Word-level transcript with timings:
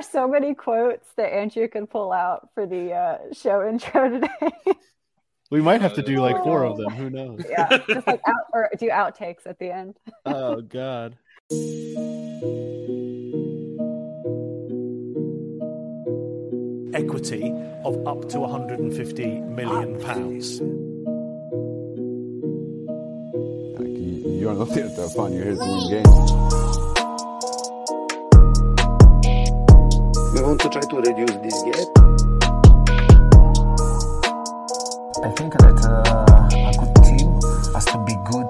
There 0.00 0.08
are 0.08 0.24
so 0.24 0.28
many 0.28 0.54
quotes 0.54 1.06
that 1.16 1.30
Andrew 1.30 1.68
can 1.68 1.86
pull 1.86 2.10
out 2.10 2.48
for 2.54 2.64
the 2.64 2.94
uh, 2.94 3.18
show 3.34 3.68
intro 3.68 4.08
today. 4.20 4.72
We 5.50 5.60
might 5.60 5.82
have 5.82 5.92
to 5.92 6.02
do 6.02 6.22
like 6.22 6.42
four 6.42 6.64
of 6.64 6.78
them. 6.78 6.88
Who 6.92 7.10
knows? 7.10 7.44
yeah, 7.46 7.76
just 7.86 8.06
like 8.06 8.22
out 8.26 8.44
or 8.54 8.70
do 8.78 8.88
outtakes 8.88 9.44
at 9.44 9.58
the 9.58 9.70
end. 9.70 9.98
Oh 10.24 10.62
God. 10.62 11.18
equity 16.94 17.52
of 17.84 18.06
up 18.06 18.26
to 18.30 18.40
150 18.40 19.40
million 19.40 20.00
pounds. 20.00 20.60
Like, 23.78 23.98
you, 23.98 24.38
you're 24.40 24.54
not 24.54 24.68
here 24.68 24.88
to 24.88 25.02
have 25.02 25.12
fun, 25.12 25.34
you're 25.34 25.44
here 25.44 25.56
to 25.56 25.60
win 25.60 26.02
games. 26.02 26.99
We 30.40 30.46
want 30.46 30.60
to 30.62 30.70
try 30.70 30.80
to 30.80 30.96
reduce 30.96 31.36
this 31.42 31.62
gap. 31.64 31.88
I 35.22 35.30
think 35.36 35.52
that 35.52 35.76
uh, 35.84 36.48
a 36.56 36.72
good 36.80 36.94
team 37.04 37.28
has 37.74 37.84
to 37.84 37.98
be 38.06 38.16
good 38.24 38.48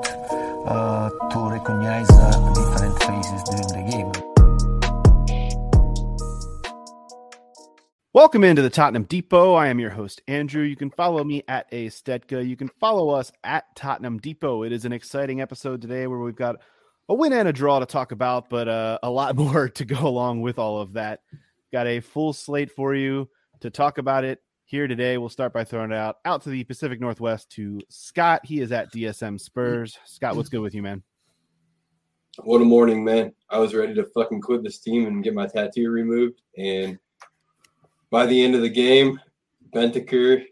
uh, 0.68 1.10
to 1.10 1.50
recognize 1.50 2.08
uh, 2.10 2.30
different 2.54 2.96
phases 3.02 3.42
during 3.42 3.66
the 3.74 3.82
game. 3.90 4.12
Welcome 8.12 8.44
into 8.44 8.62
the 8.62 8.70
Tottenham 8.70 9.02
Depot. 9.02 9.54
I 9.54 9.66
am 9.66 9.80
your 9.80 9.90
host, 9.90 10.22
Andrew. 10.28 10.62
You 10.62 10.76
can 10.76 10.90
follow 10.90 11.24
me 11.24 11.42
at 11.48 11.66
A 11.72 11.86
Stetka. 11.88 12.48
You 12.48 12.56
can 12.56 12.68
follow 12.78 13.10
us 13.10 13.32
at 13.42 13.64
Tottenham 13.74 14.18
Depot. 14.18 14.62
It 14.62 14.70
is 14.70 14.84
an 14.84 14.92
exciting 14.92 15.40
episode 15.40 15.82
today 15.82 16.06
where 16.06 16.20
we've 16.20 16.36
got 16.36 16.60
a 17.08 17.14
win 17.14 17.32
and 17.32 17.48
a 17.48 17.52
draw 17.52 17.80
to 17.80 17.86
talk 17.86 18.12
about, 18.12 18.48
but 18.48 18.68
uh, 18.68 19.00
a 19.02 19.10
lot 19.10 19.34
more 19.44 19.68
to 19.70 19.84
go 19.84 20.06
along 20.06 20.40
with 20.40 20.56
all 20.56 20.80
of 20.80 20.92
that. 20.92 21.22
Got 21.72 21.86
a 21.86 22.00
full 22.00 22.32
slate 22.32 22.70
for 22.70 22.94
you 22.94 23.28
to 23.60 23.70
talk 23.70 23.98
about 23.98 24.24
it 24.24 24.40
here 24.64 24.86
today. 24.88 25.18
We'll 25.18 25.28
start 25.28 25.52
by 25.52 25.64
throwing 25.64 25.92
it 25.92 25.96
out 25.96 26.16
out 26.24 26.42
to 26.42 26.50
the 26.50 26.64
Pacific 26.64 27.00
Northwest 27.00 27.50
to 27.52 27.80
Scott. 27.88 28.40
He 28.44 28.60
is 28.60 28.72
at 28.72 28.92
DSM 28.92 29.40
Spurs. 29.40 29.96
Scott, 30.04 30.36
what's 30.36 30.48
good 30.48 30.60
with 30.60 30.74
you, 30.74 30.82
man? 30.82 31.02
What 32.38 32.62
a 32.62 32.64
morning, 32.64 33.04
man. 33.04 33.32
I 33.50 33.58
was 33.58 33.74
ready 33.74 33.94
to 33.94 34.04
fucking 34.14 34.40
quit 34.40 34.62
this 34.62 34.78
team 34.78 35.06
and 35.06 35.22
get 35.22 35.34
my 35.34 35.46
tattoo 35.46 35.90
removed. 35.90 36.40
And 36.56 36.98
by 38.10 38.26
the 38.26 38.42
end 38.42 38.54
of 38.54 38.62
the 38.62 38.68
game, 38.68 39.20
Bentancur, 39.74 40.44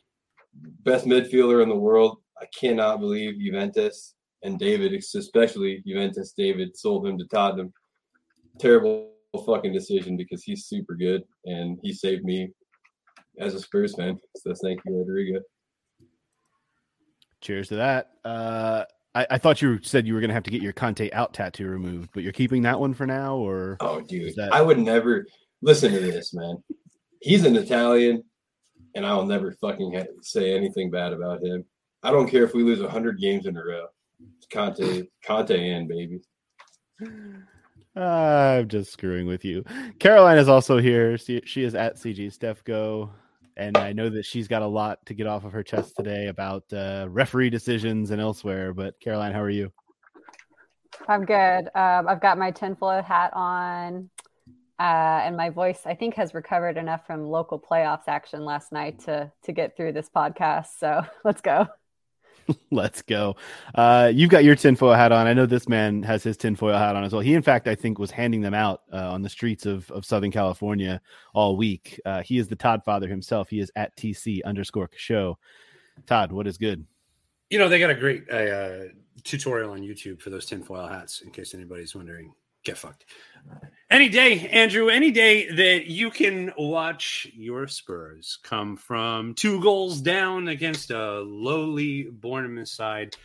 best 0.85 1.07
midfielder 1.07 1.63
in 1.63 1.69
the 1.69 1.77
world. 1.77 2.19
I 2.41 2.47
cannot 2.59 3.01
believe 3.01 3.41
Juventus 3.41 4.15
and 4.43 4.59
David, 4.59 4.93
especially 4.95 5.83
Juventus 5.87 6.33
David, 6.33 6.77
sold 6.77 7.07
him 7.07 7.19
to 7.19 7.25
Tottenham. 7.27 7.73
Terrible 8.59 9.13
fucking 9.37 9.73
decision 9.73 10.17
because 10.17 10.43
he's 10.43 10.67
super 10.67 10.95
good 10.95 11.23
and 11.45 11.79
he 11.83 11.93
saved 11.93 12.25
me 12.25 12.49
as 13.39 13.55
a 13.55 13.61
Spurs 13.61 13.95
fan. 13.95 14.19
So 14.37 14.55
thank 14.63 14.81
you, 14.87 14.97
Rodrigo. 14.99 15.41
Cheers 17.41 17.69
to 17.69 17.77
that. 17.77 18.11
Uh, 18.25 18.85
I, 19.15 19.27
I 19.33 19.39
thought 19.39 19.63
you 19.63 19.79
said 19.83 20.07
you 20.07 20.15
were 20.15 20.21
going 20.21 20.29
to 20.29 20.35
have 20.35 20.43
to 20.45 20.51
get 20.51 20.63
your 20.63 20.73
Conte 20.73 21.11
out 21.13 21.35
tattoo 21.35 21.67
removed, 21.69 22.11
but 22.13 22.23
you're 22.23 22.33
keeping 22.33 22.63
that 22.63 22.81
one 22.81 22.95
for 22.95 23.07
now, 23.07 23.37
or 23.37 23.77
Oh, 23.81 24.01
dude, 24.01 24.35
that- 24.37 24.53
I 24.53 24.63
would 24.63 24.79
never 24.79 25.27
listen 25.63 25.93
to 25.93 26.01
this, 26.01 26.35
man. 26.35 26.57
He's 27.21 27.45
an 27.45 27.57
Italian, 27.57 28.23
and 28.95 29.07
I'll 29.07 29.27
never 29.27 29.53
fucking 29.61 29.93
ha- 29.95 30.07
say 30.23 30.55
anything 30.57 30.91
bad 30.91 31.13
about 31.13 31.43
him. 31.45 31.65
I 32.03 32.11
don't 32.11 32.29
care 32.29 32.45
if 32.45 32.55
we 32.55 32.63
lose 32.63 32.81
hundred 32.89 33.19
games 33.21 33.47
in 33.47 33.57
a 33.57 33.65
row. 33.65 33.87
Conte, 34.53 35.05
Conte, 35.25 35.71
and 35.71 35.89
baby. 35.89 36.21
I'm 37.99 38.69
just 38.69 38.93
screwing 38.93 39.27
with 39.27 39.45
you. 39.45 39.65
Caroline 39.99 40.39
is 40.39 40.49
also 40.49 40.79
here. 40.79 41.19
She, 41.19 41.43
she 41.45 41.65
is 41.65 41.75
at 41.75 41.97
CG 41.97 42.33
Steph 42.33 42.63
Go. 42.65 43.11
and 43.57 43.77
I 43.77 43.93
know 43.93 44.09
that 44.09 44.25
she's 44.25 44.47
got 44.47 44.63
a 44.63 44.67
lot 44.67 45.05
to 45.07 45.15
get 45.15 45.27
off 45.27 45.45
of 45.45 45.53
her 45.53 45.63
chest 45.63 45.97
today 45.97 46.29
about 46.29 46.73
uh, 46.73 47.07
referee 47.11 47.51
decisions 47.51 48.11
and 48.13 48.21
elsewhere. 48.21 48.73
But 48.73 48.99
Caroline, 49.01 49.33
how 49.33 49.43
are 49.43 49.51
you? 49.51 49.73
I'm 51.09 51.25
good. 51.25 51.69
Um, 51.75 52.09
I've 52.09 52.21
got 52.21 52.39
my 52.39 52.51
tinfoil 52.51 53.03
hat 53.03 53.33
on, 53.35 54.11
uh, 54.79 55.23
and 55.25 55.37
my 55.37 55.51
voice 55.51 55.83
I 55.87 55.95
think 55.95 56.15
has 56.15 56.35
recovered 56.35 56.77
enough 56.77 57.07
from 57.07 57.25
local 57.25 57.59
playoffs 57.59 58.07
action 58.07 58.45
last 58.45 58.73
night 58.73 59.01
to 59.01 59.33
to 59.45 59.53
get 59.53 59.77
through 59.77 59.93
this 59.93 60.09
podcast. 60.15 60.79
So 60.79 61.03
let's 61.25 61.41
go. 61.41 61.67
Let's 62.71 63.03
go. 63.03 63.37
Uh, 63.75 64.11
you've 64.15 64.31
got 64.31 64.45
your 64.45 64.55
tinfoil 64.55 64.95
hat 64.95 65.13
on. 65.13 65.27
I 65.27 65.33
know 65.33 65.47
this 65.47 65.69
man 65.69 66.03
has 66.03 66.23
his 66.23 66.37
tinfoil 66.37 66.77
hat 66.77 66.97
on 66.97 67.05
as 67.05 67.13
well. 67.13 67.21
He, 67.21 67.35
in 67.35 67.43
fact, 67.43 67.69
I 67.69 67.75
think 67.75 67.99
was 67.99 68.11
handing 68.11 68.41
them 68.41 68.55
out 68.55 68.83
uh, 68.93 69.11
on 69.11 69.23
the 69.23 69.29
streets 69.29 69.67
of, 69.67 69.91
of 69.91 70.05
Southern 70.05 70.31
California 70.31 71.01
all 71.35 71.57
week. 71.57 72.01
Uh, 72.05 72.23
he 72.23 72.39
is 72.39 72.49
the 72.49 72.57
Todd 72.57 72.83
father 72.85 73.09
himself. 73.09 73.49
He 73.49 73.61
is 73.61 73.71
at 73.77 73.97
TC 73.97 74.43
underscore 74.45 74.91
show. 74.97 75.39
Todd, 76.07 76.33
what 76.33 76.47
is 76.47 76.59
good? 76.59 76.85
You 77.51 77.59
know, 77.59 77.69
they 77.69 77.79
got 77.79 77.91
a 77.91 77.95
great 77.95 78.31
uh, 78.31 78.93
tutorial 79.25 79.71
on 79.71 79.81
YouTube 79.81 80.21
for 80.21 80.31
those 80.31 80.47
tinfoil 80.47 80.87
hats, 80.87 81.23
in 81.23 81.31
case 81.31 81.55
anybody's 81.55 81.95
wondering. 81.95 82.33
Get 82.69 82.77
fucked. 82.77 83.07
Any 83.91 84.11
day, 84.11 84.47
Andrew, 84.49 84.91
any 84.91 85.11
day 85.11 85.51
that 85.53 85.87
you 85.87 86.11
can 86.11 86.53
watch 86.59 87.27
your 87.33 87.67
Spurs 87.67 88.39
come 88.43 88.77
from 88.77 89.33
two 89.33 89.59
goals 89.63 90.03
down 90.03 90.49
against 90.49 90.91
a 90.91 91.21
lowly 91.21 92.11
Bournemouth 92.11 92.69
side 92.69 93.17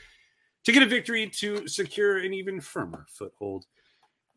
to 0.64 0.72
get 0.72 0.82
a 0.82 0.86
victory 0.86 1.28
to 1.28 1.68
secure 1.68 2.20
an 2.20 2.34
even 2.34 2.62
firmer 2.62 3.06
foothold 3.10 3.66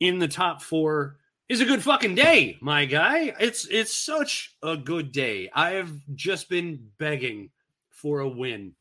in 0.00 0.18
the 0.18 0.26
top 0.26 0.60
four 0.60 1.18
is 1.48 1.60
a 1.60 1.64
good 1.64 1.84
fucking 1.84 2.16
day, 2.16 2.58
my 2.60 2.84
guy. 2.84 3.32
It's 3.38 3.64
it's 3.68 3.96
such 3.96 4.56
a 4.60 4.76
good 4.76 5.12
day. 5.12 5.50
I 5.54 5.74
have 5.74 5.92
just 6.16 6.48
been 6.48 6.90
begging 6.98 7.50
for 7.90 8.18
a 8.18 8.28
win 8.28 8.74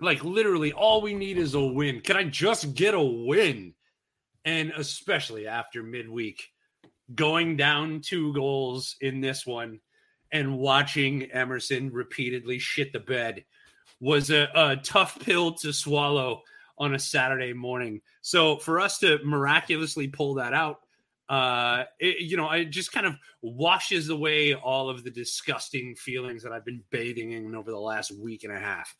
like 0.00 0.24
literally, 0.24 0.72
all 0.72 1.00
we 1.00 1.14
need 1.14 1.38
is 1.38 1.54
a 1.54 1.60
win. 1.60 2.00
Can 2.00 2.16
I 2.16 2.24
just 2.24 2.74
get 2.74 2.94
a 2.94 3.00
win? 3.00 3.74
And 4.44 4.72
especially 4.76 5.46
after 5.46 5.82
midweek, 5.82 6.50
going 7.14 7.56
down 7.56 8.00
two 8.00 8.32
goals 8.34 8.96
in 9.00 9.20
this 9.20 9.46
one 9.46 9.80
and 10.32 10.58
watching 10.58 11.30
Emerson 11.30 11.90
repeatedly 11.92 12.58
shit 12.58 12.92
the 12.92 13.00
bed 13.00 13.44
was 14.00 14.30
a, 14.30 14.48
a 14.54 14.76
tough 14.76 15.18
pill 15.20 15.54
to 15.54 15.72
swallow 15.72 16.42
on 16.76 16.94
a 16.94 16.98
Saturday 16.98 17.52
morning. 17.52 18.00
So 18.20 18.56
for 18.56 18.80
us 18.80 18.98
to 18.98 19.18
miraculously 19.24 20.08
pull 20.08 20.34
that 20.34 20.52
out, 20.52 20.80
uh, 21.28 21.84
it, 21.98 22.20
you 22.20 22.36
know, 22.36 22.50
it 22.50 22.66
just 22.66 22.92
kind 22.92 23.06
of 23.06 23.14
washes 23.40 24.08
away 24.10 24.54
all 24.54 24.90
of 24.90 25.04
the 25.04 25.10
disgusting 25.10 25.94
feelings 25.94 26.42
that 26.42 26.52
I've 26.52 26.64
been 26.64 26.82
bathing 26.90 27.32
in 27.32 27.54
over 27.54 27.70
the 27.70 27.78
last 27.78 28.10
week 28.12 28.44
and 28.44 28.52
a 28.52 28.58
half. 28.58 28.94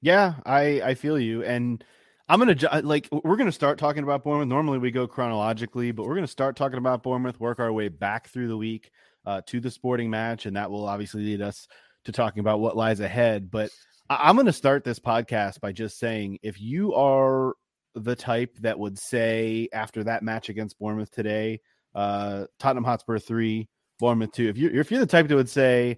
Yeah, 0.00 0.34
I 0.44 0.80
I 0.82 0.94
feel 0.94 1.18
you, 1.18 1.42
and 1.42 1.82
I'm 2.28 2.38
gonna 2.38 2.56
like 2.82 3.08
we're 3.10 3.36
gonna 3.36 3.50
start 3.52 3.78
talking 3.78 4.02
about 4.02 4.22
Bournemouth. 4.22 4.48
Normally 4.48 4.78
we 4.78 4.90
go 4.90 5.06
chronologically, 5.06 5.92
but 5.92 6.06
we're 6.06 6.14
gonna 6.14 6.26
start 6.26 6.56
talking 6.56 6.78
about 6.78 7.02
Bournemouth, 7.02 7.40
work 7.40 7.58
our 7.58 7.72
way 7.72 7.88
back 7.88 8.28
through 8.28 8.48
the 8.48 8.56
week 8.56 8.90
uh, 9.24 9.40
to 9.46 9.60
the 9.60 9.70
sporting 9.70 10.10
match, 10.10 10.44
and 10.46 10.56
that 10.56 10.70
will 10.70 10.86
obviously 10.86 11.22
lead 11.22 11.40
us 11.40 11.66
to 12.04 12.12
talking 12.12 12.40
about 12.40 12.60
what 12.60 12.76
lies 12.76 13.00
ahead. 13.00 13.50
But 13.50 13.70
I- 14.10 14.28
I'm 14.28 14.36
gonna 14.36 14.52
start 14.52 14.84
this 14.84 14.98
podcast 14.98 15.60
by 15.60 15.72
just 15.72 15.98
saying, 15.98 16.38
if 16.42 16.60
you 16.60 16.92
are 16.94 17.54
the 17.94 18.14
type 18.14 18.56
that 18.60 18.78
would 18.78 18.98
say 18.98 19.68
after 19.72 20.04
that 20.04 20.22
match 20.22 20.50
against 20.50 20.78
Bournemouth 20.78 21.10
today, 21.10 21.60
uh, 21.94 22.44
Tottenham 22.58 22.84
Hotspur 22.84 23.18
three, 23.18 23.68
Bournemouth 24.00 24.32
two, 24.32 24.48
if 24.48 24.58
you 24.58 24.68
if 24.68 24.90
you're 24.90 25.00
the 25.00 25.06
type 25.06 25.28
that 25.28 25.34
would 25.34 25.48
say, 25.48 25.96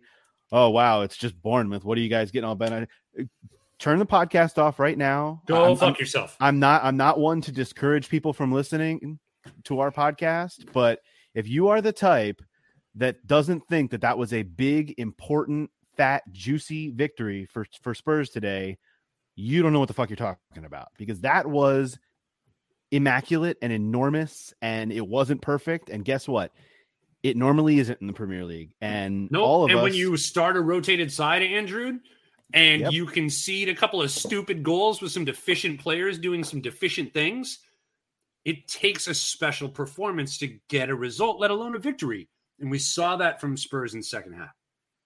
"Oh 0.52 0.70
wow, 0.70 1.02
it's 1.02 1.16
just 1.16 1.40
Bournemouth," 1.42 1.84
what 1.84 1.98
are 1.98 2.00
you 2.00 2.08
guys 2.08 2.30
getting 2.30 2.48
all 2.48 2.54
bent 2.54 2.72
on? 2.74 3.28
Turn 3.80 3.98
the 3.98 4.06
podcast 4.06 4.58
off 4.58 4.78
right 4.78 4.96
now. 4.96 5.42
Go 5.46 5.70
I'm, 5.72 5.76
fuck 5.76 5.86
I'm- 5.88 5.96
yourself. 5.98 6.36
I'm 6.40 6.60
not 6.60 6.84
I'm 6.84 6.96
not 6.96 7.18
one 7.18 7.40
to 7.42 7.52
discourage 7.52 8.08
people 8.08 8.32
from 8.32 8.52
listening 8.52 9.18
to 9.64 9.80
our 9.80 9.90
podcast, 9.90 10.72
but 10.72 11.00
if 11.34 11.48
you 11.48 11.68
are 11.68 11.80
the 11.80 11.92
type 11.92 12.40
that 12.96 13.26
doesn't 13.26 13.66
think 13.68 13.90
that 13.92 14.00
that 14.02 14.18
was 14.18 14.32
a 14.32 14.42
big, 14.42 14.94
important, 14.98 15.70
fat, 15.96 16.22
juicy 16.30 16.90
victory 16.90 17.46
for 17.46 17.64
for 17.82 17.94
Spurs 17.94 18.30
today, 18.30 18.78
you 19.34 19.62
don't 19.62 19.72
know 19.72 19.78
what 19.80 19.88
the 19.88 19.94
fuck 19.94 20.10
you're 20.10 20.16
talking 20.16 20.64
about 20.64 20.88
because 20.98 21.20
that 21.22 21.46
was 21.46 21.98
immaculate 22.90 23.56
and 23.62 23.72
enormous 23.72 24.52
and 24.60 24.92
it 24.92 25.06
wasn't 25.06 25.40
perfect 25.40 25.88
and 25.90 26.04
guess 26.04 26.26
what? 26.28 26.52
It 27.22 27.36
normally 27.36 27.78
isn't 27.78 28.00
in 28.00 28.06
the 28.06 28.12
Premier 28.14 28.44
League, 28.44 28.72
and 28.80 29.30
No, 29.30 29.42
all 29.42 29.64
of 29.64 29.70
and 29.70 29.78
us. 29.78 29.82
when 29.84 29.92
you 29.94 30.16
start 30.16 30.56
a 30.56 30.60
rotated 30.60 31.12
side, 31.12 31.42
Andrew, 31.42 31.98
and 32.52 32.82
Yep. 32.82 32.92
you 32.92 33.06
concede 33.06 33.68
a 33.68 33.74
couple 33.74 34.02
of 34.02 34.10
stupid 34.10 34.62
goals 34.62 35.00
with 35.00 35.12
some 35.12 35.24
deficient 35.24 35.80
players 35.80 36.18
doing 36.18 36.44
some 36.44 36.60
deficient 36.60 37.12
things, 37.14 37.58
it 38.44 38.66
takes 38.68 39.06
a 39.06 39.14
special 39.14 39.68
performance 39.68 40.38
to 40.38 40.58
get 40.68 40.88
a 40.88 40.94
result, 40.94 41.40
let 41.40 41.50
alone 41.50 41.74
a 41.74 41.78
victory. 41.78 42.28
And 42.58 42.70
we 42.70 42.78
saw 42.78 43.16
that 43.16 43.40
from 43.40 43.56
Spurs 43.56 43.94
in 43.94 44.02
second 44.02 44.34
half. 44.34 44.50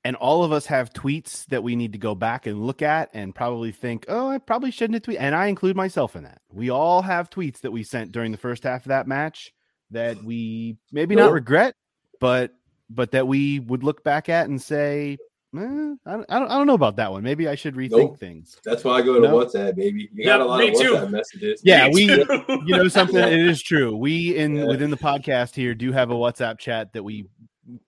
and 0.07 0.17
all 0.17 0.45
of 0.45 0.53
us 0.53 0.67
have 0.67 0.93
tweets 0.93 1.47
that 1.47 1.63
we 1.63 1.75
need 1.75 1.93
to 1.93 1.99
go 1.99 2.15
back 2.15 2.45
and 2.47 2.67
look 2.67 2.83
at 2.83 3.09
and 3.15 3.35
probably 3.35 3.73
think, 3.73 4.05
oh, 4.09 4.29
I 4.29 4.37
probably 4.37 4.71
shouldn't 4.71 4.95
have 4.95 5.03
tweeted. 5.03 5.21
And 5.23 5.35
I 5.35 5.47
include 5.47 5.77
myself 5.77 6.15
in 6.15 6.25
that. 6.25 6.43
We 6.53 6.69
all 6.69 7.01
have 7.01 7.31
tweets 7.31 7.61
that 7.63 7.71
we 7.71 7.85
sent 7.85 8.13
during 8.13 8.31
the 8.31 8.37
first 8.37 8.65
half 8.65 8.83
of 8.85 8.89
that 8.91 9.07
match 9.09 9.51
that 9.93 10.23
we 10.23 10.77
maybe 10.93 11.15
not 11.15 11.33
regret, 11.33 11.75
but 12.21 12.53
but 12.91 13.13
that 13.13 13.27
we 13.27 13.61
would 13.61 13.83
look 13.83 14.05
back 14.05 14.29
at 14.29 14.47
and 14.47 14.61
say, 14.61 15.17
eh, 15.57 15.95
I, 16.07 16.13
don't, 16.17 16.27
I 16.29 16.39
don't 16.39 16.51
I 16.51 16.57
don't 16.59 16.67
know 16.67 16.75
about 16.75 16.97
that 16.97 17.11
one. 17.13 17.23
Maybe 17.23 17.49
I 17.49 17.55
should 17.55 17.75
rethink 17.75 17.91
Nope. 17.91 18.19
things. 18.19 18.57
That's 18.65 18.85
why 18.85 18.95
I 18.99 19.03
go 19.03 19.15
to 19.15 19.21
No. 19.21 19.35
WhatsApp, 19.37 19.77
baby. 19.77 20.09
You 20.13 20.25
got 20.25 20.39
Yep, 20.39 20.47
a 20.47 20.49
lot 20.49 20.59
me 20.61 20.69
of 20.71 20.75
too. 20.81 20.95
WhatsApp 20.95 21.11
messages. 21.11 21.61
Yeah, 21.65 21.87
Me 21.89 21.93
we 21.95 22.07
too. 22.09 22.25
you 22.67 22.77
know 22.77 22.89
something. 22.89 23.17
It 23.23 23.41
is 23.41 23.63
true. 23.63 23.97
We 23.97 24.37
in 24.37 24.57
Yeah. 24.57 24.65
within 24.67 24.91
the 24.91 24.97
podcast 24.97 25.55
here 25.55 25.75
do 25.75 25.93
have 25.93 26.11
a 26.11 26.15
WhatsApp 26.15 26.59
chat 26.59 26.93
that 26.93 27.03
we 27.03 27.27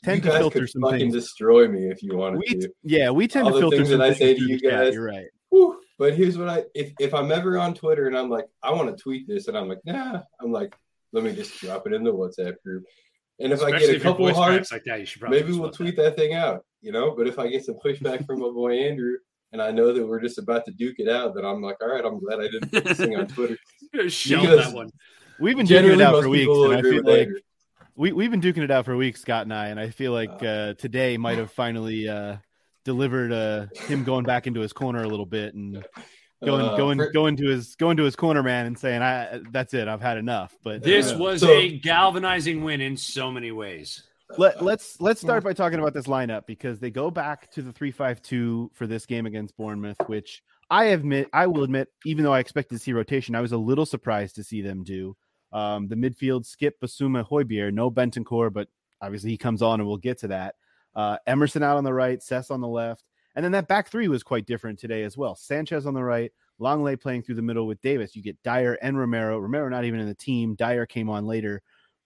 tend 0.03 0.25
you 0.25 0.31
to 0.31 0.39
filter 0.39 0.61
could 0.61 0.71
some 0.71 0.83
fucking 0.83 0.99
things. 0.99 1.15
destroy 1.15 1.69
me 1.69 1.91
if 1.91 2.03
you 2.03 2.17
wanted 2.17 2.39
We 2.47 2.61
to. 2.61 2.71
yeah, 2.83 3.11
we 3.11 3.29
tend 3.29 3.47
All 3.47 3.53
to 3.53 3.59
filter 3.61 3.77
things 3.79 3.91
some 3.91 3.99
that 3.99 4.11
I 4.11 4.13
say 4.15 4.35
to 4.35 4.41
you 4.41 4.59
the 4.59 4.61
chat, 4.69 4.71
guys. 4.87 4.95
You're 4.95 5.05
right. 5.05 5.27
Whew. 5.51 5.81
But 5.99 6.15
here's 6.15 6.37
what 6.37 6.49
I 6.49 6.65
if 6.75 6.93
if 7.01 7.15
I'm 7.15 7.33
ever 7.33 7.59
on 7.59 7.73
Twitter 7.75 8.07
and 8.07 8.17
I'm 8.17 8.29
like, 8.31 8.47
I 8.63 8.73
want 8.73 8.95
to 8.95 9.03
tweet 9.03 9.27
this, 9.27 9.49
and 9.49 9.57
I'm 9.57 9.69
like, 9.69 9.81
nah, 9.85 10.21
I'm 10.41 10.53
like, 10.53 10.77
let 11.13 11.25
me 11.25 11.33
just 11.35 11.59
drop 11.61 11.87
it 11.87 11.93
in 11.95 12.05
the 12.05 12.13
WhatsApp 12.13 12.55
group. 12.65 12.85
And 13.39 13.53
if 13.53 13.63
I 13.63 13.71
get 13.79 13.95
a 13.95 14.01
couple 14.01 14.27
voice 14.27 14.37
hearts, 14.37 14.73
like 14.73 14.85
that, 14.85 15.01
you 15.01 15.07
should 15.07 15.21
probably 15.21 15.41
maybe 15.41 15.59
we'll 15.59 15.71
tweet 15.71 15.97
that 15.97 16.17
thing 16.17 16.35
out, 16.35 16.65
you 16.81 16.91
know. 16.91 17.15
But 17.15 17.27
if 17.27 17.39
I 17.39 17.49
get 17.49 17.65
some 17.65 17.77
pushback 17.85 18.27
from 18.27 18.41
my 18.41 18.49
boy 18.49 18.79
Andrew, 18.79 19.17
and 19.53 19.61
I 19.61 19.71
know 19.71 19.93
that 19.93 20.07
we're 20.07 20.21
just 20.21 20.39
about 20.39 20.65
to 20.67 20.73
duke 20.73 20.97
it 20.99 21.09
out, 21.09 21.35
then 21.35 21.45
I'm 21.45 21.63
like, 21.63 21.77
all 21.83 21.89
right, 21.89 22.05
I'm 22.05 22.19
glad 22.19 22.41
I 22.41 22.49
didn't 22.49 22.73
put 22.73 22.85
this 22.85 22.99
thing 22.99 23.17
on 23.17 23.27
Twitter. 23.27 23.57
Shell 24.09 24.57
that 24.57 24.73
one. 24.73 24.91
We've 25.39 25.57
been 25.57 25.67
duking 25.67 25.95
it 25.95 26.01
out 26.01 26.23
for 26.23 26.29
weeks, 26.29 26.51
and 26.51 26.75
I 26.75 26.83
feel 26.83 27.05
like 27.05 27.21
Andrew. 27.21 27.41
we 27.95 28.13
we've 28.13 28.31
been 28.31 28.41
duking 28.41 28.63
it 28.63 28.71
out 28.71 28.87
for 28.87 28.97
weeks, 28.97 29.21
Scott 29.21 29.43
and 29.43 29.53
I, 29.53 29.69
and 29.69 29.79
I 29.79 29.91
feel 29.91 30.13
like 30.13 30.43
uh, 30.43 30.75
today 30.75 31.19
might 31.19 31.37
have 31.37 31.53
finally 31.53 32.09
uh, 32.09 32.37
delivered 32.87 33.33
uh, 33.33 33.67
him 33.87 34.05
going 34.05 34.25
back 34.25 34.47
into 34.47 34.61
his 34.61 34.73
corner 34.73 35.03
a 35.03 35.09
little 35.09 35.27
bit 35.27 35.55
and 35.55 35.85
going 36.45 36.65
Uh, 36.65 36.77
going 36.77 36.99
for- 36.99 37.11
going 37.13 37.37
to 37.37 37.47
his 37.49 37.75
going 37.77 37.97
to 37.97 38.05
his 38.05 38.17
corner 38.17 38.43
man 38.43 38.67
and 38.67 38.79
saying, 38.79 39.03
"I 39.03 39.41
that's 39.51 39.75
it, 39.75 39.89
I've 39.89 40.01
had 40.03 40.19
enough." 40.19 40.57
But 40.63 40.83
This 40.83 41.13
uh, 41.13 41.19
was 41.19 41.41
So- 41.41 41.51
a 41.51 41.79
galvanizing 41.79 42.63
win 42.63 42.81
in 42.81 42.97
so 42.97 43.31
many 43.31 43.51
ways. 43.53 44.03
let, 44.39 44.61
let's 44.63 45.01
let's 45.01 45.21
start 45.21 45.45
by 45.45 45.53
talking 45.53 45.79
about 45.79 45.95
this 45.95 46.07
lineup 46.07 46.47
because 46.47 46.81
they 46.81 46.91
go 46.91 47.11
back 47.11 47.51
to 47.53 47.63
the 47.63 47.73
three 47.73 47.93
five 47.93 48.21
two 48.23 48.71
for 48.75 48.87
this 48.87 49.07
game 49.07 49.25
against 49.27 49.57
Bournemouth, 49.57 49.99
which 50.07 50.43
I 50.69 50.87
admit 50.87 51.29
I 51.33 51.47
will 51.47 51.63
admit, 51.63 51.89
even 52.05 52.25
though 52.25 52.33
I 52.33 52.41
expected 52.41 52.75
to 52.75 52.81
see 52.81 52.93
rotation, 52.93 53.35
I 53.37 53.41
was 53.41 53.53
a 53.53 53.57
little 53.59 53.87
surprised 53.87 54.35
to 54.37 54.45
see 54.45 54.63
them 54.63 54.83
do. 54.83 55.17
Um, 55.53 55.87
the 55.87 55.95
midfield 55.95 56.45
skip 56.45 56.75
Bissouma 56.83 57.25
Højbjerg, 57.27 57.73
no 57.73 57.89
Bentancur, 57.91 58.53
but 58.53 58.69
obviously 59.01 59.31
he 59.31 59.37
comes 59.39 59.63
on 59.63 59.79
and 59.79 59.87
we'll 59.89 59.97
get 59.97 60.19
to 60.19 60.29
that. 60.29 60.57
Uh, 60.95 61.19
Emerson 61.27 61.63
out 61.63 61.77
on 61.77 61.85
the 61.85 61.93
right, 61.95 62.21
Cess 62.21 62.51
on 62.51 62.61
the 62.61 62.67
left, 62.69 63.05
and 63.37 63.45
then 63.45 63.53
that 63.53 63.69
back 63.69 63.89
three 63.89 64.09
was 64.09 64.23
quite 64.23 64.47
different 64.47 64.79
today 64.79 65.05
as 65.05 65.17
well. 65.17 65.37
Sanchez 65.37 65.87
on 65.87 65.95
the 65.95 66.03
right, 66.03 66.33
Lenglet 66.59 67.01
playing 67.01 67.23
through 67.23 67.37
the 67.37 67.43
middle 67.43 67.67
with 67.67 67.81
Davies. 67.83 68.17
You 68.17 68.23
get 68.23 68.43
Dier 68.43 68.79
and 68.83 68.99
Romero. 68.99 69.39
Romero 69.39 69.69
not 69.69 69.85
even 69.85 70.01
in 70.01 70.07
the 70.09 70.15
team. 70.15 70.55
Dier 70.55 70.87
came 70.87 71.09
on 71.09 71.27
later, 71.27 71.63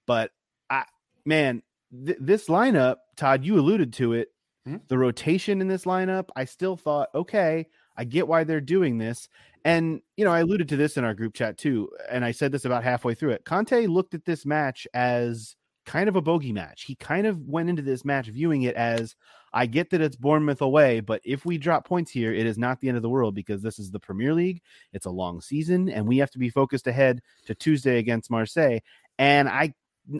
but 0.06 0.32
I 0.68 0.84
man, 1.24 1.62
th- 2.04 2.18
this 2.20 2.48
lineup, 2.48 2.96
Todd, 3.16 3.44
you 3.44 3.58
alluded 3.58 3.92
to 3.94 4.12
it. 4.12 4.28
Hmm? 4.66 4.76
The 4.88 4.98
rotation 4.98 5.60
in 5.60 5.68
this 5.68 5.84
lineup, 5.84 6.28
I 6.36 6.44
still 6.44 6.76
thought, 6.76 7.08
okay, 7.14 7.66
I 7.96 8.04
get 8.04 8.28
why 8.28 8.44
they're 8.44 8.60
doing 8.60 8.98
this. 8.98 9.28
And, 9.64 10.00
you 10.16 10.24
know, 10.24 10.32
I 10.32 10.40
alluded 10.40 10.68
to 10.70 10.76
this 10.76 10.96
in 10.96 11.04
our 11.04 11.14
group 11.14 11.34
chat 11.34 11.58
too. 11.58 11.90
And 12.10 12.24
I 12.24 12.32
said 12.32 12.50
this 12.50 12.64
about 12.64 12.82
halfway 12.82 13.14
through 13.14 13.30
it. 13.30 13.44
Conte 13.44 13.86
looked 13.86 14.14
at 14.14 14.24
this 14.24 14.46
match 14.46 14.86
as 14.94 15.54
kind 15.86 16.08
of 16.08 16.16
a 16.16 16.22
bogey 16.22 16.52
match. 16.52 16.84
He 16.84 16.94
kind 16.94 17.26
of 17.26 17.40
went 17.46 17.68
into 17.68 17.82
this 17.82 18.04
match 18.04 18.26
viewing 18.28 18.62
it 18.62 18.74
as 18.74 19.16
I 19.52 19.66
get 19.66 19.90
that 19.90 20.00
it's 20.00 20.16
Bournemouth 20.16 20.60
away, 20.60 21.00
but 21.00 21.20
if 21.24 21.44
we 21.44 21.58
drop 21.58 21.86
points 21.86 22.10
here, 22.10 22.32
it 22.32 22.46
is 22.46 22.56
not 22.56 22.80
the 22.80 22.88
end 22.88 22.96
of 22.96 23.02
the 23.02 23.08
world 23.08 23.34
because 23.34 23.62
this 23.62 23.78
is 23.78 23.90
the 23.90 23.98
Premier 23.98 24.32
League. 24.32 24.62
It's 24.92 25.06
a 25.06 25.10
long 25.10 25.40
season, 25.40 25.88
and 25.88 26.06
we 26.06 26.18
have 26.18 26.30
to 26.30 26.38
be 26.38 26.50
focused 26.50 26.86
ahead 26.86 27.20
to 27.46 27.54
Tuesday 27.54 27.98
against 27.98 28.30
Marseille. 28.30 28.78
And 29.18 29.48
I 29.48 29.74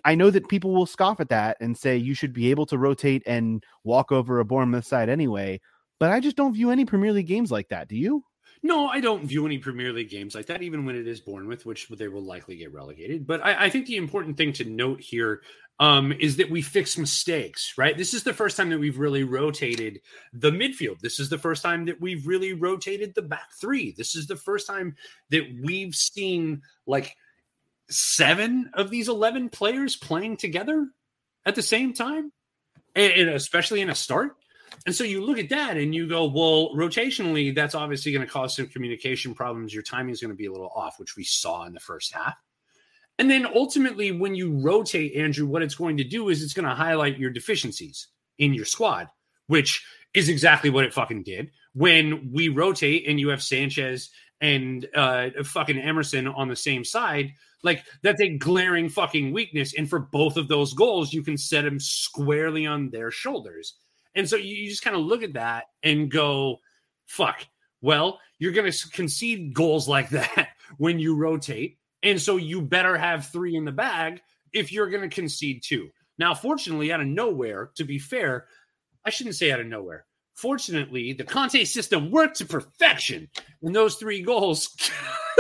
I 0.05 0.15
know 0.15 0.31
that 0.31 0.49
people 0.49 0.75
will 0.75 0.87
scoff 0.87 1.21
at 1.21 1.31
that 1.31 1.57
and 1.61 1.77
say 1.77 1.97
you 1.97 2.15
should 2.15 2.33
be 2.33 2.51
able 2.51 2.67
to 2.67 2.79
rotate 2.79 3.23
and 3.27 3.65
walk 3.85 4.13
over 4.13 4.39
a 4.39 4.45
Bournemouth 4.45 4.85
side 4.85 5.09
anyway. 5.09 5.61
But 5.99 6.11
I 6.11 6.21
just 6.21 6.37
don't 6.37 6.55
view 6.55 6.71
any 6.71 6.85
Premier 6.85 7.13
League 7.13 7.27
games 7.27 7.51
like 7.51 7.69
that. 7.69 7.89
Do 7.89 7.97
you? 7.97 8.25
No, 8.63 8.89
I 8.89 9.01
don't 9.01 9.25
view 9.25 9.47
any 9.47 9.59
Premier 9.59 9.93
League 9.93 10.11
games 10.11 10.35
like 10.35 10.47
that, 10.47 10.63
even 10.63 10.85
when 10.85 10.97
it 10.97 11.09
is 11.09 11.21
Bournemouth, 11.21 11.65
which 11.65 11.89
they 11.89 12.09
will 12.09 12.25
likely 12.25 12.57
get 12.57 12.73
relegated. 12.73 13.27
But 13.27 13.45
I, 13.45 13.67
I 13.67 13.71
think 13.71 13.87
the 13.87 13.97
important 13.97 14.37
thing 14.37 14.53
to 14.55 14.65
note 14.65 15.01
here 15.01 15.43
um, 15.81 16.13
is 16.13 16.37
that 16.37 16.51
we 16.51 16.61
fix 16.61 16.99
mistakes, 16.99 17.73
right? 17.79 17.97
This 17.97 18.13
is 18.13 18.23
the 18.23 18.35
first 18.35 18.59
time 18.59 18.69
that 18.69 18.79
we've 18.79 18.99
really 18.99 19.25
rotated 19.25 20.01
the 20.35 20.51
midfield. 20.51 21.01
This 21.01 21.19
is 21.19 21.31
the 21.31 21.39
first 21.39 21.63
time 21.63 21.87
that 21.87 21.99
we've 21.99 22.27
really 22.27 22.53
rotated 22.53 23.15
the 23.15 23.23
back 23.23 23.49
three. 23.59 23.95
This 23.97 24.15
is 24.15 24.27
the 24.27 24.37
first 24.37 24.67
time 24.67 24.95
that 25.31 25.45
we've 25.63 25.95
seen 25.95 26.61
like 26.87 27.17
seven 27.89 28.71
of 28.75 28.91
these 28.91 29.09
11 29.09 29.49
players 29.49 29.97
playing 29.97 30.37
together 30.37 30.87
at 31.47 31.55
the 31.55 31.63
same 31.63 31.95
time, 31.95 32.31
and, 32.95 33.13
and 33.15 33.31
especially 33.31 33.81
in 33.81 33.89
a 33.89 33.95
start. 33.95 34.37
And 34.85 34.95
so 34.95 35.03
you 35.03 35.25
look 35.25 35.39
at 35.39 35.49
that 35.49 35.79
and 35.79 35.95
you 35.95 36.07
go, 36.07 36.27
well, 36.27 36.75
rotationally, 36.75 37.55
that's 37.55 37.75
obviously 37.75 38.13
going 38.13 38.25
to 38.25 38.31
cause 38.31 38.55
some 38.55 38.69
communication 38.69 39.35
problems. 39.35 39.73
Your 39.73 39.83
timing 39.83 40.13
is 40.13 40.21
going 40.21 40.31
to 40.31 40.37
be 40.37 40.47
a 40.47 40.53
little 40.53 40.71
off, 40.75 40.99
which 40.99 41.17
we 41.17 41.25
saw 41.25 41.65
in 41.65 41.73
the 41.73 41.81
first 41.81 42.13
half. 42.13 42.37
And 43.21 43.31
then 43.31 43.47
ultimately, 43.55 44.13
when 44.13 44.35
you 44.35 44.51
rotate, 44.51 45.15
Andrew, 45.15 45.47
what 45.47 45.61
it's 45.63 45.75
going 45.75 45.99
to 45.99 46.05
do 46.05 46.31
is 46.31 46.43
it's 46.43 46.55
going 46.55 46.67
to 46.67 46.75
highlight 46.75 47.19
your 47.19 47.29
deficiencies 47.29 48.09
in 48.39 48.55
your 48.55 48.65
squad, 48.65 49.09
which 49.47 49.85
is 50.15 50.31
exactly 50.31 50.71
what 50.71 50.87
it 50.87 50.95
fucking 50.95 51.25
did. 51.25 51.51
When 51.75 52.31
we 52.33 52.49
rotate 52.49 53.07
and 53.07 53.21
you 53.21 53.29
have 53.29 53.43
Sanchez 53.43 54.09
and 54.41 54.89
uh, 54.95 55.29
fucking 55.45 55.79
Emerson 55.79 56.29
on 56.29 56.49
the 56.49 56.57
same 56.57 56.83
side, 56.83 57.33
like 57.63 57.85
that's 58.03 58.23
a 58.23 58.39
glaring 58.39 58.89
fucking 58.89 59.35
weakness. 59.35 59.75
And 59.77 59.87
for 59.87 59.99
both 59.99 60.39
of 60.39 60.49
those 60.49 60.73
goals, 60.73 61.13
you 61.13 61.23
can 61.23 61.37
set 61.37 61.65
them 61.65 61.79
squarely 61.79 62.67
on 62.67 62.89
their 62.89 63.11
shoulders. 63.11 63.75
And 64.15 64.27
so 64.27 64.37
you, 64.37 64.55
you 64.57 64.71
just 64.71 64.83
kind 64.83 64.97
of 64.97 65.03
look 65.03 65.23
at 65.23 65.35
that 65.35 65.67
and 65.83 66.11
go, 66.11 66.61
fuck. 67.05 67.47
Well, 67.83 68.19
you're 68.39 68.53
going 68.53 68.73
to 68.73 68.91
concede 68.93 69.53
goals 69.53 69.87
like 69.87 70.09
that 70.09 70.49
when 70.79 70.99
you 70.99 71.17
rotate. 71.17 71.77
And 72.03 72.21
so 72.21 72.37
you 72.37 72.63
better 72.63 72.97
have 72.97 73.27
three 73.27 73.57
in 73.57 73.65
the 73.65 73.73
bag 73.73 74.21
if 74.53 74.73
you're 74.73 74.91
going 74.91 75.09
to 75.09 75.15
concede 75.15 75.63
two. 75.63 75.91
Now, 76.19 76.35
fortunately, 76.35 76.93
out 76.93 77.01
of 77.01 77.07
nowhere, 77.07 77.71
to 77.77 77.85
be 77.85 77.99
fair, 77.99 78.47
I 79.05 79.11
shouldn't 79.11 79.37
say 79.37 79.51
out 79.53 79.61
of 79.61 79.67
nowhere. 79.67 80.07
Fortunately, 80.35 81.13
the 81.13 81.25
Conte 81.25 81.65
system 81.65 82.11
worked 82.11 82.39
to 82.39 82.47
perfection. 82.47 83.29
And 83.63 83.75
those 83.75 83.97
three 83.97 84.23
goals, 84.23 84.77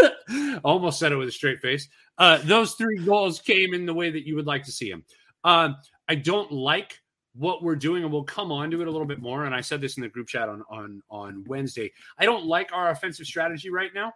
almost 0.64 0.98
said 0.98 1.12
it 1.12 1.16
with 1.16 1.28
a 1.28 1.32
straight 1.32 1.60
face, 1.60 1.88
uh, 2.18 2.38
those 2.44 2.74
three 2.74 2.98
goals 2.98 3.40
came 3.40 3.72
in 3.72 3.86
the 3.86 3.94
way 3.94 4.10
that 4.10 4.26
you 4.26 4.36
would 4.36 4.46
like 4.46 4.64
to 4.64 4.72
see 4.72 4.90
them. 4.90 5.04
Um, 5.44 5.76
I 6.08 6.16
don't 6.16 6.52
like 6.52 6.98
what 7.34 7.62
we're 7.62 7.76
doing, 7.76 8.02
and 8.02 8.12
we'll 8.12 8.24
come 8.24 8.52
on 8.52 8.70
to 8.70 8.82
it 8.82 8.88
a 8.88 8.90
little 8.90 9.06
bit 9.06 9.20
more. 9.20 9.44
And 9.44 9.54
I 9.54 9.60
said 9.60 9.80
this 9.80 9.96
in 9.96 10.02
the 10.02 10.08
group 10.08 10.28
chat 10.28 10.48
on 10.48 10.62
on 10.70 11.02
on 11.10 11.44
Wednesday. 11.46 11.92
I 12.18 12.24
don't 12.24 12.46
like 12.46 12.72
our 12.72 12.90
offensive 12.90 13.26
strategy 13.26 13.70
right 13.70 13.90
now, 13.94 14.12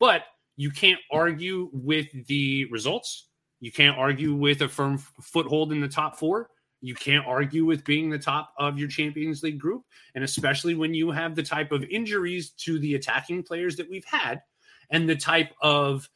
but 0.00 0.22
you 0.56 0.70
can't 0.70 1.00
argue 1.10 1.70
with 1.72 2.06
the 2.26 2.66
results. 2.66 3.28
You 3.60 3.72
can't 3.72 3.98
argue 3.98 4.34
with 4.34 4.62
a 4.62 4.68
firm 4.68 4.98
foothold 4.98 5.72
in 5.72 5.80
the 5.80 5.88
top 5.88 6.18
four. 6.18 6.50
You 6.80 6.94
can't 6.94 7.26
argue 7.26 7.64
with 7.64 7.84
being 7.84 8.10
the 8.10 8.18
top 8.18 8.52
of 8.58 8.78
your 8.78 8.88
Champions 8.88 9.42
League 9.42 9.58
group. 9.58 9.82
And 10.14 10.22
especially 10.22 10.74
when 10.74 10.92
you 10.92 11.10
have 11.10 11.34
the 11.34 11.42
type 11.42 11.72
of 11.72 11.82
injuries 11.84 12.50
to 12.58 12.78
the 12.78 12.94
attacking 12.94 13.42
players 13.42 13.76
that 13.76 13.88
we've 13.88 14.04
had 14.04 14.42
and 14.90 15.08
the 15.08 15.16
type 15.16 15.52
of 15.62 16.08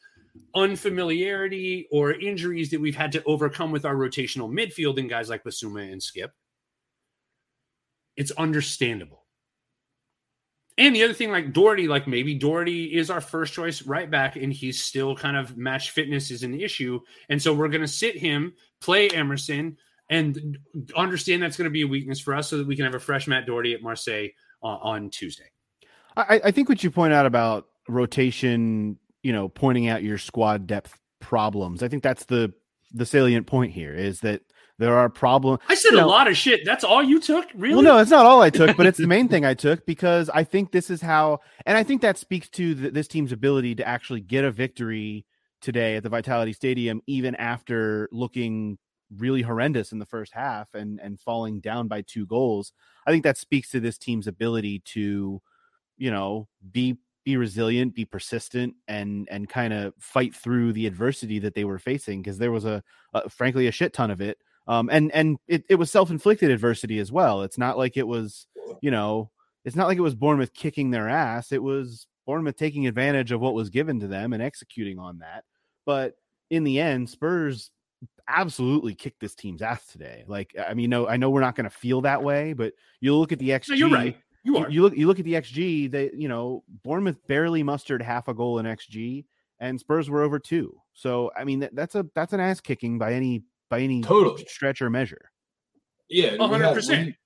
unfamiliarity 0.55 1.89
or 1.91 2.13
injuries 2.13 2.71
that 2.71 2.81
we've 2.81 2.97
had 2.97 3.13
to 3.13 3.25
overcome 3.25 3.73
with 3.73 3.85
our 3.85 3.95
rotational 3.95 4.53
midfield 4.53 4.99
and 4.99 5.09
guys 5.09 5.29
like 5.31 5.43
Bissouma 5.43 5.91
and 5.91 6.03
Skip, 6.03 6.33
it's 8.17 8.31
understandable. 8.33 9.25
And 10.79 10.95
the 10.95 11.03
other 11.03 11.13
thing, 11.13 11.33
like 11.33 11.53
Doherty, 11.53 11.89
like 11.89 12.07
maybe 12.07 12.35
Doherty 12.35 12.97
is 12.97 13.11
our 13.11 13.21
first 13.21 13.53
choice 13.53 13.83
right 13.83 14.09
back, 14.09 14.37
and 14.37 14.53
he's 14.53 14.83
still 14.83 15.17
kind 15.17 15.37
of 15.37 15.57
match 15.57 15.91
fitness 15.91 16.31
is 16.31 16.45
an 16.45 16.59
issue. 16.59 17.01
And 17.29 17.43
so 17.43 17.53
we're 17.53 17.69
going 17.69 17.83
to 17.83 17.89
sit 17.89 18.17
him, 18.17 18.55
play 18.81 19.09
Emerson, 19.09 19.77
and 20.09 20.57
understand 20.97 21.43
that's 21.43 21.57
going 21.57 21.65
to 21.65 21.71
be 21.71 21.83
a 21.83 21.87
weakness 21.87 22.21
for 22.21 22.33
us 22.35 22.49
so 22.49 22.59
that 22.59 22.67
we 22.67 22.77
can 22.77 22.85
have 22.85 22.95
a 22.95 23.01
fresh 23.01 23.27
Matt 23.27 23.45
Doherty 23.45 23.75
at 23.75 23.83
Marseille 23.83 24.29
uh, 24.63 24.67
on 24.67 25.11
Tuesday. 25.11 25.51
I, 26.17 26.41
I 26.45 26.51
think 26.53 26.69
what 26.69 26.83
you 26.85 26.91
point 26.93 27.13
out 27.13 27.27
about 27.27 27.67
rotation, 27.89 28.99
you 29.23 29.33
know, 29.33 29.49
pointing 29.49 29.89
out 29.89 30.05
your 30.05 30.19
squad 30.19 30.69
depth 30.69 30.97
problems. 31.21 31.83
I 31.83 31.89
think 31.89 32.05
that's 32.05 32.25
the 32.27 32.55
the 32.95 33.05
salient 33.05 33.47
point 33.47 33.73
here 33.73 33.95
is 33.95 34.21
that 34.21 34.41
There 34.79 34.97
are 34.97 35.09
problems. 35.09 35.59
I 35.69 35.75
said 35.75 35.91
you 35.93 35.99
a 35.99 36.01
know- 36.03 36.09
lot 36.09 36.29
of 36.29 36.37
shit. 36.37 36.65
That's 36.65 36.85
all 36.85 37.03
you 37.03 37.21
took, 37.21 37.47
really? 37.55 37.75
Well, 37.75 37.83
no, 37.83 37.99
it's 37.99 38.11
not 38.13 38.27
all 38.27 38.41
I 38.43 38.51
took, 38.51 38.77
but 38.77 38.87
it's 38.87 38.99
the 38.99 39.07
main 39.09 39.29
thing 39.29 39.45
I 39.45 39.55
took 39.55 39.85
because 39.87 40.31
I 40.31 40.45
think 40.45 40.71
this 40.71 40.89
is 40.89 41.01
how, 41.03 41.41
and 41.67 41.77
I 41.77 41.83
think 41.83 42.01
that 42.03 42.17
speaks 42.17 42.49
to 42.51 42.75
th- 42.75 42.93
this 42.93 43.09
team's 43.09 43.33
ability 43.33 43.75
to 43.77 43.87
actually 43.89 44.21
get 44.21 44.45
a 44.45 44.53
victory 44.53 45.27
today 45.61 45.97
at 45.97 46.05
the 46.05 46.09
Vitality 46.09 46.53
Stadium, 46.53 47.03
even 47.09 47.35
after 47.35 48.09
looking 48.13 48.79
really 49.17 49.43
horrendous 49.43 49.91
in 49.91 49.99
the 49.99 50.05
first 50.07 50.33
half 50.35 50.75
and 50.75 51.01
and 51.01 51.19
falling 51.19 51.61
down 51.61 51.89
by 51.89 52.03
two 52.03 52.27
goals. 52.27 52.73
I 53.07 53.11
think 53.11 53.25
that 53.25 53.39
speaks 53.39 53.71
to 53.71 53.81
this 53.81 53.97
team's 53.99 54.27
ability 54.27 54.83
to, 54.93 55.41
you 55.97 56.11
know, 56.11 56.47
be 56.71 56.99
be 57.25 57.37
resilient, 57.37 57.95
be 57.97 58.05
persistent, 58.05 58.75
and 58.87 59.27
and 59.31 59.49
kind 59.49 59.73
of 59.73 59.95
fight 59.99 60.37
through 60.37 60.73
the 60.75 60.87
adversity 60.87 61.39
that 61.41 61.55
they 61.55 61.65
were 61.65 61.79
facing 61.79 62.23
because 62.23 62.39
there 62.39 62.53
was 62.53 62.65
a, 62.65 62.83
a 63.15 63.29
frankly 63.29 63.67
a 63.67 63.73
shit 63.73 63.93
ton 63.93 64.11
of 64.13 64.21
it 64.21 64.39
um 64.69 64.89
and 64.93 65.11
and 65.13 65.39
it, 65.49 65.65
it 65.69 65.75
was 65.77 65.91
self-inflicted 65.91 66.51
adversity 66.51 66.99
as 66.99 67.11
well. 67.11 67.43
It's 67.43 67.59
not 67.59 67.77
like 67.79 67.97
it 67.97 68.07
was 68.07 68.47
you 68.81 68.91
know 68.91 69.31
it's 69.65 69.75
not 69.77 69.87
like 69.89 69.99
it 69.99 70.03
was 70.03 70.15
bournemouth 70.15 70.55
kicking 70.55 70.91
their 70.91 71.09
ass. 71.09 71.51
It 71.53 71.63
was 71.63 72.07
bournemouth 72.27 72.57
taking 72.57 72.87
advantage 72.87 73.33
of 73.33 73.41
what 73.41 73.55
was 73.55 73.71
given 73.71 74.01
to 74.01 74.07
them 74.07 74.33
and 74.33 74.43
executing 74.43 74.99
on 74.99 75.19
that. 75.21 75.45
But 75.87 76.15
in 76.51 76.63
the 76.65 76.79
end 76.81 77.09
spurs 77.11 77.71
absolutely 78.29 78.95
kicked 78.95 79.21
this 79.21 79.35
team's 79.35 79.63
ass 79.63 79.87
today. 79.87 80.25
Like 80.27 80.55
i 80.59 80.75
mean 80.75 80.91
no 80.91 81.09
i 81.09 81.17
know 81.17 81.31
we're 81.31 81.41
not 81.41 81.57
going 81.57 81.65
to 81.69 81.77
feel 81.77 82.03
that 82.03 82.23
way 82.23 82.53
but 82.53 82.75
you 83.01 83.15
look 83.17 83.33
at 83.33 83.39
the 83.39 83.51
xg 83.51 83.71
No, 83.71 83.75
you're 83.75 83.91
right. 83.91 84.17
You 84.45 84.53
you- 84.55 84.59
are. 84.65 84.71
you 84.71 84.83
look 84.83 84.97
you 84.97 85.07
look 85.07 85.19
at 85.19 85.25
the 85.25 85.35
xg 85.35 85.91
they 85.91 86.11
you 86.15 86.29
know 86.29 86.63
bournemouth 86.85 87.17
barely 87.27 87.63
mustered 87.63 88.03
half 88.03 88.29
a 88.29 88.35
goal 88.35 88.59
in 88.59 88.67
xg 88.67 89.25
and 89.61 89.81
spurs 89.81 90.09
were 90.09 90.23
over 90.23 90.39
two. 90.39 90.77
So 90.93 91.31
i 91.37 91.45
mean 91.45 91.61
that, 91.61 91.75
that's 91.75 91.95
a 91.95 92.07
that's 92.15 92.33
an 92.33 92.41
ass 92.41 92.61
kicking 92.61 92.99
by 92.99 93.15
any 93.15 93.43
by 93.71 93.81
any 93.81 94.01
Totally. 94.03 94.45
stretch 94.47 94.81
or 94.83 94.91
measure 94.91 95.31
Yeah, 96.09 96.37
100%. 96.37 97.07
we- 97.07 97.17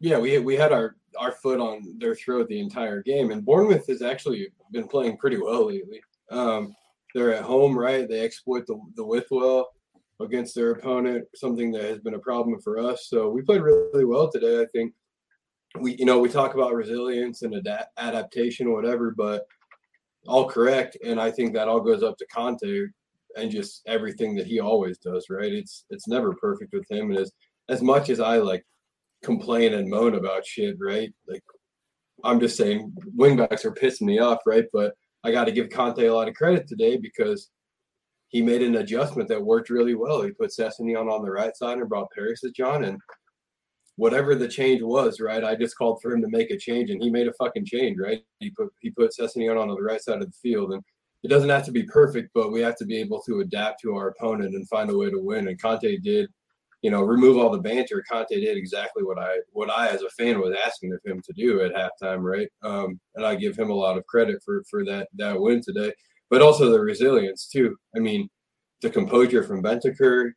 yeah, 0.00 0.18
we 0.18 0.38
we 0.38 0.56
had 0.56 0.72
our 0.72 0.96
our 1.18 1.32
foot 1.32 1.58
on 1.58 1.82
their 1.98 2.14
throat 2.14 2.48
the 2.48 2.60
entire 2.60 3.02
game, 3.02 3.30
and 3.30 3.42
Bournemouth 3.44 3.86
has 3.86 4.02
actually 4.02 4.48
been 4.70 4.86
playing 4.86 5.16
pretty 5.16 5.38
well 5.38 5.66
lately. 5.68 6.02
Um, 6.30 6.74
they're 7.14 7.32
at 7.32 7.44
home, 7.44 7.78
right? 7.78 8.06
They 8.06 8.20
exploit 8.20 8.66
the 8.66 8.78
the 8.96 9.04
width 9.06 9.28
well 9.30 9.70
against 10.20 10.54
their 10.54 10.72
opponent, 10.72 11.26
something 11.34 11.70
that 11.72 11.84
has 11.84 11.98
been 12.00 12.12
a 12.14 12.18
problem 12.18 12.60
for 12.60 12.78
us. 12.78 13.06
So 13.08 13.30
we 13.30 13.40
played 13.40 13.62
really 13.62 14.04
well 14.04 14.30
today. 14.30 14.60
I 14.60 14.66
think 14.66 14.92
we, 15.80 15.94
you 15.96 16.04
know, 16.04 16.18
we 16.18 16.28
talk 16.28 16.54
about 16.54 16.74
resilience 16.74 17.40
and 17.42 17.54
adapt 17.54 17.98
adaptation, 17.98 18.72
whatever, 18.72 19.12
but 19.16 19.46
all 20.26 20.46
correct. 20.46 20.98
And 21.04 21.18
I 21.18 21.30
think 21.30 21.54
that 21.54 21.68
all 21.68 21.80
goes 21.80 22.02
up 22.02 22.18
to 22.18 22.26
Conte 22.26 22.88
and 23.36 23.50
just 23.50 23.82
everything 23.86 24.34
that 24.36 24.46
he 24.46 24.60
always 24.60 24.98
does, 24.98 25.26
right? 25.30 25.52
It's 25.52 25.84
it's 25.90 26.08
never 26.08 26.34
perfect 26.34 26.72
with 26.72 26.90
him. 26.90 27.10
And 27.10 27.18
as 27.18 27.32
as 27.68 27.82
much 27.82 28.10
as 28.10 28.20
I 28.20 28.38
like 28.38 28.64
complain 29.22 29.74
and 29.74 29.88
moan 29.88 30.14
about 30.14 30.46
shit, 30.46 30.76
right? 30.80 31.12
Like 31.28 31.42
I'm 32.24 32.40
just 32.40 32.56
saying 32.56 32.94
wingbacks 33.16 33.64
are 33.64 33.72
pissing 33.72 34.02
me 34.02 34.18
off, 34.18 34.40
right? 34.46 34.64
But 34.72 34.94
I 35.24 35.32
got 35.32 35.44
to 35.44 35.52
give 35.52 35.70
Conte 35.70 36.06
a 36.06 36.14
lot 36.14 36.28
of 36.28 36.34
credit 36.34 36.66
today 36.68 36.96
because 36.96 37.50
he 38.28 38.42
made 38.42 38.62
an 38.62 38.76
adjustment 38.76 39.28
that 39.28 39.44
worked 39.44 39.70
really 39.70 39.94
well. 39.94 40.22
He 40.22 40.30
put 40.30 40.50
Sessegnon 40.50 41.00
on 41.00 41.08
on 41.08 41.22
the 41.22 41.30
right 41.30 41.56
side 41.56 41.78
and 41.78 41.88
brought 41.88 42.10
Paris 42.12 42.40
to 42.40 42.50
John 42.50 42.84
and 42.84 42.98
whatever 43.96 44.34
the 44.34 44.48
change 44.48 44.82
was, 44.82 45.20
right? 45.20 45.42
I 45.42 45.56
just 45.56 45.76
called 45.76 46.00
for 46.02 46.12
him 46.12 46.22
to 46.22 46.28
make 46.28 46.50
a 46.50 46.58
change 46.58 46.90
and 46.90 47.02
he 47.02 47.10
made 47.10 47.28
a 47.28 47.32
fucking 47.34 47.64
change, 47.64 47.98
right? 47.98 48.22
He 48.40 48.50
put 48.50 48.68
he 48.80 48.90
put 48.90 49.12
Sessegnon 49.18 49.60
on 49.60 49.68
the 49.68 49.82
right 49.82 50.00
side 50.00 50.22
of 50.22 50.30
the 50.30 50.38
field 50.42 50.72
and 50.72 50.82
it 51.26 51.28
doesn't 51.28 51.50
have 51.50 51.64
to 51.64 51.72
be 51.72 51.82
perfect, 51.82 52.30
but 52.34 52.52
we 52.52 52.60
have 52.60 52.76
to 52.76 52.84
be 52.84 52.98
able 52.98 53.20
to 53.22 53.40
adapt 53.40 53.80
to 53.80 53.96
our 53.96 54.10
opponent 54.10 54.54
and 54.54 54.68
find 54.68 54.90
a 54.90 54.96
way 54.96 55.10
to 55.10 55.18
win. 55.18 55.48
And 55.48 55.60
Conte 55.60 55.96
did, 55.98 56.28
you 56.82 56.90
know, 56.92 57.02
remove 57.02 57.36
all 57.36 57.50
the 57.50 57.58
banter. 57.58 58.04
Conte 58.08 58.28
did 58.30 58.56
exactly 58.56 59.02
what 59.02 59.18
I 59.18 59.38
what 59.50 59.68
I 59.68 59.88
as 59.88 60.02
a 60.02 60.10
fan 60.10 60.38
was 60.40 60.56
asking 60.64 60.92
of 60.92 61.00
him 61.04 61.20
to 61.26 61.32
do 61.32 61.62
at 61.62 61.74
halftime, 61.74 62.22
right? 62.22 62.48
Um, 62.62 63.00
and 63.16 63.26
I 63.26 63.34
give 63.34 63.56
him 63.56 63.70
a 63.70 63.74
lot 63.74 63.98
of 63.98 64.06
credit 64.06 64.40
for 64.44 64.62
for 64.70 64.84
that 64.84 65.08
that 65.16 65.40
win 65.40 65.62
today, 65.64 65.92
but 66.30 66.42
also 66.42 66.70
the 66.70 66.78
resilience 66.78 67.48
too. 67.48 67.76
I 67.96 67.98
mean, 67.98 68.28
the 68.80 68.90
composure 68.90 69.42
from 69.42 69.64
Bentancur, 69.64 70.30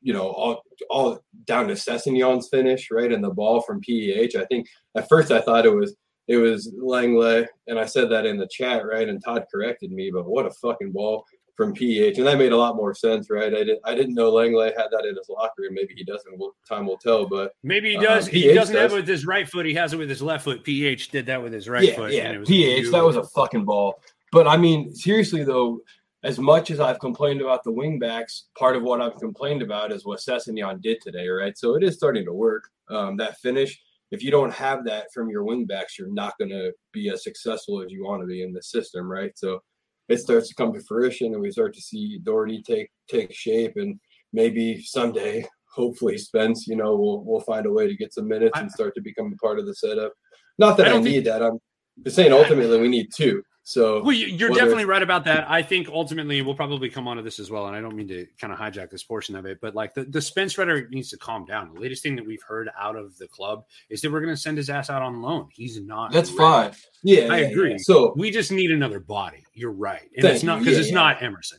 you 0.00 0.14
know, 0.14 0.28
all 0.28 0.62
all 0.88 1.20
down 1.44 1.68
to 1.68 1.74
Sessegnon's 1.74 2.48
finish, 2.48 2.88
right, 2.90 3.12
and 3.12 3.22
the 3.22 3.34
ball 3.34 3.60
from 3.60 3.82
PEH. 3.82 4.34
I 4.34 4.46
think 4.46 4.66
at 4.96 5.10
first 5.10 5.30
I 5.30 5.42
thought 5.42 5.66
it 5.66 5.74
was 5.74 5.94
it 6.30 6.36
was 6.36 6.72
Lenglet, 6.80 7.48
and 7.66 7.76
I 7.76 7.84
said 7.86 8.08
that 8.10 8.24
in 8.24 8.36
the 8.38 8.46
chat, 8.46 8.86
right? 8.86 9.08
And 9.08 9.20
Todd 9.22 9.46
corrected 9.52 9.90
me, 9.90 10.12
but 10.12 10.26
what 10.28 10.46
a 10.46 10.50
fucking 10.52 10.92
ball 10.92 11.24
from 11.56 11.74
PH, 11.74 12.18
and 12.18 12.26
that 12.28 12.38
made 12.38 12.52
a 12.52 12.56
lot 12.56 12.76
more 12.76 12.94
sense, 12.94 13.28
right? 13.28 13.52
I 13.52 13.64
didn't 13.64 13.80
I 13.84 13.96
didn't 13.96 14.14
know 14.14 14.30
Lenglet 14.30 14.76
had 14.76 14.86
that 14.92 15.04
in 15.06 15.16
his 15.16 15.28
locker 15.28 15.62
room. 15.62 15.74
Maybe 15.74 15.92
he 15.96 16.04
doesn't. 16.04 16.38
Well, 16.38 16.54
time 16.68 16.86
will 16.86 16.98
tell. 16.98 17.26
But 17.26 17.52
Maybe 17.64 17.90
he 17.90 17.96
Uh, 17.96 18.02
does. 18.02 18.28
he 18.28 18.42
PH 18.42 18.54
doesn't 18.54 18.76
have 18.76 18.92
it 18.92 18.94
with 18.94 19.08
his 19.08 19.26
right 19.26 19.48
foot. 19.48 19.66
He 19.66 19.74
has 19.74 19.92
it 19.92 19.96
with 19.98 20.08
his 20.08 20.22
left 20.22 20.44
foot. 20.44 20.62
PH 20.62 21.08
did 21.10 21.26
that 21.26 21.42
with 21.42 21.52
his 21.52 21.68
right 21.68 21.82
yeah, 21.88 21.96
foot. 21.96 22.12
yeah, 22.12 22.26
and 22.26 22.36
it 22.36 22.38
was 22.38 22.48
PH, 22.48 22.90
that 22.92 23.04
was 23.04 23.16
a 23.16 23.24
fucking 23.24 23.64
ball. 23.64 24.00
But 24.30 24.46
I 24.46 24.56
mean, 24.56 24.94
seriously 24.94 25.42
though, 25.42 25.80
as 26.22 26.38
much 26.38 26.70
as 26.70 26.78
I've 26.78 27.00
complained 27.00 27.40
about 27.40 27.64
the 27.64 27.72
wingbacks, 27.72 28.42
part 28.56 28.76
of 28.76 28.82
what 28.84 29.00
I've 29.02 29.16
complained 29.16 29.62
about 29.62 29.90
is 29.90 30.06
what 30.06 30.20
Sessegnon 30.20 30.80
did 30.80 31.00
today, 31.02 31.26
right? 31.28 31.58
So 31.58 31.74
it 31.74 31.82
is 31.82 31.96
starting 31.96 32.24
to 32.26 32.32
work. 32.32 32.68
Um, 32.88 33.16
that 33.18 33.38
finish, 33.38 33.80
if 34.10 34.22
you 34.22 34.30
don't 34.30 34.52
have 34.52 34.84
that 34.84 35.06
from 35.14 35.28
your 35.28 35.44
wingbacks, 35.44 35.98
you're 35.98 36.12
not 36.12 36.36
going 36.38 36.50
to 36.50 36.72
be 36.92 37.10
as 37.10 37.22
successful 37.22 37.82
as 37.82 37.92
you 37.92 38.04
want 38.04 38.22
to 38.22 38.26
be 38.26 38.42
in 38.42 38.52
the 38.52 38.62
system, 38.62 39.10
right? 39.10 39.32
So 39.36 39.60
it 40.08 40.18
starts 40.18 40.48
to 40.48 40.54
come 40.54 40.72
to 40.72 40.80
fruition, 40.80 41.32
and 41.32 41.40
we 41.40 41.52
start 41.52 41.74
to 41.74 41.80
see 41.80 42.18
Doherty 42.18 42.62
take 42.62 42.90
take 43.08 43.32
shape, 43.32 43.74
and 43.76 43.98
maybe 44.32 44.82
someday, 44.82 45.46
hopefully, 45.72 46.18
Spence, 46.18 46.66
you 46.66 46.76
know, 46.76 46.96
will 46.96 47.24
will 47.24 47.40
find 47.42 47.66
a 47.66 47.72
way 47.72 47.86
to 47.86 47.96
get 47.96 48.12
some 48.12 48.26
minutes 48.26 48.58
and 48.58 48.70
start 48.70 48.94
to 48.96 49.00
become 49.00 49.32
a 49.32 49.36
part 49.36 49.60
of 49.60 49.66
the 49.66 49.74
setup. 49.74 50.12
Not 50.58 50.76
that 50.78 50.88
I 50.88 50.96
I, 50.96 51.00
need 51.00 51.24
that. 51.26 51.42
I'm 51.42 51.58
just 52.02 52.16
saying 52.16 52.32
ultimately 52.32 52.80
we 52.80 52.88
need 52.88 53.10
two. 53.14 53.42
So 53.70 54.02
Well, 54.02 54.10
you- 54.16 54.26
you're 54.26 54.50
definitely 54.50 54.84
right 54.84 55.00
about 55.00 55.26
that. 55.26 55.48
I 55.48 55.62
think 55.62 55.88
ultimately 55.88 56.42
we'll 56.42 56.56
probably 56.56 56.90
come 56.90 57.06
onto 57.06 57.22
this 57.22 57.38
as 57.38 57.52
well, 57.52 57.68
and 57.68 57.76
I 57.76 57.80
don't 57.80 57.94
mean 57.94 58.08
to 58.08 58.26
kind 58.40 58.52
of 58.52 58.58
hijack 58.58 58.90
this 58.90 59.04
portion 59.04 59.36
of 59.36 59.46
it, 59.46 59.60
but 59.60 59.76
like 59.76 59.94
the, 59.94 60.02
the 60.02 60.20
Spence 60.20 60.58
rhetoric 60.58 60.90
needs 60.90 61.10
to 61.10 61.16
calm 61.16 61.44
down. 61.44 61.72
The 61.72 61.78
latest 61.78 62.02
thing 62.02 62.16
that 62.16 62.26
we've 62.26 62.42
heard 62.42 62.68
out 62.76 62.96
of 62.96 63.16
the 63.18 63.28
club 63.28 63.64
is 63.88 64.00
that 64.00 64.10
we're 64.10 64.22
going 64.22 64.34
to 64.34 64.40
send 64.40 64.56
his 64.56 64.70
ass 64.70 64.90
out 64.90 65.02
on 65.02 65.22
loan. 65.22 65.50
He's 65.52 65.80
not. 65.80 66.10
That's 66.10 66.30
ready. 66.30 66.38
fine. 66.38 66.72
Yeah, 67.04 67.32
I 67.32 67.42
yeah, 67.42 67.46
agree. 67.46 67.70
yeah. 67.70 67.76
So 67.78 68.12
we 68.16 68.32
just 68.32 68.50
need 68.50 68.72
another 68.72 68.98
body. 68.98 69.44
You're 69.54 69.70
right, 69.70 70.10
and 70.16 70.24
it's 70.26 70.42
not 70.42 70.58
because 70.58 70.74
Yeah, 70.74 70.80
it's 70.80 70.88
yeah. 70.88 70.94
not 70.94 71.22
Emerson. 71.22 71.58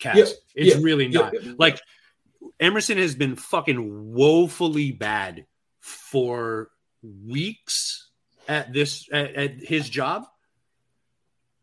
Cass. 0.00 0.16
Yeah, 0.16 0.24
It's 0.56 0.74
yeah, 0.74 0.82
really 0.82 1.06
not. 1.06 1.32
yeah, 1.32 1.40
yeah. 1.44 1.52
Like 1.60 1.80
Emerson 2.58 2.98
has 2.98 3.14
been 3.14 3.36
fucking 3.36 4.12
woefully 4.12 4.90
bad 4.90 5.46
for 5.78 6.70
weeks 7.04 8.10
at 8.48 8.72
this 8.72 9.06
at, 9.12 9.34
at 9.36 9.54
his 9.62 9.88
job, 9.88 10.24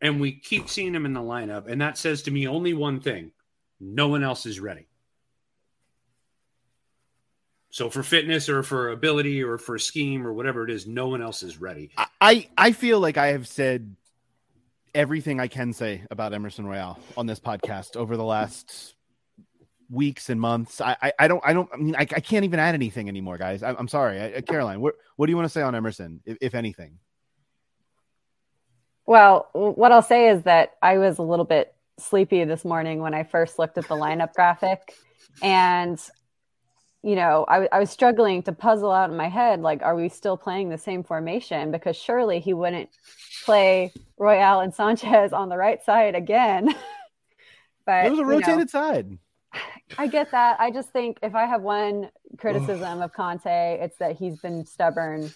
and 0.03 0.21
we 0.21 0.33
keep 0.33 0.69
seeing 0.69 0.93
him 0.93 1.07
in 1.07 1.13
the 1.13 1.21
lineup, 1.21 1.67
and 1.67 1.81
that 1.81 1.97
says 1.97 2.21
to 2.23 2.31
me 2.31 2.47
only 2.47 2.75
one 2.75 2.99
thing: 2.99 3.31
no 3.79 4.09
one 4.09 4.23
else 4.23 4.45
is 4.45 4.59
ready. 4.59 4.85
So 7.71 7.89
for 7.89 8.03
fitness 8.03 8.49
or 8.49 8.61
for 8.61 8.91
ability 8.91 9.41
or 9.41 9.57
for 9.57 9.79
scheme 9.79 10.27
or 10.27 10.33
whatever 10.33 10.63
it 10.63 10.69
is, 10.69 10.85
no 10.85 11.07
one 11.07 11.23
else 11.23 11.41
is 11.41 11.59
ready. 11.59 11.89
I- 12.21 12.49
I 12.55 12.71
feel 12.71 12.99
like 12.99 13.17
I 13.17 13.27
have 13.27 13.47
said 13.47 13.95
everything 14.93 15.39
I 15.39 15.47
can 15.47 15.73
say 15.73 16.03
about 16.11 16.33
Emerson 16.33 16.67
Royal 16.67 16.99
on 17.17 17.25
this 17.25 17.39
podcast 17.39 17.95
over 17.95 18.15
the 18.15 18.23
last 18.23 18.93
weeks 19.89 20.29
and 20.29 20.39
months. 20.39 20.79
I 20.81 20.95
I, 21.01 21.13
I 21.19 21.27
don't 21.27 21.41
I 21.43 21.53
don't 21.53 21.69
I 21.73 21.77
mean 21.77 21.95
I, 21.95 22.01
I 22.01 22.05
can't 22.05 22.45
even 22.45 22.59
add 22.59 22.75
anything 22.75 23.09
anymore, 23.09 23.37
guys. 23.37 23.63
I, 23.63 23.71
I'm 23.71 23.87
sorry, 23.87 24.21
I, 24.35 24.41
Caroline. 24.41 24.79
What 24.79 24.95
what 25.15 25.25
do 25.25 25.31
you 25.31 25.35
want 25.35 25.45
to 25.47 25.49
say 25.53 25.61
on 25.63 25.73
Emerson, 25.73 26.21
if, 26.25 26.37
if 26.41 26.55
anything? 26.55 26.99
Well, 29.05 29.49
what 29.53 29.91
I'll 29.91 30.01
say 30.01 30.29
is 30.29 30.43
that 30.43 30.73
I 30.81 30.97
was 30.97 31.17
a 31.17 31.23
little 31.23 31.45
bit 31.45 31.73
sleepy 31.99 32.43
this 32.45 32.63
morning 32.63 32.99
when 32.99 33.13
I 33.13 33.23
first 33.23 33.59
looked 33.59 33.77
at 33.77 33.87
the 33.87 33.95
lineup 33.95 34.33
graphic. 34.33 34.95
And, 35.41 35.99
you 37.01 37.15
know, 37.15 37.45
I, 37.47 37.67
I 37.71 37.79
was 37.79 37.89
struggling 37.89 38.43
to 38.43 38.53
puzzle 38.53 38.91
out 38.91 39.09
in 39.09 39.17
my 39.17 39.27
head, 39.27 39.61
like, 39.61 39.81
are 39.81 39.95
we 39.95 40.09
still 40.09 40.37
playing 40.37 40.69
the 40.69 40.77
same 40.77 41.03
formation? 41.03 41.71
Because 41.71 41.97
surely 41.97 42.39
he 42.39 42.53
wouldn't 42.53 42.89
play 43.45 43.91
Royal 44.17 44.61
and 44.61 44.73
Sanchez 44.73 45.33
on 45.33 45.49
the 45.49 45.57
right 45.57 45.83
side 45.83 46.15
again. 46.15 46.73
but 47.85 48.05
It 48.05 48.11
was 48.11 48.19
a 48.19 48.21
you 48.21 48.27
know, 48.27 48.37
rotated 48.37 48.69
side. 48.69 49.17
I 49.97 50.07
get 50.07 50.31
that. 50.31 50.59
I 50.59 50.71
just 50.71 50.91
think 50.91 51.19
if 51.21 51.35
I 51.35 51.45
have 51.45 51.61
one 51.61 52.09
criticism 52.37 53.01
of 53.01 53.13
Conte, 53.13 53.79
it's 53.81 53.97
that 53.97 54.15
he's 54.15 54.39
been 54.39 54.65
stubborn 54.65 55.31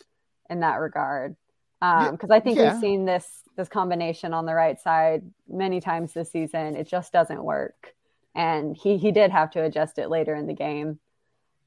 in 0.49 0.61
that 0.61 0.75
regard. 0.75 1.35
Because 1.79 2.31
I 2.31 2.39
think 2.39 2.57
yeah. 2.57 2.71
we've 2.71 2.81
seen 2.81 3.05
this 3.05 3.25
this 3.55 3.69
combination 3.69 4.33
on 4.33 4.45
the 4.45 4.53
right 4.53 4.79
side 4.79 5.23
many 5.47 5.79
times 5.79 6.13
this 6.13 6.31
season. 6.31 6.75
It 6.75 6.87
just 6.87 7.11
doesn't 7.11 7.43
work, 7.43 7.93
and 8.35 8.75
he 8.75 8.97
he 8.97 9.11
did 9.11 9.31
have 9.31 9.51
to 9.51 9.63
adjust 9.63 9.99
it 9.99 10.09
later 10.09 10.35
in 10.35 10.47
the 10.47 10.53
game. 10.53 10.99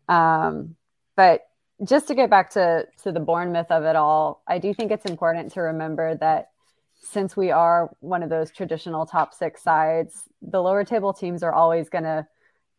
Um, 0.08 0.76
but 1.16 1.46
just 1.84 2.08
to 2.08 2.14
get 2.14 2.30
back 2.30 2.50
to 2.50 2.86
to 3.02 3.12
the 3.12 3.20
Bournemouth 3.20 3.70
of 3.70 3.84
it 3.84 3.96
all, 3.96 4.42
I 4.46 4.58
do 4.58 4.74
think 4.74 4.90
it's 4.90 5.06
important 5.06 5.52
to 5.52 5.60
remember 5.60 6.16
that 6.16 6.50
since 7.02 7.36
we 7.36 7.50
are 7.50 7.90
one 8.00 8.22
of 8.22 8.28
those 8.28 8.50
traditional 8.50 9.06
top 9.06 9.32
six 9.32 9.62
sides, 9.62 10.24
the 10.42 10.60
lower 10.60 10.84
table 10.84 11.12
teams 11.12 11.42
are 11.42 11.52
always 11.52 11.88
going 11.88 12.04
to 12.04 12.26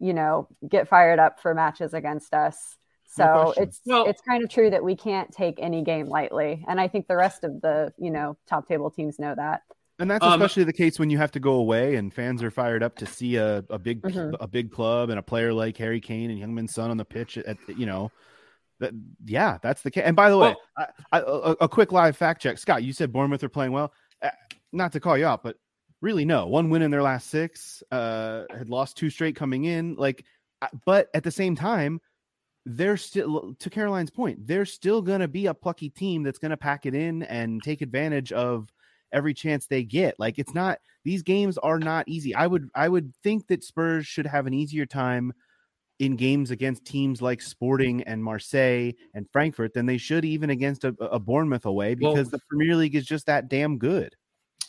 you 0.01 0.15
know, 0.15 0.47
get 0.67 0.89
fired 0.89 1.19
up 1.19 1.39
for 1.39 1.53
matches 1.53 1.93
against 1.93 2.33
us. 2.33 2.75
No 3.17 3.25
So 3.25 3.43
question. 3.43 3.63
it's 3.63 3.81
Well- 3.85 4.05
it's 4.05 4.21
kind 4.21 4.43
of 4.43 4.49
true 4.49 4.69
that 4.69 4.83
we 4.83 4.95
can't 4.95 5.31
take 5.31 5.59
any 5.59 5.83
game 5.83 6.07
lightly, 6.07 6.63
and 6.67 6.79
I 6.79 6.87
think 6.87 7.07
the 7.07 7.15
rest 7.17 7.43
of 7.43 7.61
the 7.61 7.93
you 7.97 8.11
know 8.11 8.37
top 8.47 8.67
table 8.67 8.89
teams 8.91 9.19
know 9.19 9.33
that. 9.35 9.61
And 9.99 10.09
that's 10.09 10.25
Um, 10.25 10.33
especially 10.41 10.63
the 10.63 10.73
case 10.73 10.97
when 10.97 11.09
you 11.11 11.17
have 11.19 11.31
to 11.33 11.39
go 11.39 11.53
away 11.53 11.95
and 11.95 12.11
fans 12.11 12.41
are 12.41 12.49
fired 12.49 12.81
up 12.81 12.95
to 12.97 13.05
see 13.05 13.35
a, 13.35 13.63
a 13.69 13.77
big 13.77 14.01
Mhm. 14.01 14.35
a 14.39 14.47
big 14.47 14.71
club 14.71 15.09
and 15.09 15.19
a 15.19 15.21
player 15.21 15.53
like 15.53 15.77
Harry 15.77 16.01
Kane 16.01 16.31
and 16.31 16.39
Heung-min 16.41 16.67
Son 16.67 16.89
on 16.89 16.97
the 16.97 17.05
pitch 17.05 17.37
at, 17.37 17.57
you 17.67 17.85
know 17.85 18.11
that 18.79 18.93
yeah 19.25 19.59
that's 19.61 19.83
the 19.83 19.91
case. 19.91 20.03
And 20.05 20.15
by 20.15 20.29
the 20.31 20.37
way, 20.39 20.55
I, 20.77 20.87
I, 21.11 21.19
a, 21.19 21.55
a 21.61 21.69
quick 21.69 21.91
live 21.91 22.17
fact 22.17 22.41
check. 22.41 22.57
Scott, 22.57 22.81
you 22.83 22.93
said 22.93 23.11
Bournemouth 23.13 23.43
are 23.43 23.49
playing 23.49 23.73
well. 23.73 23.93
Uh, 24.21 24.29
Not 24.71 24.93
to 24.93 24.99
call 24.99 25.17
you 25.17 25.25
out, 25.25 25.43
but 25.43 25.57
really 26.01 26.25
no. 26.25 26.47
One 26.47 26.69
win 26.71 26.81
in 26.81 26.89
their 26.89 27.03
last 27.03 27.29
six. 27.29 27.83
Uh, 27.91 28.45
had 28.49 28.69
lost 28.69 28.97
two 28.97 29.09
straight 29.11 29.35
coming 29.35 29.65
in. 29.65 29.95
Like, 29.95 30.23
but 30.85 31.09
at 31.13 31.23
the 31.23 31.29
same 31.31 31.55
time, 31.55 32.01
they're 32.65 32.97
still 32.97 33.55
to 33.59 33.69
Caroline's 33.69 34.11
point. 34.11 34.45
They're 34.45 34.65
still 34.65 35.01
gonna 35.01 35.27
be 35.27 35.47
a 35.47 35.53
plucky 35.53 35.89
team 35.89 36.23
that's 36.23 36.39
gonna 36.39 36.57
pack 36.57 36.85
it 36.85 36.93
in 36.93 37.23
and 37.23 37.61
take 37.63 37.81
advantage 37.81 38.31
of 38.31 38.71
every 39.11 39.33
chance 39.33 39.65
they 39.67 39.83
get. 39.83 40.19
Like 40.19 40.39
it's 40.39 40.53
not 40.53 40.79
these 41.03 41.23
games 41.23 41.57
are 41.57 41.79
not 41.79 42.07
easy. 42.07 42.35
I 42.35 42.47
would 42.47 42.69
I 42.75 42.87
would 42.87 43.15
think 43.23 43.47
that 43.47 43.63
Spurs 43.63 44.05
should 44.05 44.27
have 44.27 44.47
an 44.47 44.53
easier 44.53 44.85
time 44.85 45.33
in 45.99 46.15
games 46.15 46.49
against 46.49 46.83
teams 46.85 47.21
like 47.21 47.41
Sporting 47.41 48.01
and 48.03 48.23
Marseille 48.23 48.91
and 49.13 49.29
Frankfurt 49.31 49.73
than 49.73 49.85
they 49.85 49.97
should 49.97 50.25
even 50.25 50.49
against 50.49 50.83
a, 50.83 50.95
a 50.99 51.19
Bournemouth 51.19 51.65
away 51.65 51.95
Well- 51.99 52.13
because 52.13 52.31
the 52.31 52.39
Premier 52.49 52.75
League 52.75 52.95
is 52.95 53.05
just 53.05 53.27
that 53.27 53.49
damn 53.49 53.77
good. 53.77 54.15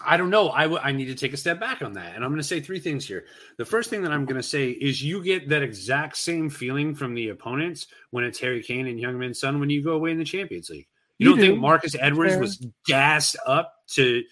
I 0.04 0.16
don't 0.16 0.30
know. 0.30 0.50
I, 0.50 0.62
w- 0.62 0.80
I 0.82 0.92
need 0.92 1.06
to 1.06 1.14
take 1.14 1.32
a 1.32 1.36
step 1.36 1.60
back 1.60 1.82
on 1.82 1.94
that. 1.94 2.14
And 2.14 2.24
I'm 2.24 2.30
going 2.30 2.40
to 2.40 2.46
say 2.46 2.60
three 2.60 2.80
things 2.80 3.06
here. 3.06 3.24
The 3.56 3.64
first 3.64 3.90
thing 3.90 4.02
that 4.02 4.12
I'm 4.12 4.24
going 4.24 4.40
to 4.40 4.42
say 4.42 4.70
is 4.70 5.02
you 5.02 5.22
get 5.22 5.48
that 5.48 5.62
exact 5.62 6.16
same 6.16 6.50
feeling 6.50 6.94
from 6.94 7.14
the 7.14 7.28
opponents 7.28 7.86
when 8.10 8.24
it's 8.24 8.38
Harry 8.40 8.62
Kane 8.62 8.86
and 8.86 8.98
Heung-min 8.98 9.34
Son 9.34 9.60
when 9.60 9.70
you 9.70 9.82
go 9.82 9.92
away 9.92 10.10
in 10.10 10.18
the 10.18 10.24
Champions 10.24 10.70
League. 10.70 10.88
You, 11.18 11.30
You 11.30 11.36
don't 11.36 11.44
think. 11.44 11.60
Marcus 11.60 11.96
Edwards 11.98 12.36
was 12.36 12.66
gassed 12.86 13.36
up 13.46 13.74
to 13.90 14.22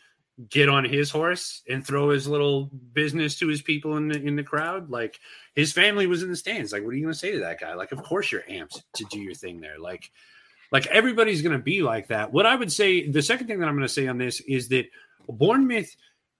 get 0.48 0.70
on 0.70 0.84
his 0.84 1.10
horse 1.10 1.62
and 1.68 1.86
throw 1.86 2.08
his 2.08 2.26
little 2.26 2.70
business 2.92 3.38
to 3.38 3.46
his 3.46 3.60
people 3.60 3.98
in 3.98 4.08
the 4.08 4.20
in 4.20 4.36
the 4.36 4.42
crowd? 4.42 4.90
Like 4.90 5.20
his 5.54 5.72
family 5.72 6.06
was 6.06 6.22
in 6.22 6.30
the 6.30 6.36
stands. 6.36 6.72
Like, 6.72 6.82
what 6.82 6.90
are 6.90 6.96
you 6.96 7.02
going 7.02 7.12
to 7.12 7.18
say 7.18 7.32
to 7.32 7.40
that 7.40 7.60
guy? 7.60 7.74
Like, 7.74 7.92
of 7.92 8.02
course 8.02 8.32
you're 8.32 8.42
amped 8.42 8.82
to 8.94 9.04
do 9.10 9.20
your 9.20 9.34
thing 9.34 9.60
there. 9.60 9.78
Like, 9.78 10.10
like 10.72 10.86
everybody's 10.86 11.42
going 11.42 11.56
to 11.56 11.62
be 11.62 11.82
like 11.82 12.08
that. 12.08 12.32
What 12.32 12.46
I 12.46 12.54
would 12.54 12.72
say, 12.72 13.08
the 13.08 13.22
second 13.22 13.48
thing 13.48 13.60
that 13.60 13.68
I'm 13.68 13.74
going 13.74 13.86
to 13.86 13.92
say 13.92 14.06
on 14.06 14.18
this 14.18 14.40
is 14.40 14.68
that 14.68 14.86
Bournemouth 15.32 15.94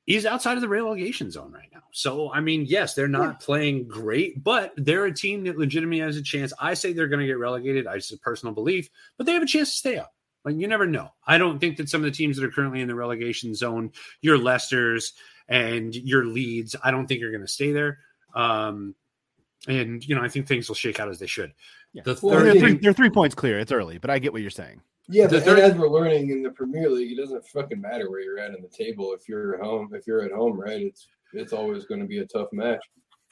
is 0.06 0.26
outside 0.26 0.54
of 0.56 0.60
the 0.60 0.68
relegation 0.68 1.30
zone 1.30 1.52
right 1.52 1.68
now. 1.72 1.82
So, 1.92 2.32
I 2.32 2.40
mean, 2.40 2.64
yes, 2.66 2.94
they're 2.94 3.06
not 3.08 3.40
playing 3.40 3.86
great, 3.86 4.42
but 4.42 4.72
they're 4.76 5.04
a 5.04 5.14
team 5.14 5.44
that 5.44 5.58
legitimately 5.58 6.00
has 6.00 6.16
a 6.16 6.22
chance. 6.22 6.52
I 6.58 6.74
say 6.74 6.92
they're 6.92 7.06
going 7.08 7.20
to 7.20 7.26
get 7.26 7.38
relegated. 7.38 7.86
I 7.86 7.96
just 7.96 8.12
a 8.12 8.18
personal 8.18 8.54
belief, 8.54 8.88
but 9.16 9.26
they 9.26 9.32
have 9.32 9.42
a 9.42 9.46
chance 9.46 9.70
to 9.72 9.76
stay 9.78 9.98
up. 9.98 10.12
Like 10.44 10.56
you 10.56 10.66
never 10.68 10.86
know. 10.86 11.10
I 11.26 11.36
don't 11.38 11.58
think 11.58 11.76
that 11.76 11.88
some 11.90 12.00
of 12.00 12.06
the 12.06 12.16
teams 12.16 12.36
that 12.38 12.44
are 12.44 12.50
currently 12.50 12.80
in 12.80 12.88
the 12.88 12.94
relegation 12.94 13.54
zone, 13.54 13.92
your 14.22 14.38
Leicesters 14.38 15.12
and 15.48 15.94
your 15.94 16.24
Leeds, 16.24 16.74
I 16.82 16.90
don't 16.90 17.06
think 17.06 17.22
are 17.22 17.30
going 17.30 17.42
to 17.42 17.46
stay 17.48 17.72
there. 17.72 17.98
Um, 18.34 18.94
and 19.68 20.02
you 20.06 20.14
know, 20.14 20.22
I 20.22 20.28
think 20.28 20.48
things 20.48 20.66
will 20.68 20.74
shake 20.76 20.98
out 20.98 21.10
as 21.10 21.18
they 21.18 21.26
should. 21.26 21.52
Yeah. 21.92 22.02
The 22.04 22.18
Well, 22.22 22.36
third 22.36 22.46
They're 22.46 22.52
think- 22.54 22.62
three, 22.64 22.78
they're 22.78 22.92
three 22.94 23.10
points 23.10 23.34
clear. 23.34 23.58
It's 23.58 23.70
early, 23.70 23.98
but 23.98 24.08
I 24.10 24.18
get 24.18 24.32
what 24.32 24.40
you're 24.40 24.50
saying. 24.50 24.80
Yeah, 25.10 25.26
but 25.28 25.46
as 25.46 25.74
we're 25.74 25.88
learning 25.88 26.30
in 26.30 26.42
the 26.42 26.50
Premier 26.50 26.88
League, 26.90 27.12
it 27.12 27.20
doesn't 27.20 27.46
fucking 27.48 27.80
matter 27.80 28.10
where 28.10 28.20
you're 28.20 28.38
at 28.38 28.54
in 28.54 28.62
the 28.62 28.68
table. 28.68 29.12
If 29.12 29.28
you're 29.28 29.54
at 29.56 29.60
home, 29.62 29.90
if 29.92 30.06
you're 30.06 30.22
at 30.22 30.32
home, 30.32 30.58
right? 30.58 30.82
It's 30.82 31.06
it's 31.32 31.52
always 31.52 31.84
going 31.84 32.00
to 32.00 32.06
be 32.06 32.18
a 32.18 32.26
tough 32.26 32.48
match. 32.52 32.80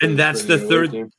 and 0.00 0.18
that's 0.18 0.42
for 0.42 0.48
the 0.48 0.58
third 0.58 0.90
team. 0.92 1.10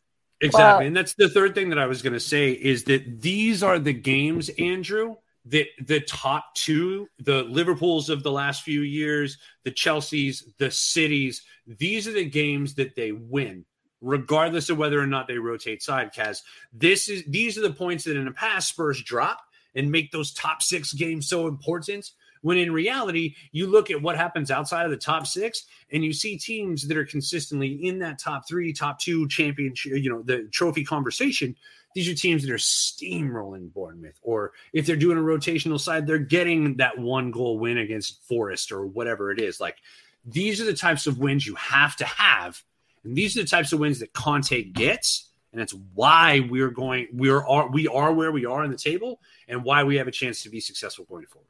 Exactly. 0.41 0.63
Well- 0.63 0.87
and 0.87 0.95
that's 0.95 1.13
the 1.15 1.27
third 1.29 1.53
thing 1.55 1.69
that 1.69 1.79
I 1.79 1.85
was 1.87 2.01
going 2.01 2.13
to 2.13 2.19
say 2.19 2.51
is 2.51 2.85
that 2.85 3.21
these 3.21 3.61
are 3.63 3.77
the 3.79 3.91
games, 3.93 4.49
Andrew, 4.57 5.15
that 5.45 5.67
the 5.85 5.99
top 5.99 6.55
two, 6.55 7.07
the 7.19 7.43
Liverpools 7.43 8.09
of 8.09 8.23
the 8.23 8.31
last 8.31 8.63
few 8.63 8.81
years, 8.81 9.37
the 9.65 9.71
Chelseas, 9.71 10.43
the 10.57 10.71
cities, 10.71 11.41
these 11.67 12.07
are 12.07 12.13
the 12.13 12.23
games 12.25 12.75
that 12.75 12.95
they 12.95 13.11
win, 13.11 13.65
regardless 13.99 14.69
of 14.69 14.77
whether 14.77 14.99
or 14.99 15.07
not 15.07 15.27
they 15.27 15.37
rotate 15.37 15.81
side. 15.83 16.13
Kaz, 16.13 16.41
this 16.71 17.09
is 17.09 17.23
these 17.25 17.57
are 17.57 17.61
the 17.61 17.73
points 17.73 18.05
that 18.05 18.15
in 18.15 18.23
the 18.25 18.31
past 18.31 18.69
Spurs 18.69 19.01
drop 19.03 19.41
and 19.75 19.91
make 19.91 20.11
those 20.11 20.33
top 20.33 20.61
six 20.61 20.93
games 20.93 21.27
so 21.27 21.47
important. 21.47 22.11
When 22.41 22.57
in 22.57 22.71
reality, 22.71 23.35
you 23.51 23.67
look 23.67 23.91
at 23.91 24.01
what 24.01 24.15
happens 24.15 24.49
outside 24.49 24.85
of 24.85 24.91
the 24.91 24.97
top 24.97 25.27
six, 25.27 25.65
and 25.91 26.05
you 26.05 26.13
see 26.13 26.37
teams 26.37 26.87
that 26.87 26.95
are 26.95 27.05
consistently 27.05 27.85
in 27.85 27.99
that 27.99 28.17
top 28.17 28.47
three, 28.47 28.71
top 28.71 28.99
two 28.99 29.27
championship, 29.27 29.91
you 29.97 30.09
know, 30.09 30.21
the 30.21 30.47
trophy 30.51 30.85
conversation. 30.85 31.55
These 31.95 32.07
are 32.07 32.13
teams 32.13 32.43
that 32.43 32.51
are 32.51 32.57
steamrolling 32.57 33.73
Bournemouth, 33.73 34.17
or 34.21 34.53
if 34.73 34.85
they're 34.85 34.95
doing 34.95 35.17
a 35.17 35.21
rotational 35.21 35.79
side, 35.79 36.07
they're 36.07 36.17
getting 36.19 36.77
that 36.77 36.97
one 36.97 37.31
goal 37.31 37.57
win 37.57 37.79
against 37.79 38.23
Forest 38.25 38.71
or 38.71 38.85
whatever 38.85 39.31
it 39.31 39.39
is. 39.41 39.59
Like 39.59 39.77
these 40.23 40.61
are 40.61 40.65
the 40.65 40.73
types 40.73 41.07
of 41.07 41.17
wins 41.19 41.45
you 41.47 41.55
have 41.55 41.95
to 41.97 42.05
have, 42.05 42.61
and 43.03 43.17
these 43.17 43.35
are 43.35 43.41
the 43.41 43.49
types 43.49 43.73
of 43.73 43.79
wins 43.79 43.99
that 43.99 44.13
Conte 44.13 44.63
gets, 44.65 45.29
and 45.51 45.59
that's 45.59 45.73
why 45.95 46.47
we're 46.47 46.69
going, 46.69 47.07
we're 47.11 47.43
are 47.45 47.67
we 47.69 47.87
are 47.87 48.13
where 48.13 48.31
we 48.31 48.45
are 48.45 48.63
in 48.63 48.71
the 48.71 48.77
table, 48.77 49.19
and 49.49 49.63
why 49.63 49.83
we 49.83 49.97
have 49.97 50.07
a 50.07 50.11
chance 50.11 50.43
to 50.43 50.49
be 50.49 50.61
successful 50.61 51.05
going 51.05 51.25
forward. 51.25 51.47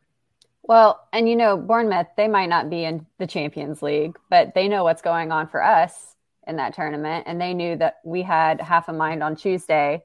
Well, 0.63 1.07
and 1.13 1.27
you 1.29 1.35
know, 1.35 1.57
Bournemouth, 1.57 2.07
they 2.15 2.27
might 2.27 2.49
not 2.49 2.69
be 2.69 2.83
in 2.85 3.05
the 3.17 3.27
Champions 3.27 3.81
League, 3.81 4.17
but 4.29 4.55
they 4.55 4.67
know 4.67 4.83
what's 4.83 5.01
going 5.01 5.31
on 5.31 5.47
for 5.47 5.63
us 5.63 6.15
in 6.47 6.55
that 6.57 6.73
tournament. 6.73 7.25
And 7.27 7.39
they 7.39 7.53
knew 7.53 7.75
that 7.77 7.97
we 8.03 8.23
had 8.23 8.61
half 8.61 8.87
a 8.89 8.93
mind 8.93 9.21
on 9.21 9.35
Tuesday. 9.35 10.03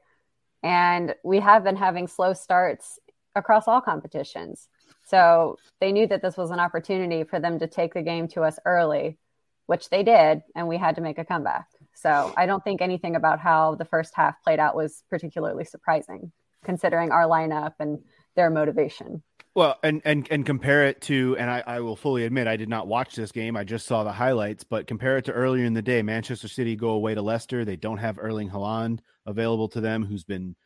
And 0.62 1.14
we 1.22 1.40
have 1.40 1.64
been 1.64 1.76
having 1.76 2.08
slow 2.08 2.32
starts 2.32 2.98
across 3.34 3.68
all 3.68 3.80
competitions. 3.80 4.68
So 5.06 5.58
they 5.80 5.92
knew 5.92 6.06
that 6.06 6.22
this 6.22 6.36
was 6.36 6.50
an 6.50 6.60
opportunity 6.60 7.24
for 7.24 7.38
them 7.38 7.58
to 7.58 7.66
take 7.66 7.94
the 7.94 8.02
game 8.02 8.26
to 8.28 8.42
us 8.42 8.58
early, 8.64 9.18
which 9.66 9.90
they 9.90 10.02
did. 10.02 10.42
And 10.56 10.66
we 10.66 10.78
had 10.78 10.96
to 10.96 11.02
make 11.02 11.18
a 11.18 11.24
comeback. 11.24 11.66
So 11.92 12.32
I 12.36 12.46
don't 12.46 12.64
think 12.64 12.80
anything 12.80 13.16
about 13.16 13.38
how 13.38 13.74
the 13.74 13.84
first 13.84 14.14
half 14.14 14.42
played 14.42 14.58
out 14.58 14.74
was 14.74 15.04
particularly 15.10 15.64
surprising, 15.64 16.32
considering 16.64 17.10
our 17.10 17.24
lineup 17.24 17.74
and 17.78 18.00
their 18.34 18.50
motivation. 18.50 19.22
Well, 19.54 19.78
and 19.84 20.02
and 20.04 20.26
and 20.32 20.44
compare 20.44 20.86
it 20.88 21.00
to, 21.02 21.36
and 21.38 21.48
I, 21.48 21.62
I 21.64 21.80
will 21.80 21.94
fully 21.94 22.24
admit 22.24 22.48
I 22.48 22.56
did 22.56 22.68
not 22.68 22.88
watch 22.88 23.14
this 23.14 23.30
game. 23.30 23.56
I 23.56 23.62
just 23.62 23.86
saw 23.86 24.02
the 24.02 24.10
highlights, 24.10 24.64
but 24.64 24.88
compare 24.88 25.16
it 25.16 25.26
to 25.26 25.32
earlier 25.32 25.64
in 25.64 25.74
the 25.74 25.82
day. 25.82 26.02
Manchester 26.02 26.48
City 26.48 26.74
go 26.74 26.88
away 26.90 27.14
to 27.14 27.22
Leicester. 27.22 27.64
They 27.64 27.76
don't 27.76 27.98
have 27.98 28.18
Erling 28.18 28.50
Haaland 28.50 28.98
available 29.26 29.68
to 29.68 29.80
them, 29.80 30.04
who's 30.04 30.24
been, 30.24 30.56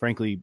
frankly, 0.00 0.42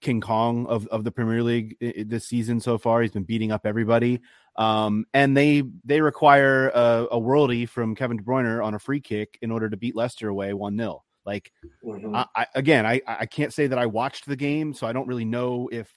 King 0.00 0.20
Kong 0.20 0.66
of, 0.66 0.86
of 0.88 1.02
the 1.02 1.10
Premier 1.10 1.42
League 1.42 1.76
this 1.80 2.28
season 2.28 2.60
so 2.60 2.78
far. 2.78 3.02
He's 3.02 3.10
been 3.10 3.24
beating 3.24 3.50
up 3.50 3.66
everybody. 3.66 4.20
Um, 4.56 5.06
and 5.12 5.36
they 5.36 5.64
they 5.84 6.00
require 6.00 6.68
a, 6.68 7.06
a 7.10 7.20
worldie 7.20 7.68
from 7.68 7.94
Kevin 7.94 8.18
De 8.18 8.22
Bruyne 8.22 8.64
on 8.64 8.74
a 8.74 8.78
free 8.78 9.00
kick 9.00 9.38
in 9.42 9.50
order 9.50 9.68
to 9.68 9.76
beat 9.76 9.96
Leicester 9.96 10.28
away 10.28 10.52
one 10.54 10.76
0 10.76 11.02
Like 11.26 11.52
Mhm. 11.84 12.16
I, 12.16 12.26
I 12.34 12.46
again, 12.54 12.86
I 12.86 13.00
I 13.06 13.26
can't 13.26 13.52
say 13.52 13.66
that 13.66 13.78
I 13.78 13.86
watched 13.86 14.26
the 14.26 14.36
game, 14.36 14.72
so 14.74 14.86
I 14.86 14.92
don't 14.92 15.06
really 15.06 15.24
know 15.24 15.68
if 15.70 15.94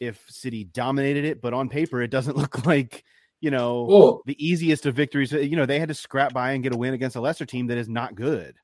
if 0.00 0.24
City 0.28 0.64
dominated 0.64 1.24
it, 1.24 1.40
but 1.40 1.52
on 1.54 1.68
paper 1.68 2.00
it 2.02 2.10
doesn't 2.10 2.36
look 2.36 2.66
like 2.66 3.04
you 3.40 3.50
know 3.50 3.86
the 4.26 4.44
easiest 4.44 4.84
of 4.86 4.94
victories. 4.94 5.32
You 5.32 5.56
know, 5.56 5.66
they 5.66 5.78
had 5.78 5.88
to 5.88 5.94
scrap 5.94 6.32
by 6.32 6.52
and 6.52 6.62
get 6.62 6.74
a 6.74 6.76
win 6.76 6.94
against 6.94 7.16
a 7.16 7.20
lesser 7.20 7.46
team 7.46 7.66
that 7.68 7.78
is 7.78 7.88
not 7.88 8.14
good, 8.14 8.54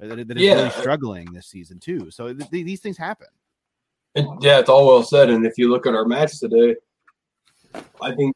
that, 0.00 0.26
that 0.28 0.36
is 0.36 0.42
Yeah. 0.42 0.54
really 0.54 0.70
struggling 0.70 1.32
this 1.32 1.46
season 1.46 1.78
too. 1.78 2.10
So 2.10 2.34
th- 2.34 2.50
th- 2.50 2.66
these 2.66 2.80
things 2.80 2.98
happen. 2.98 3.28
Yeah, 4.40 4.58
it's 4.60 4.68
all 4.68 4.86
well 4.86 5.02
said. 5.02 5.30
And 5.30 5.44
if 5.46 5.54
you 5.56 5.70
look 5.70 5.86
at 5.86 5.94
our 5.94 6.04
match 6.04 6.38
today, 6.38 6.76
I 8.00 8.14
think 8.14 8.34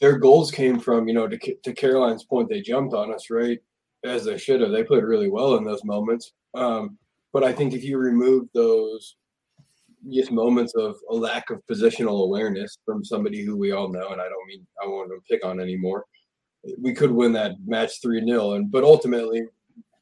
their 0.00 0.18
goals 0.18 0.50
came 0.50 0.78
from, 0.80 1.08
you 1.08 1.14
know, 1.14 1.26
to, 1.28 1.38
to 1.38 1.72
Caroline's 1.72 2.24
point, 2.24 2.48
they 2.48 2.60
jumped 2.60 2.94
on 2.94 3.12
us, 3.12 3.30
right? 3.30 3.58
As 4.04 4.24
they 4.24 4.36
should 4.36 4.60
have. 4.60 4.70
They 4.70 4.84
played 4.84 5.04
really 5.04 5.30
well 5.30 5.56
in 5.56 5.64
those 5.64 5.84
moments. 5.84 6.32
Um, 6.54 6.98
but 7.32 7.42
I 7.42 7.52
think 7.52 7.72
if 7.72 7.82
you 7.82 7.98
remove 7.98 8.48
those 8.54 9.16
just 10.12 10.30
moments 10.30 10.74
of 10.74 10.96
a 11.10 11.14
lack 11.14 11.50
of 11.50 11.62
positional 11.70 12.24
awareness 12.24 12.78
from 12.84 13.04
somebody 13.04 13.42
who 13.42 13.56
we 13.56 13.72
all 13.72 13.88
know, 13.88 14.10
and 14.10 14.20
I 14.20 14.28
don't 14.28 14.46
mean 14.46 14.66
I 14.82 14.86
won't 14.86 15.08
even 15.08 15.20
pick 15.28 15.44
on 15.44 15.58
anymore, 15.58 16.04
we 16.80 16.92
could 16.92 17.10
win 17.10 17.32
that 17.32 17.52
match 17.66 18.00
3 18.02 18.24
0. 18.24 18.52
And 18.52 18.70
but 18.70 18.84
ultimately, 18.84 19.42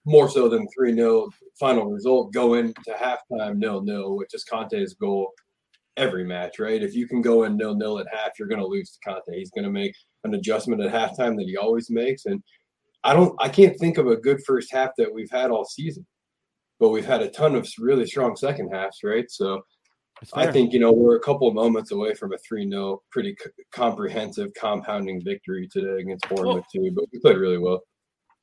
more 0.04 0.28
so 0.28 0.48
than 0.48 0.66
3 0.76 0.94
0 0.94 1.28
final 1.58 1.86
result, 1.86 2.32
go 2.32 2.54
into 2.54 2.74
halftime 2.90 3.56
nil 3.56 3.82
nil, 3.82 4.16
which 4.16 4.34
is 4.34 4.44
Conte's 4.44 4.94
goal 4.94 5.32
every 5.96 6.24
match, 6.24 6.58
right? 6.58 6.82
If 6.82 6.94
you 6.94 7.06
can 7.06 7.20
go 7.22 7.44
in 7.44 7.56
nil 7.56 7.74
nil 7.74 7.98
at 7.98 8.06
half, 8.12 8.38
you're 8.38 8.48
going 8.48 8.60
to 8.60 8.66
lose 8.66 8.90
to 8.90 8.98
Conte. 9.10 9.36
He's 9.36 9.50
going 9.50 9.64
to 9.64 9.70
make 9.70 9.94
an 10.24 10.34
adjustment 10.34 10.82
at 10.82 10.92
halftime 10.92 11.36
that 11.36 11.46
he 11.46 11.56
always 11.56 11.90
makes. 11.90 12.26
And 12.26 12.42
I 13.04 13.14
don't, 13.14 13.34
I 13.40 13.48
can't 13.48 13.78
think 13.78 13.98
of 13.98 14.06
a 14.06 14.16
good 14.16 14.40
first 14.46 14.72
half 14.72 14.90
that 14.98 15.12
we've 15.12 15.30
had 15.30 15.50
all 15.50 15.64
season, 15.64 16.06
but 16.78 16.90
we've 16.90 17.06
had 17.06 17.22
a 17.22 17.30
ton 17.30 17.54
of 17.54 17.68
really 17.78 18.06
strong 18.06 18.36
second 18.36 18.70
halves, 18.70 18.98
right? 19.02 19.28
So 19.30 19.62
I 20.34 20.46
think, 20.52 20.72
you 20.72 20.78
know, 20.78 20.92
we're 20.92 21.16
a 21.16 21.20
couple 21.20 21.48
of 21.48 21.54
moments 21.54 21.90
away 21.90 22.14
from 22.14 22.32
a 22.32 22.38
3 22.38 22.68
0 22.68 23.02
pretty 23.10 23.34
c- 23.42 23.50
comprehensive, 23.72 24.50
compounding 24.54 25.22
victory 25.24 25.68
today 25.72 26.00
against 26.00 26.28
Bournemouth, 26.28 26.64
too. 26.72 26.92
But 26.94 27.06
we 27.12 27.18
played 27.18 27.38
really 27.38 27.58
well. 27.58 27.80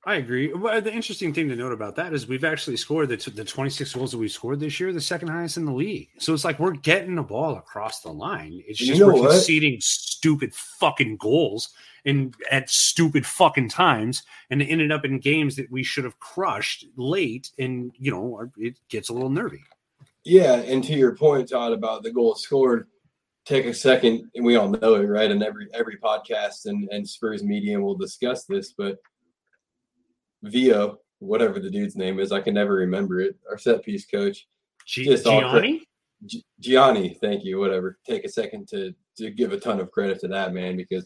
I 0.06 0.16
agree. 0.16 0.54
Well, 0.54 0.82
the 0.82 0.94
interesting 0.94 1.34
thing 1.34 1.50
to 1.50 1.56
note 1.58 1.74
about 1.74 1.96
that 1.98 2.14
is 2.14 2.26
we've 2.26 2.46
actually 2.46 2.78
scored 2.78 3.10
the, 3.10 3.18
t- 3.18 3.32
the 3.32 3.44
26 3.44 3.94
goals 3.94 4.12
that 4.12 4.18
we 4.18 4.30
scored 4.30 4.62
this 4.62 4.80
year, 4.80 4.94
the 4.94 5.02
second 5.02 5.28
highest 5.28 5.58
in 5.58 5.66
the 5.66 5.74
league. 5.74 6.08
So 6.20 6.34
it's 6.34 6.46
like 6.46 6.58
we're 6.58 6.72
getting 6.72 7.16
the 7.16 7.24
ball 7.24 7.58
across 7.58 8.00
the 8.00 8.12
line. 8.12 8.64
It's 8.66 8.80
You 8.80 8.88
just 8.88 9.00
know 9.02 9.08
we're 9.08 9.20
what? 9.22 9.32
conceding 9.32 9.78
stupid 9.82 10.54
fucking 10.56 11.18
goals 11.18 11.70
and 12.06 12.34
at 12.50 12.70
stupid 12.70 13.26
fucking 13.26 13.68
times, 13.68 14.24
and 14.50 14.62
ended 14.62 14.90
up 14.90 15.04
in 15.04 15.20
games 15.20 15.58
that 15.58 15.70
we 15.70 15.84
should 15.84 16.06
have 16.06 16.18
crushed 16.20 16.86
late. 16.96 17.52
And 17.60 17.92
you 18.00 18.10
know, 18.10 18.50
it 18.58 18.80
gets 18.88 19.10
a 19.10 19.14
little 19.14 19.30
nervy. 19.30 19.64
Yeah, 20.24 20.56
and 20.56 20.82
to 20.86 20.94
your 20.94 21.14
point, 21.16 21.50
Todd, 21.50 21.74
about 21.74 22.04
the 22.04 22.12
goal 22.12 22.36
scored, 22.36 22.88
take 23.46 23.66
a 23.66 23.74
second, 23.74 24.30
and 24.34 24.46
we 24.46 24.56
all 24.56 24.70
know 24.70 24.96
it, 24.96 25.06
right? 25.08 25.30
And 25.30 25.44
every 25.44 25.68
every 25.74 25.98
podcast 25.98 26.68
and, 26.68 26.88
and 26.90 27.08
Spurs 27.08 27.44
media 27.44 27.78
will 27.80 27.96
discuss 27.96 28.46
this, 28.46 28.72
but 28.78 28.98
Vio, 30.44 31.00
whatever 31.20 31.60
the 31.60 31.70
dude's 31.70 31.96
name 31.96 32.20
is, 32.20 32.32
I 32.32 32.42
can 32.42 32.54
never 32.54 32.76
remember 32.76 33.20
it. 33.20 33.36
Our 33.50 33.58
set 33.58 33.84
piece 33.84 34.06
coach, 34.06 34.48
G- 34.86 35.06
Just 35.06 35.26
Gianni, 35.26 35.84
G- 36.26 36.46
Gianni, 36.60 37.18
thank 37.22 37.44
you, 37.44 37.60
whatever. 37.60 37.98
Take 38.06 38.26
a 38.26 38.30
second 38.30 38.68
to 38.70 38.94
to 39.18 39.30
give 39.30 39.52
a 39.52 39.60
ton 39.60 39.80
of 39.80 39.92
credit 39.92 40.20
to 40.22 40.28
that 40.30 40.54
man 40.54 40.78
because 40.78 41.06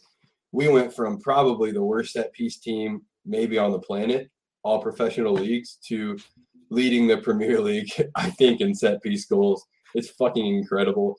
we 0.52 0.68
went 0.68 0.94
from 0.94 1.20
probably 1.20 1.72
the 1.72 1.84
worst 1.84 2.14
set 2.14 2.32
piece 2.34 2.58
team 2.60 3.02
maybe 3.26 3.58
on 3.58 3.72
the 3.72 3.80
planet, 3.80 4.30
all 4.64 4.82
professional 4.82 5.34
leagues, 5.34 5.78
to 5.88 6.18
leading 6.70 7.08
the 7.08 7.18
Premier 7.18 7.60
League, 7.60 7.90
I 8.16 8.30
think, 8.32 8.62
in 8.62 8.74
set 8.76 9.02
piece 9.02 9.26
goals. 9.26 9.66
It's 9.96 10.10
fucking 10.10 10.46
incredible. 10.46 11.18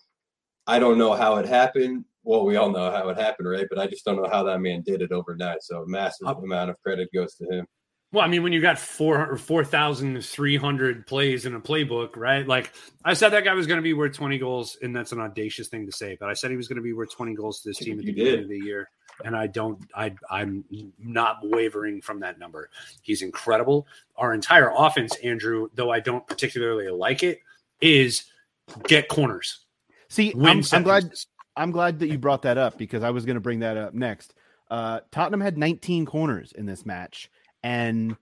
I 0.67 0.79
don't 0.79 0.99
know 0.99 1.15
how 1.15 1.37
it 1.37 1.47
happened. 1.47 2.05
Well, 2.23 2.47
we 2.47 2.57
all 2.57 2.71
know 2.71 2.91
how 2.91 3.09
it 3.11 3.19
happened, 3.19 3.49
right? 3.49 3.67
But 3.69 3.79
I 3.79 3.87
just 3.87 4.05
don't 4.05 4.17
know 4.17 4.29
how 4.31 4.43
that 4.45 4.61
man 4.61 4.83
did 4.85 5.03
it 5.03 5.13
overnight. 5.13 5.63
So 5.63 5.83
a 5.83 5.87
massive 5.87 6.27
uh, 6.29 6.35
amount 6.37 6.71
of 6.71 6.81
credit 6.81 7.11
goes 7.13 7.35
to 7.37 7.45
him. 7.47 7.67
Well, 8.15 8.25
I 8.25 8.29
mean, 8.29 8.45
when 8.45 8.53
you 8.53 8.61
got 8.61 8.79
four 8.79 9.29
or 9.29 9.37
four 9.37 9.65
thousand 9.65 10.25
three 10.25 10.57
hundred 10.57 11.05
plays 11.05 11.47
in 11.47 11.55
a 11.57 11.61
playbook, 11.61 12.17
right? 12.17 12.47
Like 12.47 12.73
I 13.05 13.13
said, 13.13 13.31
that 13.31 13.43
guy 13.45 13.53
was 13.55 13.67
going 13.67 13.79
to 13.79 13.83
be 13.83 13.93
worth 13.93 14.13
twenty 14.13 14.39
goals, 14.39 14.79
and 14.83 14.95
that's 14.95 15.11
an 15.11 15.19
audacious 15.19 15.67
thing 15.67 15.85
to 15.87 15.91
say. 15.91 16.17
But 16.21 16.29
I 16.29 16.35
said 16.35 16.53
he 16.53 16.57
was 16.57 16.69
going 16.69 16.77
to 16.77 16.83
be 16.83 16.93
worth 16.93 17.11
twenty 17.11 17.35
goals 17.35 17.61
to 17.63 17.71
this 17.71 17.79
team 17.79 17.99
at 17.99 18.05
the 18.05 18.13
beginning 18.13 18.35
did. 18.35 18.43
of 18.45 18.49
the 18.51 18.59
year, 18.59 18.89
and 19.25 19.37
I 19.37 19.49
don't, 19.49 19.81
I, 19.97 20.15
I'm 20.31 20.65
not 21.01 21.39
wavering 21.43 22.01
from 22.01 22.21
that 22.21 22.39
number. 22.39 22.71
He's 23.03 23.21
incredible. 23.21 23.89
Our 24.17 24.33
entire 24.33 24.73
offense, 24.73 25.17
Andrew, 25.17 25.69
though 25.75 25.91
I 25.91 25.99
don't 25.99 26.25
particularly 26.25 26.89
like 26.91 27.25
it, 27.25 27.41
is 27.81 28.27
get 28.85 29.09
corners. 29.09 29.65
See, 30.07 30.33
I'm, 30.41 30.63
I'm 30.71 30.85
glad. 30.85 31.13
I'm 31.57 31.73
glad 31.73 31.99
that 31.99 32.09
you 32.09 32.19
brought 32.19 32.43
that 32.43 32.59
up 32.59 32.79
because 32.79 33.03
I 33.03 33.11
was 33.11 33.25
going 33.25 33.35
to 33.35 33.41
bring 33.41 33.59
that 33.59 33.77
up 33.77 33.93
next. 33.93 34.35
Uh, 34.71 35.01
Tottenham 35.11 35.41
had 35.41 35.59
19 35.59 36.07
corners 36.07 36.53
in 36.53 36.67
this 36.67 36.87
match, 36.87 37.29
and 37.65 38.17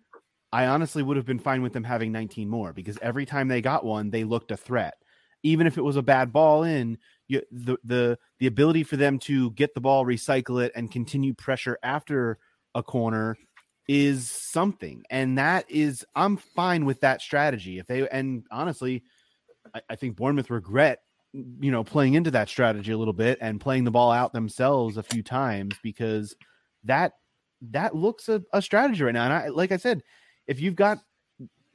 I 0.53 0.67
honestly 0.67 1.03
would 1.03 1.17
have 1.17 1.27
been 1.27 1.41
fine 1.41 1.63
with 1.63 1.73
them 1.73 1.85
having 1.85 2.13
19 2.13 2.49
more 2.49 2.73
because 2.73 2.97
every 3.03 3.27
time 3.27 3.49
they 3.49 3.61
got 3.61 3.85
one, 3.85 4.11
they 4.11 4.25
looked 4.25 4.53
a 4.53 4.57
threat. 4.57 4.95
Even 5.43 5.67
if 5.67 5.77
it 5.77 5.83
was 5.83 5.97
a 5.97 6.03
bad 6.03 6.33
ball 6.33 6.63
in, 6.63 6.99
you, 7.27 7.43
the 7.51 7.77
the 7.83 8.19
the 8.39 8.47
ability 8.47 8.85
for 8.85 8.97
them 8.97 9.19
to 9.19 9.51
get 9.53 9.75
the 9.75 9.81
ball, 9.81 10.07
recycle 10.07 10.65
it, 10.65 10.71
and 10.77 10.93
continue 10.93 11.35
pressure 11.35 11.77
after 11.83 12.39
a 12.75 12.83
corner 12.83 13.37
is 13.89 14.31
something, 14.31 15.03
and 15.11 15.37
that 15.39 15.69
is 15.69 16.07
I'm 16.15 16.37
fine 16.37 16.85
with 16.85 17.01
that 17.01 17.21
strategy. 17.21 17.81
If 17.81 17.89
they 17.89 18.09
and 18.09 18.45
honestly, 18.53 19.03
I, 19.75 19.81
I 19.91 19.97
think 19.97 20.17
Bournemouth 20.17 20.51
regret 20.51 21.01
you 21.33 21.73
know 21.73 21.83
playing 21.83 22.15
into 22.15 22.31
that 22.33 22.49
strategy 22.49 22.93
a 22.93 22.99
little 22.99 23.15
bit 23.15 23.39
and 23.41 23.61
playing 23.61 23.83
the 23.83 23.91
ball 23.91 24.13
out 24.13 24.33
themselves 24.33 24.97
a 24.97 25.03
few 25.03 25.25
times 25.25 25.75
because 25.83 26.37
that 26.85 27.15
that 27.71 27.95
looks 27.95 28.29
a, 28.29 28.43
a 28.53 28.61
strategy 28.61 29.03
right 29.03 29.15
now 29.15 29.25
and 29.25 29.33
I 29.33 29.49
like 29.49 29.73
I 29.73 29.77
said 29.77 30.03
if 30.47 30.61
you've 30.61 30.77
got 30.77 30.99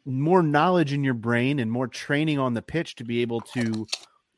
more 0.06 0.42
knowledge 0.44 0.94
in 0.94 1.04
your 1.04 1.14
brain 1.14 1.60
and 1.60 1.72
more 1.72 1.88
training 1.88 2.40
on 2.40 2.54
the 2.54 2.62
pitch 2.62 2.96
to 2.96 3.04
be 3.04 3.22
able 3.22 3.42
to 3.42 3.88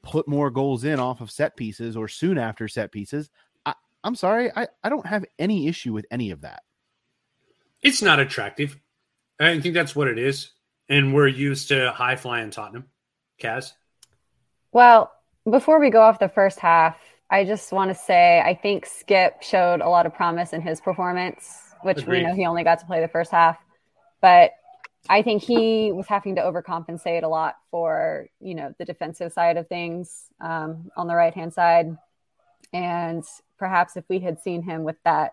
put 0.04 0.28
more 0.28 0.50
goals 0.50 0.84
in 0.84 1.00
off 1.00 1.22
of 1.22 1.32
set 1.32 1.56
pieces 1.56 1.98
or 1.98 2.08
soon 2.08 2.38
after 2.38 2.68
set 2.68 2.92
pieces 2.92 3.30
I, 3.66 3.74
I'm 4.04 4.16
sorry 4.16 4.52
I, 4.56 4.68
I 4.84 4.90
don't 4.90 5.06
have 5.06 5.26
any 5.38 5.68
issue 5.68 5.94
with 5.94 6.06
any 6.12 6.32
of 6.32 6.42
that 6.42 6.64
It's 7.82 8.02
not 8.02 8.20
attractive. 8.20 8.78
I 9.40 9.60
think 9.62 9.74
that's 9.74 9.96
what 9.96 10.10
it 10.10 10.20
is, 10.20 10.52
and 10.90 11.14
we're 11.14 11.28
used 11.28 11.70
to 11.70 11.92
high 11.92 12.18
flying 12.18 12.52
Tottenham. 12.52 12.88
Kaz, 13.42 13.72
Well, 14.74 15.12
before 15.50 15.80
we 15.80 15.90
go 15.90 16.02
off 16.02 16.20
the 16.20 16.28
first 16.28 16.60
half, 16.60 16.98
I 17.30 17.46
just 17.46 17.72
want 17.72 17.90
to 17.90 17.96
say 17.96 18.42
I 18.42 18.56
think 18.56 18.86
Skip 18.86 19.44
showed 19.44 19.82
a 19.82 19.90
lot 19.90 20.06
of 20.06 20.14
promise 20.14 20.54
in 20.54 20.62
his 20.62 20.82
performance, 20.82 21.74
which 21.84 22.00
Agreed. 22.00 22.24
we 22.24 22.28
know 22.28 22.36
he 22.36 22.46
only 22.46 22.64
got 22.64 22.80
to 22.80 22.86
play 22.86 23.02
the 23.02 23.08
first 23.08 23.32
half. 23.32 23.58
But 24.22 24.52
I 25.08 25.22
think 25.22 25.44
he 25.44 25.92
was 25.92 26.08
having 26.08 26.36
to 26.36 26.42
overcompensate 26.42 27.24
a 27.24 27.28
lot 27.28 27.56
for, 27.72 28.28
you 28.42 28.56
know, 28.56 28.74
the 28.78 28.86
defensive 28.86 29.32
side 29.32 29.58
of 29.58 29.68
things 29.68 30.26
um, 30.42 30.92
on 30.98 31.08
the 31.08 31.16
right 31.16 31.34
hand 31.34 31.54
side. 31.54 31.96
And 32.74 33.24
perhaps 33.58 33.96
if 33.96 34.04
we 34.10 34.20
had 34.20 34.42
seen 34.42 34.62
him 34.62 34.84
with 34.84 34.98
that, 35.06 35.32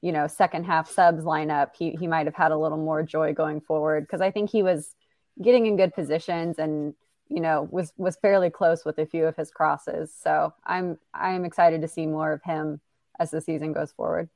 you 0.00 0.12
know, 0.12 0.26
second 0.26 0.64
half 0.64 0.90
subs 0.90 1.24
lineup, 1.24 1.70
he, 1.78 1.92
he 1.92 2.06
might 2.06 2.26
have 2.26 2.34
had 2.34 2.52
a 2.52 2.58
little 2.58 2.78
more 2.78 3.02
joy 3.02 3.34
going 3.34 3.60
forward 3.60 4.04
because 4.04 4.20
I 4.20 4.30
think 4.30 4.50
he 4.50 4.62
was 4.62 4.94
getting 5.42 5.66
in 5.66 5.76
good 5.76 5.94
positions 5.94 6.58
and 6.58 6.94
you 7.28 7.40
know 7.40 7.68
was 7.70 7.92
was 7.96 8.16
fairly 8.16 8.50
close 8.50 8.84
with 8.84 8.98
a 8.98 9.06
few 9.06 9.26
of 9.26 9.36
his 9.36 9.50
crosses 9.50 10.12
so 10.12 10.52
i'm 10.66 10.98
i'm 11.14 11.44
excited 11.44 11.80
to 11.80 11.88
see 11.88 12.06
more 12.06 12.32
of 12.32 12.42
him 12.42 12.80
as 13.18 13.30
the 13.30 13.40
season 13.40 13.72
goes 13.72 13.92
forward 13.92 14.28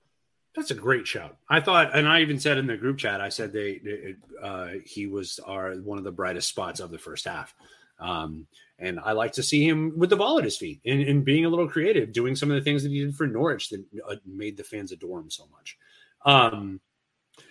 that's 0.59 0.73
a 0.73 0.75
great 0.75 1.07
shout. 1.07 1.37
I 1.49 1.61
thought, 1.61 1.97
and 1.97 2.09
I 2.09 2.21
even 2.21 2.41
said 2.41 2.59
in 2.59 2.67
the 2.67 2.77
group 2.77 2.99
chat, 2.99 3.21
I 3.21 3.29
said 3.29 3.53
they, 3.53 4.17
uh, 4.43 4.71
he 4.85 5.07
was 5.07 5.39
our 5.47 5.75
one 5.75 5.99
of 5.99 6.05
the 6.05 6.11
brightest 6.11 6.49
spots 6.49 6.81
of 6.81 6.91
the 6.91 6.99
first 6.99 7.27
half. 7.27 7.55
Um, 8.01 8.49
and 8.79 8.99
I 8.99 9.13
like 9.13 9.33
to 9.33 9.43
see 9.43 9.67
him 9.67 9.93
with 9.97 10.11
the 10.11 10.17
ball 10.17 10.39
at 10.39 10.45
his 10.45 10.57
feet 10.57 10.81
and, 10.85 11.01
and 11.01 11.25
being 11.25 11.45
a 11.45 11.49
little 11.49 11.69
creative, 11.69 12.13
doing 12.13 12.35
some 12.35 12.51
of 12.51 12.57
the 12.57 12.63
things 12.63 12.83
that 12.83 12.91
he 12.91 13.05
did 13.05 13.15
for 13.15 13.27
Norwich 13.27 13.69
that 13.71 13.85
uh, 14.09 14.17
made 14.27 14.57
the 14.57 14.65
fans 14.65 14.91
adore 14.91 15.21
him 15.21 15.31
so 15.31 15.45
much. 15.53 15.77
Um, 16.25 16.81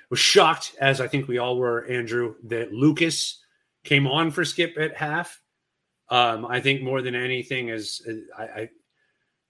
was 0.10 0.20
shocked, 0.20 0.76
as 0.80 1.00
I 1.00 1.08
think 1.08 1.28
we 1.28 1.38
all 1.38 1.58
were, 1.58 1.86
Andrew, 1.86 2.36
that 2.46 2.74
Lucas 2.74 3.42
came 3.88 4.06
on 4.06 4.30
for 4.32 4.46
Skip 4.46 4.78
at 4.78 4.96
half. 4.96 5.42
Um, 6.10 6.46
I 6.46 6.62
think 6.62 6.82
more 6.82 7.02
than 7.02 7.16
anything 7.16 7.70
is 7.70 8.08
I, 8.38 8.44
I 8.44 8.70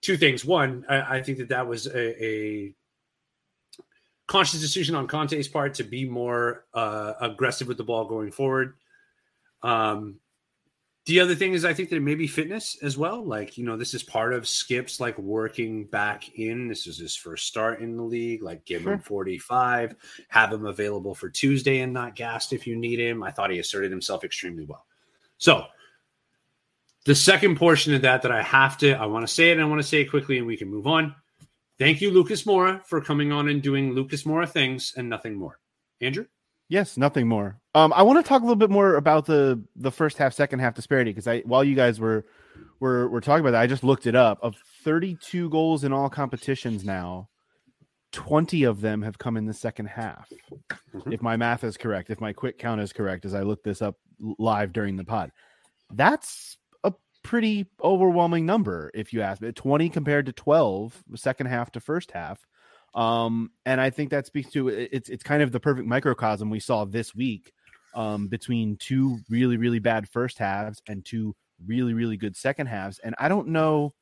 two 0.02 0.18
things. 0.18 0.46
One, 0.46 0.86
I, 0.88 1.18
I 1.18 1.22
think 1.22 1.40
that 1.40 1.50
that 1.50 1.68
was 1.68 1.88
a, 1.88 2.26
a 2.26 2.76
conscious 4.28 4.62
decision 4.62 4.96
on 4.96 5.08
Conte's 5.08 5.48
part 5.48 5.74
to 5.76 5.84
be 5.84 6.06
more 6.06 6.66
uh, 6.74 7.14
aggressive 7.20 7.68
with 7.68 7.78
the 7.78 7.84
ball 7.84 8.06
going 8.06 8.32
forward. 8.32 8.76
Um, 9.64 10.20
the 11.08 11.22
other 11.22 11.36
thing 11.36 11.54
is, 11.54 11.64
I 11.64 11.74
think 11.74 11.90
that 11.90 11.96
it 11.96 12.02
may 12.02 12.16
be 12.16 12.28
fitness 12.28 12.78
as 12.84 12.98
well. 12.98 13.24
Like, 13.24 13.58
you 13.58 13.64
know, 13.64 13.78
this 13.78 13.94
is 13.94 14.04
part 14.04 14.34
of 14.34 14.46
Skip's 14.46 15.00
like 15.00 15.18
working 15.18 15.86
back 15.86 16.38
in. 16.38 16.68
This 16.68 16.86
is 16.86 16.98
his 16.98 17.16
first 17.16 17.48
start 17.48 17.80
in 17.80 17.96
the 17.96 18.04
league. 18.04 18.44
Like, 18.44 18.66
give 18.66 18.86
him 18.86 19.00
45, 19.00 19.96
have 20.28 20.52
him 20.52 20.66
available 20.66 21.16
for 21.16 21.30
Tuesday 21.30 21.80
and 21.80 21.94
not 21.94 22.16
gassed 22.16 22.52
if 22.52 22.68
you 22.68 22.76
need 22.76 23.00
him. 23.00 23.24
I 23.24 23.32
thought 23.32 23.52
he 23.52 23.60
asserted 23.60 23.90
himself 23.90 24.26
extremely 24.26 24.66
well. 24.66 24.86
So, 25.38 25.68
the 27.06 27.16
second 27.16 27.56
portion 27.56 27.94
of 27.94 28.02
that 28.02 28.22
that 28.24 28.32
I 28.34 28.42
have 28.42 28.78
to, 28.80 28.92
I 28.92 29.06
want 29.06 29.26
to 29.26 29.34
say 29.34 29.50
it 29.50 29.54
and 29.54 29.62
I 29.62 29.66
want 29.66 29.82
to 29.82 29.88
say 29.88 30.02
it 30.02 30.10
quickly 30.10 30.38
and 30.40 30.46
we 30.46 30.58
can 30.58 30.68
move 30.68 30.88
on. 30.88 31.16
Thank 31.80 32.02
you, 32.02 32.12
Lucas 32.12 32.44
Moura, 32.44 32.84
for 32.86 33.00
coming 33.00 33.32
on 33.32 33.48
and 33.48 33.62
doing 33.62 33.94
Lucas 33.94 34.24
Moura 34.24 34.50
things 34.50 34.94
and 34.98 35.08
nothing 35.08 35.36
more. 35.36 35.58
Andrew? 36.02 36.26
Yes, 36.70 36.98
nothing 36.98 37.28
more. 37.28 37.60
Um, 37.76 37.94
I 37.96 38.04
want 38.04 38.24
to 38.24 38.28
talk 38.28 38.42
a 38.42 38.46
little 38.46 38.58
bit 38.58 38.70
more 38.70 38.96
about 38.96 39.26
the 39.26 39.64
the 39.76 39.92
first 39.92 40.18
half, 40.18 40.34
second 40.34 40.60
half 40.60 40.74
disparity 40.74 41.12
because 41.12 41.28
I 41.28 41.40
while 41.42 41.64
you 41.64 41.76
guys 41.76 42.00
were 42.00 42.26
were 42.80 43.08
were 43.08 43.22
talking 43.22 43.42
about 43.42 43.52
that, 43.52 43.62
I 43.62 43.68
just 43.68 43.84
looked 43.84 44.08
it 44.08 44.16
up. 44.16 44.40
Of 44.42 44.56
32 44.84 45.50
goals 45.50 45.84
in 45.84 45.94
all 45.94 46.10
competitions 46.10 46.84
now, 46.84 47.30
20 48.12 48.64
of 48.64 48.82
them 48.82 49.02
have 49.02 49.18
come 49.18 49.38
in 49.38 49.46
the 49.46 49.54
second 49.54 49.86
half. 49.88 50.30
Mhm. 50.94 51.14
If 51.14 51.22
my 51.22 51.38
math 51.38 51.64
is 51.64 51.78
correct, 51.78 52.10
if 52.10 52.20
my 52.20 52.34
quick 52.34 52.58
count 52.58 52.82
is 52.82 52.92
correct, 52.94 53.26
as 53.26 53.34
I 53.34 53.42
looked 53.42 53.64
this 53.64 53.82
up 53.82 53.96
live 54.40 54.74
during 54.74 54.96
the 54.98 55.06
pod, 55.06 55.32
that's 55.94 56.58
a 56.84 56.94
pretty 57.24 57.68
overwhelming 57.84 58.46
number. 58.46 58.92
If 58.94 59.14
you 59.14 59.22
ask 59.22 59.42
me, 59.42 59.52
20 59.52 59.90
compared 59.90 60.26
to 60.26 60.34
12, 60.34 61.04
second 61.16 61.48
half 61.48 61.72
to 61.74 61.80
first 61.80 62.12
half. 62.12 62.47
Um, 62.98 63.52
and 63.68 63.80
I 63.80 63.92
think 63.92 64.10
that 64.10 64.26
speaks 64.26 64.52
to 64.54 64.70
it's 64.70 65.08
it's 65.08 65.24
kind 65.24 65.44
of 65.44 65.52
the 65.52 65.60
perfect 65.60 65.88
microcosm 65.88 66.50
we 66.50 66.60
saw 66.60 66.84
this 66.84 67.14
week 67.14 67.54
um, 67.94 68.28
between 68.28 68.76
two 68.78 69.20
really 69.30 69.56
really 69.56 69.78
bad 69.78 70.10
first 70.10 70.40
halves 70.40 70.82
and 70.90 71.06
two 71.06 71.36
really 71.68 71.94
really 71.94 72.18
good 72.18 72.36
second 72.36 72.66
halves. 72.66 73.00
And 73.04 73.14
I 73.20 73.28
don't 73.30 73.50
know, 73.50 73.94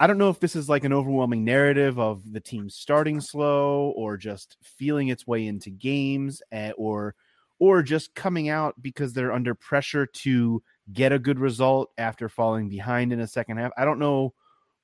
I 0.00 0.06
don't 0.06 0.16
know 0.16 0.30
if 0.30 0.40
this 0.40 0.56
is 0.56 0.70
like 0.70 0.84
an 0.84 0.92
overwhelming 0.94 1.44
narrative 1.44 1.98
of 1.98 2.32
the 2.32 2.40
team 2.40 2.70
starting 2.70 3.20
slow 3.20 3.92
or 3.94 4.16
just 4.16 4.56
feeling 4.62 5.08
its 5.08 5.26
way 5.26 5.46
into 5.46 5.68
games, 5.68 6.40
eh, 6.50 6.72
or 6.78 7.14
or 7.58 7.82
just 7.82 8.14
coming 8.14 8.48
out 8.48 8.74
because 8.80 9.12
they're 9.12 9.34
under 9.34 9.54
pressure 9.54 10.06
to 10.06 10.62
get 10.94 11.12
a 11.12 11.18
good 11.18 11.38
result 11.38 11.90
after 11.98 12.30
falling 12.30 12.70
behind 12.70 13.12
in 13.12 13.20
a 13.20 13.26
second 13.26 13.58
half. 13.58 13.70
I 13.76 13.84
don't 13.84 13.98
know 13.98 14.32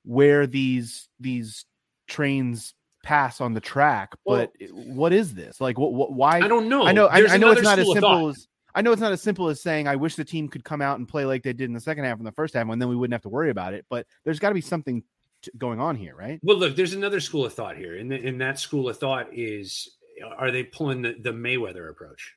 where 0.05 0.47
these 0.47 1.09
these 1.19 1.65
trains 2.07 2.75
pass 3.03 3.41
on 3.41 3.55
the 3.55 3.61
track, 3.61 4.15
but 4.27 4.53
what 4.71 5.13
is 5.13 5.35
this? 5.35 5.61
Like, 5.61 5.79
what, 5.79 5.93
what 5.93 6.13
why? 6.13 6.41
I 6.41 6.49
don't 6.49 6.69
know. 6.69 6.85
I 6.85 6.93
know. 6.93 7.07
I, 7.07 7.27
I 7.27 7.37
know 7.37 7.51
it's 7.53 7.63
not 7.63 7.79
as 7.79 7.91
simple 7.91 8.29
as 8.29 8.47
I 8.75 8.83
know 8.83 8.93
it's 8.93 9.01
not 9.01 9.13
as 9.13 9.23
simple 9.23 9.49
as 9.49 9.61
saying 9.61 9.89
I 9.89 9.97
wish 9.97 10.17
the 10.17 10.25
team 10.25 10.49
could 10.49 10.65
come 10.65 10.81
out 10.83 10.99
and 10.99 11.09
play 11.09 11.25
like 11.25 11.43
they 11.43 11.53
did 11.53 11.65
in 11.67 11.73
the 11.73 11.81
second 11.81 12.05
half 12.05 12.19
and 12.19 12.27
the 12.27 12.33
first 12.33 12.55
half, 12.55 12.69
and 12.69 12.81
then 12.81 12.89
we 12.89 12.97
wouldn't 12.97 13.15
have 13.15 13.23
to 13.23 13.29
worry 13.29 13.51
about 13.51 13.75
it. 13.75 13.85
But 13.89 14.07
there's 14.25 14.39
got 14.39 14.51
to 14.51 14.55
be 14.55 14.61
something 14.61 15.03
t- 15.43 15.51
going 15.59 15.81
on 15.81 15.97
here, 15.97 16.15
right? 16.15 16.39
Well, 16.43 16.59
look, 16.59 16.77
there's 16.77 16.95
another 16.95 17.21
school 17.21 17.45
of 17.45 17.55
thought 17.55 17.77
here, 17.77 17.97
and, 17.97 18.11
the, 18.11 18.17
and 18.17 18.41
that 18.41 18.59
school 18.59 18.89
of 18.89 18.99
thought 18.99 19.29
is: 19.33 19.97
Are 20.37 20.51
they 20.51 20.63
pulling 20.63 21.03
the, 21.03 21.17
the 21.21 21.33
Mayweather 21.33 21.91
approach? 21.91 22.37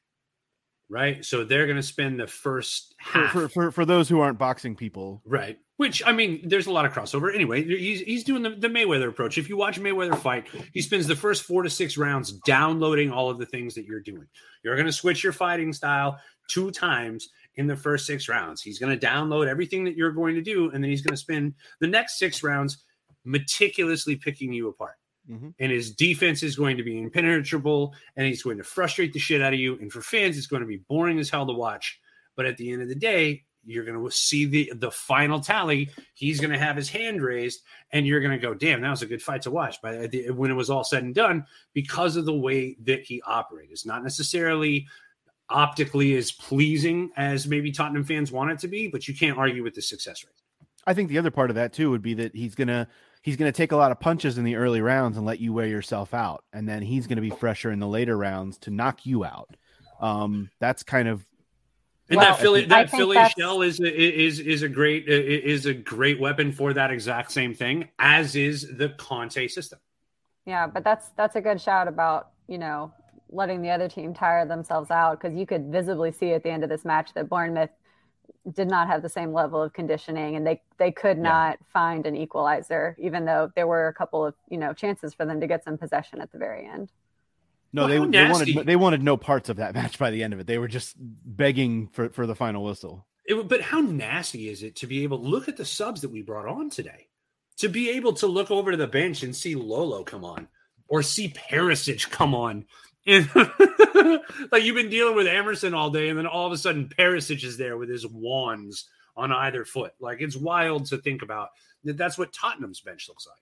Right, 0.89 1.23
so 1.25 1.43
they're 1.43 1.65
going 1.65 1.77
to 1.77 1.83
spend 1.83 2.19
the 2.19 2.27
first 2.27 2.93
For, 3.01 3.19
half, 3.19 3.31
for, 3.31 3.49
for 3.49 3.71
for 3.71 3.85
those 3.85 4.09
who 4.09 4.19
aren't 4.19 4.37
boxing 4.37 4.75
people, 4.75 5.21
right? 5.25 5.57
Which 5.83 6.01
I 6.05 6.13
mean, 6.13 6.39
there's 6.47 6.67
a 6.67 6.71
lot 6.71 6.85
of 6.85 6.93
crossover. 6.93 7.35
Anyway, 7.35 7.61
he's 7.61 7.99
he's 7.99 8.23
doing 8.23 8.41
the, 8.41 8.51
the 8.51 8.69
Mayweather 8.69 9.09
approach. 9.09 9.37
If 9.37 9.49
you 9.49 9.57
watch 9.57 9.81
Mayweather 9.81 10.17
fight, 10.17 10.47
he 10.71 10.81
spends 10.81 11.07
the 11.07 11.15
first 11.15 11.43
four 11.43 11.61
to 11.61 11.69
six 11.69 11.97
rounds 11.97 12.31
downloading 12.31 13.11
all 13.11 13.29
of 13.29 13.37
the 13.37 13.45
things 13.45 13.75
that 13.75 13.83
you're 13.83 13.99
doing. 13.99 14.25
You're 14.63 14.77
going 14.77 14.85
to 14.85 14.93
switch 14.93 15.25
your 15.25 15.33
fighting 15.33 15.73
style 15.73 16.21
two 16.47 16.71
times 16.71 17.27
in 17.55 17.67
the 17.67 17.75
first 17.75 18.05
six 18.05 18.29
rounds. 18.29 18.61
He's 18.61 18.79
going 18.79 18.97
to 18.97 19.05
download 19.05 19.47
everything 19.47 19.83
that 19.83 19.97
you're 19.97 20.13
going 20.13 20.35
to 20.35 20.41
do, 20.41 20.71
and 20.71 20.81
then 20.81 20.89
he's 20.89 21.01
going 21.01 21.15
to 21.15 21.17
spend 21.17 21.53
the 21.81 21.87
next 21.87 22.17
six 22.17 22.43
rounds 22.43 22.77
meticulously 23.25 24.15
picking 24.15 24.53
you 24.53 24.69
apart. 24.69 24.95
Mhm. 25.29 25.53
And 25.59 25.69
his 25.69 25.93
defense 25.93 26.43
is 26.43 26.55
going 26.55 26.77
to 26.77 26.83
be 26.83 26.97
impenetrable, 26.97 27.93
and 28.15 28.25
he's 28.25 28.41
going 28.41 28.57
to 28.57 28.63
frustrate 28.63 29.11
the 29.11 29.19
shit 29.19 29.41
out 29.41 29.53
of 29.53 29.59
you. 29.59 29.77
And 29.79 29.91
for 29.91 30.01
fans, 30.01 30.37
it's 30.37 30.47
going 30.47 30.61
to 30.61 30.67
be 30.67 30.77
boring 30.87 31.19
as 31.19 31.29
hell 31.29 31.45
to 31.45 31.51
watch. 31.53 31.99
But 32.37 32.45
at 32.45 32.55
the 32.55 32.71
end 32.71 32.81
of 32.81 32.87
the 32.87 32.95
day, 32.95 33.43
you're 33.65 33.85
going 33.85 34.03
to 34.03 34.11
see 34.11 34.45
the 34.45 34.73
the 34.75 34.91
final 34.91 35.39
tally. 35.39 35.89
He's 36.13 36.39
going 36.39 36.51
to 36.51 36.59
have 36.59 36.75
his 36.75 36.89
hand 36.89 37.21
raised, 37.21 37.61
and 37.91 38.05
you're 38.05 38.19
going 38.19 38.31
to 38.31 38.37
go, 38.37 38.53
"Damn, 38.53 38.81
that 38.81 38.89
was 38.89 39.01
a 39.01 39.07
good 39.07 39.21
fight 39.21 39.43
to 39.43 39.51
watch." 39.51 39.77
But 39.81 40.13
when 40.35 40.51
it 40.51 40.55
was 40.55 40.69
all 40.69 40.83
said 40.83 41.03
and 41.03 41.15
done, 41.15 41.45
because 41.73 42.15
of 42.15 42.25
the 42.25 42.33
way 42.33 42.75
that 42.83 43.03
he 43.03 43.21
operated, 43.21 43.71
it's 43.71 43.85
not 43.85 44.03
necessarily 44.03 44.87
optically 45.49 46.15
as 46.15 46.31
pleasing 46.31 47.11
as 47.15 47.47
maybe 47.47 47.71
Tottenham 47.71 48.03
fans 48.03 48.31
want 48.31 48.51
it 48.51 48.59
to 48.59 48.67
be, 48.67 48.87
but 48.87 49.07
you 49.07 49.13
can't 49.13 49.37
argue 49.37 49.63
with 49.63 49.75
the 49.75 49.81
success 49.81 50.23
rate. 50.23 50.33
I 50.85 50.93
think 50.93 51.09
the 51.09 51.17
other 51.17 51.31
part 51.31 51.49
of 51.49 51.55
that 51.55 51.73
too 51.73 51.91
would 51.91 52.01
be 52.01 52.13
that 52.15 52.35
he's 52.35 52.55
gonna 52.55 52.87
he's 53.21 53.37
gonna 53.37 53.51
take 53.51 53.71
a 53.71 53.77
lot 53.77 53.91
of 53.91 53.99
punches 53.99 54.37
in 54.37 54.43
the 54.43 54.55
early 54.55 54.81
rounds 54.81 55.17
and 55.17 55.25
let 55.25 55.39
you 55.39 55.53
wear 55.53 55.67
yourself 55.67 56.13
out, 56.13 56.43
and 56.51 56.67
then 56.67 56.81
he's 56.81 57.07
gonna 57.07 57.21
be 57.21 57.29
fresher 57.29 57.71
in 57.71 57.79
the 57.79 57.87
later 57.87 58.17
rounds 58.17 58.57
to 58.59 58.71
knock 58.71 59.05
you 59.05 59.23
out. 59.23 59.55
Um, 60.01 60.49
that's 60.59 60.83
kind 60.83 61.07
of 61.07 61.25
And 62.09 62.17
Well, 62.17 62.31
that 62.31 62.39
Philly 62.39 62.65
that 62.65 62.89
Philly 62.89 63.15
that's- 63.15 63.33
shell 63.37 63.61
is 63.61 63.79
is 63.79 64.39
is 64.39 64.61
a 64.61 64.67
great 64.69 65.07
is 65.07 65.65
a 65.65 65.73
great 65.73 66.19
weapon 66.19 66.51
for 66.51 66.73
that 66.73 66.91
exact 66.91 67.31
same 67.31 67.53
thing, 67.53 67.89
as 67.97 68.35
is 68.35 68.75
the 68.77 68.89
Conte 68.89 69.47
system. 69.47 69.79
Yeah, 70.45 70.67
but 70.67 70.83
that's 70.83 71.09
that's 71.09 71.35
a 71.37 71.41
good 71.41 71.61
shout 71.61 71.87
about 71.87 72.31
you 72.47 72.57
know 72.57 72.93
letting 73.29 73.61
the 73.61 73.69
other 73.69 73.87
team 73.87 74.13
tire 74.13 74.45
themselves 74.45 74.91
out 74.91 75.19
because 75.19 75.35
you 75.35 75.45
could 75.45 75.71
visibly 75.71 76.11
see 76.11 76.33
at 76.33 76.43
the 76.43 76.49
end 76.51 76.63
of 76.63 76.69
this 76.69 76.83
match 76.85 77.13
that 77.13 77.29
Bournemouth 77.29 77.71
did 78.53 78.67
not 78.67 78.87
have 78.87 79.01
the 79.01 79.09
same 79.09 79.31
level 79.33 79.61
of 79.61 79.71
conditioning 79.71 80.35
and 80.35 80.45
they 80.45 80.61
they 80.77 80.91
could 80.91 81.15
Yeah. 81.17 81.23
not 81.23 81.59
find 81.71 82.05
an 82.05 82.15
equalizer 82.17 82.95
even 82.99 83.23
though 83.25 83.49
there 83.55 83.65
were 83.65 83.87
a 83.87 83.93
couple 83.93 84.25
of 84.25 84.35
you 84.49 84.57
know 84.57 84.73
chances 84.73 85.13
for 85.13 85.25
them 85.25 85.39
to 85.39 85.47
get 85.47 85.63
some 85.63 85.77
possession 85.77 86.19
at 86.19 86.31
the 86.33 86.37
very 86.37 86.67
end. 86.67 86.91
No, 87.73 87.87
Well, 87.87 88.07
they 88.07 88.17
they 88.19 88.29
wanted 88.29 88.65
they 88.67 88.75
wanted 88.75 89.01
no 89.03 89.17
parts 89.17 89.49
of 89.49 89.57
that 89.57 89.73
match 89.75 89.97
by 89.97 90.11
the 90.11 90.23
end 90.23 90.33
of 90.33 90.39
it. 90.39 90.47
They 90.47 90.59
were 90.59 90.67
just 90.67 90.95
begging 90.97 91.87
for 91.87 92.09
for 92.09 92.27
the 92.27 92.35
final 92.35 92.63
whistle. 92.63 93.07
It, 93.25 93.47
but 93.47 93.61
how 93.61 93.81
nasty 93.81 94.49
is 94.49 94.63
it 94.63 94.75
to 94.77 94.87
be 94.87 95.03
able 95.03 95.19
to 95.19 95.27
look 95.27 95.47
at 95.47 95.57
the 95.57 95.65
subs 95.65 96.01
that 96.01 96.11
we 96.11 96.21
brought 96.21 96.47
on 96.47 96.69
today? 96.69 97.07
To 97.57 97.69
be 97.69 97.91
able 97.91 98.13
to 98.13 98.27
look 98.27 98.51
over 98.51 98.71
to 98.71 98.77
the 98.77 98.87
bench 98.87 99.23
and 99.23 99.35
see 99.35 99.55
Lolo 99.55 100.03
come 100.03 100.23
on 100.25 100.47
or 100.87 101.01
see 101.01 101.29
Perisic 101.29 102.09
come 102.09 102.35
on. 102.35 102.65
And 103.05 103.29
like 104.51 104.63
you've 104.63 104.75
been 104.75 104.89
dealing 104.89 105.15
with 105.15 105.27
Emerson 105.27 105.73
all 105.73 105.89
day, 105.89 106.09
and 106.09 106.17
then 106.17 106.27
all 106.27 106.45
of 106.45 106.53
a 106.53 106.57
sudden 106.57 106.89
Perisic 106.89 107.43
is 107.43 107.57
there 107.57 107.77
with 107.77 107.89
his 107.89 108.05
wands 108.07 108.87
on 109.15 109.31
either 109.31 109.65
foot. 109.65 109.93
Like 109.99 110.21
it's 110.21 110.35
wild 110.35 110.85
to 110.87 110.97
think 110.97 111.21
about 111.21 111.49
that 111.83 111.97
that's 111.97 112.17
what 112.17 112.33
Tottenham's 112.33 112.81
bench 112.81 113.07
looks 113.09 113.27
like. 113.27 113.37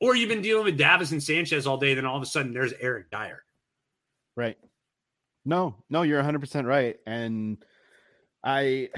Or 0.00 0.14
you've 0.14 0.28
been 0.28 0.42
dealing 0.42 0.64
with 0.64 0.76
Davies 0.76 1.12
and 1.12 1.22
Sanchez 1.22 1.66
all 1.66 1.78
day, 1.78 1.94
then 1.94 2.04
all 2.04 2.16
of 2.16 2.22
a 2.22 2.26
sudden 2.26 2.52
there's 2.52 2.72
Eric 2.80 3.10
Dier. 3.10 3.44
Right. 4.36 4.56
No, 5.44 5.76
no, 5.90 6.02
you're 6.02 6.20
100% 6.22 6.66
right. 6.66 6.96
And 7.06 7.64
I 8.44 8.90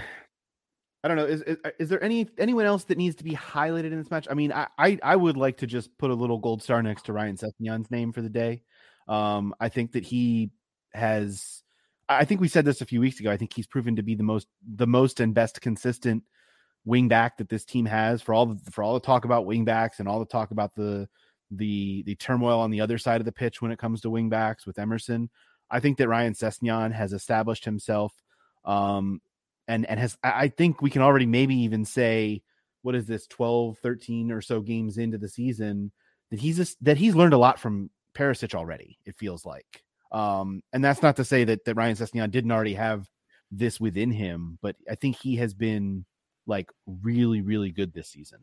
I 1.04 1.08
don't 1.08 1.16
know, 1.18 1.26
is, 1.26 1.42
is 1.42 1.56
is 1.78 1.88
there 1.88 2.02
any 2.02 2.28
anyone 2.38 2.66
else 2.66 2.84
that 2.84 2.98
needs 2.98 3.16
to 3.16 3.24
be 3.24 3.32
highlighted 3.32 3.92
in 3.92 3.98
this 3.98 4.10
match? 4.10 4.26
I 4.30 4.34
mean, 4.34 4.52
I 4.52 4.66
I, 4.78 4.98
I 5.02 5.16
would 5.16 5.36
like 5.36 5.58
to 5.58 5.66
just 5.66 5.96
put 5.98 6.10
a 6.10 6.14
little 6.14 6.38
gold 6.38 6.62
star 6.62 6.82
next 6.82 7.02
to 7.06 7.12
Ryan 7.12 7.36
Sessegnon's 7.36 7.90
name 7.90 8.12
for 8.12 8.22
the 8.22 8.30
day. 8.30 8.62
Um 9.08 9.54
I 9.60 9.68
think 9.68 9.92
that 9.92 10.04
he 10.04 10.50
has 10.94 11.62
I 12.08 12.24
think 12.24 12.40
we 12.40 12.48
said 12.48 12.64
this 12.64 12.80
a 12.80 12.86
few 12.86 13.00
weeks 13.00 13.20
ago. 13.20 13.30
I 13.30 13.36
think 13.36 13.52
he's 13.52 13.66
proven 13.66 13.96
to 13.96 14.02
be 14.02 14.14
the 14.14 14.22
most 14.24 14.48
the 14.66 14.86
most 14.86 15.20
and 15.20 15.34
best 15.34 15.60
consistent 15.60 16.24
wing 16.84 17.08
back 17.08 17.38
that 17.38 17.48
this 17.48 17.64
team 17.64 17.84
has 17.86 18.22
for 18.22 18.34
all 18.34 18.46
the, 18.46 18.70
for 18.70 18.82
all 18.82 18.94
the 18.94 19.00
talk 19.00 19.24
about 19.24 19.46
wing 19.46 19.64
backs 19.64 20.00
and 20.00 20.08
all 20.08 20.20
the 20.20 20.26
talk 20.26 20.50
about 20.52 20.74
the 20.74 21.08
the 21.50 22.02
the 22.04 22.14
turmoil 22.16 22.60
on 22.60 22.70
the 22.70 22.80
other 22.80 22.98
side 22.98 23.20
of 23.20 23.24
the 23.24 23.32
pitch 23.32 23.62
when 23.62 23.70
it 23.70 23.78
comes 23.78 24.00
to 24.00 24.10
wing 24.10 24.28
backs 24.28 24.66
with 24.66 24.78
Emerson. 24.78 25.30
I 25.70 25.80
think 25.80 25.98
that 25.98 26.08
Ryan 26.08 26.34
Sessegnon 26.34 26.92
has 26.92 27.12
established 27.12 27.64
himself 27.64 28.12
um 28.64 29.20
and 29.68 29.86
and 29.86 29.98
has 29.98 30.16
I 30.22 30.48
think 30.48 30.82
we 30.82 30.90
can 30.90 31.02
already 31.02 31.26
maybe 31.26 31.54
even 31.56 31.84
say 31.84 32.42
what 32.82 32.94
is 32.94 33.06
this 33.06 33.26
12 33.26 33.78
13 33.78 34.30
or 34.30 34.40
so 34.40 34.60
games 34.60 34.98
into 34.98 35.18
the 35.18 35.28
season 35.28 35.92
that 36.30 36.40
he's 36.40 36.56
just, 36.56 36.82
that 36.84 36.96
he's 36.96 37.14
learned 37.14 37.34
a 37.34 37.38
lot 37.38 37.58
from 37.58 37.90
Perisic 38.14 38.54
already 38.54 38.98
it 39.04 39.16
feels 39.16 39.44
like 39.44 39.82
um 40.12 40.62
and 40.72 40.84
that's 40.84 41.02
not 41.02 41.16
to 41.16 41.24
say 41.24 41.44
that 41.44 41.64
that 41.64 41.74
Ryan 41.74 41.96
Sessegnon 41.96 42.30
didn't 42.30 42.52
already 42.52 42.74
have 42.74 43.08
this 43.50 43.80
within 43.80 44.10
him 44.10 44.58
but 44.62 44.76
I 44.90 44.94
think 44.94 45.16
he 45.16 45.36
has 45.36 45.54
been 45.54 46.04
like 46.46 46.70
really 46.86 47.40
really 47.40 47.70
good 47.70 47.92
this 47.92 48.08
season 48.08 48.38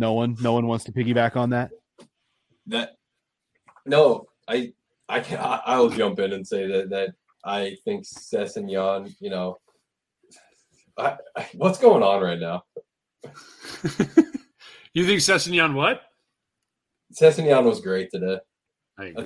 no 0.00 0.14
one 0.14 0.36
no 0.40 0.52
one 0.52 0.66
wants 0.66 0.84
to 0.84 0.92
piggyback 0.92 1.36
on 1.36 1.50
that 1.50 1.70
That 2.66 2.96
no, 3.86 4.26
I 4.48 4.72
I 5.08 5.20
can 5.20 5.38
I, 5.38 5.60
I'll 5.64 5.90
jump 5.90 6.18
in 6.18 6.32
and 6.32 6.46
say 6.46 6.66
that 6.66 6.90
that 6.90 7.10
I 7.44 7.76
think 7.84 8.04
Sessegnon, 8.04 9.14
you 9.20 9.30
know, 9.30 9.58
I, 10.98 11.16
I, 11.36 11.48
what's 11.54 11.78
going 11.78 12.02
on 12.02 12.22
right 12.22 12.38
now? 12.38 12.64
You 14.92 15.06
think 15.06 15.20
Sessegnon 15.20 15.74
what? 15.74 16.02
Sessegnon 17.14 17.64
was 17.64 17.80
great 17.80 18.10
today. 18.10 18.40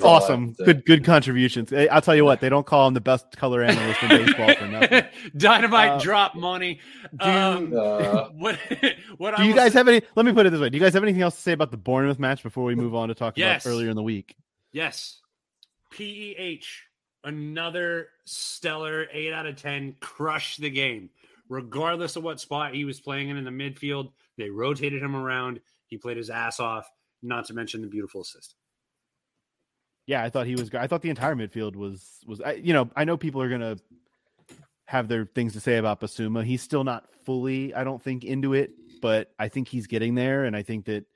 Awesome 0.02 0.54
to 0.54 0.64
good 0.64 0.84
good 0.84 1.04
contributions 1.04 1.72
i'll 1.72 2.00
tell 2.00 2.14
you 2.16 2.24
what 2.24 2.40
they 2.40 2.48
don't 2.48 2.66
call 2.66 2.86
him 2.88 2.94
the 2.94 3.00
best 3.00 3.36
color 3.36 3.62
analyst 3.62 4.02
in 4.02 4.08
baseball 4.08 4.54
for 4.54 4.66
nothing 4.68 5.04
Dynamite 5.36 5.90
Uh, 5.90 5.98
drop 6.00 6.34
money. 6.34 6.80
do- 7.16 7.24
Um, 7.26 7.72
Uh, 7.76 8.28
what 8.34 8.58
what 9.18 9.34
I 9.34 9.36
do 9.38 9.42
you 9.44 9.48
will 9.50 9.56
guys 9.56 9.72
say- 9.72 9.78
have 9.78 9.88
any 9.88 10.02
let 10.16 10.26
me 10.26 10.32
put 10.32 10.46
it 10.46 10.50
this 10.50 10.60
way 10.60 10.70
do 10.70 10.76
you 10.78 10.82
guys 10.82 10.94
have 10.94 11.02
anything 11.02 11.22
else 11.22 11.34
to 11.36 11.40
say 11.42 11.52
about 11.52 11.70
the 11.70 11.76
bournemouth 11.76 12.18
match 12.18 12.42
before 12.42 12.64
we 12.64 12.74
move 12.74 12.94
on 12.94 13.08
to 13.08 13.14
talk 13.14 13.36
Yes. 13.36 13.64
about 13.64 13.72
earlier 13.72 13.90
in 13.90 13.96
the 13.96 14.02
week 14.02 14.36
Yes. 14.72 15.20
PEH, 15.92 16.64
another 17.22 18.08
stellar 18.24 19.06
8 19.12 19.32
out 19.32 19.46
of 19.46 19.56
10, 19.56 19.96
crushed 20.00 20.60
the 20.60 20.70
game. 20.70 21.10
Regardless 21.48 22.16
of 22.16 22.24
what 22.24 22.40
spot 22.40 22.74
he 22.74 22.84
was 22.84 23.00
playing 23.00 23.28
in 23.28 23.36
in 23.36 23.44
the 23.44 23.50
midfield, 23.50 24.10
they 24.36 24.50
rotated 24.50 25.02
him 25.02 25.14
around. 25.14 25.60
He 25.86 25.96
played 25.98 26.16
his 26.16 26.30
ass 26.30 26.58
off, 26.58 26.90
not 27.22 27.44
to 27.46 27.54
mention 27.54 27.82
the 27.82 27.86
beautiful 27.86 28.22
assist. 28.22 28.56
Yeah 30.06 30.22
i 30.22 30.30
thought 30.30 30.46
he 30.46 30.54
was 30.54 30.72
i 30.74 30.86
thought 30.86 31.02
the 31.02 31.10
entire 31.10 31.34
midfield 31.34 31.76
was 31.76 32.20
was 32.26 32.40
I, 32.40 32.52
you 32.52 32.72
know 32.72 32.90
i 32.96 33.04
know 33.04 33.16
people 33.16 33.40
are 33.42 33.48
gonna 33.48 33.76
have 34.86 35.08
their 35.08 35.24
things 35.24 35.54
to 35.54 35.60
say 35.60 35.76
about 35.76 36.00
bissouma 36.00 36.44
he's 36.44 36.62
still 36.62 36.84
not 36.84 37.06
fully 37.24 37.74
i 37.74 37.84
don't 37.84 38.02
think 38.02 38.22
into 38.22 38.52
it 38.52 38.72
but 39.00 39.32
i 39.38 39.48
think 39.48 39.68
he's 39.68 39.86
getting 39.86 40.14
there 40.14 40.44
and 40.44 40.54
i 40.54 40.62
think 40.62 40.84
that 40.86 41.06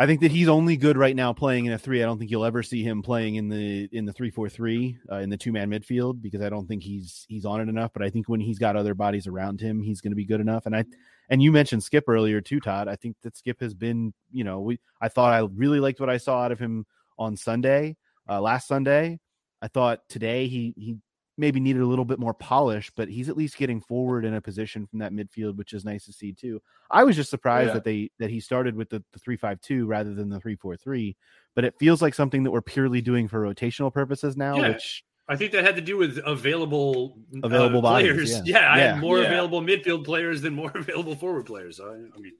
I 0.00 0.06
think 0.06 0.22
that 0.22 0.30
he's 0.30 0.48
only 0.48 0.78
good 0.78 0.96
right 0.96 1.14
now 1.14 1.34
playing 1.34 1.66
in 1.66 1.74
a 1.74 1.78
three. 1.78 2.02
I 2.02 2.06
don't 2.06 2.18
think 2.18 2.30
you'll 2.30 2.46
ever 2.46 2.62
see 2.62 2.82
him 2.82 3.02
playing 3.02 3.34
in 3.34 3.50
the 3.50 3.86
in 3.92 4.06
the 4.06 4.14
three 4.14 4.30
four 4.30 4.48
three 4.48 4.96
uh, 5.12 5.16
in 5.16 5.28
the 5.28 5.36
two 5.36 5.52
man 5.52 5.68
midfield 5.68 6.22
because 6.22 6.40
I 6.40 6.48
don't 6.48 6.66
think 6.66 6.82
he's 6.82 7.26
he's 7.28 7.44
on 7.44 7.60
it 7.60 7.68
enough. 7.68 7.92
But 7.92 8.02
I 8.02 8.08
think 8.08 8.26
when 8.26 8.40
he's 8.40 8.58
got 8.58 8.76
other 8.76 8.94
bodies 8.94 9.26
around 9.26 9.60
him, 9.60 9.82
he's 9.82 10.00
going 10.00 10.12
to 10.12 10.16
be 10.16 10.24
good 10.24 10.40
enough. 10.40 10.64
And 10.64 10.74
I 10.74 10.86
and 11.28 11.42
you 11.42 11.52
mentioned 11.52 11.82
Skip 11.82 12.04
earlier 12.08 12.40
too, 12.40 12.60
Todd. 12.60 12.88
I 12.88 12.96
think 12.96 13.16
that 13.24 13.36
Skip 13.36 13.60
has 13.60 13.74
been 13.74 14.14
you 14.32 14.42
know 14.42 14.60
we 14.60 14.80
I 15.02 15.10
thought 15.10 15.34
I 15.34 15.40
really 15.40 15.80
liked 15.80 16.00
what 16.00 16.08
I 16.08 16.16
saw 16.16 16.44
out 16.44 16.52
of 16.52 16.58
him 16.58 16.86
on 17.20 17.36
Sunday, 17.36 17.96
uh, 18.28 18.40
last 18.40 18.66
Sunday. 18.66 19.20
I 19.62 19.68
thought 19.68 20.00
today 20.08 20.48
he 20.48 20.74
he 20.76 20.96
maybe 21.38 21.60
needed 21.60 21.80
a 21.80 21.86
little 21.86 22.04
bit 22.04 22.18
more 22.18 22.34
polish, 22.34 22.90
but 22.96 23.08
he's 23.08 23.28
at 23.30 23.36
least 23.36 23.56
getting 23.56 23.80
forward 23.80 24.24
in 24.26 24.34
a 24.34 24.40
position 24.42 24.86
from 24.86 24.98
that 24.98 25.12
midfield, 25.12 25.56
which 25.56 25.72
is 25.72 25.84
nice 25.86 26.04
to 26.04 26.12
see 26.12 26.32
too. 26.32 26.60
I 26.90 27.04
was 27.04 27.16
just 27.16 27.30
surprised 27.30 27.68
Yeah. 27.68 27.74
that 27.74 27.84
they 27.84 28.10
that 28.18 28.30
he 28.30 28.40
started 28.40 28.74
with 28.74 28.88
the, 28.90 29.02
the 29.12 29.18
three 29.18 29.36
five 29.36 29.60
two 29.60 29.86
rather 29.86 30.12
than 30.14 30.28
the 30.30 30.40
three 30.40 30.56
four 30.56 30.76
three, 30.76 31.16
but 31.54 31.64
it 31.64 31.74
feels 31.78 32.02
like 32.02 32.14
something 32.14 32.42
that 32.44 32.50
we're 32.50 32.60
purely 32.62 33.00
doing 33.02 33.28
for 33.28 33.40
rotational 33.42 33.92
purposes 33.92 34.36
now, 34.36 34.56
Yeah. 34.56 34.68
which 34.70 35.04
I 35.28 35.36
think 35.36 35.52
that 35.52 35.64
had 35.64 35.76
to 35.76 35.82
do 35.82 35.96
with 35.96 36.18
available 36.26 37.16
uh, 37.36 37.40
Available 37.46 37.82
bodies, 37.82 38.10
players. 38.12 38.48
yeah. 38.48 38.72
I 38.72 38.78
Yeah. 38.78 38.92
had 38.94 39.00
more 39.00 39.18
Yeah. 39.20 39.26
available 39.26 39.60
midfield 39.62 40.04
players 40.04 40.42
than 40.42 40.54
more 40.54 40.72
available 40.74 41.14
forward 41.14 41.46
players. 41.46 41.78
I, 41.80 41.84
I 41.86 42.18
mean, 42.18 42.32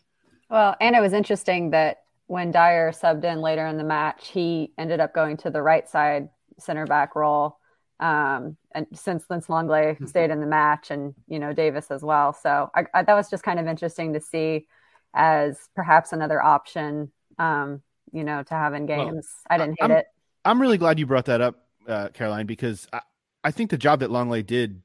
Well, 0.50 0.74
and 0.80 0.96
it 0.96 1.00
was 1.00 1.12
interesting 1.12 1.70
that 1.70 1.98
when 2.30 2.52
Dier 2.52 2.92
subbed 2.92 3.24
in 3.24 3.40
later 3.40 3.66
in 3.66 3.76
the 3.76 3.82
match, 3.82 4.28
he 4.28 4.72
ended 4.78 5.00
up 5.00 5.12
going 5.12 5.36
to 5.38 5.50
the 5.50 5.60
right 5.60 5.88
side 5.88 6.28
center 6.60 6.86
back 6.86 7.16
role. 7.16 7.58
Um, 7.98 8.56
and 8.72 8.86
since 8.92 9.24
Lince 9.26 9.48
Lenglet 9.48 9.98
Hmm. 9.98 10.06
stayed 10.06 10.30
in 10.30 10.38
the 10.38 10.46
match, 10.46 10.92
and 10.92 11.12
you 11.26 11.40
know 11.40 11.52
Davies 11.52 11.90
as 11.90 12.02
well, 12.02 12.32
so 12.32 12.70
I, 12.72 12.86
I, 12.94 13.02
that 13.02 13.14
was 13.14 13.28
just 13.28 13.42
kind 13.42 13.58
of 13.58 13.66
interesting 13.66 14.12
to 14.12 14.20
see 14.20 14.68
as 15.12 15.58
perhaps 15.74 16.12
another 16.12 16.40
option. 16.40 17.10
Um, 17.36 17.82
you 18.12 18.22
know, 18.22 18.42
to 18.44 18.54
have 18.54 18.74
in 18.74 18.86
Well, 18.86 19.06
games. 19.10 19.28
I 19.48 19.58
didn't 19.58 19.76
hate 19.80 19.90
I'm- 19.90 19.98
it. 19.98 20.06
I'm 20.44 20.60
really 20.60 20.78
glad 20.78 20.98
you 21.00 21.06
brought 21.06 21.26
that 21.26 21.40
up, 21.40 21.66
uh, 21.88 22.08
Caroline, 22.14 22.46
because 22.46 22.86
I, 22.92 23.00
I 23.44 23.50
think 23.50 23.70
the 23.70 23.76
job 23.76 24.00
that 24.00 24.10
Lenglet 24.10 24.46
did 24.46 24.82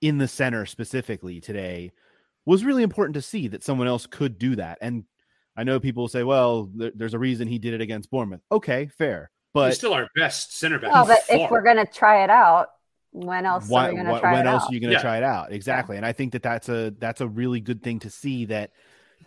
in 0.00 0.18
the 0.18 0.28
center 0.28 0.66
specifically 0.66 1.40
today 1.40 1.92
was 2.44 2.64
really 2.64 2.82
important 2.82 3.14
to 3.14 3.22
see 3.22 3.46
that 3.48 3.62
someone 3.64 3.86
else 3.88 4.06
could 4.06 4.36
do 4.38 4.54
that. 4.56 4.78
And 4.80 5.04
I 5.58 5.64
know 5.64 5.80
people 5.80 6.04
will 6.04 6.08
say, 6.08 6.22
well, 6.22 6.70
there, 6.74 6.92
there's 6.94 7.14
a 7.14 7.18
reason 7.18 7.48
he 7.48 7.58
did 7.58 7.74
it 7.74 7.80
against 7.80 8.10
Bournemouth. 8.10 8.40
Okay, 8.50 8.86
fair. 8.96 9.30
But 9.52 9.68
He's 9.70 9.78
still 9.78 9.92
our 9.92 10.06
best 10.14 10.56
center 10.56 10.78
back. 10.78 10.92
Well, 10.92 11.06
but 11.06 11.22
far. 11.24 11.36
if 11.36 11.50
we're 11.50 11.62
gonna 11.62 11.84
try 11.86 12.22
it 12.22 12.30
out, 12.30 12.68
when 13.10 13.44
else 13.44 13.68
why, 13.68 13.88
are 13.88 13.90
we 13.90 13.96
gonna 13.96 14.12
why- 14.12 14.20
try 14.20 14.32
when 14.34 14.46
it 14.46 14.50
else 14.50 14.62
out? 14.64 14.70
are 14.70 14.74
you 14.74 14.80
going 14.80 14.90
to 14.90 14.96
Yeah. 14.96 15.02
try 15.02 15.16
it 15.16 15.24
out? 15.24 15.50
Exactly. 15.52 15.96
And 15.96 16.06
I 16.06 16.12
think 16.12 16.32
that 16.32 16.42
that's 16.42 16.68
a 16.68 16.94
that's 16.98 17.20
a 17.20 17.26
really 17.26 17.60
good 17.60 17.82
thing 17.82 17.98
to 18.00 18.10
see 18.10 18.44
that 18.46 18.70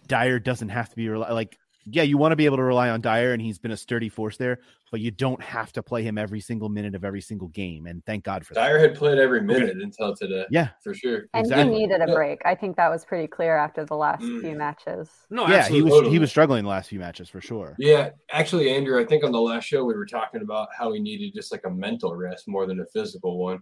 Dier 0.08 0.40
doesn't 0.40 0.70
have 0.70 0.90
to 0.90 0.96
be 0.96 1.10
rely- 1.10 1.32
like 1.32 1.58
yeah, 1.86 2.04
you 2.04 2.16
want 2.18 2.32
to 2.32 2.36
be 2.36 2.46
able 2.46 2.58
to 2.58 2.64
rely 2.64 2.90
on 2.92 3.02
Dier 3.02 3.34
and 3.34 3.42
he's 3.42 3.58
been 3.58 3.72
a 3.72 3.78
sturdy 3.78 4.08
force 4.08 4.38
there, 4.38 4.60
but 4.92 5.00
you 5.00 5.10
don't 5.10 5.42
have 5.42 5.72
to 5.72 5.82
play 5.82 6.04
him 6.04 6.18
every 6.18 6.42
single 6.42 6.68
minute 6.68 6.94
of 6.96 7.06
every 7.06 7.22
single 7.22 7.48
game. 7.48 7.88
And 7.88 8.06
thank 8.06 8.26
God 8.26 8.46
for 8.46 8.54
that. 8.54 8.68
Dier 8.68 8.78
had 8.78 8.94
played 8.94 9.18
every 9.18 9.42
minute 9.42 9.78
until 9.82 10.14
today. 10.16 10.46
Yeah. 10.52 10.70
for 10.84 10.94
sure. 10.94 11.28
And 11.34 11.46
Exactly. 11.46 11.74
he 11.74 11.80
needed 11.80 12.02
a 12.02 12.14
break. 12.14 12.42
I 12.46 12.56
think 12.56 12.76
that 12.76 12.90
was 12.90 13.06
pretty 13.06 13.28
clear 13.28 13.56
after 13.56 13.86
the 13.86 13.96
last 13.96 14.22
Mm. 14.24 14.42
few 14.42 14.56
matches. 14.56 15.10
no, 15.30 15.48
yeah, 15.48 15.68
he 15.68 15.82
was 15.82 15.94
Totally. 15.94 16.12
he 16.12 16.20
was 16.20 16.30
struggling 16.30 16.64
the 16.64 16.70
last 16.70 16.90
few 16.90 17.00
matches 17.00 17.30
for 17.30 17.40
sure. 17.40 17.76
Yeah, 17.80 18.10
actually, 18.32 18.70
Andrew, 18.70 19.00
I 19.02 19.06
think 19.06 19.24
on 19.24 19.32
the 19.32 19.42
last 19.42 19.64
show 19.64 19.86
we 19.86 19.94
were 19.94 20.06
talking 20.06 20.42
about 20.42 20.68
how 20.78 20.92
he 20.92 21.00
needed 21.00 21.34
just 21.34 21.52
like 21.54 21.62
a 21.66 21.70
mental 21.70 22.14
rest 22.16 22.48
more 22.50 22.66
than 22.68 22.82
a 22.82 22.86
physical 22.94 23.38
one. 23.40 23.60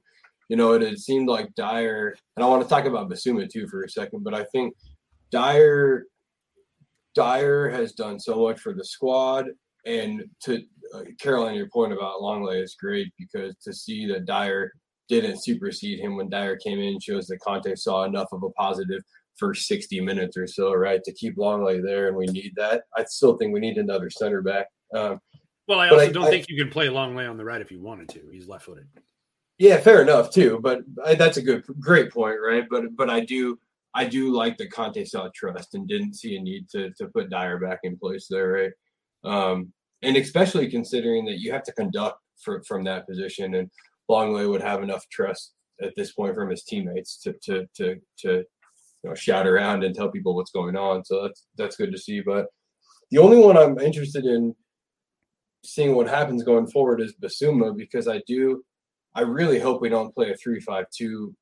You 0.50 0.56
know, 0.58 0.74
it, 0.74 0.82
it 0.82 0.98
seemed 0.98 1.30
like 1.30 1.54
Dier, 1.54 2.16
and 2.36 2.44
I 2.44 2.48
want 2.48 2.64
to 2.64 2.68
talk 2.68 2.86
about 2.86 3.08
Bissouma 3.08 3.48
too 3.48 3.68
for 3.68 3.84
a 3.84 3.90
second, 3.90 4.24
but 4.24 4.34
I 4.34 4.46
think 4.46 4.74
Dier, 5.32 6.08
Dier 7.14 7.70
has 7.70 7.94
done 7.94 8.20
so 8.20 8.42
much 8.44 8.60
for 8.60 8.74
the 8.74 8.84
squad, 8.84 9.46
and 9.86 10.24
to 10.44 10.64
Caroline, 11.20 11.56
your 11.56 11.70
point 11.70 11.94
about 11.94 12.22
Lenglet 12.22 12.62
is 12.64 12.76
great 12.80 13.12
because 13.18 13.56
to 13.64 13.74
see 13.74 14.08
that 14.08 14.26
Dier 14.26 14.72
didn't 15.08 15.44
supersede 15.44 16.00
him 16.00 16.16
when 16.16 16.30
Dier 16.30 16.58
came 16.58 16.80
in 16.80 17.00
shows 17.00 17.28
that 17.28 17.40
Conte 17.40 17.74
saw 17.76 18.04
enough 18.04 18.28
of 18.32 18.44
a 18.44 18.50
positive 18.52 19.02
first 19.38 19.68
60 19.68 20.02
minutes 20.02 20.36
or 20.38 20.46
so, 20.48 20.74
right, 20.74 21.02
to 21.04 21.14
keep 21.14 21.38
Lenglet 21.38 21.82
there, 21.84 22.08
and 22.10 22.18
we 22.18 22.26
need 22.26 22.52
that. 22.58 22.84
I 22.98 23.06
still 23.06 23.38
think 23.38 23.54
we 23.54 23.60
need 23.60 23.78
another 23.78 24.10
center 24.10 24.42
back. 24.42 24.68
Um, 24.94 25.20
Well, 25.68 25.80
I 25.80 25.90
also 25.90 26.04
I- 26.06 26.12
don't 26.12 26.26
I- 26.26 26.30
think 26.30 26.48
you 26.50 26.62
can 26.62 26.72
play 26.72 26.88
Lenglet 26.90 27.30
on 27.30 27.38
the 27.38 27.46
right 27.46 27.62
if 27.62 27.72
you 27.72 27.80
wanted 27.82 28.10
to. 28.10 28.22
He's 28.32 28.48
left 28.48 28.66
footed. 28.66 28.88
yeah, 29.58 29.78
fair 29.78 30.02
enough 30.02 30.32
too, 30.32 30.60
but 30.62 30.82
I, 31.06 31.16
that's 31.16 31.38
a 31.38 31.42
good, 31.42 31.64
great 31.80 32.12
point, 32.12 32.38
right? 32.46 32.66
But 32.70 32.96
but 32.96 33.10
I 33.10 33.22
do, 33.22 33.58
I 33.94 34.06
do 34.06 34.32
like 34.32 34.58
that 34.58 34.72
Conte 34.72 35.04
saw 35.06 35.30
trust 35.34 35.74
and 35.76 35.88
didn't 35.88 36.14
see 36.16 36.36
a 36.36 36.42
need 36.42 36.70
to 36.70 36.92
to 36.98 37.08
put 37.08 37.30
Dier 37.30 37.60
back 37.60 37.80
in 37.84 37.98
place 37.98 38.28
there, 38.30 38.52
right? 38.52 38.72
Um, 39.24 39.72
and 40.02 40.16
especially 40.18 40.70
considering 40.70 41.26
that 41.26 41.40
you 41.40 41.52
have 41.52 41.64
to 41.64 41.74
conduct 41.74 42.18
for, 42.44 42.64
from 42.64 42.84
that 42.86 43.08
position, 43.08 43.56
and 43.56 43.70
Lenglet 44.10 44.50
would 44.50 44.62
have 44.62 44.84
enough 44.84 45.06
trust 45.12 45.54
at 45.82 45.94
this 45.96 46.12
point 46.14 46.36
from 46.36 46.50
his 46.50 46.64
teammates 46.64 47.20
to 47.22 47.34
to 47.44 47.66
to 47.76 47.96
to 48.20 48.32
you 49.04 49.10
know 49.10 49.16
shout 49.16 49.48
around 49.48 49.84
and 49.84 49.96
tell 49.96 50.12
people 50.12 50.36
what's 50.36 50.52
going 50.52 50.76
on. 50.76 51.04
So 51.06 51.24
that's 51.24 51.48
that's 51.58 51.76
good 51.76 51.92
to 51.92 51.98
see. 51.98 52.22
But 52.22 52.48
the 53.12 53.20
only 53.20 53.38
one 53.38 53.58
I'm 53.58 53.80
interested 53.80 54.26
in 54.26 54.56
seeing 55.66 55.96
what 55.96 56.08
happens 56.08 56.44
going 56.44 56.68
forward 56.68 57.02
is 57.02 57.16
Bissouma 57.22 57.76
because 57.76 58.08
I 58.08 58.22
do 58.28 58.64
I 59.16 59.22
really 59.22 59.60
hope 59.60 59.82
we 59.82 59.90
don't 59.90 60.14
play 60.14 60.32
a 60.32 60.36
three-five-two 60.36 61.36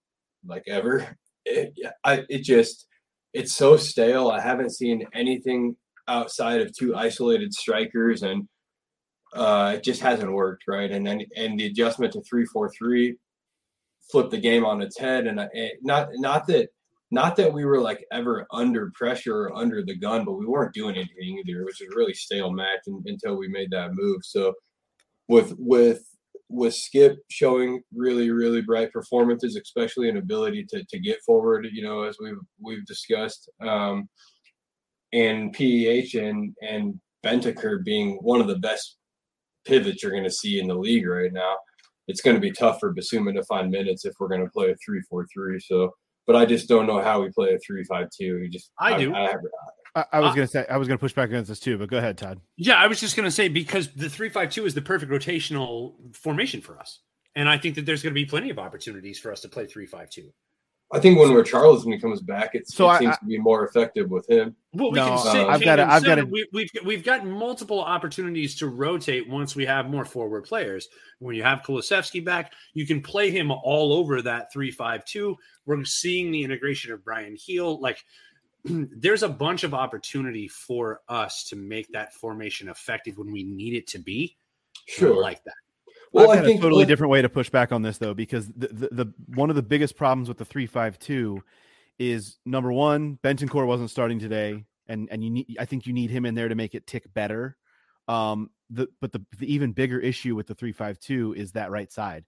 like 0.46 0.64
ever. 0.68 1.16
It, 1.46 1.74
I 2.04 2.26
it 2.30 2.44
just 2.44 2.88
it's 3.34 3.54
so 3.54 3.78
stale. 3.78 4.30
I 4.30 4.42
haven't 4.42 4.72
seen 4.72 5.06
anything 5.14 5.76
outside 6.08 6.62
of 6.62 6.72
two 6.76 6.96
isolated 6.96 7.54
strikers, 7.54 8.24
and 8.24 8.48
uh, 9.34 9.74
it 9.76 9.84
just 9.84 10.02
hasn't 10.02 10.32
worked 10.32 10.64
right. 10.68 10.92
And 10.92 11.06
then 11.06 11.22
and 11.36 11.60
the 11.60 11.68
adjustment 11.68 12.14
to 12.14 12.22
three-four-three 12.22 13.16
flipped 14.12 14.32
the 14.32 14.38
game 14.38 14.66
on 14.66 14.82
its 14.82 14.98
head. 14.98 15.28
And 15.28 15.42
I, 15.42 15.50
not 15.82 16.10
not 16.14 16.48
that 16.48 16.70
not 17.12 17.36
that 17.38 17.54
we 17.54 17.66
were 17.66 17.82
like 17.82 18.06
ever 18.12 18.46
under 18.52 18.92
pressure 18.94 19.36
or 19.36 19.56
under 19.56 19.84
the 19.84 19.98
gun, 19.98 20.26
but 20.26 20.34
we 20.34 20.46
weren't 20.46 20.74
doing 20.74 20.96
anything 20.96 21.44
either. 21.46 21.64
which 21.66 21.80
was 21.80 21.90
a 21.94 21.98
really 21.98 22.14
stale 22.14 22.52
match 22.52 22.82
un- 22.88 23.04
until 23.06 23.38
we 23.38 23.48
made 23.48 23.72
that 23.72 23.92
move. 23.94 24.22
So 24.24 24.54
with 25.28 25.54
with 25.58 26.04
with 26.50 26.74
Skip 26.74 27.18
showing 27.30 27.82
really 27.94 28.32
really 28.32 28.62
bright 28.62 28.92
performances, 28.92 29.56
especially 29.56 30.10
an 30.10 30.18
ability 30.18 30.66
to 30.70 30.84
to 30.90 31.00
get 31.00 31.22
forward, 31.26 31.68
you 31.72 31.84
know, 31.84 32.04
as 32.04 32.18
we've 32.22 32.40
we've 32.62 32.86
discussed, 32.86 33.50
um, 33.62 34.10
and 35.14 35.54
Peh 35.54 36.04
and 36.20 36.56
and 36.62 37.00
Bentancur 37.26 37.84
being 37.84 38.18
one 38.22 38.42
of 38.42 38.48
the 38.48 38.60
best 38.60 38.98
pivots 39.66 40.02
you're 40.04 40.12
going 40.12 40.24
to 40.24 40.32
see 40.32 40.60
in 40.60 40.68
the 40.68 40.76
league 40.76 41.08
right 41.08 41.34
now. 41.34 41.56
It's 42.08 42.22
going 42.22 42.36
to 42.36 42.42
be 42.42 42.52
tough 42.52 42.80
for 42.80 42.94
Bissouma 42.94 43.34
to 43.34 43.44
find 43.44 43.70
minutes 43.70 44.06
if 44.06 44.14
we're 44.20 44.30
going 44.30 44.46
to 44.46 44.50
play 44.50 44.72
a 44.72 44.76
three-four-three. 44.86 45.60
So, 45.60 45.92
but 46.26 46.38
I 46.38 46.46
just 46.46 46.70
don't 46.70 46.88
know 46.88 47.02
how 47.02 47.22
we 47.22 47.30
play 47.32 47.54
a 47.54 47.60
three-five-two. 47.60 48.24
You 48.24 48.50
just 48.50 48.72
I 48.80 48.98
do. 48.98 49.14
I, 49.14 49.34
I 50.14 50.20
was 50.20 50.32
Uh, 50.32 50.36
gonna 50.36 50.48
say 50.48 50.66
I 50.70 50.78
was 50.78 50.88
gonna 50.88 51.00
push 51.00 51.14
back 51.14 51.30
against 51.30 51.50
this 51.50 51.60
too, 51.60 51.78
but 51.78 51.90
go 51.90 51.98
ahead, 51.98 52.18
Todd. 52.18 52.40
Yeah, 52.56 52.76
I 52.76 52.88
was 52.88 53.00
just 53.00 53.16
going 53.16 53.26
to 53.26 53.32
say 53.32 53.50
because 53.50 53.90
the 53.94 54.10
three-five-two 54.10 54.66
is 54.66 54.74
the 54.76 54.82
perfect 54.82 55.12
rotational 55.12 55.96
formation 56.16 56.62
for 56.62 56.80
us, 56.80 57.02
and 57.36 57.50
I 57.50 57.58
think 57.58 57.76
that 57.76 57.86
there's 57.86 58.04
going 58.04 58.14
to 58.14 58.20
be 58.22 58.26
plenty 58.26 58.52
of 58.52 58.60
opportunities 58.60 59.20
for 59.20 59.32
us 59.32 59.42
to 59.42 59.50
play 59.50 59.66
three-five-two. 59.66 60.30
I 60.94 61.00
think 61.00 61.20
when 61.20 61.30
Richarlison 61.32 62.00
comes 62.02 62.22
back, 62.22 62.52
it's, 62.54 62.74
So 62.74 62.86
it 62.86 62.94
I- 62.94 63.00
seems 63.00 63.16
I- 63.16 63.20
to 63.20 63.26
be 63.26 63.38
more 63.38 63.66
effective 63.68 64.10
with 64.10 64.30
him. 64.30 64.56
Well, 64.72 64.92
we 64.92 64.96
No, 64.96 65.08
can 65.10 65.18
sit. 65.18 65.42
uh, 65.42 65.48
I've 65.48 65.62
gotta- 65.62 65.86
I've 65.92 66.04
gotta- 66.06 66.26
We, 66.26 66.48
we've 66.54 66.70
we've 66.86 67.04
got 67.04 67.26
multiple 67.26 67.82
opportunities 67.82 68.56
to 68.60 68.68
rotate 68.68 69.28
once 69.28 69.54
we 69.54 69.66
have 69.66 69.90
more 69.90 70.06
forward 70.06 70.46
players. 70.46 70.88
When 71.20 71.36
you 71.36 71.44
have 71.44 71.62
Kulusevski 71.62 72.24
back, 72.24 72.54
you 72.74 72.88
can 72.88 73.02
play 73.02 73.32
him 73.32 73.52
all 73.52 73.92
over 73.92 74.22
that 74.22 74.54
three-five-two. 74.54 75.36
We're 75.66 75.84
seeing 75.84 76.32
the 76.32 76.44
integration 76.44 76.94
of 76.94 77.04
Bryan 77.04 77.36
Gil. 77.46 77.82
Like, 77.82 78.02
there's 78.64 79.24
a 79.24 79.30
bunch 79.30 79.64
of 79.66 79.74
opportunity 79.74 80.48
for 80.48 81.02
us 81.10 81.44
to 81.50 81.58
make 81.58 81.90
that 81.92 82.14
formation 82.14 82.70
effective 82.70 83.18
when 83.18 83.32
we 83.32 83.44
need 83.44 83.74
it 83.74 83.88
to 83.88 84.00
be. 84.00 84.38
And 85.00 85.08
I 85.08 85.10
Sure. 85.12 85.22
like 85.22 85.44
that. 85.44 85.54
Well, 86.12 86.32
I've 86.32 86.40
I 86.40 86.46
think 86.46 86.60
a 86.60 86.64
totally 86.64 86.86
different 86.86 87.12
way 87.12 87.22
to 87.22 87.30
push 87.30 87.50
back 87.50 87.72
on 87.72 87.82
this 87.82 87.98
though, 87.98 88.14
because 88.14 88.48
the, 88.48 88.68
the, 88.68 88.90
the 88.92 89.14
one 89.36 89.50
of 89.50 89.56
the 89.56 89.62
biggest 89.62 89.96
problems 89.96 90.28
with 90.28 90.38
the 90.38 90.46
three 90.46 90.66
five 90.66 90.98
two 91.00 91.44
is 92.00 92.38
number 92.46 92.72
one, 92.72 93.20
Bentancur 93.24 93.66
wasn't 93.66 93.90
starting 93.90 94.20
today, 94.20 94.64
and 94.88 95.08
and 95.12 95.24
you 95.24 95.30
need 95.30 95.58
I 95.60 95.66
think 95.66 95.86
you 95.86 95.94
need 95.94 96.10
him 96.10 96.26
in 96.26 96.36
there 96.36 96.48
to 96.48 96.56
make 96.56 96.76
it 96.76 96.88
tick 96.88 97.14
better. 97.14 97.58
Um, 98.08 98.50
the 98.70 98.88
but 99.02 99.12
the, 99.12 99.22
the 99.38 99.54
even 99.54 99.72
bigger 99.72 100.00
issue 100.00 100.36
with 100.36 100.48
the 100.48 100.56
three 100.56 100.72
five 100.72 101.00
two 101.00 101.34
is 101.36 101.54
that 101.54 101.72
right 101.72 101.92
side. 101.92 102.26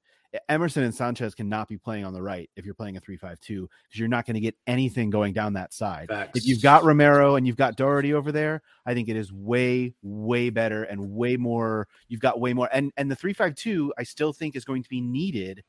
Emerson 0.48 0.84
and 0.84 0.94
Sanchez 0.94 1.34
cannot 1.34 1.68
be 1.68 1.78
playing 1.78 2.06
on 2.06 2.14
the 2.14 2.22
right 2.22 2.50
if 2.56 2.66
you're 2.66 2.76
playing 2.76 2.98
a 2.98 3.00
three 3.00 3.18
five 3.18 3.40
two 3.40 3.68
because 3.84 4.00
you're 4.00 4.08
not 4.08 4.26
going 4.26 4.36
to 4.36 4.40
get 4.40 4.56
anything 4.68 5.10
going 5.10 5.34
down 5.34 5.54
that 5.54 5.74
side. 5.74 6.08
Facts. 6.08 6.38
If 6.38 6.46
you've 6.46 6.62
got 6.62 6.84
Romero 6.84 7.36
and 7.36 7.48
you've 7.48 7.58
got 7.58 7.76
Doherty 7.76 8.14
over 8.14 8.32
there, 8.32 8.62
I 8.86 8.94
think 8.94 9.10
it 9.10 9.16
is 9.16 9.34
way, 9.34 9.94
way 10.02 10.50
better 10.50 10.84
and 10.84 11.12
way 11.12 11.36
more. 11.38 11.88
You've 12.08 12.22
got 12.22 12.40
way 12.40 12.54
more, 12.54 12.70
and 12.72 12.92
and 12.98 13.10
the 13.10 13.16
three 13.16 13.34
five 13.34 13.56
two, 13.56 13.94
I 13.98 14.04
still 14.04 14.34
think 14.34 14.56
is 14.56 14.66
going 14.66 14.84
to 14.84 14.90
be 14.90 15.02
needed 15.02 15.64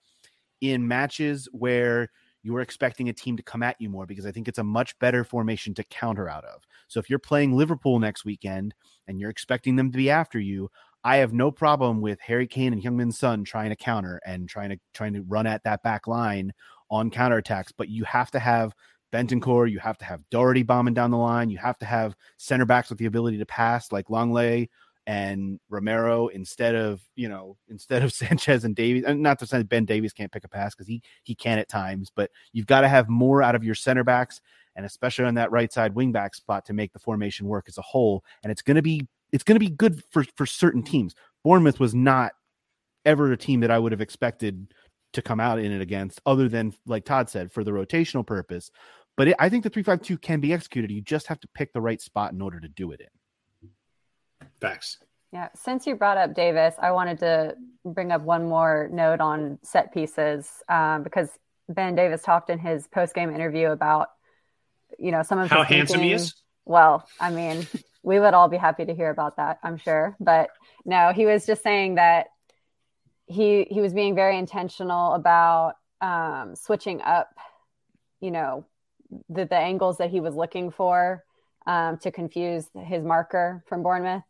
in 0.61 0.87
matches 0.87 1.49
where 1.53 2.11
you 2.43 2.57
are 2.57 2.61
expecting 2.61 3.09
a 3.09 3.13
team 3.13 3.37
to 3.37 3.43
come 3.43 3.63
at 3.63 3.77
you 3.81 3.89
more 3.89 4.07
because 4.07 4.25
I 4.25 4.33
think 4.33 4.49
it's 4.49 4.59
a 4.59 4.65
much 4.65 4.99
better 4.99 5.25
formation 5.25 5.75
to 5.75 5.85
counter 5.85 6.29
out 6.29 6.45
of. 6.45 6.63
So 6.89 6.99
if 6.99 7.11
you're 7.11 7.19
playing 7.19 7.53
Liverpool 7.53 7.99
next 7.99 8.25
weekend 8.25 8.75
and 9.07 9.21
you're 9.21 9.31
expecting 9.31 9.77
them 9.77 9.93
to 9.93 9.97
be 9.99 10.11
after 10.11 10.39
you, 10.39 10.71
I 11.03 11.17
have 11.17 11.33
no 11.33 11.51
problem 11.51 12.01
with 12.01 12.21
Harry 12.21 12.47
Kane 12.47 12.73
and 12.73 12.83
Heung-min 12.83 13.13
Son 13.13 13.45
trying 13.45 13.71
to 13.71 13.77
counter 13.77 14.21
and 14.27 14.49
trying 14.49 14.71
to 14.71 14.79
trying 14.93 15.15
to 15.15 15.23
run 15.23 15.47
at 15.47 15.63
that 15.65 15.83
back 15.83 16.07
line 16.07 16.53
on 16.91 17.11
counterattacks, 17.11 17.73
but 17.77 17.89
you 17.89 18.05
have 18.05 18.31
to 18.33 18.39
have 18.39 18.75
Bentancur, 19.13 19.71
you 19.71 19.79
have 19.79 19.99
to 19.99 20.05
have 20.05 20.23
Doherty 20.31 20.63
bombing 20.63 20.95
down 20.95 21.11
the 21.11 21.17
line, 21.17 21.51
you 21.51 21.59
have 21.59 21.79
to 21.79 21.87
have 21.87 22.15
center 22.37 22.67
backs 22.67 22.91
with 22.91 22.99
the 22.99 23.07
ability 23.07 23.39
to 23.39 23.47
pass 23.47 23.91
like 23.93 24.09
Lenglet 24.09 24.69
and 25.07 25.59
Romero 25.71 26.29
instead 26.29 26.75
of 26.75 27.01
you 27.17 27.29
know 27.29 27.57
instead 27.69 28.03
of 28.03 28.13
Sanchez 28.13 28.65
and 28.65 28.77
Davies. 28.77 29.05
And 29.05 29.23
not 29.23 29.39
to 29.39 29.47
say 29.47 29.63
Ben 29.63 29.87
Davies 29.87 30.13
can't 30.13 30.31
pick 30.31 30.45
a 30.45 30.49
pass 30.49 30.75
because 30.75 30.87
he 30.87 31.03
he 31.23 31.35
can 31.35 31.59
at 31.59 31.69
times, 31.69 32.11
but 32.15 32.31
you've 32.53 32.67
got 32.67 32.83
to 32.83 32.89
have 32.89 33.09
more 33.09 33.43
out 33.43 33.55
of 33.55 33.65
your 33.65 33.75
center 33.75 34.05
backs 34.05 34.41
and 34.77 34.87
especially 34.87 35.25
on 35.25 35.35
that 35.35 35.51
right 35.51 35.73
side 35.73 35.95
wing 35.95 36.13
back 36.13 36.35
spot 36.35 36.65
to 36.67 36.73
make 36.73 36.93
the 36.93 36.99
formation 36.99 37.47
work 37.47 37.67
as 37.69 37.79
a 37.79 37.83
whole. 37.83 38.25
And 38.43 38.53
it's 38.53 38.63
going 38.63 38.77
to 38.77 38.83
be 38.83 39.07
it's 39.33 39.45
going 39.45 39.57
to 39.57 39.65
be 39.65 39.71
good 39.71 40.03
for 40.11 40.25
for 40.37 40.47
certain 40.47 40.83
teams. 40.83 41.15
Bournemouth 41.45 41.81
was 41.81 41.95
not 41.95 42.33
ever 43.05 43.33
a 43.33 43.37
team 43.37 43.61
that 43.61 43.71
I 43.71 43.79
would 43.79 43.93
have 43.93 44.01
expected 44.01 44.73
to 45.13 45.23
come 45.23 45.41
out 45.41 45.59
in 45.59 45.73
it 45.73 45.81
against, 45.81 46.21
other 46.27 46.49
than 46.49 46.73
like 46.87 47.05
Todd 47.05 47.29
said 47.29 47.51
for 47.51 47.65
the 47.65 47.71
rotational 47.71 48.27
purpose. 48.27 48.71
But 49.17 49.29
it, 49.29 49.37
I 49.39 49.49
think 49.49 49.65
the 49.65 49.71
three 49.71 49.83
five 49.83 50.03
two 50.03 50.19
can 50.19 50.41
be 50.41 50.53
executed. 50.53 50.91
You 50.91 51.01
just 51.01 51.27
have 51.29 51.41
to 51.41 51.49
pick 51.55 51.73
the 51.73 51.81
right 51.81 52.01
spot 52.01 52.33
in 52.33 52.41
order 52.41 52.61
to 52.61 52.69
do 52.69 52.93
it 52.93 53.01
in. 53.01 53.69
Facts. 54.61 54.99
Yeah, 55.33 55.49
since 55.55 55.87
you 55.87 55.95
brought 55.95 56.17
up 56.17 56.35
Davies, 56.35 56.75
I 56.81 56.91
wanted 56.91 57.21
to 57.21 57.55
bring 57.85 58.11
up 58.11 58.23
one 58.23 58.49
more 58.49 58.89
note 58.93 59.21
on 59.21 59.59
set 59.63 59.95
pieces 59.95 60.51
um, 60.69 61.05
because 61.05 61.29
Ben 61.69 61.95
Davies 61.95 62.23
talked 62.23 62.51
in 62.51 62.59
his 62.59 62.89
post 62.89 63.15
game 63.15 63.33
interview 63.33 63.69
about, 63.69 64.09
you 64.99 65.13
know, 65.13 65.23
some 65.23 65.39
of 65.39 65.49
How 65.49 65.63
his 65.63 65.77
handsome 65.77 66.01
he 66.01 66.13
is? 66.13 66.35
Well, 66.65 67.09
I 67.19 67.31
mean, 67.31 67.67
we 68.03 68.19
would 68.19 68.35
all 68.35 68.49
be 68.49 68.57
happy 68.57 68.85
to 68.85 68.95
hear 68.95 69.11
about 69.11 69.37
that, 69.37 69.59
I'm 69.63 69.77
sure. 69.77 70.17
But 70.21 70.51
no, 70.85 71.13
he 71.15 71.27
was 71.27 71.47
just 71.47 71.63
saying 71.63 71.97
that 71.97 72.29
he 73.27 73.67
he 73.71 73.81
was 73.81 73.93
being 73.93 74.15
very 74.15 74.37
intentional 74.39 75.15
about 75.15 75.75
um, 76.01 76.57
switching 76.57 77.01
up, 77.03 77.31
you 78.21 78.31
know, 78.31 78.67
the 79.29 79.45
the 79.45 79.57
angles 79.57 79.99
that 79.99 80.11
he 80.11 80.21
was 80.21 80.35
looking 80.35 80.71
for 80.71 81.25
um, 81.67 81.99
to 81.99 82.11
confuse 82.11 82.67
his 82.85 83.05
marker 83.05 83.63
from 83.69 83.83
Bournemouth. 83.83 84.23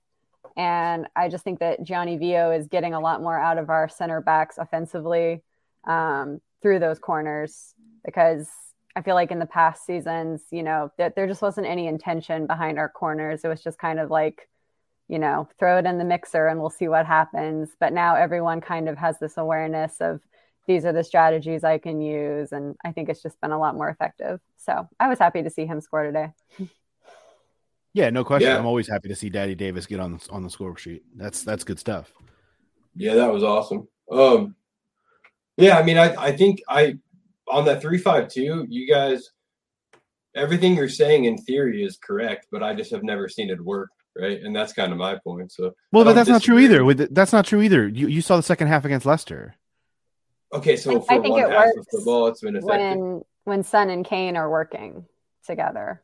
And 0.57 1.07
I 1.15 1.29
just 1.29 1.45
think 1.45 1.61
that 1.61 1.83
Gianni 1.83 2.17
Vio 2.17 2.51
is 2.51 2.67
getting 2.67 2.93
a 2.93 3.01
lot 3.01 3.23
more 3.23 3.39
out 3.39 3.59
of 3.59 3.71
our 3.71 3.89
center 3.89 4.21
backs 4.21 4.59
offensively 4.59 5.43
um, 5.85 6.41
through 6.61 6.81
those 6.81 6.99
corners 6.99 7.75
because 8.05 8.49
I 8.97 9.03
feel 9.03 9.15
like 9.15 9.31
in 9.31 9.39
the 9.39 9.47
past 9.47 9.87
seasons, 9.87 10.43
you 10.51 10.63
know, 10.63 10.91
that 10.99 11.15
there 11.15 11.27
just 11.27 11.43
wasn't 11.43 11.67
any 11.67 11.87
intention 11.87 12.47
behind 12.47 12.79
our 12.79 12.89
corners. 12.89 13.45
It 13.45 13.49
was 13.49 13.63
just 13.63 13.79
kind 13.79 14.01
of 14.01 14.11
like, 14.11 14.49
you 15.09 15.19
know, 15.19 15.49
throw 15.59 15.79
it 15.79 15.87
in 15.87 15.99
the 15.99 16.05
mixer 16.05 16.47
and 16.47 16.61
we'll 16.61 16.71
see 16.71 16.89
what 16.89 17.07
happens. 17.07 17.71
But 17.79 17.93
now 17.93 18.17
everyone 18.17 18.61
kind 18.61 18.89
of 18.89 18.99
has 18.99 19.19
this 19.19 19.37
awareness 19.37 20.01
of 20.01 20.21
these 20.67 20.85
are 20.85 20.93
the 20.93 21.05
strategies 21.05 21.65
I 21.65 21.79
can 21.79 22.01
use. 22.01 22.53
And 22.53 22.77
I 22.85 22.93
think 22.93 23.09
it's 23.09 23.23
just 23.23 23.41
been 23.41 23.53
a 23.53 23.59
lot 23.59 23.75
more 23.75 23.89
effective. 23.89 24.41
So 24.57 24.89
I 24.99 25.09
was 25.09 25.19
happy 25.19 25.43
to 25.43 25.51
see 25.51 25.67
him 25.67 25.81
score 25.81 26.03
today. 26.03 26.33
Yeah, 27.93 28.11
no 28.11 28.25
question. 28.25 28.51
Yeah. 28.51 28.59
I'm 28.59 28.67
always 28.67 28.89
happy 28.89 29.09
to 29.09 29.17
see 29.17 29.31
Daddy 29.31 29.55
Davies 29.55 29.87
get 29.87 30.01
on 30.01 30.13
the, 30.13 30.29
on 30.31 30.43
the 30.43 30.51
score 30.51 30.77
sheet. 30.77 31.03
That's 31.17 31.43
that's 31.43 31.65
good 31.65 31.79
stuff. 31.79 32.13
Yeah, 32.95 33.15
that 33.15 33.33
was 33.33 33.43
awesome. 33.43 33.89
Um, 34.11 34.55
yeah, 35.57 35.77
I 35.77 35.83
mean, 35.83 35.99
I 35.99 36.15
I 36.15 36.37
think 36.37 36.61
I 36.69 36.99
on 37.51 37.65
that 37.67 37.83
three 37.83 37.99
five 37.99 38.29
two, 38.29 38.67
you 38.69 38.87
guys, 38.87 39.31
everything 40.35 40.75
you're 40.75 40.89
saying 40.89 41.25
in 41.25 41.37
theory 41.39 41.83
is 41.83 41.99
correct, 41.99 42.47
but 42.51 42.63
I 42.63 42.75
just 42.75 42.91
have 42.93 43.03
never 43.03 43.29
seen 43.29 43.51
it 43.51 43.61
work, 43.61 43.91
right? 44.17 44.41
And 44.41 44.55
that's 44.55 44.73
kind 44.73 44.93
of 44.93 44.99
my 44.99 45.19
point. 45.23 45.53
So, 45.53 45.73
Well, 45.93 46.05
but 46.05 46.11
don't 46.11 46.15
that's 46.15 46.29
not 46.29 46.43
true 46.43 46.59
either. 46.59 46.85
With 46.85 46.99
the, 46.99 47.09
that's 47.11 47.33
not 47.33 47.47
true 47.47 47.63
either. 47.63 47.89
You 47.89 48.09
you 48.09 48.23
saw 48.23 48.37
the 48.37 48.43
second 48.43 48.69
half 48.69 48.85
against 48.85 49.07
Leicester. 49.07 49.55
Okay, 50.53 50.77
so 50.77 50.97
I 50.97 51.01
for 51.01 51.23
think 51.23 51.29
one 51.29 51.45
it 51.45 51.51
half 51.51 51.69
of 51.69 51.77
works 51.77 51.87
football, 51.91 52.27
it's 52.29 52.41
been 52.41 52.57
effective. 52.57 52.99
when 52.99 53.23
when 53.45 53.63
Son 53.63 53.91
and 53.91 54.05
Kane 54.05 54.37
are 54.37 54.51
working 54.51 55.05
together. 55.47 56.03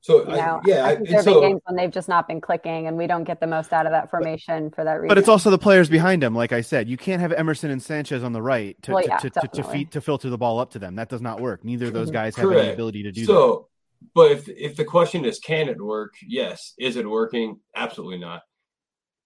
So 0.00 0.24
You 0.28 0.30
I- 0.30 0.60
yeah, 0.64 0.84
I 0.84 0.90
I- 0.90 0.94
think 0.96 0.98
and 0.98 1.06
there 1.08 1.16
have 1.16 1.24
been 1.24 1.40
games 1.40 1.60
when 1.66 1.76
they've 1.76 1.90
just 1.90 2.08
not 2.08 2.28
been 2.28 2.40
clicking, 2.40 2.86
and 2.86 2.96
we 2.96 3.06
don't 3.06 3.24
get 3.24 3.40
the 3.40 3.46
most 3.46 3.72
out 3.72 3.84
of 3.84 3.92
that 3.92 4.10
formation 4.10 4.70
for 4.70 4.84
that 4.84 4.92
reason. 4.94 5.08
But 5.08 5.18
it's 5.18 5.28
also 5.28 5.50
the 5.50 5.58
players 5.58 5.88
behind 5.90 6.22
him. 6.22 6.34
Like 6.34 6.52
I 6.52 6.60
said, 6.60 6.88
you 6.88 6.96
can't 6.96 7.20
have 7.20 7.32
Emerson 7.32 7.70
and 7.70 7.82
Sanchez 7.82 8.22
on 8.22 8.32
the 8.32 8.40
right 8.40 8.80
to 8.82 8.92
Well, 8.92 9.02
to, 9.02 9.08
yeah, 9.08 9.16
to, 9.18 9.30
to, 9.30 9.48
to 9.48 9.62
feed 9.64 9.90
to 9.92 10.00
filter 10.00 10.30
the 10.30 10.38
ball 10.38 10.60
up 10.60 10.70
to 10.72 10.78
them. 10.78 10.94
That 10.94 11.08
does 11.08 11.20
not 11.20 11.40
work. 11.40 11.64
Neither 11.64 11.86
of 11.86 11.92
those 11.92 12.10
guys 12.10 12.36
have 12.36 12.50
any 12.52 12.70
ability 12.70 13.02
to 13.02 13.12
do 13.12 13.22
that. 13.22 13.26
so. 13.26 13.68
But 14.14 14.30
if 14.30 14.48
if 14.48 14.76
the 14.76 14.84
question 14.84 15.24
is, 15.24 15.40
can 15.40 15.68
it 15.68 15.82
work? 15.82 16.14
Yes. 16.24 16.74
Is 16.78 16.94
it 16.94 17.08
working? 17.08 17.58
Absolutely 17.74 18.18
not, 18.18 18.42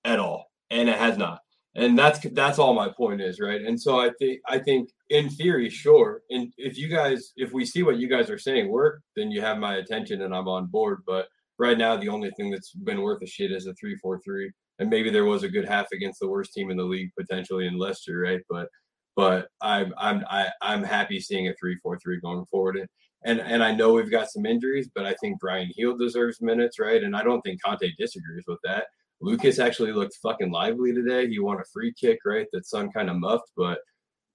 at 0.05 0.19
all, 0.19 0.51
and 0.71 0.89
it 0.89 0.97
has 0.97 1.19
not. 1.19 1.42
And 1.75 1.99
that's 1.99 2.21
that's 2.33 2.59
all 2.59 2.75
my 2.75 2.91
point 2.91 3.23
is, 3.23 3.41
right? 3.41 3.61
And 3.63 3.81
so 3.81 3.99
I 3.99 4.11
think 4.19 4.41
I 4.47 4.59
think 4.59 4.91
in 5.09 5.31
theory, 5.31 5.71
sure. 5.71 6.21
And 6.31 6.53
if 6.59 6.77
you 6.77 6.89
guys, 6.89 7.33
if 7.37 7.53
we 7.53 7.65
see 7.65 7.83
what 7.83 7.97
you 7.97 8.09
guys 8.09 8.29
are 8.29 8.39
saying 8.39 8.71
work, 8.71 9.01
then 9.17 9.31
you 9.31 9.41
have 9.41 9.59
my 9.59 9.77
attention 9.77 10.23
and 10.23 10.35
I'm 10.35 10.49
on 10.49 10.67
board. 10.67 11.03
But 11.07 11.29
right 11.59 11.79
now, 11.79 11.97
the 11.97 12.11
only 12.11 12.31
thing 12.33 12.51
that's 12.51 12.73
been 12.73 13.01
worth 13.01 13.23
a 13.23 13.27
shit 13.27 13.53
is 13.53 13.67
a 13.67 13.75
three 13.75 13.97
four 13.97 14.21
three. 14.21 14.53
And 14.79 14.91
maybe 14.91 15.11
there 15.11 15.25
was 15.25 15.45
a 15.45 15.49
good 15.49 15.67
half 15.67 15.87
against 15.93 16.21
the 16.21 16.29
worst 16.29 16.53
team 16.53 16.71
in 16.71 16.77
the 16.77 16.85
league 16.85 17.11
potentially 17.19 17.67
in 17.67 17.79
Leicester, 17.79 18.19
right? 18.19 18.43
But 18.51 18.69
but 19.17 19.49
I'm 19.63 19.95
I'm 19.97 20.25
I, 20.31 20.51
I'm 20.61 20.83
happy 20.83 21.21
seeing 21.21 21.49
a 21.49 21.55
three 21.59 21.77
four 21.83 21.99
three 21.99 22.21
going 22.21 22.45
forward. 22.47 22.77
And 22.77 22.89
and 23.25 23.41
and 23.41 23.63
I 23.63 23.75
know 23.75 23.95
we've 23.95 24.11
got 24.11 24.31
some 24.31 24.45
injuries, 24.45 24.91
but 24.95 25.07
I 25.07 25.15
think 25.15 25.41
Bryan 25.41 25.71
Gil 25.75 25.97
deserves 25.97 26.43
minutes, 26.43 26.79
right? 26.79 27.03
And 27.03 27.17
I 27.17 27.23
don't 27.23 27.41
think 27.43 27.63
Conte 27.63 27.91
disagrees 27.99 28.45
with 28.47 28.59
that. 28.65 28.87
Lucas 29.23 29.59
actually 29.59 29.93
looked 29.93 30.17
fucking 30.23 30.51
lively 30.51 30.93
today. 30.93 31.29
He 31.29 31.39
won 31.39 31.59
a 31.61 31.65
free 31.73 31.93
kick, 31.99 32.19
right? 32.27 32.47
That 32.53 32.67
Son 32.67 32.91
kind 32.91 33.09
of 33.09 33.17
muffed, 33.17 33.51
but 33.57 33.79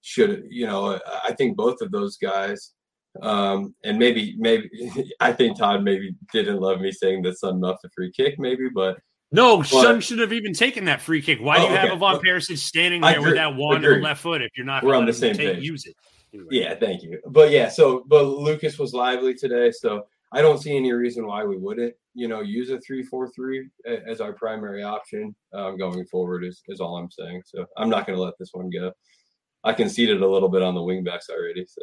should 0.01 0.45
you 0.49 0.65
know? 0.65 0.99
I 1.27 1.33
think 1.33 1.57
both 1.57 1.81
of 1.81 1.91
those 1.91 2.17
guys, 2.17 2.73
um, 3.21 3.75
and 3.83 3.99
maybe 3.99 4.35
maybe 4.37 4.69
I 5.19 5.33
think 5.33 5.57
Todd 5.57 5.83
maybe 5.83 6.15
didn't 6.31 6.59
love 6.59 6.79
me 6.81 6.91
saying 6.91 7.23
that 7.23 7.37
Son 7.37 7.59
muffed 7.59 7.83
a 7.85 7.89
free 7.95 8.11
kick, 8.15 8.39
maybe, 8.39 8.69
but 8.73 8.97
No, 9.31 9.57
But- 9.57 9.67
Son 9.67 9.99
should 10.01 10.19
have 10.19 10.31
even 10.33 10.53
taken 10.53 10.85
that 10.85 11.01
free 11.01 11.21
kick. 11.21 11.39
Why 11.39 11.57
do 11.57 11.63
Oh, 11.63 11.69
you 11.69 11.75
have 11.75 11.91
okay. 11.91 12.05
Ivan 12.05 12.21
Perisic 12.21 12.57
standing 12.57 13.01
there 13.01 13.21
with 13.21 13.35
that 13.35 13.55
wand 13.55 13.85
on 13.85 14.01
left 14.01 14.21
foot 14.21 14.41
if 14.41 14.51
you're 14.55 14.65
not 14.65 14.83
We're 14.83 14.95
on 14.95 15.05
the 15.05 15.13
same 15.13 15.35
take- 15.35 15.55
page. 15.55 15.63
use 15.63 15.85
it? 15.85 15.95
Anyway. 16.33 16.47
Yeah, 16.51 16.75
thank 16.75 17.03
you. 17.03 17.19
But 17.25 17.51
yeah, 17.51 17.67
so 17.69 18.03
but 18.07 18.23
Lucas 18.23 18.77
was 18.79 18.93
lively 18.93 19.33
today, 19.33 19.71
so 19.71 20.03
I 20.33 20.41
don't 20.41 20.61
see 20.61 20.75
any 20.75 20.91
reason 20.91 21.25
why 21.25 21.45
we 21.45 21.57
wouldn't, 21.57 21.93
you 22.13 22.27
know, 22.27 22.41
use 22.41 22.69
a 22.69 22.79
three-four-three 22.81 23.69
as 24.05 24.19
our 24.19 24.33
primary 24.33 24.83
option 24.83 25.33
um, 25.53 25.77
going 25.77 26.05
forward. 26.07 26.43
Is 26.43 26.61
is 26.67 26.81
all 26.81 26.97
I'm 26.97 27.09
saying. 27.09 27.43
So 27.45 27.65
I'm 27.77 27.89
not 27.89 28.05
going 28.05 28.17
to 28.17 28.23
let 28.23 28.33
this 28.37 28.49
one 28.53 28.69
go. 28.69 28.91
I 29.63 29.73
conceded 29.73 30.21
a 30.21 30.27
little 30.27 30.49
bit 30.49 30.61
on 30.61 30.75
the 30.75 30.81
wingbacks 30.81 31.29
already. 31.29 31.65
So 31.67 31.81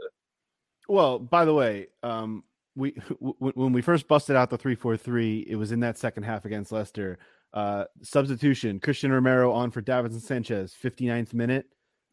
Well, 0.89 1.19
by 1.19 1.45
the 1.45 1.55
way, 1.55 1.89
um, 2.03 2.45
we 2.77 2.93
w- 3.21 3.53
when 3.55 3.73
we 3.73 3.83
first 3.83 4.09
busted 4.09 4.37
out 4.37 4.51
the 4.51 4.59
three 4.59 4.75
four 4.75 4.97
three, 4.97 5.47
it 5.49 5.57
was 5.57 5.73
in 5.73 5.81
that 5.81 5.99
second 5.99 6.25
half 6.25 6.45
against 6.45 6.73
Leicester. 6.73 7.19
Uh, 7.53 7.85
substitution: 8.03 8.81
Christian 8.81 9.11
Romero 9.13 9.53
on 9.53 9.71
for 9.71 9.81
Davinson 9.81 10.21
Sanchez, 10.21 10.75
59th 10.83 11.33
minute. 11.33 11.67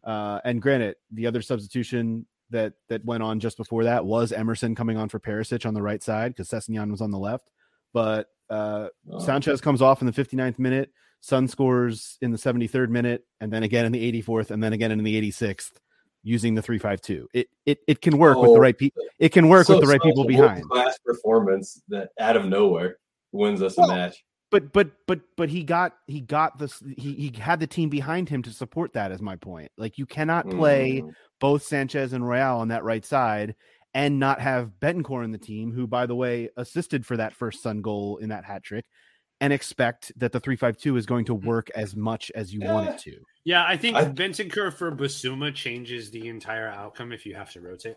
Uh, 0.04 0.40
and 0.46 0.62
granted, 0.62 0.96
the 1.12 1.28
other 1.28 1.42
substitution 1.42 2.26
that 2.52 2.74
that 2.90 3.04
went 3.06 3.24
on 3.24 3.40
just 3.40 3.58
before 3.58 3.84
that 3.86 4.06
was 4.06 4.32
Emerson 4.32 4.76
coming 4.76 4.98
on 4.98 5.10
for 5.10 5.20
Perisic 5.20 5.66
on 5.66 5.74
the 5.74 5.82
right 5.82 6.02
side 6.04 6.36
because 6.36 6.50
Sessegnon 6.50 6.92
was 6.92 7.02
on 7.02 7.12
the 7.12 7.18
left. 7.18 7.52
But 7.94 8.28
uh, 8.50 8.90
uh, 9.12 9.20
Sanchez 9.20 9.62
comes 9.62 9.82
off 9.82 10.02
in 10.02 10.08
the 10.08 10.14
59th 10.14 10.60
minute. 10.60 10.92
Son 11.22 11.48
scores 11.48 12.18
in 12.22 12.32
the 12.32 12.38
73rd 12.38 12.90
minute, 12.90 13.26
and 13.40 13.52
then 13.54 13.64
again 13.64 13.86
in 13.86 13.92
the 13.92 14.22
84th, 14.24 14.52
and 14.52 14.64
then 14.64 14.74
again 14.74 14.92
in 14.92 15.04
the 15.04 15.32
86th, 15.32 15.74
using 16.24 16.56
the 16.56 16.62
352. 16.62 17.28
It 17.34 17.48
it 17.66 17.80
it 17.88 18.02
can 18.02 18.18
work 18.18 18.38
with 18.38 18.50
Oh, 18.50 18.54
the 18.56 18.60
right 18.60 18.78
people. 18.78 19.04
It 19.20 19.30
can 19.30 19.48
work 19.48 19.68
so 19.68 19.76
with 19.76 19.84
the 19.84 19.88
right 19.88 20.02
people 20.02 20.26
behind. 20.26 20.68
Class 20.70 20.98
performance 21.06 21.82
that 21.90 22.10
out 22.20 22.36
of 22.36 22.46
nowhere 22.46 22.98
wins 23.32 23.62
us 23.62 23.78
a 23.78 23.88
match. 23.88 24.24
But 24.52 24.74
but 24.74 24.92
but 25.08 25.22
but 25.38 25.50
he 25.50 25.64
got 25.64 25.96
he 26.08 26.22
got 26.22 26.60
this. 26.60 26.84
He 26.98 27.14
he 27.14 27.40
had 27.40 27.60
the 27.60 27.68
team 27.68 27.90
behind 27.90 28.30
him 28.30 28.44
to 28.44 28.52
support 28.52 28.94
that. 28.94 29.12
Is 29.12 29.22
my 29.22 29.38
point. 29.38 29.72
Like 29.78 29.98
you 29.98 30.06
cannot 30.06 30.50
play 30.50 31.02
Mm. 31.02 31.14
both 31.40 31.64
Sanchez 31.64 32.14
and 32.14 32.28
Royal 32.28 32.60
on 32.60 32.68
that 32.68 32.84
right 32.84 33.06
side. 33.06 33.56
And 33.94 34.20
not 34.20 34.40
have 34.40 34.72
Bentancur 34.80 35.22
in 35.26 35.32
the 35.34 35.38
team, 35.38 35.74
who, 35.74 35.86
by 35.86 36.06
the 36.06 36.16
way, 36.16 36.48
assisted 36.56 37.06
for 37.06 37.18
that 37.18 37.34
first 37.34 37.62
Son 37.62 37.82
goal 37.82 38.20
in 38.20 38.30
that 38.30 38.46
hat 38.46 38.64
trick, 38.64 38.86
and 39.42 39.52
expect 39.52 40.14
that 40.16 40.32
the 40.32 40.40
three 40.40 40.56
five 40.56 40.78
two 40.78 40.96
is 40.96 41.06
going 41.06 41.26
to 41.26 41.34
work 41.36 41.70
as 41.76 41.94
much 41.94 42.32
as 42.34 42.54
you 42.54 42.62
want 42.62 42.88
it 42.88 42.98
to. 43.00 43.18
Yeah, 43.44 43.66
I 43.68 43.76
think 43.76 43.98
I- 43.98 44.06
Bentancur 44.06 44.72
for 44.74 44.96
Bissouma 44.96 45.54
changes 45.54 46.10
the 46.10 46.30
entire 46.30 46.70
outcome 46.70 47.12
if 47.12 47.26
you 47.26 47.36
have 47.36 47.52
to 47.52 47.60
rotate. 47.60 47.96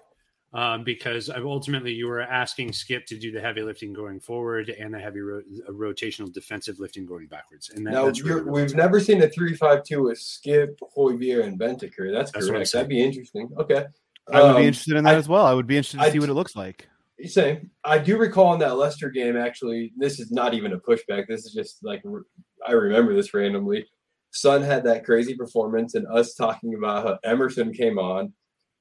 Um, 0.55 0.84
because 0.84 1.28
ultimately 1.30 1.92
you 1.92 2.07
were 2.07 2.20
asking 2.20 2.72
Skip 2.72 3.07
to 3.07 3.18
do 3.18 3.32
the 3.32 3.40
heavy 3.40 3.62
lifting 3.62 3.92
going 3.92 4.20
forward 4.20 4.68
and 4.68 4.94
the 4.94 5.00
heavy 5.00 5.18
ro- 5.20 5.40
uh, 5.68 5.72
rotational 5.72 6.32
defensive 6.32 6.78
lifting 6.78 7.05
going 7.07 7.26
backwards. 7.26 7.70
And 7.70 7.84
that, 7.84 7.90
Now 7.90 8.07
that's 8.07 8.22
really 8.22 8.42
we've 8.42 8.64
it's 8.66 8.74
never 8.74 9.00
seen 9.00 9.20
a 9.24 9.28
three-five-two 9.28 10.05
with 10.05 10.18
Skip, 10.18 10.78
Højbjerg, 10.96 11.44
and 11.44 11.59
Bentancur. 11.59 12.12
That's, 12.12 12.30
That's 12.30 12.46
correct. 12.48 12.72
That'd 12.72 12.88
be 12.88 13.02
interesting. 13.02 13.50
Okay. 13.59 13.84
I 14.32 14.42
would 14.42 14.50
Um, 14.52 14.57
be 14.59 14.66
interested 14.68 14.96
in 14.96 15.02
that 15.05 15.14
I- 15.16 15.18
as 15.18 15.28
well. 15.28 15.44
I 15.44 15.55
would 15.55 15.66
be 15.66 15.76
interested 15.76 15.98
to 15.98 16.05
I 16.05 16.11
see 16.11 16.20
what 16.20 16.28
it 16.28 16.34
looks 16.34 16.55
like. 16.55 16.88
Same. 17.24 17.70
I 17.82 17.98
do 17.98 18.16
recall 18.16 18.55
in 18.55 18.61
that 18.61 18.76
Leicester 18.76 19.11
game. 19.11 19.36
Actually, 19.36 19.92
this 19.96 20.20
is 20.20 20.30
not 20.30 20.55
even 20.55 20.72
a 20.72 20.78
pushback. 20.78 21.26
This 21.26 21.44
is 21.46 21.52
just 21.52 21.82
like 21.84 22.02
I 22.66 22.72
remember 22.72 23.12
this 23.14 23.34
randomly. 23.34 23.86
Son 24.30 24.62
had 24.62 24.84
that 24.84 25.05
crazy 25.05 25.34
performance, 25.34 25.94
and 25.96 26.07
us 26.09 26.34
talking 26.34 26.74
about 26.74 27.05
how 27.07 27.18
Emerson 27.24 27.72
came 27.72 27.98
on 27.98 28.32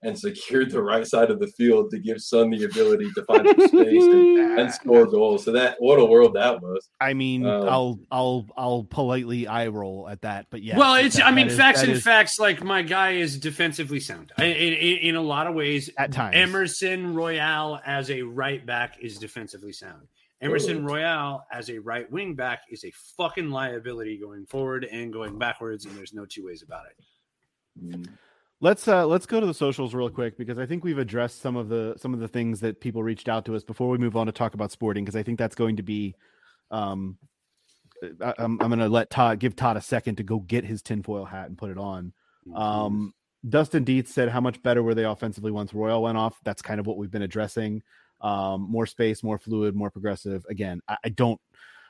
and 0.04 0.18
secured 0.20 0.70
the 0.72 0.82
right 0.82 1.08
side 1.08 1.32
of 1.32 1.40
the 1.40 1.48
field 1.48 1.90
to 1.92 2.00
give 2.00 2.22
Son 2.22 2.50
the 2.50 2.64
ability 2.66 3.10
to 3.16 3.24
find 3.26 3.48
some 3.48 3.68
space 3.70 4.04
and, 4.04 4.38
and 4.60 4.74
score 4.74 5.06
goals. 5.06 5.46
So 5.46 5.52
that 5.54 5.78
what 5.80 6.00
a 6.00 6.06
world 6.06 6.34
that 6.36 6.62
was. 6.62 6.90
I 7.00 7.14
mean, 7.14 7.46
Um, 7.46 7.68
I'll 7.70 8.00
I'll 8.12 8.46
I'll 8.58 8.84
politely 8.84 9.48
eye 9.48 9.68
roll 9.68 10.08
at 10.10 10.22
that, 10.22 10.48
but 10.50 10.62
yeah. 10.62 10.78
well, 10.78 10.96
it's 10.96 11.16
that- 11.16 11.26
I 11.26 11.32
mean 11.32 11.48
that 11.48 11.54
is- 11.54 11.58
facts 11.58 11.82
and 11.84 11.92
is 11.92 12.04
facts. 12.04 12.40
Like 12.40 12.64
my 12.64 12.82
guy 12.82 13.12
is 13.12 13.38
defensively 13.40 14.00
sound 14.00 14.32
I, 14.38 14.46
in, 14.46 14.74
in, 14.74 14.98
in 15.10 15.16
a 15.16 15.22
lot 15.22 15.48
of 15.48 15.56
ways. 15.56 15.90
at 15.98 16.12
times. 16.12 16.36
Emerson 16.36 17.14
Royal 17.14 17.80
as 17.86 18.12
a 18.12 18.22
right 18.22 18.66
back 18.66 18.98
is 19.02 19.18
defensively 19.18 19.72
sound. 19.74 20.08
Emerson 20.42 20.76
Totally. 20.82 20.94
Royal 21.02 21.46
as 21.54 21.70
a 21.70 21.78
right 21.80 22.12
wing 22.12 22.36
back 22.36 22.64
is 22.70 22.84
a 22.84 22.92
fucking 23.16 23.50
liability 23.50 24.18
going 24.18 24.46
forward 24.46 24.84
and 24.84 25.14
going 25.14 25.38
backwards, 25.40 25.86
and 25.86 25.96
there's 25.98 26.14
no 26.14 26.26
two 26.26 26.46
ways 26.46 26.62
about 26.62 26.84
it. 26.88 28.10
Let's 28.64 28.88
uh 28.88 29.06
let's 29.06 29.26
go 29.26 29.42
to 29.42 29.46
the 29.46 29.54
socials 29.54 29.94
real 29.94 30.10
quick 30.10 30.38
because 30.38 30.58
I 30.58 30.66
think 30.66 30.86
we've 30.86 30.98
addressed 30.98 31.42
some 31.42 31.58
of 31.58 31.68
the 31.68 31.96
some 31.98 32.14
of 32.14 32.22
the 32.22 32.30
things 32.30 32.62
that 32.62 32.80
people 32.80 33.04
reached 33.04 33.28
out 33.28 33.44
to 33.46 33.56
us 33.56 33.64
before 33.64 33.90
we 33.90 33.98
move 33.98 34.16
on 34.16 34.26
to 34.28 34.32
talk 34.32 34.54
about 34.54 34.72
sporting 34.72 35.04
because 35.04 35.18
I 35.18 35.22
think 35.22 35.38
that's 35.38 35.54
going 35.54 35.76
to 35.76 35.84
be 35.84 36.16
um 36.72 37.18
I, 38.22 38.34
I'm 38.40 38.60
I'm 38.62 38.70
gonna 38.70 38.88
let 38.88 39.10
Todd 39.10 39.40
give 39.40 39.58
Todd 39.58 39.76
a 39.76 39.82
second 39.82 40.16
to 40.16 40.24
go 40.24 40.40
get 40.40 40.64
his 40.64 40.82
tinfoil 40.82 41.26
hat 41.26 41.50
and 41.50 41.58
put 41.58 41.72
it 41.72 41.78
on. 41.78 42.14
Um 42.56 43.14
Dustin 43.48 43.84
Dietz 43.84 44.14
said 44.14 44.30
how 44.30 44.40
much 44.40 44.64
better 44.64 44.82
were 44.82 44.96
they 44.96 45.04
offensively 45.04 45.52
once 45.52 45.74
Royal 45.74 46.02
went 46.02 46.18
off? 46.18 46.40
That's 46.46 46.62
kind 46.62 46.80
of 46.80 46.88
what 46.88 46.98
we've 46.98 47.12
been 47.12 47.22
addressing. 47.22 47.84
Um, 48.22 48.72
more 48.72 48.86
space, 48.86 49.22
more 49.22 49.38
fluid, 49.38 49.76
more 49.76 49.92
progressive. 49.92 50.46
Again, 50.50 50.80
I, 50.88 50.96
I 51.04 51.10
don't 51.10 51.42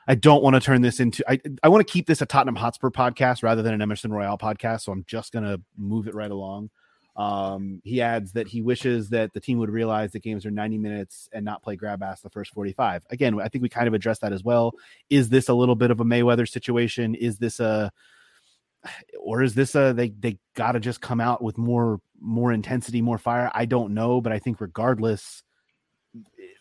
I 0.06 0.14
don't 0.14 0.42
want 0.42 0.54
to 0.54 0.60
turn 0.60 0.82
this 0.82 1.00
into 1.00 1.24
I 1.30 1.40
I 1.62 1.68
want 1.68 1.86
to 1.86 1.92
keep 1.92 2.06
this 2.06 2.20
a 2.20 2.26
Tottenham 2.26 2.56
Hotspur 2.56 2.90
podcast 2.90 3.42
rather 3.42 3.62
than 3.62 3.74
an 3.74 3.82
Emerson 3.82 4.12
Royal 4.12 4.38
podcast, 4.38 4.82
so 4.82 4.92
I'm 4.92 5.04
just 5.06 5.32
gonna 5.32 5.58
move 5.76 6.08
it 6.08 6.14
right 6.14 6.30
along. 6.30 6.70
Um, 7.16 7.80
he 7.84 8.02
adds 8.02 8.32
that 8.32 8.48
he 8.48 8.60
wishes 8.60 9.10
that 9.10 9.32
the 9.32 9.40
team 9.40 9.58
would 9.58 9.70
realize 9.70 10.10
that 10.12 10.22
games 10.22 10.44
are 10.44 10.50
90 10.50 10.78
minutes 10.78 11.28
and 11.32 11.44
not 11.44 11.62
play 11.62 11.76
grab 11.76 12.02
ass 12.02 12.22
the 12.22 12.30
first 12.30 12.52
45. 12.52 13.06
Again, 13.10 13.40
I 13.40 13.48
think 13.48 13.62
we 13.62 13.68
kind 13.68 13.86
of 13.86 13.94
addressed 13.94 14.22
that 14.22 14.32
as 14.32 14.42
well. 14.42 14.72
Is 15.10 15.28
this 15.28 15.48
a 15.48 15.54
little 15.54 15.76
bit 15.76 15.92
of 15.92 16.00
a 16.00 16.04
Mayweather 16.04 16.48
situation? 16.48 17.14
Is 17.14 17.38
this 17.38 17.60
a 17.60 17.92
or 19.18 19.42
is 19.42 19.54
this 19.54 19.74
a 19.76 19.92
they 19.94 20.10
they 20.10 20.38
got 20.54 20.72
to 20.72 20.80
just 20.80 21.00
come 21.00 21.20
out 21.20 21.42
with 21.42 21.56
more 21.56 22.00
more 22.20 22.52
intensity, 22.52 23.00
more 23.00 23.18
fire? 23.18 23.50
I 23.54 23.64
don't 23.64 23.94
know, 23.94 24.20
but 24.20 24.32
I 24.32 24.40
think 24.40 24.60
regardless, 24.60 25.43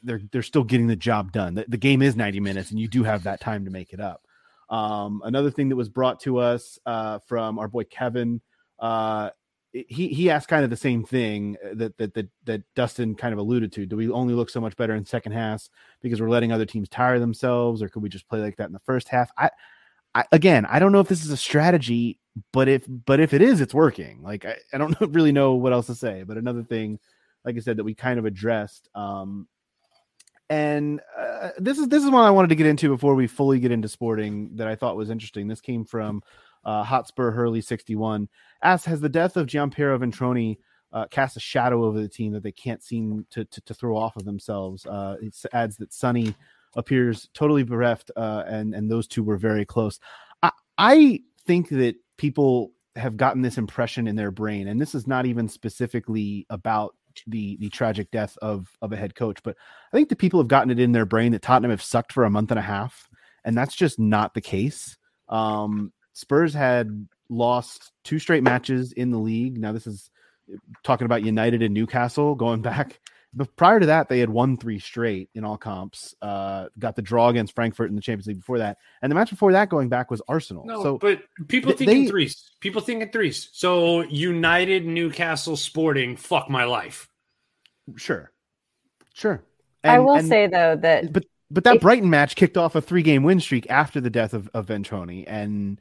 they're 0.03 0.21
they're 0.31 0.43
still 0.43 0.63
getting 0.63 0.87
the 0.87 0.95
job 0.95 1.31
done. 1.31 1.55
The, 1.55 1.65
the 1.67 1.77
game 1.77 2.01
is 2.01 2.15
90 2.15 2.39
minutes, 2.39 2.71
and 2.71 2.79
you 2.79 2.87
do 2.87 3.03
have 3.03 3.23
that 3.23 3.41
time 3.41 3.65
to 3.65 3.71
make 3.71 3.93
it 3.93 3.99
up. 3.99 4.25
Um, 4.69 5.21
another 5.23 5.51
thing 5.51 5.69
that 5.69 5.75
was 5.75 5.89
brought 5.89 6.19
to 6.21 6.39
us 6.39 6.79
uh, 6.85 7.19
from 7.27 7.59
our 7.59 7.67
boy 7.67 7.83
Kevin, 7.83 8.41
uh, 8.79 9.29
he 9.71 10.07
he 10.09 10.29
asked 10.29 10.47
kind 10.47 10.63
of 10.63 10.69
the 10.69 10.77
same 10.77 11.03
thing 11.03 11.57
that, 11.73 11.97
that 11.97 12.13
that 12.13 12.27
that 12.45 12.61
Dustin 12.75 13.15
kind 13.15 13.33
of 13.33 13.39
alluded 13.39 13.71
to. 13.73 13.85
Do 13.85 13.97
we 13.97 14.09
only 14.09 14.33
look 14.33 14.49
so 14.49 14.61
much 14.61 14.75
better 14.75 14.93
in 14.93 15.05
second 15.05 15.31
half 15.31 15.67
because 16.01 16.21
we're 16.21 16.29
letting 16.29 16.51
other 16.51 16.65
teams 16.65 16.89
tire 16.89 17.19
themselves, 17.19 17.81
or 17.81 17.89
could 17.89 18.03
we 18.03 18.09
just 18.09 18.27
play 18.27 18.39
like 18.39 18.57
that 18.57 18.67
in 18.67 18.73
the 18.73 18.79
first 18.79 19.09
half? 19.09 19.31
I, 19.37 19.49
I 20.13 20.25
again, 20.31 20.65
I 20.65 20.79
don't 20.79 20.91
know 20.91 20.99
if 20.99 21.07
this 21.07 21.25
is 21.25 21.31
a 21.31 21.37
strategy, 21.37 22.19
but 22.51 22.67
if 22.67 22.85
but 22.87 23.19
if 23.19 23.33
it 23.33 23.41
is, 23.41 23.61
it's 23.61 23.73
working. 23.73 24.21
Like 24.21 24.45
I, 24.45 24.57
I 24.71 24.77
don't 24.77 24.95
really 25.01 25.31
know 25.31 25.55
what 25.55 25.73
else 25.73 25.87
to 25.87 25.95
say. 25.95 26.23
But 26.23 26.37
another 26.37 26.63
thing, 26.63 26.99
like 27.43 27.55
I 27.55 27.59
said, 27.59 27.77
that 27.77 27.83
we 27.83 27.95
kind 27.95 28.19
of 28.19 28.25
addressed. 28.25 28.89
Um, 28.93 29.47
and 30.49 31.01
uh, 31.17 31.49
this 31.57 31.77
is 31.77 31.87
this 31.87 32.03
is 32.03 32.09
one 32.09 32.23
I 32.23 32.31
wanted 32.31 32.49
to 32.49 32.55
get 32.55 32.67
into 32.67 32.89
before 32.89 33.15
we 33.15 33.27
fully 33.27 33.59
get 33.59 33.71
into 33.71 33.87
sporting 33.87 34.55
that 34.55 34.67
I 34.67 34.75
thought 34.75 34.95
was 34.95 35.09
interesting. 35.09 35.47
This 35.47 35.61
came 35.61 35.85
from 35.85 36.21
uh, 36.65 36.83
Hotspur 36.83 37.31
Hurley 37.31 37.61
sixty 37.61 37.95
one. 37.95 38.29
Asks, 38.61 38.85
has 38.85 39.01
the 39.01 39.09
death 39.09 39.37
of 39.37 39.47
Gianpiero 39.47 39.97
Ventrone 39.99 40.57
uh, 40.91 41.07
cast 41.07 41.37
a 41.37 41.39
shadow 41.39 41.83
over 41.83 41.99
the 41.99 42.07
team 42.09 42.33
that 42.33 42.43
they 42.43 42.51
can't 42.51 42.83
seem 42.83 43.25
to 43.31 43.45
to, 43.45 43.61
to 43.61 43.73
throw 43.73 43.97
off 43.97 44.15
of 44.15 44.25
themselves? 44.25 44.85
Uh, 44.85 45.17
it 45.21 45.35
adds 45.53 45.77
that 45.77 45.93
Sonny 45.93 46.35
appears 46.75 47.29
totally 47.33 47.63
bereft, 47.63 48.11
uh, 48.15 48.43
and 48.47 48.73
and 48.73 48.89
those 48.89 49.07
two 49.07 49.23
were 49.23 49.37
very 49.37 49.65
close. 49.65 49.99
I, 50.41 50.51
I 50.77 51.19
think 51.45 51.69
that 51.69 51.95
people 52.17 52.71
have 52.95 53.17
gotten 53.17 53.41
this 53.41 53.57
impression 53.57 54.07
in 54.07 54.15
their 54.15 54.31
brain, 54.31 54.67
and 54.67 54.79
this 54.79 54.95
is 54.95 55.07
not 55.07 55.25
even 55.25 55.47
specifically 55.47 56.45
about 56.49 56.95
the 57.27 57.57
the 57.57 57.69
tragic 57.69 58.11
death 58.11 58.37
of 58.41 58.67
of 58.81 58.91
a 58.91 58.97
head 58.97 59.15
coach, 59.15 59.41
but 59.43 59.55
I 59.91 59.97
think 59.97 60.09
the 60.09 60.15
people 60.15 60.39
have 60.39 60.47
gotten 60.47 60.71
it 60.71 60.79
in 60.79 60.91
their 60.91 61.05
brain 61.05 61.31
that 61.33 61.41
Tottenham 61.41 61.71
have 61.71 61.81
sucked 61.81 62.13
for 62.13 62.23
a 62.23 62.29
month 62.29 62.51
and 62.51 62.59
a 62.59 62.63
half, 62.63 63.07
and 63.43 63.57
that's 63.57 63.75
just 63.75 63.99
not 63.99 64.33
the 64.33 64.41
case. 64.41 64.97
Um, 65.29 65.91
Spurs 66.13 66.53
had 66.53 67.07
lost 67.29 67.91
two 68.03 68.19
straight 68.19 68.43
matches 68.43 68.91
in 68.91 69.11
the 69.11 69.19
league. 69.19 69.57
Now 69.57 69.71
this 69.71 69.87
is 69.87 70.09
talking 70.83 71.05
about 71.05 71.23
United 71.23 71.61
and 71.61 71.73
Newcastle 71.73 72.35
going 72.35 72.61
back. 72.63 72.99
But 73.35 73.55
prior 73.55 73.79
to 73.79 73.87
that, 73.87 74.09
they 74.09 74.19
had 74.19 74.29
won 74.29 74.57
three 74.57 74.77
straight 74.77 75.29
in 75.33 75.43
all 75.43 75.57
comps. 75.57 76.13
Uh, 76.21 76.67
got 76.77 76.95
the 76.95 77.01
draw 77.01 77.29
against 77.29 77.55
Frankfurt 77.55 77.89
in 77.89 77.95
the 77.95 78.01
Champions 78.01 78.27
League 78.27 78.37
before 78.37 78.59
that, 78.59 78.77
and 79.01 79.11
the 79.11 79.15
match 79.15 79.31
before 79.31 79.53
that 79.53 79.69
going 79.69 79.89
back 79.89 80.11
was 80.11 80.21
Arsenal. 80.27 80.65
No, 80.65 80.83
so 80.83 80.97
but 80.99 81.21
people 81.47 81.71
th- 81.71 81.79
think 81.79 81.91
in 81.91 82.03
they- 82.05 82.09
threes. 82.11 82.51
People 82.59 82.81
think 82.81 83.01
in 83.01 83.09
threes. 83.09 83.49
So 83.51 84.01
United, 84.03 84.85
Newcastle, 84.85 85.57
Sporting, 85.57 86.15
fuck 86.15 86.49
my 86.49 86.63
life. 86.65 87.09
sure, 87.95 88.31
sure. 89.13 89.43
I 89.83 89.99
will 89.99 90.15
and- 90.15 90.27
say 90.27 90.47
though 90.47 90.75
that 90.77 91.11
but 91.11 91.25
but 91.51 91.63
that 91.65 91.75
If- 91.77 91.81
Brighton 91.81 92.09
match 92.09 92.35
kicked 92.35 92.55
off 92.57 92.75
a 92.75 92.81
three 92.81 93.01
game 93.03 93.23
win 93.23 93.39
streak 93.39 93.67
after 93.69 93.99
the 93.99 94.09
death 94.09 94.33
of, 94.33 94.49
of 94.53 94.67
Ventrone, 94.67 95.23
and 95.27 95.79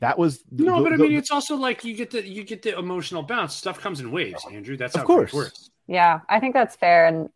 that 0.00 0.18
was 0.18 0.42
No, 0.50 0.78
the- 0.78 0.82
but 0.82 0.92
I 0.92 0.96
the- 0.96 1.02
mean, 1.04 1.12
it's 1.12 1.30
also 1.30 1.54
like 1.56 1.84
you 1.84 1.94
get 1.94 2.10
the 2.10 2.26
you 2.26 2.42
get 2.44 2.62
the 2.62 2.76
emotional 2.76 3.22
bounce. 3.22 3.54
Stuff 3.54 3.78
comes 3.80 4.00
in 4.00 4.10
waves, 4.10 4.44
Andrew. 4.50 4.76
That's 4.76 4.94
Of 4.96 5.02
how 5.02 5.06
course. 5.06 5.32
it 5.32 5.36
works. 5.36 5.68
Yeah, 5.86 6.20
I 6.28 6.40
think 6.40 6.54
that's 6.54 6.76
fair. 6.76 7.06
And 7.06 7.28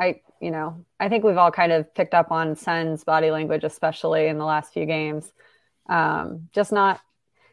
I, 0.00 0.20
you 0.40 0.50
know, 0.50 0.84
I 1.00 1.08
think 1.08 1.24
we've 1.24 1.36
all 1.38 1.50
kind 1.52 1.72
of 1.72 1.94
picked 1.94 2.14
up 2.14 2.30
on 2.30 2.56
Son's 2.56 3.04
body 3.04 3.30
language, 3.30 3.64
especially 3.64 4.26
in 4.26 4.38
the 4.38 4.44
last 4.44 4.72
few 4.72 4.86
games. 4.86 5.32
Um, 5.88 6.48
just 6.52 6.72
not, 6.72 7.00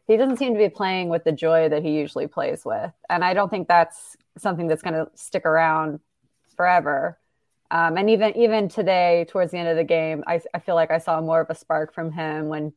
he 0.08 0.18
doesn't 0.18 0.38
seem 0.38 0.54
to 0.54 0.60
be 0.60 0.70
playing 0.70 1.10
with 1.10 1.24
the 1.24 1.32
joy 1.32 1.70
that 1.70 1.84
he 1.84 1.92
usually 1.98 2.28
plays 2.28 2.64
with. 2.66 2.92
And 3.10 3.24
I 3.24 3.34
don't 3.34 3.50
think 3.50 3.68
that's 3.68 4.18
something 4.38 4.68
that's 4.68 4.82
going 4.82 4.94
to 4.96 5.10
stick 5.16 5.46
around 5.46 6.00
forever. 6.56 7.18
Um, 7.70 7.98
and 7.98 8.10
even 8.10 8.36
even 8.36 8.68
today, 8.68 9.26
towards 9.30 9.52
the 9.52 9.58
end 9.58 9.70
of 9.70 9.78
the 9.78 9.84
game, 9.86 10.24
I, 10.28 10.42
I 10.54 10.60
feel 10.60 10.76
like 10.76 10.92
I 10.92 10.98
saw 10.98 11.22
more 11.22 11.40
of 11.42 11.50
a 11.50 11.56
spark 11.56 11.94
from 11.94 12.12
him 12.12 12.48
when 12.50 12.74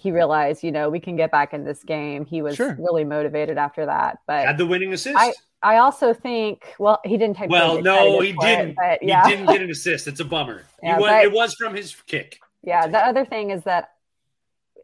he 0.00 0.10
realized, 0.12 0.62
you 0.62 0.70
know, 0.72 0.88
we 0.90 1.00
can 1.00 1.16
get 1.16 1.30
back 1.30 1.52
in 1.52 1.64
this 1.64 1.82
game. 1.84 2.24
He 2.24 2.42
was 2.42 2.56
Sure. 2.56 2.76
really 2.78 3.04
motivated 3.04 3.58
after 3.58 3.86
that. 3.86 4.18
But 4.26 4.46
Had 4.46 4.58
the 4.58 4.66
winning 4.66 4.92
assist. 4.92 5.16
I- 5.18 5.32
I 5.60 5.78
also 5.78 6.14
think, 6.14 6.62
well, 6.78 7.00
he 7.04 7.16
didn't 7.16 7.36
take. 7.36 7.50
well, 7.50 7.82
no, 7.82 8.20
he 8.20 8.32
didn't. 8.32 8.76
but 8.76 9.00
He 9.00 9.08
didn't 9.08 9.46
get 9.46 9.60
an 9.60 9.70
assist. 9.70 10.06
It's 10.06 10.20
a 10.20 10.24
bummer. 10.24 10.62
Yeah, 10.82 10.94
he 10.96 11.00
was, 11.02 11.10
but- 11.10 11.24
it 11.24 11.32
was 11.32 11.54
from 11.54 11.74
his 11.74 11.96
kick. 12.06 12.38
yeah. 12.62 12.86
The 12.86 12.98
other 13.04 13.24
thing 13.24 13.50
is 13.50 13.64
that 13.64 13.90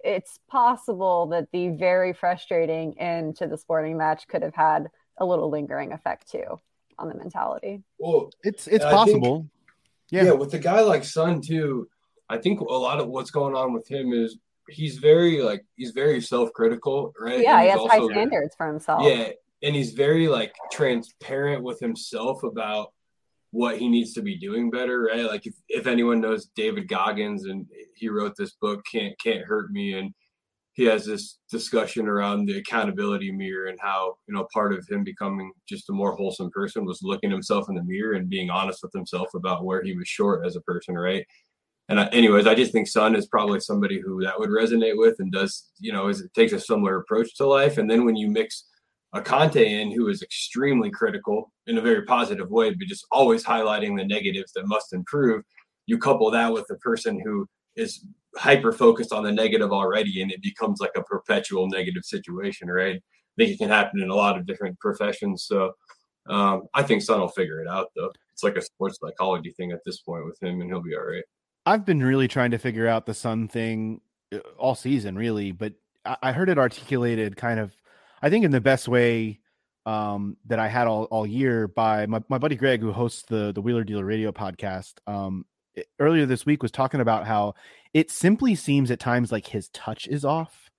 it's 0.02 0.38
possible 0.50 1.26
that 1.26 1.48
the 1.52 1.68
very 1.70 2.12
frustrating 2.12 2.98
end 2.98 3.36
to 3.36 3.46
the 3.46 3.56
sporting 3.56 3.96
match 3.96 4.26
could 4.28 4.42
have 4.42 4.54
had 4.54 4.90
a 5.18 5.24
little 5.24 5.48
lingering 5.48 5.92
effect 5.92 6.30
too 6.30 6.58
on 6.98 7.08
the 7.08 7.14
mentality. 7.14 7.82
Well, 7.98 8.30
it's 8.42 8.66
it's 8.66 8.84
I 8.84 8.88
think- 8.90 8.96
possible. 9.22 9.46
yeah. 10.10 10.24
yeah. 10.24 10.32
with 10.32 10.52
a 10.54 10.58
guy 10.58 10.80
like 10.80 11.04
Son 11.04 11.40
too, 11.40 11.88
I 12.28 12.38
think 12.38 12.58
a 12.60 12.64
lot 12.64 12.98
of 13.00 13.06
what's 13.08 13.30
going 13.30 13.54
on 13.54 13.72
with 13.72 13.88
him 13.88 14.12
is 14.12 14.36
he's 14.68 14.98
very 14.98 15.42
like 15.42 15.64
he's 15.76 15.90
very 15.90 16.20
self-critical, 16.20 17.12
right? 17.18 17.40
Yeah, 17.40 17.62
he 17.62 17.68
has 17.68 17.80
high 17.80 18.04
standards 18.04 18.54
for 18.56 18.66
himself. 18.66 19.02
Yeah, 19.04 19.30
and 19.62 19.74
he's 19.74 19.92
very 19.92 20.28
like 20.28 20.54
transparent 20.72 21.62
with 21.62 21.80
himself 21.80 22.42
about 22.42 22.92
what 23.50 23.78
he 23.78 23.88
needs 23.88 24.12
to 24.14 24.22
be 24.22 24.36
doing 24.36 24.70
better, 24.70 25.02
right? 25.02 25.26
Like 25.26 25.46
if, 25.46 25.54
if 25.68 25.86
anyone 25.86 26.20
knows 26.20 26.50
David 26.56 26.88
Goggins 26.88 27.44
and 27.46 27.66
he 27.94 28.08
wrote 28.08 28.34
this 28.36 28.54
book, 28.60 28.84
Can't 28.90 29.14
Can't 29.20 29.44
Hurt 29.44 29.70
Me, 29.70 29.94
and 29.94 30.12
he 30.72 30.84
has 30.86 31.06
this 31.06 31.38
discussion 31.48 32.08
around 32.08 32.46
the 32.46 32.58
accountability 32.58 33.30
mirror 33.30 33.66
and 33.66 33.78
how, 33.80 34.16
you 34.26 34.34
know, 34.34 34.48
part 34.52 34.72
of 34.72 34.84
him 34.88 35.04
becoming 35.04 35.52
just 35.68 35.88
a 35.88 35.92
more 35.92 36.16
wholesome 36.16 36.50
person 36.50 36.84
was 36.84 36.98
looking 37.02 37.30
himself 37.30 37.68
in 37.68 37.76
the 37.76 37.84
mirror 37.84 38.14
and 38.14 38.28
being 38.28 38.50
honest 38.50 38.80
with 38.82 38.92
himself 38.92 39.28
about 39.34 39.64
where 39.64 39.84
he 39.84 39.96
was 39.96 40.08
short 40.08 40.44
as 40.44 40.56
a 40.56 40.60
person, 40.62 40.96
right? 40.96 41.24
And 41.88 42.00
I, 42.00 42.06
anyways, 42.06 42.46
I 42.46 42.54
just 42.54 42.72
think 42.72 42.88
Son 42.88 43.14
is 43.14 43.26
probably 43.26 43.60
somebody 43.60 44.00
who 44.00 44.22
that 44.22 44.38
would 44.38 44.48
resonate 44.48 44.96
with 44.96 45.16
and 45.18 45.30
does, 45.30 45.70
you 45.78 45.92
know, 45.92 46.08
is 46.08 46.26
takes 46.34 46.52
a 46.52 46.60
similar 46.60 46.96
approach 46.96 47.36
to 47.36 47.46
life. 47.46 47.76
And 47.78 47.90
then 47.90 48.04
when 48.04 48.16
you 48.16 48.30
mix 48.30 48.64
a 49.14 49.20
Conte 49.22 49.64
in 49.64 49.92
who 49.92 50.08
is 50.08 50.22
extremely 50.22 50.90
critical 50.90 51.52
in 51.68 51.78
a 51.78 51.82
very 51.82 52.02
positive 52.02 52.50
way, 52.50 52.70
but 52.70 52.88
just 52.88 53.06
always 53.12 53.44
highlighting 53.44 53.96
the 53.96 54.04
negatives 54.04 54.52
that 54.52 54.66
must 54.66 54.92
improve. 54.92 55.42
You 55.86 55.98
couple 55.98 56.30
that 56.32 56.52
with 56.52 56.66
a 56.70 56.76
person 56.76 57.20
who 57.24 57.46
is 57.76 58.04
hyper 58.36 58.72
focused 58.72 59.12
on 59.12 59.22
the 59.22 59.30
negative 59.30 59.70
already, 59.72 60.20
and 60.20 60.32
it 60.32 60.42
becomes 60.42 60.80
like 60.80 60.90
a 60.96 61.02
perpetual 61.02 61.68
negative 61.68 62.04
situation, 62.04 62.68
right? 62.68 62.96
I 62.96 63.34
think 63.36 63.50
it 63.52 63.58
can 63.58 63.68
happen 63.68 64.02
in 64.02 64.10
a 64.10 64.14
lot 64.14 64.36
of 64.36 64.46
different 64.46 64.78
professions. 64.80 65.44
So 65.44 65.72
um, 66.28 66.62
I 66.74 66.82
think 66.82 67.02
Son 67.02 67.20
will 67.20 67.28
figure 67.28 67.60
it 67.60 67.68
out, 67.68 67.88
though. 67.94 68.10
It's 68.32 68.42
like 68.42 68.56
a 68.56 68.62
sports 68.62 68.98
psychology 69.00 69.52
thing 69.56 69.70
at 69.70 69.80
this 69.86 70.00
point 70.00 70.24
with 70.24 70.42
him, 70.42 70.60
and 70.60 70.70
he'll 70.70 70.82
be 70.82 70.96
all 70.96 71.06
right. 71.06 71.24
I've 71.66 71.84
been 71.84 72.02
really 72.02 72.28
trying 72.28 72.50
to 72.52 72.58
figure 72.58 72.86
out 72.86 73.06
the 73.06 73.14
Son 73.14 73.48
thing 73.48 74.00
uh, 74.32 74.38
all 74.58 74.74
season, 74.74 75.16
really, 75.16 75.52
but 75.52 75.72
I, 76.04 76.32
heard 76.32 76.50
it 76.50 76.58
articulated 76.58 77.36
kind 77.36 77.58
of, 77.58 77.74
I 78.20 78.28
think, 78.28 78.44
in 78.44 78.50
the 78.50 78.60
best 78.60 78.88
way 78.88 79.40
um, 79.86 80.36
that 80.46 80.58
I 80.58 80.68
had 80.68 80.86
all, 80.86 81.04
all 81.04 81.26
year 81.26 81.66
by 81.66 82.04
my, 82.06 82.20
my 82.28 82.36
buddy 82.38 82.56
Greg, 82.56 82.80
who 82.80 82.92
hosts 82.92 83.22
the 83.28 83.52
the 83.52 83.62
Wheeler 83.62 83.84
Dealer 83.84 84.04
Radio 84.04 84.30
podcast. 84.32 84.94
Um, 85.06 85.46
it- 85.74 85.86
earlier 85.98 86.26
this 86.26 86.44
week 86.46 86.62
was 86.62 86.70
talking 86.70 87.00
about 87.00 87.26
how 87.26 87.54
it 87.94 88.10
simply 88.10 88.54
seems 88.54 88.90
at 88.90 89.00
times 89.00 89.32
like 89.32 89.46
his 89.46 89.68
touch 89.70 90.06
is 90.06 90.24
off, 90.24 90.70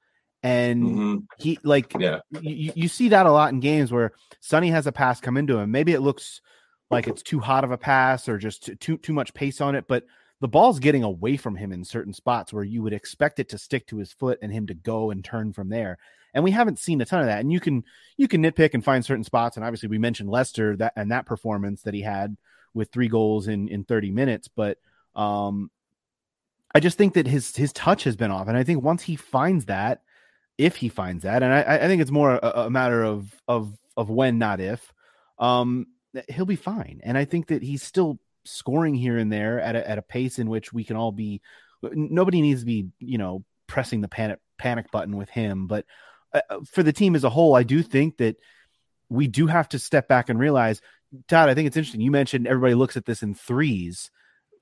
and 0.43 0.83
Mhm. 0.83 1.25
he 1.39 1.57
like 1.63 1.91
Yeah. 1.99 2.19
you, 2.41 2.71
you 2.75 2.87
see 2.87 3.09
that 3.09 3.25
a 3.25 3.31
lot 3.31 3.51
in 3.51 3.59
games 3.59 3.91
where 3.91 4.11
Sonny 4.41 4.69
has 4.69 4.85
a 4.85 4.91
pass 4.91 5.19
come 5.19 5.37
into 5.37 5.57
him. 5.57 5.71
Maybe 5.71 5.93
it 5.93 6.01
looks 6.01 6.41
like 6.91 7.07
it's 7.07 7.23
too 7.23 7.39
hot 7.39 7.63
of 7.63 7.71
a 7.71 7.77
pass 7.79 8.29
or 8.29 8.37
just 8.37 8.69
too, 8.79 8.97
too 8.97 9.13
much 9.13 9.33
pace 9.33 9.59
on 9.59 9.73
it, 9.73 9.85
but 9.87 10.03
the 10.41 10.47
ball's 10.47 10.79
getting 10.79 11.03
away 11.03 11.37
from 11.37 11.55
him 11.55 11.71
in 11.71 11.83
certain 11.83 12.13
spots 12.13 12.51
where 12.51 12.63
you 12.63 12.83
would 12.83 12.93
expect 12.93 13.39
it 13.39 13.49
to 13.49 13.57
stick 13.57 13.87
to 13.87 13.97
his 13.97 14.11
foot 14.11 14.37
and 14.41 14.51
him 14.51 14.67
to 14.67 14.73
go 14.73 15.11
and 15.11 15.23
turn 15.23 15.53
from 15.53 15.69
there. 15.69 15.97
and 16.33 16.43
we 16.43 16.51
haven't 16.51 16.79
seen 16.79 16.99
a 17.01 17.05
ton 17.05 17.21
of 17.21 17.27
that. 17.27 17.39
And 17.39 17.51
you 17.51 17.59
can 17.59 17.83
you 18.17 18.27
can 18.27 18.43
nitpick 18.43 18.73
and 18.73 18.83
find 18.83 19.03
certain 19.03 19.23
spots, 19.23 19.55
and 19.55 19.65
obviously 19.65 19.89
we 19.89 19.97
mentioned 19.97 20.29
Leicester 20.29 20.75
that 20.77 20.93
and 20.95 21.11
that 21.11 21.25
performance 21.25 21.81
that 21.83 21.93
he 21.93 22.01
had 22.01 22.35
with 22.73 22.91
three 22.91 23.07
goals 23.07 23.47
in 23.47 23.69
in 23.69 23.85
30 23.85 24.11
minutes, 24.11 24.49
but 24.49 24.77
um, 25.15 25.71
I 26.75 26.81
just 26.81 26.97
think 26.97 27.13
that 27.13 27.25
his 27.25 27.55
his 27.55 27.71
touch 27.71 28.03
has 28.03 28.17
been 28.17 28.31
off, 28.31 28.49
and 28.49 28.57
I 28.57 28.63
think 28.63 28.83
once 28.83 29.01
he 29.01 29.15
finds 29.15 29.65
that, 29.65 30.01
if 30.57 30.75
he 30.75 30.89
finds 30.89 31.23
that, 31.23 31.41
and 31.41 31.53
I, 31.53 31.61
I 31.61 31.87
think 31.87 32.01
it's 32.01 32.11
more 32.11 32.31
a, 32.31 32.65
a 32.65 32.69
matter 32.69 33.01
of 33.01 33.33
of 33.47 33.73
of 33.95 34.09
when, 34.09 34.37
not 34.37 34.59
if, 34.59 34.93
um, 35.39 35.87
he'll 36.27 36.45
be 36.45 36.57
fine. 36.57 36.99
And 37.03 37.17
I 37.17 37.23
think 37.23 37.47
that 37.47 37.63
he's 37.63 37.81
still 37.81 38.19
scoring 38.45 38.95
here 38.95 39.17
and 39.17 39.31
there 39.31 39.59
at 39.59 39.75
a, 39.75 39.89
at 39.89 39.97
a 39.97 40.01
pace 40.01 40.39
in 40.39 40.49
which 40.49 40.71
we 40.71 40.83
can 40.83 40.95
all 40.95 41.11
be. 41.11 41.41
Nobody 41.83 42.41
needs 42.41 42.61
to 42.61 42.65
be, 42.65 42.87
you 42.99 43.17
know, 43.17 43.43
pressing 43.67 44.01
the 44.01 44.07
panic 44.07 44.39
panic 44.57 44.91
button 44.91 45.17
with 45.17 45.29
him, 45.29 45.67
but 45.67 45.85
uh, 46.33 46.59
for 46.65 46.83
the 46.83 46.93
team 46.93 47.15
as 47.15 47.23
a 47.23 47.29
whole, 47.29 47.55
I 47.55 47.63
do 47.63 47.81
think 47.81 48.17
that 48.17 48.37
we 49.09 49.27
do 49.27 49.47
have 49.47 49.69
to 49.69 49.79
step 49.79 50.07
back 50.07 50.29
and 50.29 50.39
realize. 50.39 50.81
Todd, 51.27 51.49
I 51.49 51.53
think 51.53 51.67
it's 51.67 51.77
interesting. 51.77 52.01
You 52.01 52.11
mentioned 52.11 52.47
everybody 52.47 52.73
looks 52.73 52.97
at 52.97 53.05
this 53.05 53.23
in 53.23 53.35
threes, 53.35 54.11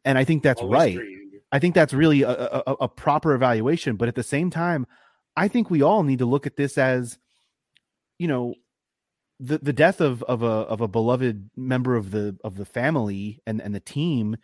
and 0.06 0.18
I 0.18 0.24
think 0.24 0.44
that's 0.44 0.62
Always 0.62 0.78
right. 0.78 0.96
three. 0.96 1.20
I 1.52 1.60
think 1.60 1.76
that's 1.76 1.94
really 1.94 2.24
a, 2.24 2.32
a, 2.32 2.76
a 2.82 2.88
proper 2.88 3.34
evaluation. 3.34 3.96
But 3.96 4.08
at 4.08 4.16
the 4.16 4.24
same 4.24 4.50
time, 4.50 4.88
I 5.36 5.48
think 5.48 5.70
we 5.70 5.84
all 5.84 6.04
need 6.04 6.20
to 6.20 6.26
look 6.26 6.48
at 6.48 6.56
this 6.56 6.78
as, 6.78 7.18
you 8.18 8.28
know, 8.28 8.56
the 9.40 9.58
the 9.58 9.74
death 9.74 10.02
of 10.02 10.24
of 10.24 10.44
a 10.44 10.46
of 10.46 10.82
a 10.82 10.88
beloved 10.88 11.50
member 11.56 11.96
of 11.96 12.12
the 12.12 12.38
of 12.44 12.56
the 12.56 12.66
family 12.66 13.42
and 13.46 13.62
and 13.62 13.74
the 13.74 13.80
team 13.80 14.38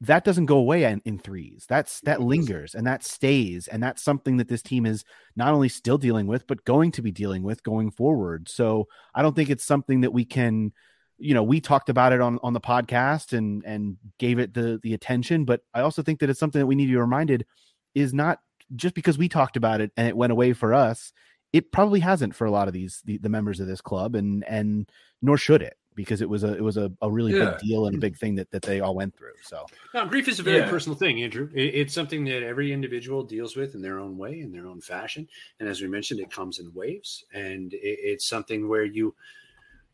that 0.00 0.24
doesn't 0.24 0.46
go 0.46 0.56
away 0.56 0.82
in, 0.82 1.00
in 1.04 1.16
threes. 1.16 1.64
That's 1.68 2.00
that 2.00 2.20
lingers 2.20 2.74
and 2.74 2.84
that 2.88 3.04
stays 3.04 3.68
and 3.68 3.80
that's 3.80 4.02
something 4.02 4.36
that 4.38 4.48
this 4.48 4.62
team 4.62 4.84
is 4.84 5.04
not 5.36 5.54
only 5.54 5.68
still 5.68 5.96
dealing 5.96 6.26
with 6.26 6.46
but 6.48 6.64
going 6.64 6.90
to 6.92 7.02
be 7.02 7.12
dealing 7.12 7.44
with 7.44 7.62
going 7.62 7.90
forward. 7.90 8.48
So 8.48 8.88
i 9.14 9.22
don't 9.22 9.36
think 9.36 9.50
it's 9.50 9.64
something 9.64 10.00
that 10.00 10.12
we 10.12 10.24
can 10.24 10.72
you 11.18 11.34
know 11.34 11.42
we 11.42 11.60
talked 11.60 11.88
about 11.88 12.12
it 12.12 12.20
on 12.20 12.38
on 12.42 12.52
the 12.52 12.60
podcast 12.60 13.36
and 13.36 13.62
and 13.64 13.96
gave 14.18 14.38
it 14.38 14.52
the 14.54 14.80
the 14.82 14.92
attention 14.92 15.44
but 15.44 15.60
i 15.72 15.80
also 15.80 16.02
think 16.02 16.18
that 16.18 16.28
it's 16.28 16.40
something 16.40 16.58
that 16.58 16.66
we 16.66 16.74
need 16.74 16.86
to 16.86 16.92
be 16.92 16.96
reminded 16.96 17.46
is 17.94 18.12
not 18.12 18.40
just 18.74 18.94
because 18.94 19.16
we 19.18 19.28
talked 19.28 19.56
about 19.56 19.80
it 19.80 19.92
and 19.96 20.08
it 20.08 20.16
went 20.16 20.32
away 20.32 20.52
for 20.52 20.74
us 20.74 21.12
it 21.52 21.70
probably 21.72 22.00
hasn't 22.00 22.34
for 22.34 22.46
a 22.46 22.50
lot 22.50 22.68
of 22.68 22.74
these 22.74 23.02
the, 23.04 23.18
the 23.18 23.28
members 23.28 23.60
of 23.60 23.66
this 23.66 23.80
club 23.80 24.14
and 24.14 24.44
and 24.44 24.90
nor 25.20 25.36
should 25.36 25.62
it 25.62 25.76
because 25.94 26.22
it 26.22 26.28
was 26.28 26.42
a 26.42 26.54
it 26.56 26.62
was 26.62 26.78
a, 26.78 26.90
a 27.02 27.10
really 27.10 27.32
Yeah. 27.36 27.50
big 27.50 27.58
deal 27.58 27.86
and 27.86 27.96
a 27.96 28.00
big 28.00 28.16
thing 28.16 28.34
that 28.36 28.50
that 28.50 28.62
they 28.62 28.80
all 28.80 28.94
went 28.94 29.14
through 29.14 29.34
so 29.42 29.66
No, 29.92 30.06
grief 30.06 30.26
is 30.28 30.38
a 30.38 30.42
very 30.42 30.58
Yeah. 30.58 30.70
personal 30.70 30.96
thing, 30.96 31.22
Andrew. 31.22 31.50
It- 31.54 31.74
it's 31.74 31.92
something 31.94 32.24
that 32.24 32.42
every 32.42 32.72
individual 32.72 33.22
deals 33.22 33.56
with 33.56 33.74
in 33.74 33.82
their 33.82 33.98
own 33.98 34.16
way, 34.16 34.40
in 34.40 34.50
their 34.52 34.66
own 34.66 34.80
fashion. 34.80 35.28
And 35.60 35.68
as 35.68 35.82
we 35.82 35.88
mentioned, 35.88 36.20
it 36.20 36.30
comes 36.30 36.58
in 36.60 36.72
waves, 36.72 37.24
and 37.34 37.74
it, 37.74 37.78
it's 37.82 38.26
something 38.26 38.68
where 38.68 38.84
you. 38.84 39.14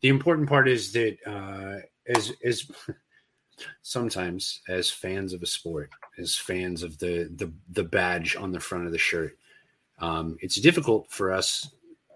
The 0.01 0.07
important 0.07 0.47
part 0.47 0.69
is 0.69 0.93
that 0.93 1.17
uh, 1.27 1.79
as 2.07 2.31
as 2.45 2.71
sometimes 3.81 4.61
as 4.69 4.89
fans 4.89 5.33
of 5.33 5.43
a 5.43 5.45
sport, 5.45 5.89
as 6.17 6.35
fans 6.35 6.83
of 6.83 6.97
the 6.99 7.29
the 7.35 7.51
the 7.71 7.83
badge 7.83 8.35
on 8.35 8.51
the 8.51 8.59
front 8.59 8.85
of 8.85 8.91
the 8.91 8.97
shirt, 8.97 9.37
um, 9.99 10.37
it's 10.41 10.59
difficult 10.59 11.11
for 11.11 11.31
us 11.31 11.69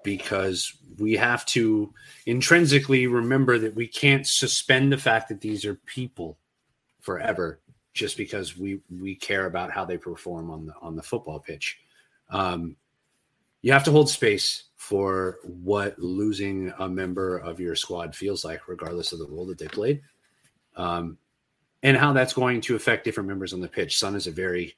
because 0.03 0.73
we 0.99 1.13
have 1.13 1.45
to 1.45 1.93
intrinsically 2.25 3.07
remember 3.07 3.57
that 3.57 3.75
we 3.75 3.87
can't 3.87 4.27
suspend 4.27 4.91
the 4.91 4.97
fact 4.97 5.29
that 5.29 5.41
these 5.41 5.65
are 5.65 5.75
people 5.85 6.37
forever 6.99 7.59
just 7.93 8.17
because 8.17 8.57
we 8.57 8.81
we 9.01 9.15
care 9.15 9.45
about 9.45 9.71
how 9.71 9.85
they 9.85 9.97
perform 9.97 10.49
on 10.49 10.65
the 10.65 10.73
on 10.81 10.95
the 10.95 11.03
football 11.03 11.39
pitch. 11.39 11.79
Um, 12.29 12.75
you 13.61 13.71
have 13.71 13.83
to 13.85 13.91
hold 13.91 14.09
space 14.09 14.63
for 14.75 15.39
what 15.43 15.97
losing 15.97 16.73
a 16.79 16.89
member 16.89 17.37
of 17.37 17.59
your 17.59 17.75
squad 17.75 18.13
feels 18.15 18.43
like, 18.43 18.67
regardless 18.67 19.13
of 19.13 19.19
the 19.19 19.27
role 19.27 19.45
that 19.45 19.57
they 19.57 19.67
played, 19.67 20.01
um, 20.75 21.17
and 21.83 21.95
how 21.95 22.11
that's 22.11 22.33
going 22.33 22.59
to 22.61 22.75
affect 22.75 23.05
different 23.05 23.29
members 23.29 23.53
on 23.53 23.61
the 23.61 23.67
pitch. 23.67 23.97
Son 23.97 24.15
is 24.15 24.27
a 24.27 24.31
very 24.31 24.75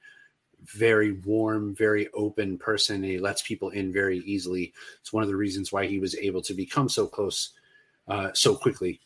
very 0.66 1.13
warm, 1.13 1.76
very 1.76 2.09
open 2.13 2.57
person. 2.57 3.03
He 3.03 3.18
lets 3.18 3.41
people 3.41 3.70
in 3.70 3.93
very 3.93 4.20
easily. 4.20 4.74
It's 5.01 5.13
one 5.13 5.24
of 5.24 5.30
the 5.30 5.36
reasons 5.36 5.72
why 5.72 5.88
he 5.88 5.99
was 5.99 6.16
able 6.16 6.41
to 6.43 6.53
become 6.53 6.89
so 6.89 7.07
close 7.07 7.51
uh, 8.07 8.32
so 8.34 8.55
quickly. 8.55 8.99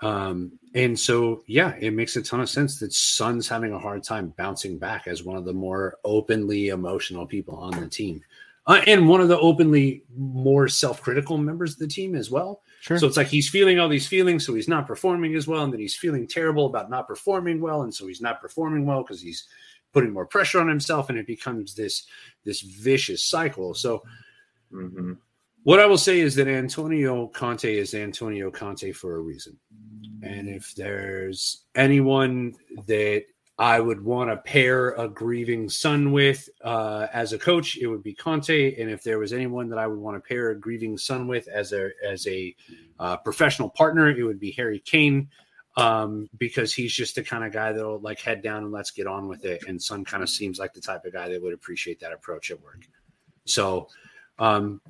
Um, 0.00 0.58
and 0.74 0.98
so, 0.98 1.44
yeah, 1.46 1.76
it 1.78 1.92
makes 1.92 2.16
a 2.16 2.22
ton 2.22 2.40
of 2.40 2.50
sense 2.50 2.80
that 2.80 2.92
Son's 2.92 3.48
having 3.48 3.72
a 3.72 3.78
hard 3.78 4.02
time 4.02 4.34
bouncing 4.36 4.78
back 4.78 5.06
as 5.06 5.22
one 5.22 5.36
of 5.36 5.44
the 5.44 5.52
more 5.52 5.96
openly 6.04 6.68
emotional 6.68 7.24
people 7.24 7.54
on 7.54 7.78
the 7.78 7.88
team. 7.88 8.20
Uh, 8.66 8.80
and 8.86 9.08
one 9.08 9.20
of 9.20 9.28
the 9.28 9.38
openly 9.38 10.04
more 10.16 10.68
self-critical 10.68 11.36
members 11.36 11.72
of 11.72 11.78
the 11.80 11.86
team 11.86 12.14
as 12.14 12.30
well. 12.30 12.62
sure 12.80 12.98
So 12.98 13.06
it's 13.06 13.16
like 13.16 13.26
he's 13.26 13.48
feeling 13.48 13.80
all 13.80 13.88
these 13.88 14.06
feelings, 14.06 14.46
so 14.46 14.54
he's 14.54 14.68
not 14.68 14.86
performing 14.86 15.34
as 15.34 15.48
well, 15.48 15.64
and 15.64 15.72
then 15.72 15.80
he's 15.80 15.96
feeling 15.96 16.28
terrible 16.28 16.66
about 16.66 16.90
not 16.90 17.08
performing 17.08 17.60
well, 17.60 17.82
and 17.82 17.92
so 17.92 18.06
he's 18.06 18.20
not 18.20 18.40
performing 18.40 18.86
well 18.86 19.02
because 19.02 19.20
he's 19.20 19.46
putting 19.92 20.12
more 20.12 20.26
pressure 20.26 20.60
on 20.60 20.68
himself, 20.68 21.08
and 21.10 21.18
it 21.18 21.26
becomes 21.26 21.74
this 21.74 22.06
this 22.44 22.60
vicious 22.60 23.24
cycle. 23.24 23.74
So 23.74 24.02
Mhm. 24.72 25.18
what 25.62 25.80
I 25.80 25.86
will 25.86 25.98
say 25.98 26.20
is 26.20 26.34
that 26.36 26.48
Antonio 26.48 27.28
Conte 27.28 27.76
is 27.76 27.94
Antonio 27.94 28.50
Conte 28.50 28.92
for 28.92 29.16
a 29.16 29.20
reason. 29.20 29.58
And 30.22 30.48
if 30.48 30.74
there's 30.74 31.64
anyone 31.74 32.54
that 32.86 33.24
I 33.58 33.80
would 33.80 34.02
want 34.02 34.30
to 34.30 34.36
pair 34.38 34.92
a 34.92 35.08
grieving 35.08 35.68
Son 35.68 36.10
with 36.10 36.48
uh, 36.64 37.06
as 37.12 37.32
a 37.32 37.38
coach, 37.38 37.76
it 37.76 37.86
would 37.86 38.02
be 38.02 38.14
Conte. 38.14 38.80
And 38.80 38.90
if 38.90 39.02
there 39.02 39.18
was 39.18 39.32
anyone 39.32 39.68
that 39.68 39.78
I 39.78 39.86
would 39.86 39.98
want 39.98 40.16
to 40.16 40.26
pair 40.26 40.50
a 40.50 40.54
grieving 40.58 40.96
Son 40.96 41.26
with 41.28 41.48
as 41.48 41.72
a 41.72 41.90
as 42.04 42.26
a 42.26 42.56
uh, 42.98 43.16
professional 43.18 43.68
partner, 43.68 44.08
it 44.10 44.22
would 44.22 44.40
be 44.40 44.52
Harry 44.52 44.80
Kane, 44.80 45.28
um, 45.76 46.28
because 46.38 46.74
he's 46.74 46.92
just 46.92 47.14
the 47.14 47.22
kind 47.22 47.44
of 47.44 47.52
guy 47.52 47.72
that'll 47.72 48.00
like 48.00 48.20
head 48.20 48.42
down 48.42 48.62
and 48.64 48.72
let's 48.72 48.90
get 48.90 49.06
on 49.06 49.28
with 49.28 49.44
it. 49.44 49.64
And 49.66 49.80
Son 49.82 50.04
kind 50.04 50.22
of 50.22 50.28
seems 50.28 50.58
like 50.58 50.74
the 50.74 50.80
type 50.80 51.04
of 51.04 51.12
guy 51.12 51.28
that 51.28 51.42
would 51.42 51.54
appreciate 51.54 52.00
that 52.00 52.12
approach 52.12 52.50
at 52.50 52.62
work. 52.62 52.86
So 53.44 53.88
um, 54.38 54.80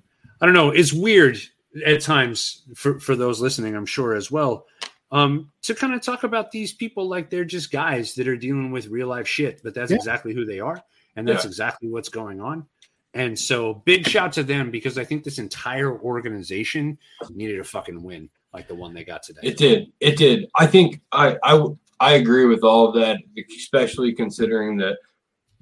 I 0.41 0.47
don't 0.47 0.55
know. 0.55 0.71
It's 0.71 0.93
weird 0.93 1.39
at 1.87 2.01
times 2.01 2.63
for, 2.75 2.99
for 2.99 3.17
those 3.17 3.41
listening, 3.41 3.75
I'm 3.77 3.87
sure 3.87 4.15
as 4.15 4.31
well, 4.31 4.67
um, 5.11 5.51
to 5.63 5.75
kind 5.75 5.95
of 5.95 6.03
talk 6.03 6.25
about 6.25 6.51
these 6.51 6.73
people 6.73 7.09
like 7.09 7.31
they're 7.31 7.45
just 7.45 7.71
guys 7.71 8.15
that 8.17 8.27
are 8.29 8.37
dealing 8.37 8.71
with 8.73 8.89
real 8.89 9.09
life 9.09 9.29
shit, 9.29 9.61
but 9.63 9.75
that's 9.75 9.91
Yeah. 9.91 9.97
exactly 9.97 10.35
who 10.35 10.45
they 10.45 10.61
are. 10.61 10.83
And 11.17 11.29
that's 11.29 11.45
Yeah. 11.45 11.49
exactly 11.49 11.89
what's 11.89 12.09
going 12.09 12.41
on. 12.41 12.67
And 13.15 13.39
so 13.39 13.75
big 13.75 14.09
shout 14.09 14.33
to 14.33 14.43
them 14.43 14.71
because 14.71 14.97
I 14.97 15.05
think 15.05 15.23
this 15.23 15.39
entire 15.39 15.93
organization 16.01 16.99
needed 17.31 17.61
a 17.61 17.65
fucking 17.65 18.03
win 18.03 18.31
like 18.53 18.69
the 18.69 18.75
one 18.75 18.95
they 18.95 19.05
got 19.05 19.23
today. 19.23 19.41
It 19.43 19.57
did. 19.57 19.93
It 20.01 20.17
did. 20.17 20.47
I 20.59 20.67
think 20.67 21.01
I 21.13 21.37
I 21.43 21.65
I 22.01 22.13
agree 22.15 22.47
with 22.47 22.65
all 22.65 22.89
of 22.89 22.95
that, 22.95 23.19
especially 23.59 24.13
considering 24.13 24.77
that 24.79 24.99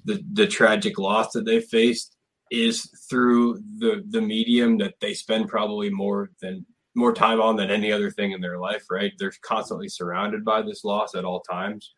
the 0.04 0.22
the 0.32 0.46
tragic 0.46 0.98
loss 0.98 1.32
that 1.32 1.44
they 1.44 1.60
faced 1.60 2.16
is 2.50 2.90
through 3.08 3.62
the 3.78 4.02
the 4.08 4.20
medium 4.20 4.78
that 4.78 4.94
they 5.00 5.14
spend 5.14 5.48
probably 5.48 5.90
more 5.90 6.30
than 6.40 6.66
more 6.96 7.12
time 7.12 7.40
on 7.40 7.56
than 7.56 7.70
any 7.70 7.92
other 7.92 8.10
thing 8.10 8.32
in 8.32 8.40
their 8.40 8.58
life. 8.58 8.84
Right? 8.90 9.12
They're 9.18 9.32
constantly 9.42 9.88
surrounded 9.88 10.44
by 10.44 10.62
this 10.62 10.84
loss 10.84 11.14
at 11.14 11.24
all 11.24 11.40
times. 11.40 11.92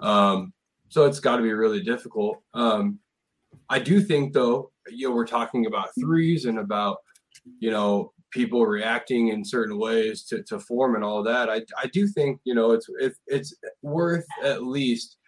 Um, 0.00 0.52
so 0.88 1.06
it's 1.06 1.20
got 1.20 1.36
to 1.36 1.42
be 1.42 1.52
really 1.52 1.82
difficult. 1.82 2.42
Um, 2.52 2.98
I 3.70 3.78
do 3.78 4.00
think 4.00 4.34
though, 4.34 4.70
you 4.88 5.08
know, 5.08 5.14
we're 5.14 5.26
talking 5.26 5.66
about 5.66 5.88
threes 5.98 6.44
and 6.44 6.58
about 6.58 6.98
you 7.58 7.70
know 7.70 8.11
people 8.32 8.66
reacting 8.66 9.28
in 9.28 9.44
certain 9.44 9.78
ways 9.78 10.24
to, 10.24 10.42
to 10.44 10.58
form 10.58 10.94
and 10.94 11.04
all 11.04 11.22
that. 11.22 11.48
I, 11.48 11.62
I 11.80 11.86
do 11.92 12.06
think, 12.08 12.40
you 12.44 12.54
know, 12.54 12.72
it's, 12.72 12.88
it, 12.98 13.14
it's 13.26 13.54
worth 13.82 14.26
at 14.42 14.64
least 14.64 15.18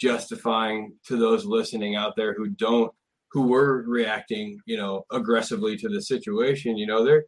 justifying 0.00 0.94
to 1.06 1.16
those 1.16 1.44
listening 1.44 1.96
out 1.96 2.14
there 2.16 2.34
who 2.34 2.48
don't, 2.48 2.92
who 3.32 3.48
were 3.48 3.84
reacting, 3.86 4.58
you 4.66 4.76
know, 4.76 5.04
aggressively 5.10 5.76
to 5.76 5.88
the 5.88 6.00
situation. 6.00 6.76
You 6.76 6.86
know, 6.86 7.04
there, 7.04 7.24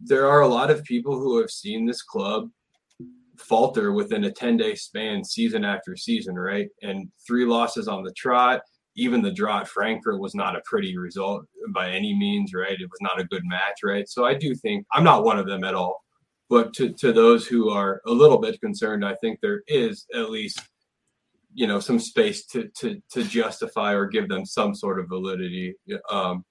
there 0.00 0.28
are 0.28 0.42
a 0.42 0.48
lot 0.48 0.70
of 0.70 0.84
people 0.84 1.18
who 1.18 1.40
have 1.40 1.50
seen 1.50 1.86
this 1.86 2.02
club 2.02 2.50
falter 3.38 3.92
within 3.92 4.24
a 4.24 4.30
10 4.30 4.56
day 4.56 4.74
span, 4.74 5.24
season 5.24 5.64
after 5.64 5.96
season, 5.96 6.34
right? 6.34 6.68
And 6.82 7.08
three 7.26 7.44
losses 7.44 7.88
on 7.88 8.02
the 8.02 8.12
trot, 8.12 8.60
even 8.98 9.22
the 9.22 9.30
draw 9.30 9.60
at 9.60 9.68
Frankfurt 9.68 10.20
was 10.20 10.34
not 10.34 10.56
a 10.56 10.62
pretty 10.64 10.98
result 10.98 11.46
by 11.72 11.88
any 11.88 12.14
means, 12.14 12.52
right? 12.52 12.72
It 12.72 12.90
was 12.90 13.00
not 13.00 13.20
a 13.20 13.24
good 13.24 13.44
match, 13.44 13.78
right? 13.84 14.08
So 14.08 14.24
I 14.24 14.34
do 14.34 14.56
think 14.56 14.84
I'm 14.92 15.04
not 15.04 15.24
one 15.24 15.38
of 15.38 15.46
them 15.46 15.62
at 15.62 15.74
all. 15.74 16.02
But 16.50 16.74
to, 16.74 16.92
to 16.94 17.12
those 17.12 17.46
who 17.46 17.70
are 17.70 18.00
a 18.06 18.10
little 18.10 18.38
bit 18.38 18.60
concerned, 18.60 19.04
I 19.04 19.14
think 19.20 19.38
there 19.40 19.62
is 19.68 20.04
at 20.14 20.30
least, 20.30 20.60
you 21.54 21.66
know, 21.66 21.78
some 21.78 22.00
space 22.00 22.44
to 22.46 22.68
to 22.78 23.00
to 23.12 23.22
justify 23.22 23.92
or 23.94 24.06
give 24.06 24.28
them 24.28 24.44
some 24.44 24.74
sort 24.74 24.98
of 24.98 25.08
validity. 25.08 25.74
Um, 26.10 26.44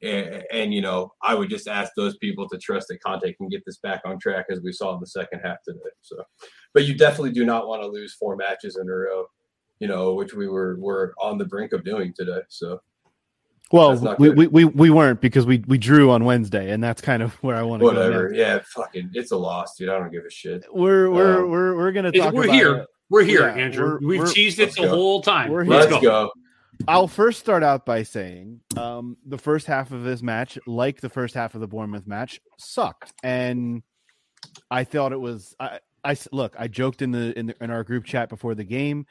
and, 0.00 0.44
and 0.52 0.74
you 0.74 0.80
know, 0.80 1.12
I 1.22 1.34
would 1.34 1.50
just 1.50 1.66
ask 1.66 1.92
those 1.96 2.16
people 2.18 2.48
to 2.48 2.58
trust 2.58 2.86
that 2.88 3.02
Conte 3.04 3.32
can 3.32 3.48
get 3.48 3.62
this 3.66 3.78
back 3.78 4.02
on 4.04 4.20
track 4.20 4.46
as 4.50 4.60
we 4.62 4.72
saw 4.72 4.94
in 4.94 5.00
the 5.00 5.06
second 5.06 5.40
half 5.40 5.56
today. 5.66 5.80
So, 6.02 6.22
but 6.74 6.84
you 6.84 6.96
definitely 6.96 7.32
do 7.32 7.44
not 7.44 7.66
want 7.66 7.82
to 7.82 7.88
lose 7.88 8.14
four 8.14 8.36
matches 8.36 8.78
in 8.80 8.88
a 8.88 8.92
row 8.92 9.26
you 9.80 9.88
know, 9.88 10.14
which 10.14 10.34
we 10.34 10.48
were 10.48 10.76
were 10.78 11.14
on 11.20 11.38
the 11.38 11.44
brink 11.44 11.72
of 11.72 11.84
doing 11.84 12.12
today. 12.16 12.40
So 12.48 12.80
Well, 13.72 14.16
we, 14.18 14.30
we, 14.30 14.46
we 14.46 14.64
we 14.64 14.90
weren't 14.90 15.20
because 15.20 15.46
we 15.46 15.58
we 15.66 15.78
drew 15.78 16.10
on 16.10 16.24
Wednesday, 16.24 16.70
and 16.70 16.82
that's 16.82 17.00
kind 17.00 17.22
of 17.22 17.34
where 17.42 17.56
I 17.56 17.62
want 17.62 17.80
to 17.80 17.90
go. 17.90 17.94
Whatever. 17.94 18.28
next. 18.30 18.38
Yeah, 18.38 18.60
fucking, 18.74 19.10
it's 19.14 19.30
a 19.32 19.36
loss, 19.36 19.76
dude. 19.76 19.88
I 19.90 19.98
don't 19.98 20.10
give 20.10 20.24
a 20.24 20.30
shit. 20.30 20.64
We're 20.72 21.10
we're 21.10 21.44
Um, 21.44 21.50
we're 21.50 21.76
we're 21.76 21.92
gonna 21.92 22.12
talk. 22.12 22.32
we're 22.32 22.44
about 22.44 22.54
here. 22.54 22.74
it. 22.76 22.88
We're 23.10 23.24
here, 23.24 23.48
Yeah, 23.48 23.54
Andrew. 23.54 23.86
we're- 23.86 24.06
We've 24.06 24.20
we're- 24.20 24.32
teased 24.32 24.58
it 24.58 24.74
the 24.74 24.82
go. 24.82 24.88
whole 24.90 25.22
time. 25.22 25.50
We're 25.50 25.64
here. 25.64 25.72
Let's, 25.72 25.90
Let's 25.92 26.02
go. 26.04 26.26
go. 26.26 26.32
I'll 26.86 27.08
first 27.08 27.40
start 27.40 27.62
out 27.62 27.84
by 27.86 28.02
saying 28.04 28.60
um, 28.76 29.16
the 29.26 29.38
first 29.38 29.66
half 29.66 29.90
of 29.92 30.04
this 30.04 30.22
match, 30.22 30.58
like 30.66 31.00
the 31.00 31.08
first 31.08 31.34
half 31.34 31.54
of 31.54 31.60
the 31.60 31.66
Bournemouth 31.66 32.06
match, 32.06 32.38
sucked, 32.58 33.12
and 33.22 33.82
I 34.70 34.84
thought 34.84 35.12
it 35.12 35.20
was. 35.20 35.54
I, 35.58 35.80
I 36.04 36.16
look. 36.32 36.54
I 36.58 36.68
joked 36.68 37.02
in 37.02 37.10
the, 37.10 37.36
in 37.38 37.46
the 37.46 37.54
in 37.62 37.70
our 37.70 37.82
group 37.82 38.04
chat 38.04 38.28
before 38.28 38.54
the 38.54 38.62
game. 38.64 39.06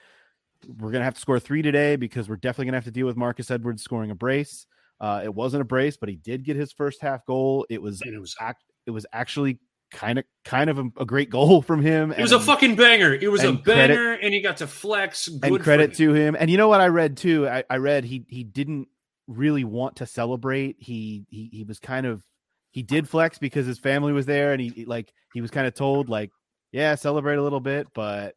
We're 0.79 0.91
gonna 0.91 1.03
have 1.05 1.15
to 1.15 1.19
score 1.21 1.39
three 1.39 1.61
today 1.61 1.95
because 1.95 2.29
we're 2.29 2.35
definitely 2.37 2.65
gonna 2.65 2.77
have 2.77 2.85
to 2.85 2.91
deal 2.91 3.05
with 3.05 3.17
Marcus 3.17 3.51
Edwards 3.51 3.83
scoring 3.83 4.11
a 4.11 4.15
brace. 4.15 4.65
Uh, 4.99 5.21
it 5.23 5.33
wasn't 5.33 5.61
a 5.61 5.65
brace, 5.65 5.97
but 5.97 6.09
he 6.09 6.15
did 6.15 6.43
get 6.43 6.55
his 6.55 6.71
first 6.71 7.01
half 7.01 7.25
goal. 7.25 7.65
It 7.69 7.81
was 7.81 8.01
And 8.01 8.15
it 8.15 8.19
was 8.19 8.35
act, 8.39 8.63
it 8.85 8.91
was 8.91 9.05
actually 9.13 9.59
kind 9.91 10.19
of 10.19 10.25
kind 10.43 10.69
of 10.69 10.79
a, 10.79 10.85
a 10.99 11.05
great 11.05 11.29
goal 11.29 11.61
from 11.63 11.81
him. 11.81 12.11
It 12.11 12.21
was 12.21 12.31
a 12.31 12.39
fucking 12.39 12.75
banger. 12.75 13.13
It 13.13 13.29
was 13.29 13.43
a 13.43 13.49
and 13.49 13.63
credit- 13.63 13.95
banger, 13.95 14.13
and 14.13 14.33
he 14.33 14.41
got 14.41 14.57
to 14.57 14.67
flex. 14.67 15.27
Good 15.27 15.51
and 15.51 15.59
credit 15.61 15.93
to 15.95 16.13
him. 16.13 16.35
And 16.37 16.49
you 16.49 16.57
know 16.57 16.67
what 16.67 16.81
I 16.81 16.87
read 16.87 17.17
too? 17.17 17.47
I, 17.47 17.63
I 17.69 17.77
read 17.77 18.03
he 18.03 18.25
he 18.27 18.43
didn't 18.43 18.87
really 19.27 19.63
want 19.63 19.97
to 19.97 20.05
celebrate. 20.05 20.77
He 20.79 21.25
he 21.29 21.49
he 21.51 21.63
was 21.63 21.79
kind 21.79 22.05
of 22.05 22.23
he 22.71 22.83
did 22.83 23.07
flex 23.07 23.37
because 23.37 23.65
his 23.65 23.79
family 23.79 24.13
was 24.13 24.25
there, 24.25 24.51
and 24.51 24.61
he 24.61 24.69
he, 24.69 24.85
like 24.85 25.13
he 25.33 25.41
was 25.41 25.51
kind 25.51 25.67
of 25.67 25.73
told 25.73 26.09
like 26.09 26.31
yeah 26.71 26.95
celebrate 26.95 27.35
a 27.35 27.43
little 27.43 27.59
bit, 27.59 27.87
but 27.93 28.35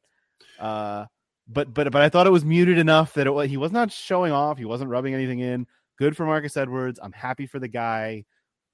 uh 0.59 1.07
but 1.53 1.75
but 1.75 1.91
but 1.91 2.03
I 2.03 2.09
thought 2.09 2.27
it 2.27 2.31
was 2.31 2.45
muted 2.45 2.79
enough 2.79 3.15
that 3.15 3.27
it, 3.27 3.49
he 3.49 3.57
was 3.57 3.73
not 3.73 3.91
showing 3.91 4.33
off. 4.33 4.59
He 4.59 4.65
wasn't 4.65 4.91
rubbing 4.91 5.15
anything 5.15 5.41
in. 5.41 5.67
Good 5.99 6.17
for 6.17 6.25
Marcus 6.25 6.57
Edwards. 6.57 6.99
I'm 7.03 7.13
happy 7.13 7.47
for 7.47 7.59
the 7.59 7.69
guy. 7.69 8.25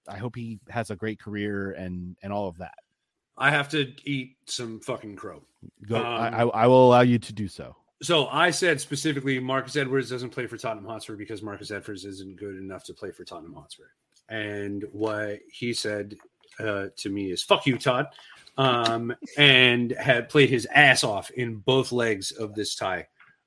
I 0.09 0.19
hope 0.19 0.37
he 0.37 0.61
has 0.69 0.91
a 0.91 0.97
great 0.97 1.19
career 1.19 1.73
and 1.73 2.17
and 2.23 2.33
all 2.33 2.49
of 2.49 2.59
that. 2.59 2.75
I 3.39 3.51
have 3.51 3.69
to 3.71 3.93
eat 4.05 4.37
some 4.47 4.81
fucking 4.81 5.17
crow. 5.17 5.43
Go, 5.89 5.97
I, 5.97 6.29
I 6.29 6.43
Um, 6.43 6.51
I 6.55 6.67
will 6.67 6.87
allow 6.87 7.03
you 7.03 7.19
to 7.19 7.33
do 7.33 7.49
so. 7.49 7.77
So 8.03 8.29
I 8.29 8.51
said 8.51 8.81
specifically, 8.81 9.39
Marcus 9.41 9.77
Edwards 9.77 10.11
doesn't 10.11 10.31
play 10.31 10.47
for 10.47 10.57
Tottenham 10.57 10.87
Hotspur 10.87 11.17
because 11.17 11.43
Marcus 11.43 11.71
Edwards 11.71 12.05
isn't 12.05 12.37
good 12.37 12.57
enough 12.57 12.85
to 12.85 12.95
play 12.95 13.11
for 13.11 13.25
Tottenham 13.25 13.55
Hotspur. 13.55 13.85
And 14.29 14.85
what 14.93 15.41
he 15.51 15.73
said 15.73 16.15
uh, 16.59 16.87
to 16.97 17.11
me 17.11 17.31
is 17.31 17.43
"fuck 17.43 17.67
you, 17.67 17.79
Todd," 17.79 18.07
um, 18.57 19.15
and 19.37 19.93
had 19.93 20.29
played 20.29 20.51
his 20.51 20.67
ass 20.67 21.05
off 21.05 21.31
in 21.31 21.57
both 21.57 21.93
legs 21.93 22.33
of 22.33 22.55
this 22.55 22.75
tie. 22.75 23.07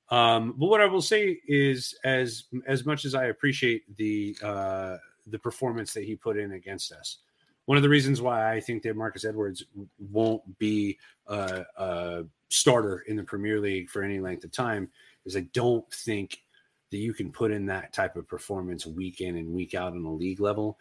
Um, 0.10 0.56
but 0.58 0.68
what 0.68 0.82
I 0.82 0.86
will 0.86 1.02
say 1.02 1.40
is, 1.48 1.96
as 2.04 2.46
as 2.66 2.86
much 2.86 3.06
as 3.06 3.14
I 3.14 3.26
appreciate 3.26 3.96
the 3.96 4.36
uh, 4.42 4.98
the 5.28 5.40
performance 5.40 5.94
that 5.94 6.04
he 6.04 6.16
put 6.16 6.38
in 6.38 6.54
against 6.54 6.92
us, 6.92 7.20
one 7.66 7.78
of 7.78 7.84
the 7.84 7.90
reasons 7.90 8.22
why 8.22 8.52
I 8.52 8.60
think 8.60 8.82
that 8.84 8.96
Marcus 8.96 9.26
Edwards 9.26 9.64
won't 10.00 10.58
be 10.58 10.98
a, 11.28 11.64
a 11.78 12.24
starter 12.50 13.04
in 13.08 13.16
the 13.16 13.24
Premier 13.24 13.60
League 13.60 13.90
for 13.90 14.02
any 14.02 14.20
length 14.20 14.44
of 14.44 14.52
time 14.52 14.90
is 15.26 15.38
I 15.38 15.42
don't 15.54 15.88
think 15.94 16.42
that 16.90 16.98
you 16.98 17.14
can 17.14 17.32
put 17.32 17.52
in 17.52 17.68
that 17.68 17.94
type 17.94 18.16
of 18.16 18.28
performance 18.28 18.88
week 18.88 19.22
in 19.22 19.38
and 19.38 19.54
week 19.54 19.76
out 19.76 19.94
on 19.94 20.04
a 20.04 20.12
league 20.12 20.40
level 20.40 20.80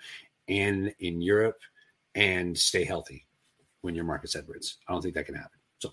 and 0.49 0.95
in 1.01 1.21
Europe 1.21 1.61
and 2.15 2.57
stay 2.57 2.85
healthy 2.85 3.27
when 3.83 3.95
you're 3.95 4.05
Marcus 4.05 4.37
Edwards. 4.37 4.79
I 4.89 4.93
don't 4.93 5.03
think 5.03 5.15
that 5.15 5.27
can 5.27 5.35
happen. 5.35 5.59
So 5.79 5.91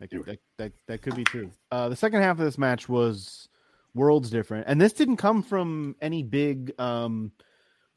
That 0.00 0.10
could, 0.10 0.24
that, 0.26 0.38
that, 0.58 0.72
that 0.86 1.02
could 1.02 1.16
be 1.16 1.24
true. 1.24 1.50
Uh, 1.70 1.88
the 1.88 1.96
second 1.96 2.22
half 2.22 2.38
of 2.38 2.44
this 2.44 2.58
match 2.58 2.88
was 2.88 3.48
worlds 3.94 4.30
different, 4.30 4.66
and 4.68 4.80
this 4.80 4.92
didn't 4.92 5.16
come 5.16 5.42
from 5.42 5.96
any 6.00 6.22
big 6.22 6.72
um, 6.78 7.32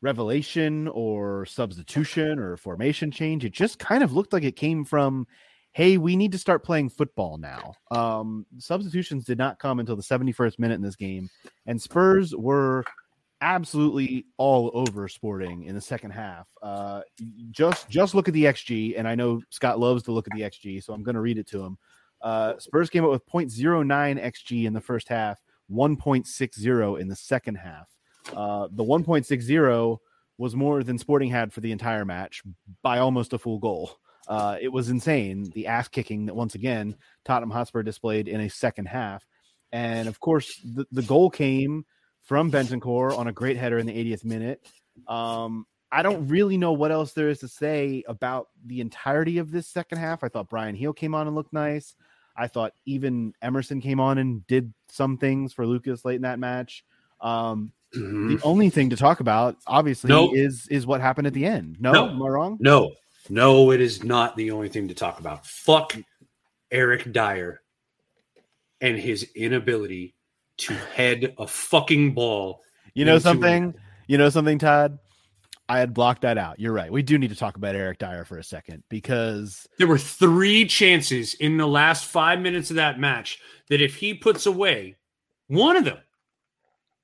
revelation 0.01 0.87
or 0.89 1.45
substitution 1.45 2.39
or 2.39 2.57
formation 2.57 3.11
change. 3.11 3.45
It 3.45 3.53
just 3.53 3.79
kind 3.79 4.03
of 4.03 4.13
looked 4.13 4.33
like 4.33 4.43
it 4.43 4.55
came 4.55 4.83
from, 4.83 5.27
hey, 5.71 5.97
we 5.97 6.15
need 6.15 6.33
to 6.33 6.37
start 6.37 6.63
playing 6.63 6.89
football 6.89 7.37
now. 7.37 7.73
Um, 7.89 8.45
substitutions 8.57 9.25
did 9.25 9.37
not 9.37 9.59
come 9.59 9.79
until 9.79 9.95
the 9.95 10.03
71st 10.03 10.59
minute 10.59 10.75
in 10.75 10.81
this 10.81 10.97
game, 10.97 11.29
and 11.65 11.81
Spurs 11.81 12.35
were 12.35 12.83
absolutely 13.43 14.25
all 14.37 14.71
over 14.73 15.09
sporting 15.09 15.65
in 15.65 15.75
the 15.75 15.81
second 15.81 16.11
half. 16.11 16.47
Uh 16.61 17.01
just 17.51 17.89
just 17.89 18.15
look 18.15 18.29
at 18.29 18.33
the 18.33 18.45
xg 18.45 18.93
and 18.97 19.05
i 19.07 19.13
know 19.13 19.41
scott 19.49 19.79
loves 19.79 20.01
to 20.03 20.13
look 20.13 20.27
at 20.27 20.33
the 20.35 20.43
xg 20.43 20.81
so 20.81 20.93
i'm 20.93 21.03
going 21.03 21.15
to 21.15 21.21
read 21.21 21.37
it 21.37 21.47
to 21.47 21.61
him. 21.61 21.77
Uh 22.21 22.57
spurs 22.57 22.89
came 22.89 23.03
up 23.03 23.11
with 23.11 23.27
0.09 23.27 23.85
xg 24.23 24.65
in 24.65 24.73
the 24.73 24.81
first 24.81 25.09
half 25.09 25.39
1.60 25.69 26.99
in 26.99 27.07
the 27.07 27.15
second 27.15 27.55
half. 27.55 27.89
Uh 28.33 28.69
the 28.71 28.83
1.60 28.83 29.97
was 30.37 30.55
more 30.55 30.81
than 30.81 30.97
sporting 30.97 31.29
had 31.29 31.51
for 31.51 31.59
the 31.59 31.71
entire 31.71 32.05
match 32.05 32.41
by 32.81 32.99
almost 32.99 33.33
a 33.33 33.37
full 33.37 33.59
goal. 33.59 33.91
Uh 34.25 34.57
it 34.61 34.69
was 34.69 34.89
insane 34.89 35.51
the 35.53 35.67
ass 35.67 35.89
kicking 35.89 36.27
that 36.27 36.35
once 36.35 36.55
again 36.55 36.95
tottenham 37.25 37.51
hotspur 37.51 37.83
displayed 37.83 38.29
in 38.29 38.39
a 38.39 38.49
second 38.49 38.85
half. 38.85 39.27
And 39.73 40.07
of 40.07 40.21
course 40.21 40.61
the, 40.63 40.85
the 40.93 41.01
goal 41.01 41.29
came 41.29 41.85
from 42.23 42.51
Bentancur 42.51 43.17
on 43.17 43.27
a 43.27 43.31
great 43.31 43.57
header 43.57 43.77
in 43.77 43.85
the 43.85 43.93
80th 43.93 44.23
minute. 44.25 44.65
Um, 45.07 45.65
I 45.91 46.01
don't 46.01 46.27
really 46.27 46.57
know 46.57 46.71
what 46.73 46.91
else 46.91 47.13
there 47.13 47.29
is 47.29 47.39
to 47.39 47.47
say 47.47 48.03
about 48.07 48.47
the 48.65 48.81
entirety 48.81 49.37
of 49.37 49.51
this 49.51 49.67
second 49.67 49.99
half. 49.99 50.23
I 50.23 50.27
thought 50.29 50.49
Brian 50.49 50.75
Heel 50.75 50.93
came 50.93 51.13
on 51.13 51.27
and 51.27 51.35
looked 51.35 51.53
nice. 51.53 51.95
I 52.35 52.47
thought 52.47 52.73
even 52.85 53.33
Emerson 53.43 53.79
came 53.79 53.99
on 53.99 54.17
and 54.17 54.45
did 54.47 54.73
some 54.89 55.17
things 55.17 55.53
for 55.53 55.67
Lucas 55.67 56.03
late 56.03 56.15
in 56.15 56.23
that 56.23 56.39
match. 56.39 56.83
Um, 57.21 57.71
the 57.91 58.39
only 58.43 58.71
thing 58.71 58.89
to 58.89 58.95
talk 58.95 59.19
about, 59.19 59.57
obviously, 59.67 60.07
Nope. 60.07 60.31
is 60.33 60.67
is 60.71 60.87
what 60.87 60.99
happened 60.99 61.27
at 61.27 61.33
the 61.33 61.45
end. 61.45 61.77
No, 61.79 61.91
No. 61.91 62.09
am 62.09 62.23
I 62.23 62.27
wrong? 62.27 62.57
no, 62.59 62.93
no, 63.29 63.69
it 63.71 63.79
is 63.81 64.03
not 64.03 64.35
the 64.35 64.49
only 64.49 64.67
thing 64.67 64.87
to 64.87 64.95
talk 64.95 65.19
about. 65.19 65.45
Fuck 65.45 65.95
Eric 66.71 67.13
Dier 67.13 67.61
and 68.81 68.97
his 68.97 69.29
inability 69.35 70.15
to 70.57 70.73
head 70.73 71.33
a 71.37 71.47
fucking 71.47 72.13
ball. 72.13 72.61
You 72.93 73.05
know 73.05 73.19
something? 73.19 73.73
You 74.07 74.17
know 74.17 74.29
something, 74.29 74.59
Todd? 74.59 74.99
I 75.69 75.79
had 75.79 75.93
blocked 75.93 76.21
that 76.21 76.37
out. 76.37 76.59
You're 76.59 76.73
right. 76.73 76.91
We 76.91 77.01
do 77.01 77.17
need 77.17 77.29
to 77.29 77.35
talk 77.35 77.55
about 77.55 77.75
Eric 77.75 77.97
Dier 77.99 78.25
for 78.25 78.37
a 78.37 78.43
second 78.43 78.83
because 78.89 79.65
There 79.79 79.87
were 79.87 79.97
three 79.97 80.65
chances 80.65 81.33
in 81.35 81.57
the 81.57 81.67
last 81.67 82.05
five 82.05 82.39
minutes 82.39 82.69
of 82.69 82.75
that 82.75 82.99
match 82.99 83.39
that 83.69 83.81
if 83.81 83.95
he 83.95 84.13
puts 84.13 84.45
away 84.45 84.97
one 85.47 85.77
of 85.77 85.85
them, 85.85 85.99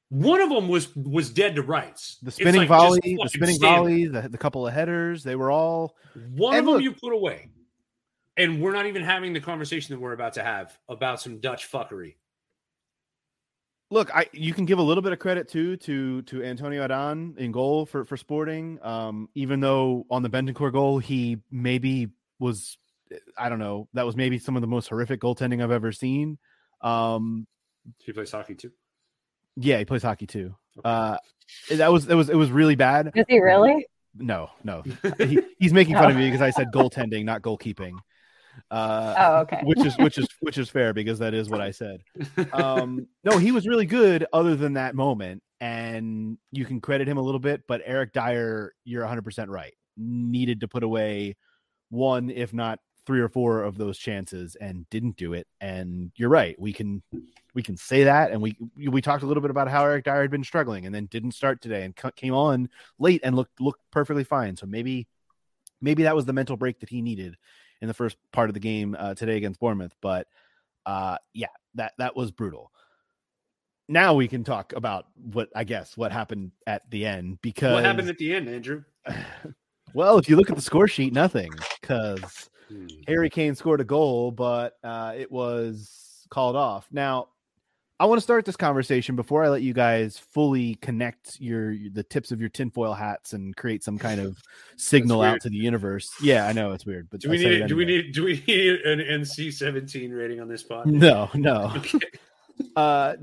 one 0.10 0.42
of 0.42 0.50
them 0.50 0.68
was 0.68 0.94
was 0.96 1.30
dead 1.30 1.56
to 1.56 1.62
rights. 1.62 2.18
the 2.22 2.32
spinning 2.32 2.62
like, 2.62 2.68
volley, 2.68 3.00
the 3.22 3.30
spinning 3.30 3.60
volley, 3.60 4.08
the, 4.08 4.28
the 4.28 4.38
couple 4.38 4.68
of 4.68 4.74
headers, 4.74 5.24
they 5.24 5.36
were 5.36 5.52
all. 5.52 5.96
One 6.32 6.56
of 6.56 6.66
them 6.66 6.82
you 6.82 6.94
put 6.94 7.14
away, 7.14 7.50
and 8.36 8.62
we're 8.62 8.74
not 8.74 8.88
even 8.88 9.04
having 9.04 9.34
the 9.34 9.40
conversation 9.40 9.96
that 9.96 10.02
we're 10.02 10.14
about 10.14 10.34
to 10.34 10.44
have 10.44 10.78
about 10.90 11.22
some 11.22 11.40
Dutch 11.40 11.72
fuckery. 11.72 12.16
Look. 13.90 14.14
I 14.16 14.28
you 14.34 14.54
can 14.54 14.66
give 14.66 14.80
a 14.80 14.84
little 14.84 15.02
bit 15.02 15.14
of 15.14 15.20
credit 15.20 15.48
too 15.50 15.78
to 15.78 16.22
to 16.24 16.44
Antonio 16.44 16.84
Adan 16.84 17.36
in 17.38 17.52
goal 17.52 17.86
for 17.86 18.06
for 18.06 18.18
Sporting. 18.18 18.80
Um, 18.82 19.30
even 19.36 19.60
though 19.60 20.06
on 20.10 20.24
the 20.24 20.30
Bentancur 20.30 20.72
goal 20.72 21.00
he 21.00 21.38
maybe 21.52 22.10
was, 22.40 22.78
I 23.38 23.50
don't 23.50 23.60
know, 23.60 23.88
that 23.94 24.06
was 24.06 24.16
maybe 24.16 24.40
some 24.40 24.56
of 24.56 24.62
the 24.62 24.68
most 24.68 24.90
horrific 24.90 25.20
goaltending 25.22 25.64
I've 25.64 25.72
ever 25.72 25.92
seen. 25.92 26.38
Um, 26.82 27.48
He 28.00 28.12
plays 28.14 28.32
hockey 28.32 28.56
too. 28.56 28.72
yeah, 29.58 29.78
he 29.80 29.86
plays 29.86 30.04
hockey 30.04 30.28
too. 30.28 30.56
Uh, 30.84 31.18
that 31.70 31.92
was 31.92 32.08
it 32.08 32.16
was 32.16 32.30
it 32.30 32.36
was 32.36 32.52
really 32.52 32.76
bad. 32.76 33.12
Is 33.16 33.26
he 33.28 33.40
really? 33.40 33.86
No, 34.16 34.50
no, 34.64 34.84
he, 35.20 35.40
he's 35.60 35.72
making 35.74 35.94
fun 35.96 36.10
of 36.12 36.18
me 36.18 36.26
because 36.28 36.42
I 36.42 36.50
said 36.50 36.68
goaltending, 36.74 37.26
not 37.26 37.42
goalkeeping. 37.42 37.94
Uh, 38.72 39.16
Oh, 39.18 39.36
okay. 39.42 39.62
which 39.64 39.80
is 39.86 39.98
which 39.98 40.18
is 40.18 40.28
which 40.42 40.58
is 40.58 40.70
fair 40.70 40.94
because 40.94 41.20
that 41.20 41.34
is 41.34 41.50
what 41.50 41.62
I 41.62 41.72
said. 41.72 42.02
Um, 42.54 43.08
no, 43.24 43.38
he 43.38 43.52
was 43.52 43.68
really 43.68 43.86
good 43.86 44.26
other 44.34 44.56
than 44.56 44.74
that 44.74 44.96
moment, 44.96 45.44
and 45.60 46.38
you 46.52 46.66
can 46.66 46.82
credit 46.82 47.08
him 47.08 47.18
a 47.18 47.22
little 47.22 47.40
bit. 47.40 47.64
But 47.68 47.82
Eric 47.86 48.14
Dier, 48.14 48.74
you're 48.86 49.02
100 49.04 49.24
percent 49.24 49.50
right. 49.50 49.74
Needed 49.98 50.62
to 50.62 50.68
put 50.68 50.84
away 50.84 51.36
one, 51.90 52.30
if 52.30 52.54
not 52.54 52.80
three 53.06 53.22
or 53.22 53.30
four 53.30 53.64
of 53.64 53.78
those 53.78 53.98
chances, 53.98 54.56
and 54.56 54.88
didn't 54.90 55.16
do 55.18 55.34
it. 55.34 55.48
And 55.60 56.12
you're 56.16 56.30
right. 56.30 56.60
We 56.60 56.74
can 56.74 57.02
we 57.56 57.64
can 57.64 57.76
say 57.76 58.04
that, 58.04 58.32
and 58.32 58.42
we 58.42 58.56
we 58.88 59.02
talked 59.02 59.24
a 59.24 59.26
little 59.26 59.42
bit 59.42 59.52
about 59.52 59.68
how 59.68 59.84
Eric 59.84 60.06
Dier 60.06 60.22
had 60.22 60.32
been 60.32 60.44
struggling, 60.44 60.86
and 60.86 60.94
then 60.94 61.08
didn't 61.08 61.32
start 61.32 61.62
today, 61.62 61.84
and 61.84 61.96
came 62.16 62.34
on 62.34 62.70
late 63.00 63.22
and 63.24 63.36
looked 63.36 63.60
looked 63.60 63.82
perfectly 63.92 64.24
fine. 64.24 64.56
So 64.56 64.66
maybe 64.68 65.08
maybe 65.82 66.04
that 66.04 66.16
was 66.16 66.26
the 66.26 66.34
mental 66.34 66.58
break 66.58 66.80
that 66.82 66.90
he 66.90 67.02
needed 67.02 67.36
in 67.82 67.88
the 67.88 67.94
first 67.94 68.18
part 68.32 68.50
of 68.50 68.54
the 68.54 68.60
game 68.60 68.96
uh, 68.98 69.14
today 69.14 69.38
against 69.38 69.60
Bournemouth. 69.60 69.96
But 70.02 70.28
uh, 70.86 71.18
yeah, 71.34 71.48
that 71.76 71.94
that 71.98 72.16
was 72.16 72.32
brutal. 72.32 72.72
Now 73.88 74.14
we 74.14 74.28
can 74.28 74.44
talk 74.44 74.74
about 74.74 75.08
what 75.16 75.50
I 75.56 75.64
guess 75.64 75.98
what 75.98 76.12
happened 76.12 76.52
at 76.68 76.90
the 76.90 77.06
end 77.06 77.40
because 77.42 77.74
What 77.74 77.86
happened 77.86 78.10
at 78.10 78.18
the 78.18 78.34
end, 78.36 78.48
Andrew? 78.48 78.84
well, 79.94 80.18
if 80.18 80.30
you 80.30 80.36
look 80.36 80.50
at 80.50 80.56
the 80.56 80.62
score 80.62 80.88
sheet, 80.88 81.14
nothing 81.14 81.52
because 81.82 82.50
Hmm. 82.70 82.88
Harry 83.08 83.30
Kane 83.30 83.56
scored 83.56 83.82
a 83.82 83.86
goal, 83.86 84.32
but 84.32 84.76
uh, 84.84 85.14
it 85.18 85.32
was 85.32 86.26
called 86.30 86.56
off. 86.56 86.88
Now, 86.92 87.30
I 88.02 88.06
want 88.06 88.18
to 88.20 88.24
start 88.24 88.46
this 88.46 88.56
conversation 88.56 89.16
before 89.18 89.44
I 89.44 89.50
let 89.50 89.62
you 89.62 89.74
guys 89.74 90.18
fully 90.18 90.76
connect 90.76 91.40
your 91.42 91.76
the 91.92 92.04
tips 92.04 92.32
of 92.32 92.40
your 92.40 92.48
tinfoil 92.50 92.94
hats 92.94 93.34
and 93.34 93.54
create 93.58 93.84
some 93.84 93.98
kind 93.98 94.22
of 94.22 94.38
signal 94.78 95.22
out 95.22 95.42
to 95.42 95.50
the 95.50 95.58
universe. 95.58 96.10
Yeah, 96.22 96.48
I 96.48 96.54
know 96.54 96.72
it's 96.72 96.86
weird, 96.86 97.10
but 97.10 97.20
Do 97.20 97.30
we 97.30 97.38
need? 97.38 97.62
it 97.64 97.68
Do 97.68 97.76
we 97.76 97.86
need? 97.86 98.14
Do 98.14 98.24
we 98.24 98.42
need 98.48 98.82
an 98.82 99.00
NC 99.00 99.52
seventeen 99.54 100.12
rating 100.12 100.40
on 100.40 100.48
this 100.48 100.64
pod? 100.64 100.86
No, 100.90 101.30
no. 101.34 101.74
Okay. 101.86 102.08
Uh, 102.76 103.16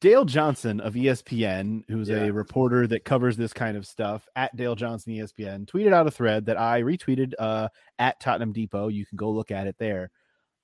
Dale 0.00 0.24
Johnson 0.24 0.80
of 0.80 0.94
ESPN, 0.94 1.84
who's 1.88 2.08
Yeah. 2.08 2.24
a 2.24 2.32
reporter 2.32 2.88
that 2.88 3.04
covers 3.04 3.36
this 3.36 3.52
kind 3.52 3.76
of 3.76 3.86
stuff, 3.86 4.28
at 4.34 4.54
Dale 4.56 4.74
Johnson 4.74 5.12
ESPN, 5.12 5.64
tweeted 5.66 5.92
out 5.92 6.08
a 6.08 6.10
thread 6.10 6.46
that 6.46 6.58
I 6.58 6.82
retweeted 6.82 7.34
uh, 7.38 7.68
at 8.00 8.18
Tottenham 8.18 8.52
Depot. 8.52 8.88
You 8.88 9.06
can 9.06 9.14
go 9.16 9.30
look 9.30 9.52
at 9.52 9.68
it 9.68 9.76
there. 9.78 10.10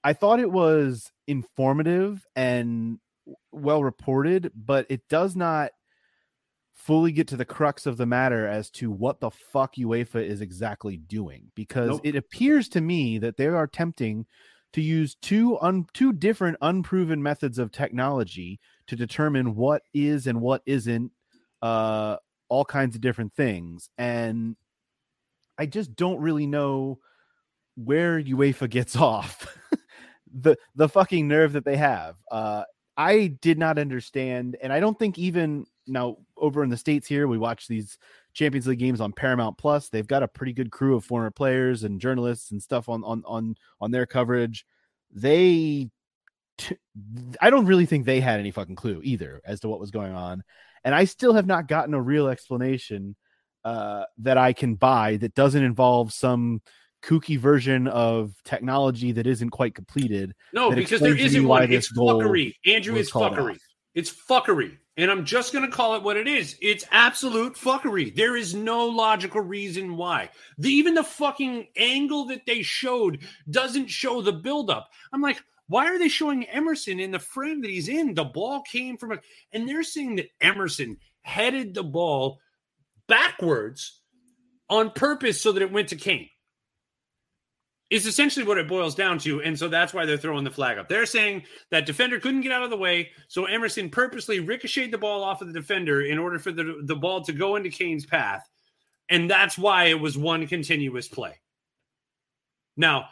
I 0.03 0.13
thought 0.13 0.41
it 0.41 0.51
was 0.51 1.13
informative 1.29 2.27
and 2.35 2.99
well 3.53 3.83
reported, 3.83 4.53
but 4.55 4.87
it 4.89 5.09
does 5.09 5.37
not 5.37 5.71
fully 6.77 7.11
get 7.11 7.27
to 7.29 7.37
the 7.37 7.45
crux 7.45 7.87
of 7.87 7.97
the 7.97 8.07
matter 8.07 8.47
as 8.47 8.71
to 8.71 8.91
what 8.91 9.19
the 9.19 9.31
fuck 9.31 9.75
UEFA 9.77 10.23
is 10.23 10.41
exactly 10.41 10.99
doing 10.99 11.51
because 11.55 11.89
Nope. 11.89 12.01
it 12.05 12.17
appears 12.17 12.69
to 12.71 12.81
me 12.81 13.19
that 13.19 13.37
they 13.37 13.47
are 13.47 13.63
attempting 13.63 14.27
to 14.75 14.83
use 14.83 15.17
two 15.23 15.59
un, 15.61 15.87
two 15.95 16.13
different 16.13 16.59
unproven 16.61 17.23
methods 17.23 17.59
of 17.59 17.73
technology 17.73 18.61
to 18.89 18.95
determine 18.95 19.57
what 19.57 19.83
is 19.95 20.27
and 20.27 20.41
what 20.41 20.61
isn't 20.67 21.11
uh 21.63 22.17
all 22.49 22.65
kinds 22.65 22.95
of 22.95 23.01
different 23.01 23.33
things 23.33 23.89
and 23.97 24.55
I 25.59 25.65
just 25.65 25.97
don't 25.97 26.21
really 26.21 26.47
know 26.47 26.99
where 27.75 28.23
UEFA 28.23 28.69
gets 28.71 28.97
off 28.97 29.59
the 30.33 30.57
the 30.75 30.89
fucking 30.89 31.27
nerve 31.27 31.55
that 31.55 31.65
they 31.65 31.77
have. 31.77 32.17
Uh 32.31 32.65
I 32.97 33.29
did 33.41 33.59
not 33.59 33.79
understand 33.79 34.57
and 34.63 34.73
I 34.73 34.81
don't 34.81 34.99
think 34.99 35.19
even 35.19 35.67
now 35.87 36.17
over 36.37 36.65
in 36.65 36.71
the 36.71 36.77
states 36.77 37.07
here 37.07 37.29
we 37.29 37.39
watch 37.39 37.67
these 37.69 37.99
Champions 38.33 38.67
League 38.67 38.79
games 38.79 39.01
on 39.01 39.13
Paramount 39.13 39.57
Plus. 39.57 39.89
They've 39.89 40.07
got 40.07 40.23
a 40.23 40.29
pretty 40.29 40.53
good 40.53 40.71
crew 40.71 40.97
of 40.97 41.05
former 41.05 41.31
players 41.31 41.85
and 41.85 42.01
journalists 42.01 42.51
and 42.51 42.63
stuff 42.63 42.89
on 42.89 43.03
on 43.05 43.23
on 43.27 43.57
on 43.81 43.91
their 43.91 44.07
coverage. 44.07 44.67
They 45.11 45.91
t- 46.59 46.77
I 47.41 47.51
don't 47.51 47.67
really 47.67 47.87
think 47.87 48.05
they 48.05 48.21
had 48.21 48.41
any 48.41 48.51
fucking 48.51 48.77
clue 48.77 49.01
either 49.03 49.41
as 49.45 49.61
to 49.61 49.69
what 49.69 49.81
was 49.81 49.91
going 49.91 50.13
on. 50.13 50.45
And 50.85 50.95
I 50.95 51.05
still 51.05 51.35
have 51.35 51.47
not 51.47 51.69
gotten 51.69 51.95
a 51.95 52.01
real 52.01 52.29
explanation 52.29 53.17
uh, 53.65 54.05
that 54.19 54.39
I 54.39 54.53
can 54.53 54.75
buy 54.77 55.17
that 55.17 55.35
doesn't 55.35 55.65
involve 55.65 56.13
some 56.13 56.63
kooky 57.07 57.39
version 57.39 57.87
of 57.87 58.35
technology 58.45 59.13
that 59.13 59.27
isn't 59.27 59.51
quite 59.51 59.75
completed. 59.75 60.35
No, 60.53 60.73
because 60.73 61.01
there 61.01 61.17
isn't 61.17 61.47
one. 61.47 61.73
It's 61.73 61.93
fuckery. 61.97 62.55
Andrew, 62.67 62.97
it's 62.97 63.11
fuckery. 63.11 63.59
It's 63.95 64.13
fuckery. 64.13 64.77
And 64.99 65.11
I'm 65.11 65.25
just 65.25 65.53
going 65.53 65.65
to 65.65 65.75
call 65.75 65.95
it 65.95 66.03
what 66.03 66.17
it 66.17 66.27
is. 66.27 66.57
It's 66.61 66.85
absolute 66.91 67.55
fuckery. 67.55 68.15
There 68.15 68.37
is 68.37 68.55
no 68.55 68.87
logical 68.87 69.43
reason 69.43 69.97
why. 69.97 70.31
The, 70.59 70.71
even 70.71 70.95
the 70.95 71.05
fucking 71.05 71.69
angle 71.77 72.27
that 72.27 72.47
they 72.47 72.63
showed 72.63 73.21
doesn't 73.49 73.89
show 73.89 74.23
the 74.23 74.33
buildup. 74.33 74.89
I'm 75.13 75.21
like, 75.21 75.39
why 75.69 75.87
are 75.87 75.99
they 75.99 76.09
showing 76.09 76.45
Emerson 76.45 76.99
in 76.99 77.11
the 77.11 77.19
frame 77.19 77.61
that 77.63 77.71
he's 77.71 77.89
in? 77.89 78.15
The 78.15 78.25
ball 78.25 78.63
came 78.63 78.97
from 78.97 79.13
a, 79.13 79.19
and 79.53 79.69
they're 79.69 79.83
saying 79.83 80.17
that 80.17 80.31
Emerson 80.41 80.97
headed 81.23 81.75
the 81.75 81.85
ball 81.85 82.39
backwards 83.07 84.01
on 84.71 84.91
purpose 84.91 85.41
so 85.41 85.53
that 85.53 85.63
it 85.63 85.73
went 85.73 85.89
to 85.89 85.97
Kane 85.97 86.29
is 87.91 88.07
essentially 88.07 88.45
what 88.45 88.59
it 88.59 88.67
boils 88.67 88.95
down 88.95 89.19
to. 89.19 89.43
And 89.43 89.57
so 89.57 89.69
that's 89.69 89.95
why 89.95 90.05
they're 90.05 90.17
throwing 90.17 90.45
the 90.45 90.51
flag 90.51 90.79
up. 90.79 90.89
They're 90.89 91.07
saying 91.07 91.45
that 91.71 91.87
defender 91.87 92.19
couldn't 92.19 92.41
get 92.41 92.53
out 92.53 92.65
of 92.65 92.71
the 92.71 92.77
way. 92.77 93.11
So 93.29 93.45
Emerson 93.45 93.91
purposely 93.91 94.41
ricocheted 94.41 94.91
the 94.91 94.99
ball 94.99 95.23
off 95.23 95.41
of 95.41 95.49
the 95.49 95.53
defender 95.53 96.03
in 96.03 96.19
order 96.19 96.39
for 96.39 96.51
the, 96.51 96.81
the 96.83 96.97
ball 96.97 97.23
to 97.23 97.33
go 97.33 97.57
into 97.57 97.71
Kane's 97.71 98.05
path. 98.05 98.49
And 99.09 99.31
that's 99.31 99.57
why 99.57 99.85
it 99.85 100.01
was 100.01 100.19
one 100.19 100.47
continuous 100.49 101.07
play. 101.07 101.39
Now, 102.77 103.09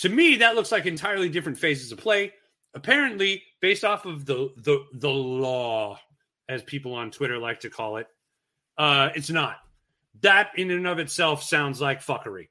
to 0.00 0.10
me, 0.10 0.36
that 0.36 0.54
looks 0.54 0.70
like 0.70 0.84
entirely 0.84 1.30
different 1.30 1.58
phases 1.58 1.90
of 1.90 1.98
play. 1.98 2.34
Apparently, 2.74 3.42
based 3.60 3.82
off 3.82 4.04
of 4.04 4.26
the 4.26 4.52
the 4.58 4.84
the 4.92 5.08
law, 5.08 5.98
as 6.48 6.62
people 6.62 6.94
on 6.94 7.10
Twitter 7.10 7.38
like 7.38 7.60
to 7.60 7.70
call 7.70 7.96
it, 7.96 8.06
uh, 8.76 9.08
it's 9.16 9.30
not. 9.30 9.56
That 10.20 10.50
in 10.56 10.70
and 10.70 10.86
of 10.86 10.98
itself 10.98 11.42
sounds 11.42 11.80
like 11.80 12.04
fuckery 12.04 12.48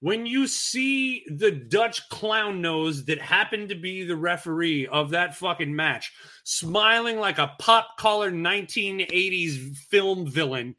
when 0.00 0.24
you 0.24 0.46
see 0.46 1.24
the 1.28 1.50
Dutch 1.50 2.08
clown 2.08 2.62
nose 2.62 3.04
that 3.04 3.20
happened 3.20 3.68
to 3.68 3.74
be 3.74 4.04
the 4.04 4.16
referee 4.16 4.86
of 4.86 5.10
that 5.10 5.36
fucking 5.36 5.74
match 5.74 6.12
smiling 6.44 7.18
like 7.18 7.38
a 7.38 7.52
pop 7.58 7.96
collar 7.98 8.32
1980s 8.32 9.76
film 9.76 10.26
villain, 10.26 10.74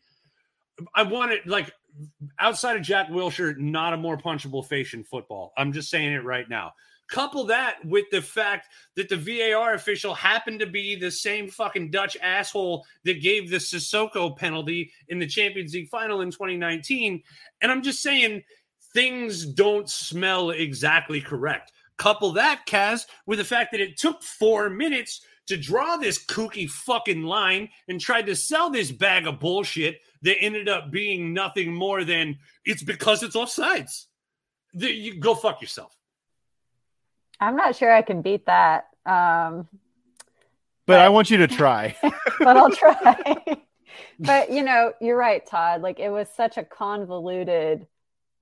I 0.96 1.04
want 1.04 1.32
it 1.32 1.46
like 1.46 1.72
outside 2.40 2.78
of 2.78 2.82
Jack 2.82 3.10
Wilshere, 3.10 3.58
not 3.58 3.94
a 3.94 3.98
more 3.98 4.18
punchable 4.18 4.66
face 4.66 4.94
in 4.94 5.04
football. 5.04 5.54
I'm 5.56 5.72
just 5.72 5.90
saying 5.90 6.14
it 6.14 6.24
right 6.24 6.50
now. 6.50 6.74
Couple 7.08 7.44
that 7.48 7.84
with 7.84 8.06
the 8.10 8.22
fact 8.22 8.70
that 8.96 9.10
the 9.10 9.18
VAR 9.18 9.74
official 9.74 10.14
happened 10.14 10.62
to 10.62 10.66
be 10.66 10.96
the 10.96 11.12
same 11.12 11.50
fucking 11.50 11.92
Dutch 11.92 12.16
asshole 12.22 12.86
that 13.04 13.22
gave 13.22 13.50
the 13.50 13.58
Sissoko 13.58 14.36
penalty 14.36 14.94
in 15.10 15.20
the 15.20 15.28
Champions 15.28 15.74
League 15.74 15.90
final 15.90 16.22
in 16.22 16.32
2019. 16.32 17.22
And 17.60 17.72
I'm 17.72 17.84
just 17.84 18.02
saying 18.02 18.44
things 18.94 19.46
don't 19.46 19.90
smell 19.90 20.52
exactly 20.52 21.22
correct. 21.22 21.72
Couple 21.98 22.32
that, 22.34 22.66
Kaz, 22.68 23.06
with 23.26 23.40
the 23.40 23.46
fact 23.46 23.72
that 23.72 23.82
it 23.82 23.98
took 23.98 24.24
four 24.24 24.70
minutes 24.70 25.22
to 25.48 25.58
draw 25.58 25.98
this 25.98 26.24
kooky 26.24 26.70
fucking 26.70 27.24
line 27.24 27.70
and 27.88 28.00
tried 28.00 28.26
to 28.28 28.36
sell 28.36 28.70
this 28.70 28.92
bag 28.92 29.28
of 29.28 29.40
bullshit 29.40 30.00
that 30.22 30.38
ended 30.40 30.70
up 30.70 30.92
being 30.92 31.34
nothing 31.34 31.74
more 31.74 32.04
than 32.04 32.38
it's 32.66 32.84
because 32.84 33.24
it's 33.24 33.36
offsides. 33.36 34.06
The, 34.74 34.92
you 34.92 35.20
go 35.20 35.36
fuck 35.36 35.62
yourself. 35.62 35.96
I'm 37.40 37.56
not 37.56 37.76
sure 37.76 37.92
I 37.92 38.02
can 38.02 38.22
beat 38.22 38.46
that. 38.46 38.86
Um, 39.06 39.68
But 40.86 41.00
I 41.00 41.10
want 41.10 41.30
you 41.32 41.38
to 41.38 41.48
try. 41.48 41.98
but 42.40 42.56
I'll 42.56 42.72
try. 42.72 43.36
but 44.20 44.52
you 44.52 44.64
know, 44.64 44.94
you're 45.02 45.18
right, 45.18 45.46
Todd. 45.46 45.82
Like 45.82 46.00
it 46.00 46.10
was 46.10 46.30
such 46.30 46.58
a 46.58 46.64
convoluted, 46.64 47.80
well, 47.80 47.88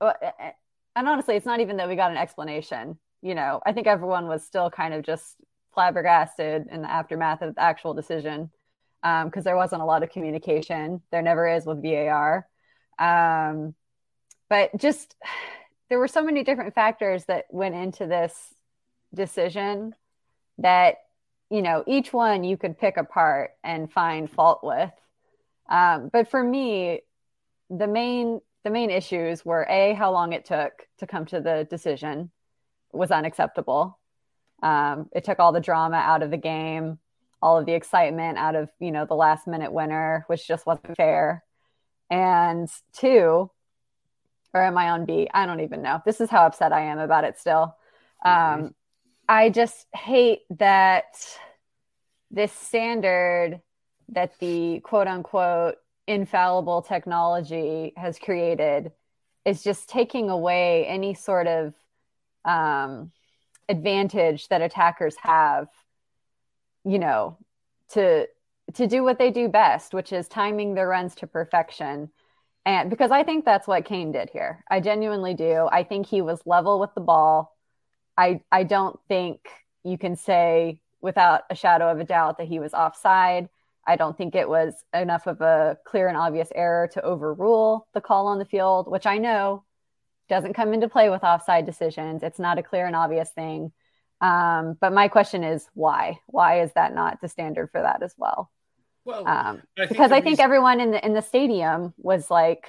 and 0.00 1.08
honestly, 1.08 1.36
it's 1.36 1.46
not 1.46 1.60
even 1.60 1.76
that 1.76 1.88
we 1.88 1.96
got 1.96 2.10
an 2.10 2.16
explanation. 2.16 2.98
You 3.22 3.34
know, 3.34 3.60
I 3.64 3.72
think 3.72 3.86
everyone 3.86 4.28
was 4.28 4.44
still 4.44 4.70
kind 4.70 4.94
of 4.94 5.02
just 5.02 5.36
flabbergasted 5.74 6.66
in 6.70 6.82
the 6.82 6.90
aftermath 6.90 7.42
of 7.42 7.54
the 7.54 7.62
actual 7.62 7.94
decision 7.94 8.50
because 9.02 9.36
um, 9.36 9.42
there 9.42 9.56
wasn't 9.56 9.82
a 9.82 9.84
lot 9.84 10.02
of 10.02 10.10
communication. 10.10 11.02
There 11.10 11.22
never 11.22 11.48
is 11.48 11.64
with 11.64 11.82
VAR. 11.82 12.46
Um, 12.98 13.74
but 14.48 14.76
just 14.76 15.14
there 15.88 15.98
were 15.98 16.08
so 16.08 16.22
many 16.22 16.44
different 16.44 16.74
factors 16.74 17.24
that 17.24 17.46
went 17.50 17.74
into 17.74 18.06
this 18.06 18.54
decision 19.14 19.94
that 20.58 20.98
you 21.50 21.62
know 21.62 21.82
each 21.86 22.12
one 22.12 22.44
you 22.44 22.56
could 22.56 22.78
pick 22.78 22.96
apart 22.96 23.50
and 23.64 23.92
find 23.92 24.30
fault 24.30 24.60
with 24.62 24.92
um, 25.68 26.08
but 26.12 26.30
for 26.30 26.44
me 26.44 27.00
the 27.70 27.88
main 27.88 28.40
the 28.64 28.70
main 28.70 28.90
issues 28.90 29.44
were 29.44 29.66
a 29.68 29.94
how 29.94 30.12
long 30.12 30.32
it 30.32 30.44
took 30.44 30.72
to 30.98 31.06
come 31.06 31.26
to 31.26 31.40
the 31.40 31.66
decision 31.70 32.30
was 32.92 33.10
unacceptable. 33.10 33.98
Um, 34.62 35.08
it 35.12 35.24
took 35.24 35.38
all 35.38 35.52
the 35.52 35.60
drama 35.60 35.96
out 35.96 36.22
of 36.22 36.30
the 36.30 36.36
game. 36.36 36.98
All 37.42 37.56
of 37.56 37.64
the 37.64 37.72
excitement 37.72 38.36
out 38.36 38.54
of 38.54 38.68
you 38.78 38.90
know 38.90 39.06
the 39.06 39.14
last 39.14 39.46
minute 39.46 39.72
winner 39.72 40.24
which 40.26 40.46
just 40.46 40.66
wasn't 40.66 40.96
fair. 40.96 41.42
And 42.10 42.68
two 42.92 43.50
or 44.52 44.62
am 44.62 44.76
i 44.76 44.90
on 44.90 45.06
b 45.06 45.28
i 45.32 45.46
don't 45.46 45.60
even 45.60 45.80
know. 45.80 46.02
This 46.04 46.20
is 46.20 46.28
how 46.28 46.44
upset 46.44 46.72
i 46.72 46.82
am 46.82 46.98
about 46.98 47.24
it 47.24 47.38
still. 47.38 47.76
Mm-hmm. 48.24 48.64
um, 48.64 48.74
I 49.26 49.48
just 49.48 49.86
hate 49.94 50.40
that 50.58 51.04
this 52.30 52.52
standard 52.52 53.60
that 54.10 54.38
the 54.40 54.80
quote 54.80 55.06
unquote 55.06 55.76
infallible 56.10 56.82
technology 56.82 57.92
has 57.96 58.18
created 58.18 58.90
is 59.44 59.62
just 59.62 59.88
taking 59.88 60.28
away 60.28 60.84
any 60.86 61.14
sort 61.14 61.46
of 61.46 61.72
um, 62.44 63.12
advantage 63.68 64.48
that 64.48 64.60
attackers 64.60 65.14
have, 65.22 65.68
you 66.84 66.98
know, 66.98 67.38
to 67.90 68.26
to 68.74 68.86
do 68.86 69.02
what 69.02 69.18
they 69.18 69.30
do 69.30 69.48
best, 69.48 69.94
which 69.94 70.12
is 70.12 70.28
timing 70.28 70.74
their 70.74 70.88
runs 70.88 71.14
to 71.16 71.26
perfection. 71.26 72.10
And 72.66 72.90
because 72.90 73.10
I 73.12 73.22
think 73.22 73.44
that's 73.44 73.66
what 73.68 73.84
Kane 73.84 74.12
did 74.12 74.30
here. 74.30 74.64
I 74.68 74.80
genuinely 74.80 75.34
do. 75.34 75.68
I 75.70 75.84
think 75.84 76.06
he 76.06 76.22
was 76.22 76.40
level 76.44 76.80
with 76.80 76.90
the 76.94 77.00
ball. 77.00 77.56
I 78.16 78.42
I 78.50 78.64
don't 78.64 78.98
think 79.06 79.48
you 79.84 79.96
can 79.96 80.16
say 80.16 80.80
without 81.00 81.42
a 81.50 81.54
shadow 81.54 81.90
of 81.90 82.00
a 82.00 82.04
doubt 82.04 82.38
that 82.38 82.48
he 82.48 82.58
was 82.58 82.74
offside. 82.74 83.48
I 83.86 83.96
don't 83.96 84.16
think 84.16 84.34
it 84.34 84.48
was 84.48 84.74
enough 84.94 85.26
of 85.26 85.40
a 85.40 85.78
clear 85.84 86.08
and 86.08 86.16
obvious 86.16 86.50
error 86.54 86.88
to 86.94 87.02
overrule 87.02 87.86
the 87.94 88.00
call 88.00 88.26
on 88.26 88.38
the 88.38 88.44
field, 88.44 88.90
which 88.90 89.06
I 89.06 89.18
know 89.18 89.64
doesn't 90.28 90.52
come 90.54 90.72
into 90.72 90.88
play 90.88 91.10
with 91.10 91.24
offside 91.24 91.66
decisions. 91.66 92.22
It's 92.22 92.38
not 92.38 92.58
a 92.58 92.62
clear 92.62 92.86
and 92.86 92.94
obvious 92.94 93.30
thing. 93.30 93.72
Um, 94.20 94.76
but 94.80 94.92
my 94.92 95.08
question 95.08 95.42
is 95.44 95.66
why? 95.74 96.18
Why 96.26 96.60
is 96.60 96.72
that 96.74 96.94
not 96.94 97.20
the 97.20 97.28
standard 97.28 97.70
for 97.72 97.80
that 97.80 98.02
as 98.02 98.14
well? 98.18 98.50
Well, 99.04 99.26
Um, 99.26 99.62
I 99.76 99.80
think 99.80 99.88
because 99.88 100.12
I 100.12 100.20
think 100.20 100.32
reason- 100.34 100.44
everyone 100.44 100.80
in 100.80 100.90
the 100.90 101.04
in 101.04 101.14
the 101.14 101.22
stadium 101.22 101.94
was 101.96 102.30
like, 102.30 102.68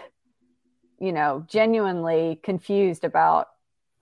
you 0.97 1.11
know, 1.11 1.43
genuinely 1.47 2.39
confused 2.41 3.03
about 3.03 3.49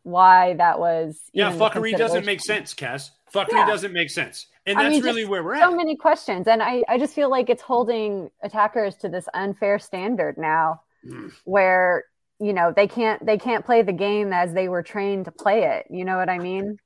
why 0.03 0.53
that 0.53 0.80
was. 0.80 1.20
yeah, 1.34 1.51
fuckery 1.51 1.97
doesn't 1.97 2.26
make 2.26 2.39
sense, 2.41 2.74
Cass. 2.74 3.12
Fuckery 3.34 3.53
Yeah. 3.53 3.66
doesn't 3.66 3.93
make 3.93 4.10
sense, 4.10 4.47
and 4.70 4.78
I 4.80 4.84
that's 4.84 4.95
mean, 4.95 5.03
really 5.03 5.26
where 5.26 5.43
we're 5.43 5.55
So 5.57 5.63
at. 5.63 5.70
So 5.72 5.76
many 5.76 5.95
questions, 5.95 6.47
and 6.47 6.61
I 6.63 6.84
I 6.88 6.97
just 6.97 7.13
feel 7.13 7.30
like 7.30 7.49
it's 7.49 7.61
holding 7.61 8.30
attackers 8.43 8.95
to 8.97 9.09
this 9.09 9.28
unfair 9.34 9.80
standard 9.80 10.38
now, 10.38 10.82
Mm. 11.05 11.32
where 11.45 12.03
you 12.39 12.51
know 12.53 12.74
they 12.76 12.88
can't 12.88 13.26
they 13.26 13.38
can't 13.38 13.65
play 13.65 13.82
the 13.84 13.93
game 13.93 14.34
as 14.34 14.53
they 14.53 14.67
were 14.67 14.84
trained 14.84 15.26
to 15.26 15.32
play 15.32 15.63
it. 15.63 15.88
You 15.89 16.03
know 16.05 16.17
what 16.17 16.30
I 16.30 16.38
mean? 16.39 16.78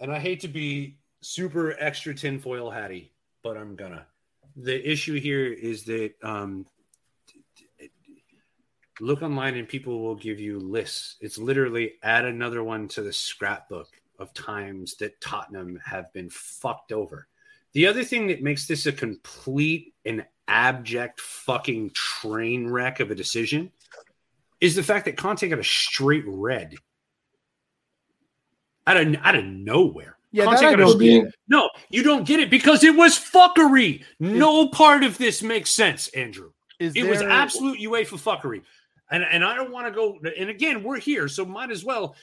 and 0.00 0.12
I 0.12 0.18
hate 0.18 0.40
to 0.40 0.48
be 0.48 0.98
super 1.22 1.74
extra 1.78 2.14
tinfoil 2.14 2.70
hatty, 2.70 3.12
but 3.42 3.56
I'm 3.56 3.74
gonna. 3.76 4.06
The 4.56 4.76
issue 4.90 5.18
here 5.18 5.46
is 5.50 5.84
that 5.84 6.12
um, 6.22 6.66
look 9.00 9.22
online 9.22 9.54
and 9.56 9.68
people 9.68 10.02
will 10.02 10.14
give 10.14 10.38
you 10.38 10.58
lists. 10.58 11.16
It's 11.20 11.38
literally 11.38 11.94
add 12.02 12.24
another 12.24 12.62
one 12.62 12.88
to 12.88 13.02
the 13.02 13.12
scrapbook 13.12 13.88
of 14.18 14.32
times 14.34 14.96
that 14.96 15.20
Tottenham 15.20 15.80
have 15.84 16.12
been 16.12 16.30
fucked 16.30 16.92
over. 16.92 17.26
The 17.72 17.86
other 17.86 18.04
thing 18.04 18.28
that 18.28 18.42
makes 18.42 18.66
this 18.66 18.86
a 18.86 18.92
complete 18.92 19.94
and 20.04 20.24
abject 20.46 21.20
fucking 21.20 21.90
train 21.94 22.68
wreck 22.68 23.00
of 23.00 23.10
a 23.10 23.14
decision 23.14 23.72
is 24.60 24.76
the 24.76 24.82
fact 24.82 25.06
that 25.06 25.16
Conte 25.16 25.48
got 25.48 25.58
a 25.58 25.64
straight 25.64 26.24
red 26.26 26.74
out 28.86 28.96
of 28.96 29.16
out 29.22 29.34
of 29.34 29.44
nowhere. 29.44 30.16
Yeah, 30.32 30.44
Conte 30.44 30.60
got 30.60 30.80
a 30.80 30.88
straight- 30.88 30.98
Being, 30.98 31.30
no, 31.48 31.70
you 31.90 32.02
don't 32.02 32.26
get 32.26 32.40
it 32.40 32.50
because 32.50 32.82
it 32.84 32.94
was 32.94 33.18
fuckery. 33.18 34.04
No 34.18 34.68
part 34.68 35.04
of 35.04 35.16
this 35.18 35.42
makes 35.42 35.70
sense, 35.70 36.08
Andrew. 36.08 36.50
Is 36.80 36.94
It 36.96 37.04
was 37.04 37.20
there- 37.20 37.30
absolute 37.30 37.78
UEFA 37.78 38.18
fuckery. 38.20 38.62
And, 39.10 39.22
and 39.22 39.44
I 39.44 39.54
don't 39.54 39.70
want 39.70 39.86
to 39.86 39.92
go. 39.92 40.18
And 40.38 40.50
again, 40.50 40.82
we're 40.82 40.98
here, 40.98 41.28
so 41.28 41.44
might 41.44 41.70
as 41.70 41.84
well. 41.84 42.16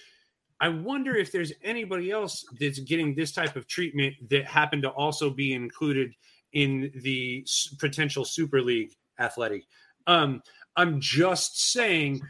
I 0.62 0.70
wonder 0.70 1.16
if 1.16 1.32
there's 1.32 1.51
anybody 1.64 2.12
else 2.12 2.45
that's 2.59 2.80
getting 2.80 3.16
this 3.16 3.32
type 3.32 3.55
of 3.55 3.68
treatment 3.68 4.14
that 4.30 4.45
happened 4.45 4.84
to 4.84 4.89
also 4.89 5.32
be 5.32 5.53
included 5.53 6.14
in 6.53 6.91
the 6.95 7.45
potential 7.80 8.24
Super 8.24 8.62
League 8.62 8.93
athletic. 9.20 9.64
Um, 10.05 10.43
I'm 10.76 11.01
just 11.01 11.72
saying 11.72 12.22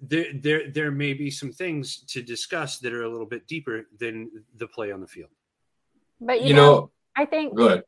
there, 0.00 0.26
there, 0.34 0.70
there 0.70 0.90
may 0.90 1.12
be 1.12 1.30
some 1.30 1.52
things 1.52 2.02
to 2.08 2.22
discuss 2.22 2.78
that 2.78 2.94
are 2.94 3.04
a 3.04 3.10
little 3.10 3.26
bit 3.26 3.46
deeper 3.46 3.86
than 3.98 4.30
the 4.56 4.66
play 4.66 4.90
on 4.90 5.02
the 5.02 5.06
field. 5.06 5.30
But 6.18 6.40
you, 6.40 6.48
you 6.48 6.54
know, 6.54 6.72
know, 6.74 6.90
I 7.14 7.26
think 7.26 7.54
go 7.54 7.66
ahead. 7.66 7.82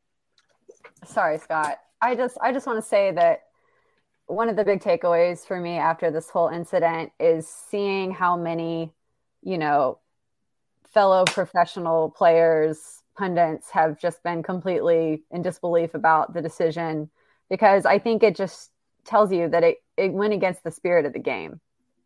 sorry 1.03 1.39
scott 1.39 1.77
i 2.01 2.13
just 2.13 2.37
i 2.41 2.51
just 2.51 2.67
want 2.67 2.77
to 2.77 2.87
say 2.87 3.11
that 3.11 3.41
one 4.27 4.49
of 4.49 4.55
the 4.55 4.63
big 4.63 4.81
takeaways 4.81 5.47
for 5.47 5.59
me 5.59 5.77
after 5.77 6.11
this 6.11 6.29
whole 6.29 6.49
incident 6.49 7.11
is 7.19 7.47
seeing 7.47 8.11
how 8.11 8.37
many 8.37 8.93
you 9.41 9.57
know 9.57 9.99
fellow 10.93 11.25
professional 11.25 12.09
players 12.09 13.03
pundits 13.17 13.69
have 13.69 13.99
just 13.99 14.23
been 14.23 14.41
completely 14.41 15.23
in 15.31 15.41
disbelief 15.41 15.93
about 15.93 16.33
the 16.33 16.41
decision 16.41 17.09
because 17.49 17.85
i 17.85 17.99
think 17.99 18.23
it 18.23 18.35
just 18.35 18.71
tells 19.05 19.31
you 19.31 19.47
that 19.49 19.63
it, 19.63 19.77
it 19.97 20.13
went 20.13 20.33
against 20.33 20.63
the 20.63 20.71
spirit 20.71 21.05
of 21.05 21.13
the 21.13 21.19
game 21.19 21.59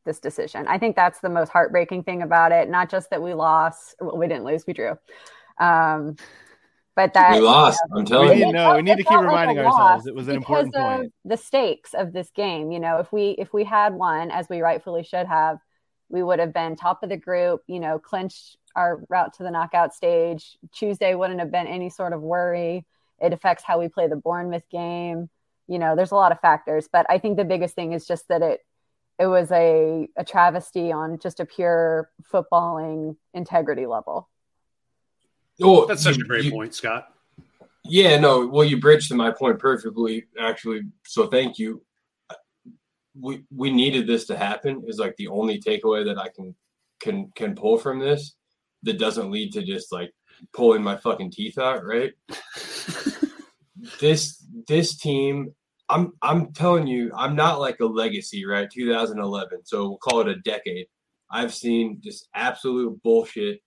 this 0.06 0.20
decision 0.20 0.66
i 0.68 0.78
think 0.78 0.96
that's 0.96 1.20
the 1.20 1.30
most 1.30 1.50
heartbreaking 1.50 2.04
thing 2.04 2.22
about 2.22 2.52
it 2.52 2.70
not 2.70 2.90
just 2.90 3.10
that 3.10 3.22
we 3.22 3.34
lost 3.34 3.96
well, 4.00 4.18
we 4.18 4.28
didn't 4.28 4.44
lose 4.44 4.66
we 4.68 4.74
drew 4.74 4.98
um, 5.60 6.16
but 6.96 7.14
that 7.14 7.34
We 7.34 7.40
lost. 7.40 7.80
I'm 7.96 8.06
telling 8.06 8.38
you. 8.38 8.52
No, 8.52 8.76
we 8.76 8.84
need 8.84 8.98
to 8.98 8.98
keep 8.98 9.08
felt 9.08 9.26
like 9.26 9.48
reminding 9.48 9.60
ourselves 9.60 10.06
it 10.06 10.14
was 10.14 10.28
an 10.28 10.40
because 10.40 10.66
important 10.66 10.76
of 10.76 11.00
point. 11.00 11.14
The 11.26 11.38
stakes 11.38 11.94
of 11.94 12.14
this 12.14 12.30
game, 12.36 12.72
you 12.72 12.80
know, 12.80 12.98
if 13.00 13.12
we 13.12 13.32
if 13.40 13.54
we 13.54 13.64
had 13.64 13.94
won 13.94 14.30
as 14.30 14.48
we 14.48 14.62
rightfully 14.62 15.04
should 15.04 15.26
have, 15.26 15.58
we 16.14 16.22
would 16.22 16.38
have 16.38 16.53
been 16.53 16.76
top 16.76 17.01
of 17.01 17.09
the 17.09 17.18
group, 17.18 17.64
you 17.66 17.80
know, 17.80 17.97
clinched 17.97 18.57
our 18.76 19.01
route 19.09 19.34
to 19.34 19.43
the 19.43 19.49
knockout 19.49 19.95
stage. 19.95 20.57
Tuesday 20.72 21.16
wouldn't 21.16 21.39
have 21.39 21.51
been 21.51 21.66
any 21.66 21.89
sort 21.89 22.14
of 22.14 22.22
worry. 22.22 22.86
It 23.20 23.34
affects 23.34 23.64
how 23.64 23.80
we 23.80 23.88
play 23.89 24.07
the 24.07 24.16
Bournemouth 24.16 24.70
game. 24.70 25.28
You 25.68 25.80
know, 25.80 25.95
there's 25.95 26.11
a 26.11 26.16
lot 26.16 26.32
of 26.32 26.39
factors, 26.39 26.88
but 26.91 27.07
I 27.09 27.18
think 27.18 27.36
the 27.38 27.43
biggest 27.45 27.74
thing 27.74 27.93
is 27.93 28.05
just 28.05 28.28
that 28.28 28.43
it 28.43 28.61
it 29.18 29.26
was 29.26 29.51
a 29.51 30.07
a 30.16 30.24
travesty 30.24 30.91
on 30.91 31.18
just 31.18 31.39
a 31.39 31.45
pure 31.45 32.11
footballing 32.32 33.16
integrity 33.34 33.88
level. 33.88 34.30
Oh, 35.61 35.86
That's 35.88 36.03
such 36.03 36.18
you- 36.18 36.26
a 36.26 36.28
great 36.28 36.45
you- 36.45 36.51
point, 36.51 36.76
Scott. 36.76 37.09
Yeah, 37.86 38.20
no. 38.20 38.47
Well, 38.47 38.64
you 38.64 38.80
bridged 38.80 39.09
to 39.09 39.16
my 39.16 39.32
point 39.32 39.59
perfectly, 39.59 40.26
actually. 40.39 40.84
So 41.05 41.28
thank 41.28 41.57
you. 41.59 41.82
We 43.20 43.43
we 43.55 43.72
needed 43.72 44.07
this 44.07 44.26
to 44.28 44.38
happen. 44.38 44.84
Is 44.88 44.99
like 44.99 45.16
the 45.18 45.28
only 45.28 45.61
takeaway 45.61 46.05
that 46.05 46.18
I 46.18 46.30
can 46.30 46.55
can 46.99 47.32
can 47.36 47.55
pull 47.55 47.78
from 47.78 47.99
this 47.99 48.36
that 48.84 48.99
doesn't 48.99 49.32
lead 49.32 49.53
to 49.53 49.64
just 49.64 49.91
like 49.91 50.11
pulling 50.53 50.84
my 50.84 50.97
fucking 50.97 51.32
teeth 51.32 51.57
out. 51.57 51.86
Right. 51.86 52.14
this 53.99 54.45
this 54.68 54.97
team. 54.97 55.53
I'm 55.89 56.14
I'm 56.22 56.53
telling 56.53 56.88
you, 56.88 57.11
I'm 57.16 57.36
not 57.36 57.59
like 57.59 57.80
a 57.82 57.86
legacy. 57.86 58.45
Right. 58.45 58.70
2011. 58.70 59.66
So 59.66 59.89
we'll 59.89 59.97
call 59.97 60.22
it 60.22 60.28
a 60.28 60.36
decade. 60.38 60.88
I've 61.30 61.53
seen 61.53 61.99
just 62.01 62.30
absolute 62.34 63.01
bullshit 63.03 63.59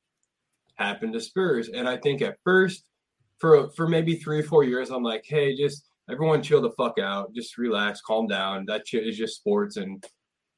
happen 0.76 1.12
to 1.12 1.20
Spurs, 1.20 1.68
and 1.68 1.88
I 1.88 1.96
think 1.96 2.22
at 2.22 2.38
first 2.44 2.84
for 3.38 3.70
for 3.70 3.88
maybe 3.88 4.16
three 4.16 4.40
or 4.40 4.44
four 4.44 4.64
years, 4.64 4.90
I'm 4.90 5.02
like, 5.02 5.24
hey, 5.26 5.56
just 5.56 5.88
everyone 6.10 6.42
chill 6.42 6.60
the 6.60 6.70
fuck 6.70 6.98
out, 6.98 7.34
just 7.34 7.58
relax, 7.58 8.00
calm 8.00 8.26
down. 8.26 8.66
That 8.66 8.86
shit 8.86 9.06
is 9.06 9.16
just 9.16 9.36
sports, 9.36 9.76
and 9.76 10.04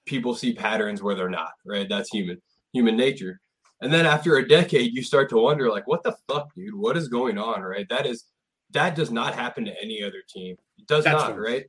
people 0.07 0.34
see 0.34 0.53
patterns 0.53 1.03
where 1.03 1.14
they're 1.14 1.30
not. 1.30 1.53
Right? 1.64 1.88
That's 1.88 2.11
human 2.11 2.40
human 2.72 2.96
nature. 2.96 3.40
And 3.80 3.92
then 3.92 4.07
after 4.07 4.36
a 4.36 4.49
decade, 4.49 4.92
you 4.92 5.03
start 5.03 5.28
to 5.30 5.38
wonder, 5.38 5.70
like, 5.70 5.86
what 5.86 6.03
the 6.03 6.16
fuck, 6.28 6.53
dude? 6.55 6.74
What 6.74 6.96
is 6.96 7.09
going 7.09 7.38
on? 7.38 7.62
Right? 7.62 7.86
That 7.88 8.07
is 8.07 8.24
that 8.70 8.94
does 8.94 9.11
not 9.11 9.34
happen 9.34 9.64
to 9.64 9.82
any 9.82 10.03
other 10.03 10.22
team. 10.28 10.57
It 10.78 10.86
does 10.86 11.05
That's 11.05 11.22
not, 11.22 11.32
one. 11.32 11.40
right? 11.40 11.64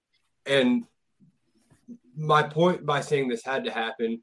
And 0.45 0.86
my 2.15 2.43
point 2.43 2.86
by 2.86 3.01
saying 3.01 3.30
this 3.30 3.45
had 3.45 3.63
to 3.63 3.71
happen 3.71 4.21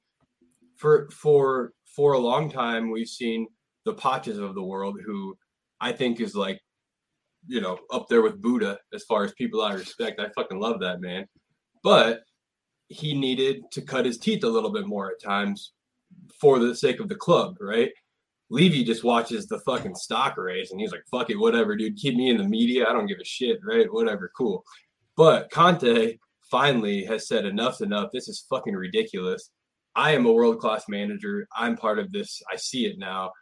for 0.76 1.08
for 1.10 1.72
for 1.86 2.12
a 2.12 2.18
long 2.18 2.50
time 2.50 2.90
we've 2.90 3.08
seen 3.08 3.46
the 3.84 3.94
Patches 3.94 4.38
of 4.38 4.54
the 4.54 4.62
world 4.62 5.00
who 5.04 5.36
I 5.80 5.92
think 5.92 6.20
is 6.20 6.34
like 6.34 6.60
you 7.46 7.60
know 7.60 7.78
up 7.92 8.06
there 8.08 8.22
with 8.22 8.40
Buddha 8.40 8.78
as 8.92 9.04
far 9.04 9.24
as 9.24 9.32
people 9.32 9.62
I 9.62 9.74
respect. 9.74 10.20
I 10.20 10.28
fucking 10.34 10.58
love 10.58 10.80
that 10.80 11.00
man. 11.00 11.26
But 11.82 12.22
he 12.88 13.14
needed 13.14 13.62
to 13.72 13.82
cut 13.82 14.06
his 14.06 14.18
teeth 14.18 14.44
a 14.44 14.48
little 14.48 14.70
bit 14.70 14.86
more 14.86 15.10
at 15.10 15.22
times 15.22 15.72
for 16.40 16.58
the 16.58 16.74
sake 16.74 17.00
of 17.00 17.08
the 17.08 17.14
club, 17.14 17.56
right? 17.60 17.90
Levy 18.48 18.84
just 18.84 19.02
watches 19.02 19.46
the 19.46 19.58
fucking 19.60 19.96
stock 19.96 20.36
raise 20.36 20.70
and 20.70 20.80
he's 20.80 20.92
like, 20.92 21.02
fuck 21.10 21.30
it, 21.30 21.38
whatever, 21.38 21.76
dude. 21.76 21.96
Keep 21.96 22.14
me 22.14 22.30
in 22.30 22.36
the 22.36 22.44
media. 22.44 22.86
I 22.88 22.92
don't 22.92 23.06
give 23.06 23.18
a 23.20 23.24
shit, 23.24 23.58
right? 23.64 23.92
Whatever, 23.92 24.30
cool. 24.36 24.64
But 25.16 25.50
Conte 25.50 26.18
finally 26.48 27.04
has 27.04 27.26
said 27.26 27.44
enough's 27.44 27.80
enough. 27.80 28.10
This 28.12 28.28
is 28.28 28.46
fucking 28.48 28.74
ridiculous. 28.74 29.50
I 29.96 30.12
am 30.12 30.26
a 30.26 30.32
world 30.32 30.60
class 30.60 30.84
manager. 30.88 31.48
I'm 31.56 31.76
part 31.76 31.98
of 31.98 32.12
this. 32.12 32.40
I 32.52 32.56
see 32.56 32.86
it 32.86 32.98
now. 32.98 33.32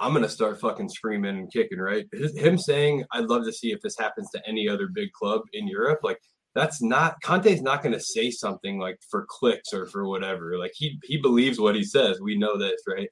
I'm 0.00 0.12
gonna 0.12 0.28
start 0.28 0.60
fucking 0.60 0.88
screaming 0.88 1.38
and 1.38 1.52
kicking, 1.52 1.78
right? 1.78 2.06
Him 2.12 2.58
saying, 2.58 3.04
"I'd 3.12 3.26
love 3.26 3.44
to 3.44 3.52
see 3.52 3.72
if 3.72 3.80
this 3.80 3.98
happens 3.98 4.30
to 4.30 4.48
any 4.48 4.68
other 4.68 4.88
big 4.88 5.12
club 5.12 5.42
in 5.52 5.66
Europe." 5.66 6.00
Like 6.02 6.20
that's 6.54 6.80
not 6.82 7.20
Conte's 7.22 7.62
not 7.62 7.82
gonna 7.82 8.00
say 8.00 8.30
something 8.30 8.78
like 8.78 8.98
for 9.10 9.26
clicks 9.28 9.72
or 9.72 9.86
for 9.86 10.06
whatever. 10.08 10.58
Like 10.58 10.72
he 10.74 10.98
he 11.04 11.16
believes 11.18 11.58
what 11.58 11.74
he 11.74 11.84
says. 11.84 12.20
We 12.20 12.38
know 12.38 12.56
this, 12.56 12.82
right? 12.86 13.08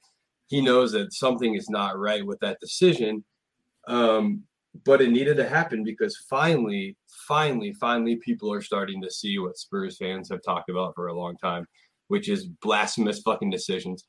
He 0.47 0.61
knows 0.61 0.93
that 0.93 1.13
something 1.13 1.55
is 1.55 1.69
not 1.69 1.97
right 1.97 2.25
with 2.25 2.39
that 2.39 2.59
decision. 2.61 3.25
Um, 3.87 4.43
but 4.85 5.01
it 5.01 5.11
needed 5.11 5.37
to 5.37 5.47
happen 5.47 5.83
because 5.83 6.17
finally, 6.29 6.95
finally, 7.27 7.73
finally, 7.73 8.17
people 8.17 8.51
are 8.51 8.61
starting 8.61 9.01
to 9.01 9.11
see 9.11 9.39
what 9.39 9.57
Spurs 9.57 9.97
fans 9.97 10.29
have 10.29 10.41
talked 10.43 10.69
about 10.69 10.93
for 10.95 11.07
a 11.07 11.17
long 11.17 11.35
time, 11.37 11.65
which 12.07 12.29
is 12.29 12.45
blasphemous 12.61 13.19
fucking 13.21 13.49
decisions. 13.49 14.05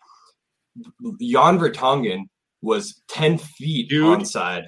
Jan 1.20 1.58
Vertonghen 1.58 2.24
was 2.62 3.02
10 3.08 3.38
feet 3.38 3.88
Dude. 3.88 4.04
onside, 4.20 4.64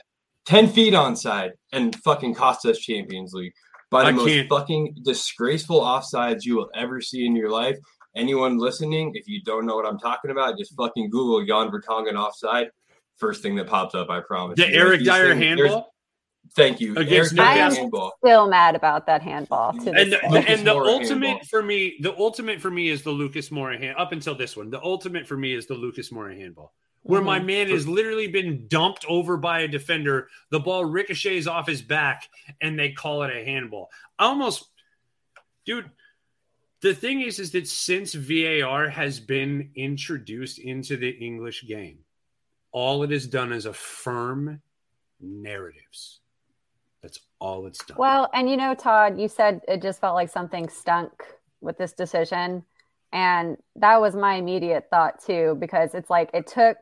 10 0.46 0.68
feet 0.68 0.94
onside, 0.94 1.50
and 1.72 1.94
fucking 2.04 2.34
cost 2.34 2.64
us 2.66 2.78
Champions 2.78 3.32
League 3.32 3.52
by 3.90 4.02
the 4.02 4.08
I 4.08 4.12
most 4.12 4.26
can't- 4.28 4.48
fucking 4.48 4.94
disgraceful 5.04 5.80
offsides 5.80 6.44
you 6.44 6.56
will 6.56 6.70
ever 6.74 7.00
see 7.00 7.26
in 7.26 7.34
your 7.36 7.50
life. 7.50 7.76
Anyone 8.16 8.58
listening, 8.58 9.12
if 9.14 9.28
you 9.28 9.40
don't 9.44 9.66
know 9.66 9.76
what 9.76 9.86
I'm 9.86 9.98
talking 9.98 10.30
about, 10.30 10.58
just 10.58 10.74
fucking 10.76 11.10
Google 11.10 11.44
Jan 11.46 11.70
Vertonghen 11.70 12.14
offside. 12.18 12.68
First 13.18 13.42
thing 13.42 13.54
that 13.56 13.66
pops 13.68 13.94
up, 13.94 14.08
I 14.10 14.20
promise. 14.20 14.56
The 14.56 14.68
you. 14.68 14.74
Eric 14.74 15.00
these 15.00 15.08
Dier 15.08 15.28
things- 15.34 15.42
handball. 15.44 15.94
Thank 16.56 16.80
you. 16.80 16.92
Against 16.96 17.12
Eric 17.12 17.28
Dier 17.30 17.36
Newcastle. 17.44 17.78
handball. 17.82 18.12
Still 18.24 18.48
mad 18.48 18.74
about 18.74 19.06
that 19.06 19.22
handball. 19.22 19.72
To 19.74 19.90
and 19.92 20.10
this 20.12 20.20
the, 20.20 20.38
and 20.48 20.66
the 20.66 20.74
ultimate 20.74 21.26
handball. 21.28 21.46
for 21.50 21.62
me, 21.62 21.96
the 22.00 22.16
ultimate 22.16 22.60
for 22.60 22.70
me 22.70 22.88
is 22.88 23.02
the 23.02 23.10
Lucas 23.10 23.50
Moura 23.50 23.78
hand. 23.78 23.96
Up 23.98 24.10
until 24.12 24.34
this 24.34 24.56
one, 24.56 24.70
the 24.70 24.82
ultimate 24.82 25.28
for 25.28 25.36
me 25.36 25.52
is 25.52 25.66
the 25.66 25.74
Lucas 25.74 26.08
Moura 26.10 26.36
handball. 26.36 26.72
Where 27.02 27.22
my 27.22 27.40
Mhm. 27.40 27.46
man 27.46 27.68
has 27.70 27.88
literally 27.88 28.28
been 28.28 28.68
dumped 28.68 29.04
over 29.08 29.36
by 29.36 29.60
a 29.60 29.68
defender. 29.68 30.28
The 30.50 30.60
ball 30.60 30.84
ricochets 30.84 31.46
off 31.46 31.66
his 31.66 31.82
back, 31.82 32.28
and 32.60 32.78
they 32.78 32.92
call 32.92 33.22
it 33.22 33.34
a 33.34 33.44
handball. 33.44 33.90
I 34.18 34.26
almost, 34.26 34.70
dude. 35.64 35.90
The 36.82 36.94
thing 36.94 37.20
is, 37.20 37.38
is 37.38 37.52
that 37.52 37.68
since 37.68 38.14
VAR 38.14 38.88
has 38.88 39.20
been 39.20 39.70
introduced 39.74 40.58
into 40.58 40.96
the 40.96 41.10
English 41.10 41.66
game, 41.66 42.04
all 42.72 43.02
it 43.02 43.10
has 43.10 43.26
done 43.26 43.52
is 43.52 43.66
affirm 43.66 44.62
narratives. 45.20 46.20
That's 47.02 47.20
all 47.38 47.66
it's 47.66 47.84
done. 47.84 47.98
Well, 47.98 48.30
and 48.32 48.48
you 48.48 48.56
know, 48.56 48.74
Todd, 48.74 49.20
you 49.20 49.28
said 49.28 49.60
it 49.68 49.82
just 49.82 50.00
felt 50.00 50.14
like 50.14 50.30
something 50.30 50.68
stunk 50.68 51.12
with 51.60 51.76
this 51.76 51.92
decision. 51.92 52.64
And 53.12 53.58
that 53.76 54.00
was 54.00 54.14
my 54.14 54.34
immediate 54.36 54.88
thought 54.88 55.22
too, 55.22 55.56
because 55.60 55.94
it's 55.94 56.08
like 56.08 56.30
it 56.32 56.46
took 56.46 56.78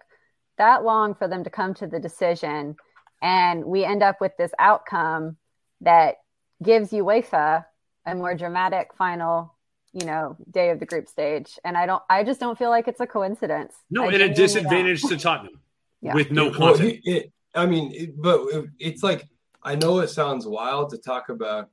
that 0.58 0.84
long 0.84 1.14
for 1.14 1.26
them 1.28 1.44
to 1.44 1.50
come 1.50 1.74
to 1.74 1.86
the 1.86 1.98
decision. 2.00 2.76
And 3.22 3.64
we 3.64 3.84
end 3.84 4.02
up 4.02 4.20
with 4.20 4.32
this 4.36 4.52
outcome 4.58 5.36
that 5.80 6.16
gives 6.62 6.90
UEFA 6.90 7.64
a 8.06 8.14
more 8.14 8.34
dramatic 8.34 8.90
final, 8.96 9.54
you 9.92 10.06
know, 10.06 10.36
day 10.50 10.70
of 10.70 10.78
the 10.80 10.86
group 10.86 11.08
stage. 11.08 11.58
And 11.64 11.76
I 11.76 11.86
don't, 11.86 12.02
I 12.08 12.22
just 12.24 12.40
don't 12.40 12.56
feel 12.58 12.70
like 12.70 12.86
it's 12.88 13.00
a 13.00 13.06
coincidence. 13.06 13.74
no, 13.90 14.04
I 14.04 14.12
and 14.12 14.22
a 14.22 14.34
disadvantage 14.34 15.02
to 15.02 15.16
Tottenham 15.16 15.60
Yeah. 16.00 16.14
with 16.14 16.30
no 16.30 16.44
Well, 16.50 16.74
content. 16.74 17.00
he- 17.02 17.10
it, 17.16 17.32
I 17.54 17.66
mean, 17.66 17.92
it, 17.92 18.20
but 18.20 18.40
it- 18.52 18.70
it's 18.78 19.02
like 19.02 19.26
I 19.62 19.74
know 19.74 19.98
it 19.98 20.08
sounds 20.08 20.46
wild 20.46 20.90
to 20.90 20.98
talk 20.98 21.28
about 21.28 21.68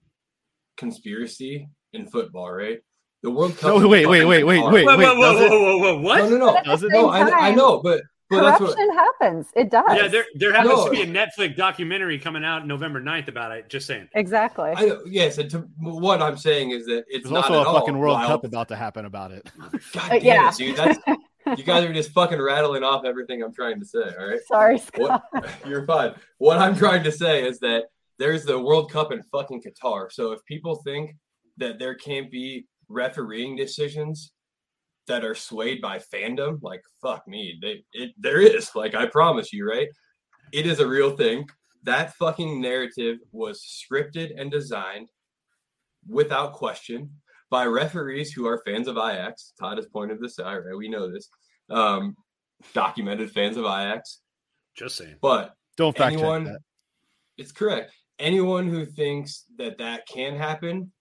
conspiracy 0.78 1.70
in 1.94 2.08
football, 2.08 2.52
right? 2.52 2.80
The 3.24 3.30
World 3.32 3.58
Cup. 3.58 3.70
No, 3.70 3.78
is 3.78 3.86
wait, 3.86 4.06
wait, 4.08 4.20
fucking 4.20 4.28
wait, 4.30 4.44
wait, 4.44 4.60
hard. 4.60 4.74
wait, 4.74 4.86
whoa, 4.86 4.98
wait. 4.98 5.06
whoa, 5.06 5.16
whoa, 5.16 5.34
does 5.34 5.42
it? 5.42 5.50
whoa, 5.52 5.60
whoa, 5.60 5.78
whoa, 5.96 6.02
what? 6.02 6.18
No, 6.18 6.30
no, 6.30 6.38
no. 6.38 6.58
at 6.58 6.64
the 6.64 6.70
Does 6.72 6.84
it? 6.84 6.92
same 6.92 7.02
No, 7.02 7.10
I, 7.10 7.48
I 7.50 7.52
know, 7.56 7.82
but 7.82 8.02
but 8.30 8.42
that's 8.42 8.60
what. 8.62 8.76
corruption 8.76 8.94
happens. 8.94 9.48
It 9.56 9.70
does. 9.70 9.84
Yeah, 9.96 10.08
there 10.08 10.26
there 10.36 10.54
happens 10.54 10.74
No. 10.76 10.86
to 10.86 10.92
be 10.92 11.02
a 11.02 11.06
Netflix 11.08 11.56
documentary 11.56 12.18
coming 12.18 12.44
out 12.44 12.66
November 12.66 13.02
9th 13.02 13.28
about 13.28 13.52
it. 13.52 13.70
Just 13.70 13.86
saying. 13.88 14.10
exactly. 14.14 14.72
I 14.76 14.98
yes, 15.06 15.38
and 15.38 15.50
to, 15.52 15.60
what 15.80 16.22
I'm 16.22 16.38
saying 16.38 16.72
is 16.72 16.86
that 16.86 17.06
it's 17.08 17.24
There's 17.24 17.32
not 17.32 17.46
also 17.46 17.62
at 17.62 17.66
a 17.66 17.70
all 17.70 17.80
fucking 17.80 17.98
World 17.98 18.16
wild. 18.16 18.28
Cup 18.28 18.44
about 18.46 18.68
to 18.70 18.76
happen 18.76 19.06
about 19.06 19.32
it. 19.32 19.50
God 19.60 19.80
damn 20.10 20.22
yeah. 20.24 20.50
it, 20.50 20.56
dude! 20.56 20.76
That's 20.78 21.00
you 21.58 21.64
guys 21.64 21.84
are 21.84 21.94
just 21.94 22.12
fucking 22.12 22.42
rattling 22.42 22.84
off 22.84 23.06
everything 23.06 23.44
I'm 23.44 23.54
trying 23.54 23.80
to 23.80 23.86
say. 23.86 24.00
All 24.20 24.28
right. 24.28 24.40
Sorry, 24.48 24.80
Scott. 24.80 25.24
What 25.32 25.50
you're 25.68 25.86
fine. 25.86 26.16
What 26.40 26.58
I'm 26.58 26.76
trying 26.76 27.04
to 27.04 27.12
say 27.12 27.48
is 27.48 27.60
that 27.60 27.84
there's 28.18 28.46
the 28.46 28.60
World 28.60 28.92
Cup 28.92 29.12
in 29.12 29.22
fucking 29.24 29.62
Qatar. 29.62 30.12
So 30.12 30.32
if 30.32 30.44
people 30.46 30.78
think 30.78 31.16
that 31.58 31.78
there 31.78 31.94
can't 31.94 32.32
be 32.32 32.66
refereeing 32.90 33.56
decisions 33.56 34.32
that 35.08 35.24
are 35.24 35.36
swayed 35.36 35.82
by 35.82 36.00
fandom, 36.00 36.60
like 36.62 36.82
fuck 37.02 37.28
me, 37.28 37.58
they 37.62 37.84
it 37.94 38.12
there 38.18 38.40
is. 38.40 38.76
Like 38.76 38.96
I 38.96 39.06
promise 39.06 39.54
you, 39.54 39.68
right? 39.68 39.88
It 40.52 40.66
is 40.66 40.80
a 40.80 40.88
real 40.88 41.16
thing. 41.16 41.48
That 41.84 42.16
fucking 42.16 42.62
narrative 42.62 43.18
was 43.32 43.62
scripted 43.62 44.32
and 44.40 44.50
designed 44.50 45.10
without 46.08 46.54
question 46.54 47.12
by 47.50 47.66
referees 47.66 48.32
who 48.32 48.48
are 48.48 48.62
fans 48.66 48.88
of 48.88 48.98
Ajax. 48.98 49.54
Todd 49.60 49.78
has 49.78 49.88
pointed 49.88 50.20
this 50.20 50.40
out, 50.40 50.66
right? 50.66 50.78
We 50.78 50.90
know 50.90 51.12
this. 51.12 51.30
Um, 51.70 52.16
documented 52.74 53.32
fans 53.32 53.58
of 53.58 53.66
Ajax. 53.66 54.22
Just 54.76 54.96
saying. 54.96 55.16
But 55.22 55.54
Don't 55.78 55.96
fact 55.96 56.14
anyone 56.14 56.46
check 56.46 56.54
that. 56.54 56.62
it's 57.38 57.52
correct 57.52 57.92
anyone 58.20 58.68
who 58.68 58.86
thinks 58.86 59.46
that 59.58 59.78
that 59.78 60.08
can 60.08 60.36
happen 60.36 60.92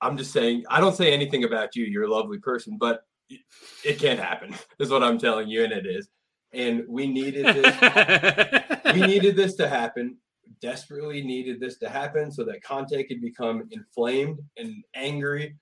i'm 0.00 0.16
just 0.16 0.32
saying 0.32 0.64
i 0.70 0.80
don't 0.80 0.96
say 0.96 1.12
anything 1.12 1.44
about 1.44 1.74
you 1.76 1.84
you're 1.84 2.04
a 2.04 2.10
lovely 2.10 2.38
person 2.38 2.76
but 2.78 3.02
it, 3.30 3.40
it 3.84 3.98
can 3.98 4.16
happen 4.18 4.54
is 4.78 4.90
what 4.90 5.02
i'm 5.02 5.18
telling 5.18 5.48
you 5.48 5.64
and 5.64 5.72
it 5.72 5.86
is 5.86 6.08
and 6.52 6.82
we 6.88 7.06
needed 7.06 7.44
this 7.46 8.72
we 8.94 9.00
needed 9.06 9.36
this 9.36 9.54
to 9.54 9.68
happen 9.68 10.16
desperately 10.60 11.22
needed 11.22 11.60
this 11.60 11.78
to 11.78 11.88
happen 11.88 12.32
so 12.32 12.44
that 12.44 12.62
conte 12.62 13.02
could 13.04 13.20
become 13.20 13.62
inflamed 13.70 14.38
and 14.56 14.72
angry 14.94 15.54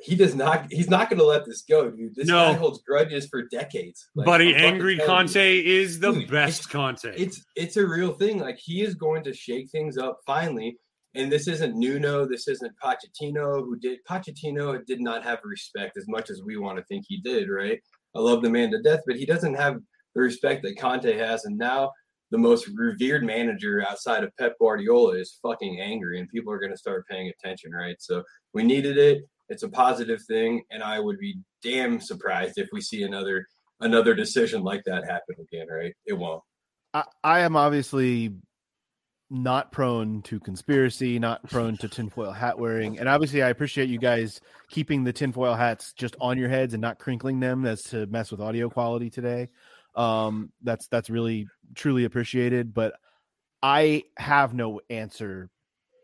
he 0.00 0.14
does 0.14 0.34
not 0.34 0.66
he's 0.70 0.90
not 0.90 1.08
going 1.08 1.18
to 1.18 1.24
let 1.24 1.46
this 1.46 1.62
go 1.62 1.90
dude 1.90 2.14
this 2.14 2.28
No. 2.28 2.50
guy 2.50 2.52
holds 2.52 2.82
grudges 2.82 3.26
for 3.26 3.42
decades 3.48 4.10
Like, 4.14 4.26
Buddy, 4.26 4.54
angry 4.54 4.96
telling 4.96 5.28
you. 5.28 5.32
Conte 5.32 5.58
is 5.64 5.98
the 6.00 6.12
Dude, 6.12 6.30
best 6.30 6.68
Conte. 6.68 7.14
it's 7.16 7.42
it's 7.56 7.76
a 7.78 7.86
real 7.86 8.12
thing. 8.12 8.38
Like 8.38 8.58
he 8.58 8.82
is 8.82 8.94
going 8.96 9.24
to 9.24 9.32
shake 9.32 9.70
things 9.70 9.96
up 9.96 10.18
finally. 10.26 10.76
And 11.14 11.30
this 11.30 11.46
isn't 11.46 11.76
Nuno. 11.76 12.26
This 12.26 12.48
isn't 12.48 12.72
Pochettino, 12.82 13.60
who 13.60 13.78
did 13.78 14.00
Pochettino 14.08 14.84
did 14.84 15.00
not 15.00 15.22
have 15.22 15.38
respect 15.44 15.96
as 15.96 16.08
much 16.08 16.30
as 16.30 16.42
we 16.44 16.56
want 16.56 16.78
to 16.78 16.84
think 16.84 17.04
he 17.06 17.20
did. 17.20 17.48
Right? 17.48 17.80
I 18.14 18.20
love 18.20 18.42
the 18.42 18.50
man 18.50 18.70
to 18.72 18.82
death, 18.82 19.00
but 19.06 19.16
he 19.16 19.26
doesn't 19.26 19.54
have 19.54 19.76
the 20.14 20.20
respect 20.20 20.62
that 20.62 20.78
Conte 20.78 21.16
has. 21.16 21.44
And 21.44 21.56
now 21.56 21.90
the 22.30 22.38
most 22.38 22.68
revered 22.74 23.24
manager 23.24 23.84
outside 23.88 24.24
of 24.24 24.36
Pep 24.38 24.54
Guardiola 24.60 25.18
is 25.18 25.38
fucking 25.42 25.80
angry, 25.80 26.18
and 26.18 26.28
people 26.28 26.52
are 26.52 26.58
going 26.58 26.72
to 26.72 26.78
start 26.78 27.06
paying 27.08 27.30
attention. 27.30 27.70
Right? 27.72 27.96
So 28.00 28.22
we 28.52 28.64
needed 28.64 28.98
it. 28.98 29.22
It's 29.48 29.62
a 29.62 29.68
positive 29.68 30.22
thing, 30.26 30.62
and 30.70 30.82
I 30.82 30.98
would 31.00 31.18
be 31.18 31.38
damn 31.62 32.00
surprised 32.00 32.54
if 32.56 32.68
we 32.72 32.80
see 32.80 33.02
another 33.02 33.46
another 33.80 34.14
decision 34.14 34.62
like 34.62 34.82
that 34.86 35.04
happen 35.04 35.36
again. 35.40 35.68
Right? 35.68 35.94
It 36.06 36.14
won't. 36.14 36.42
I, 36.92 37.04
I 37.22 37.40
am 37.40 37.56
obviously 37.56 38.32
not 39.34 39.72
prone 39.72 40.22
to 40.22 40.38
conspiracy, 40.40 41.18
not 41.18 41.42
prone 41.50 41.76
to 41.78 41.88
tinfoil 41.88 42.32
hat 42.32 42.58
wearing, 42.58 42.98
and 42.98 43.08
obviously 43.08 43.42
I 43.42 43.48
appreciate 43.48 43.88
you 43.88 43.98
guys 43.98 44.40
keeping 44.70 45.04
the 45.04 45.12
tinfoil 45.12 45.54
hats 45.54 45.92
just 45.92 46.16
on 46.20 46.38
your 46.38 46.48
heads 46.48 46.72
and 46.72 46.80
not 46.80 46.98
crinkling 46.98 47.40
them 47.40 47.66
as 47.66 47.82
to 47.84 48.06
mess 48.06 48.30
with 48.30 48.40
audio 48.40 48.70
quality 48.70 49.10
today. 49.10 49.48
Um, 49.96 50.52
that's 50.62 50.88
that's 50.88 51.10
really 51.10 51.48
truly 51.74 52.04
appreciated, 52.04 52.72
but 52.72 52.94
I 53.62 54.04
have 54.16 54.54
no 54.54 54.80
answer 54.88 55.50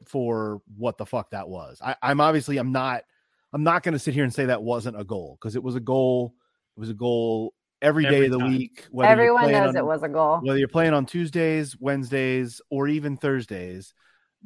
for 0.07 0.61
what 0.76 0.99
the 0.99 1.07
fuck 1.07 1.31
that 1.31 1.49
was. 1.49 1.78
I, 1.83 1.97
I'm 2.03 2.20
obviously 2.20 2.59
I'm 2.59 2.72
not 2.72 3.05
I'm 3.53 3.62
not 3.62 3.83
going 3.83 3.93
to 3.93 3.99
sit 3.99 4.14
here 4.14 4.24
and 4.24 4.35
say 4.35 4.47
that 4.47 4.62
wasn't 4.62 5.01
a 5.01 5.05
goal 5.05 5.37
because 5.41 5.57
it 5.57 5.62
was 5.62 5.76
a 5.76 5.81
goal. 5.81 6.35
It 6.76 6.81
was 6.81 6.91
a 6.91 6.95
goal 6.95 7.55
every 7.83 8.05
day 8.05 8.09
Every 8.16 8.26
of 8.26 8.33
the 8.33 8.39
time. 8.39 8.49
week. 8.57 8.87
whether 8.91 9.09
you're 9.09 9.12
Everyone 9.12 9.43
playing 9.45 9.59
knows 9.59 9.68
on- 9.70 9.76
it 9.76 9.85
was 9.87 10.03
a 10.03 10.09
goal. 10.09 10.39
whether 10.43 10.59
you're 10.59 10.68
playing 10.68 10.93
on 10.95 11.07
Tuesdays, 11.07 11.76
Wednesdays, 11.78 12.61
or 12.70 12.89
even 12.89 13.16
Thursdays, 13.16 13.95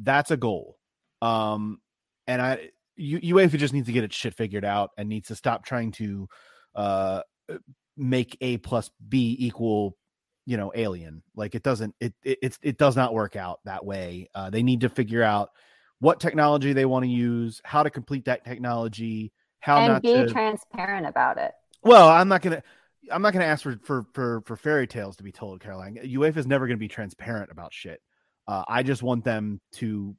that's 0.00 0.30
a 0.30 0.36
goal. 0.36 0.76
Um, 1.22 1.80
and 2.26 2.40
I, 2.42 2.70
U- 2.96 3.34
UEFA 3.34 3.58
just 3.58 3.74
needs 3.74 3.86
to 3.86 3.92
get 3.92 4.04
its 4.04 4.14
shit 4.16 4.34
figured 4.34 4.64
out 4.64 4.90
and 4.96 5.08
needs 5.08 5.28
to 5.28 5.34
stop 5.34 5.64
trying 5.64 5.92
to 5.92 6.28
uh, 6.74 7.22
make 7.96 8.36
A 8.40 8.56
plus 8.58 8.90
B 9.08 9.36
equal, 9.38 9.96
you 10.46 10.56
know, 10.56 10.72
alien. 10.74 11.22
Like 11.34 11.54
it 11.54 11.62
doesn't, 11.62 11.94
it 12.00 12.14
it 12.22 12.38
it's, 12.42 12.58
it 12.62 12.78
does 12.78 12.96
not 12.96 13.14
work 13.14 13.36
out 13.36 13.60
that 13.64 13.84
way. 13.84 14.28
Uh, 14.34 14.50
they 14.50 14.62
need 14.62 14.82
to 14.82 14.88
figure 14.88 15.22
out 15.22 15.50
what 16.00 16.20
technology 16.20 16.72
they 16.72 16.84
want 16.84 17.04
to 17.04 17.10
use, 17.10 17.60
how 17.64 17.82
to 17.82 17.90
complete 17.90 18.26
that 18.26 18.44
technology, 18.44 19.32
how 19.60 19.78
and 19.78 19.92
not 19.94 20.02
be 20.02 20.12
to. 20.14 20.28
transparent 20.28 21.06
about 21.06 21.38
it. 21.38 21.52
Well, 21.82 22.08
I'm 22.08 22.28
not 22.28 22.42
gonna. 22.42 22.62
I'm 23.10 23.22
not 23.22 23.32
gonna 23.32 23.44
ask 23.44 23.62
for 23.62 23.78
for 23.82 24.06
for 24.14 24.42
for 24.46 24.56
fairy 24.56 24.86
tales 24.86 25.16
to 25.16 25.22
be 25.22 25.32
told, 25.32 25.60
Caroline. 25.60 25.96
UEFA 26.04 26.38
is 26.38 26.46
never 26.46 26.66
gonna 26.66 26.76
be 26.78 26.88
transparent 26.88 27.50
about 27.50 27.72
shit. 27.72 28.00
Uh, 28.46 28.64
I 28.68 28.82
just 28.82 29.02
want 29.02 29.24
them 29.24 29.60
to 29.74 30.14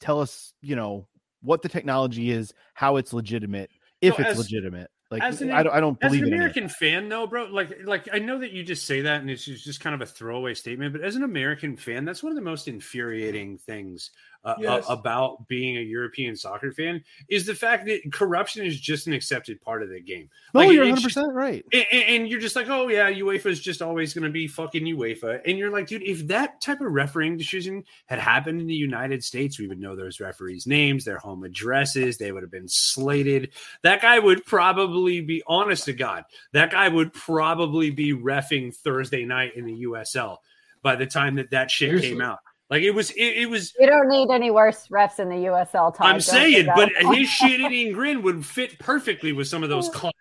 tell 0.00 0.20
us, 0.20 0.52
you 0.62 0.76
know, 0.76 1.06
what 1.42 1.62
the 1.62 1.68
technology 1.68 2.30
is, 2.30 2.52
how 2.74 2.96
it's 2.96 3.12
legitimate, 3.12 3.70
if 4.00 4.14
So 4.16 4.20
it's 4.22 4.30
as- 4.32 4.38
legitimate. 4.38 4.90
Like 5.10 5.24
as 5.24 5.42
an- 5.42 5.50
I 5.50 5.64
don't, 5.64 5.72
I 5.74 5.80
don't 5.80 5.98
As 6.02 6.08
believe 6.12 6.22
an 6.22 6.28
in 6.28 6.34
it. 6.34 6.36
American 6.36 6.68
fan, 6.68 7.08
though, 7.08 7.26
bro, 7.26 7.46
like, 7.46 7.78
like 7.84 8.08
I 8.12 8.20
know 8.20 8.38
that 8.38 8.52
you 8.52 8.62
just 8.62 8.86
say 8.86 9.00
that, 9.00 9.20
and 9.20 9.28
it's 9.28 9.44
just 9.44 9.80
kind 9.80 9.92
of 9.92 10.00
a 10.00 10.06
throwaway 10.06 10.54
statement. 10.54 10.92
But 10.92 11.02
as 11.02 11.16
an 11.16 11.24
American 11.24 11.76
fan, 11.76 12.04
that's 12.04 12.22
one 12.22 12.30
of 12.30 12.36
the 12.36 12.42
most 12.42 12.68
infuriating 12.68 13.58
things 13.58 14.12
uh, 14.44 14.54
Yes. 14.58 14.88
uh, 14.88 14.92
about 14.94 15.46
being 15.48 15.76
a 15.76 15.80
European 15.80 16.34
soccer 16.36 16.72
fan 16.72 17.02
is 17.28 17.44
the 17.46 17.54
fact 17.54 17.86
that 17.86 18.00
corruption 18.12 18.64
is 18.64 18.80
just 18.80 19.06
an 19.06 19.12
accepted 19.12 19.60
part 19.60 19.82
of 19.82 19.90
the 19.90 20.00
game. 20.00 20.30
No, 20.54 20.60
Like, 20.60 20.72
you're 20.72 20.82
it's 20.84 20.90
100 20.90 20.94
just- 21.02 21.04
percent 21.14 21.34
right. 21.34 21.64
and, 21.72 21.86
and- 21.92 22.28
you're 22.28 22.40
just 22.40 22.56
like, 22.56 22.68
oh 22.68 22.88
yeah, 22.88 23.10
UEFA 23.10 23.46
is 23.46 23.60
just 23.60 23.82
always 23.82 24.14
going 24.14 24.24
to 24.24 24.30
be 24.30 24.46
fucking 24.46 24.84
UEFA. 24.84 25.40
And 25.46 25.58
you're 25.58 25.70
like, 25.70 25.86
dude, 25.88 26.02
if 26.02 26.26
that 26.28 26.60
type 26.60 26.80
of 26.80 26.90
refereeing 26.92 27.36
decision 27.36 27.84
had 28.06 28.18
happened 28.18 28.60
in 28.60 28.66
the 28.66 28.74
United 28.74 29.22
States, 29.24 29.58
we 29.58 29.66
would 29.68 29.80
know 29.80 29.94
those 29.96 30.20
referees' 30.20 30.66
names, 30.66 31.04
their 31.04 31.18
home 31.18 31.44
addresses, 31.44 32.16
they 32.18 32.32
would 32.32 32.42
have 32.42 32.50
been 32.52 32.68
slated. 32.68 33.50
That 33.82 34.00
guy 34.02 34.18
would 34.18 34.44
probably 34.46 35.20
be, 35.20 35.42
honest 35.46 35.84
to 35.84 35.92
God, 35.92 36.24
that 36.52 36.70
guy 36.70 36.88
would 36.88 37.12
probably 37.12 37.90
be 37.90 38.12
refing 38.14 38.74
Thursday 38.74 39.24
night 39.24 39.56
in 39.56 39.64
the 39.66 39.82
USL 39.84 40.38
by 40.82 40.96
the 40.96 41.06
time 41.06 41.34
that 41.36 41.50
that 41.50 41.70
shit 41.70 42.00
came 42.00 42.20
out. 42.20 42.38
Like 42.70 42.82
it 42.82 42.92
was, 42.92 43.10
it, 43.10 43.22
it 43.22 43.50
was. 43.50 43.74
You 43.78 43.86
don't 43.88 44.08
need 44.08 44.30
any 44.30 44.50
worse 44.50 44.86
refs 44.88 45.18
in 45.18 45.28
the 45.28 45.34
USL. 45.46 45.94
Todd. 45.94 46.06
I'm 46.06 46.20
saying, 46.20 46.68
but 46.74 46.90
his 47.14 47.28
shit-eating 47.30 47.92
grin 47.92 48.22
would 48.22 48.46
fit 48.46 48.78
perfectly 48.78 49.32
with 49.32 49.48
some 49.48 49.62
of 49.64 49.68
those 49.68 49.88
clowns. 49.94 50.14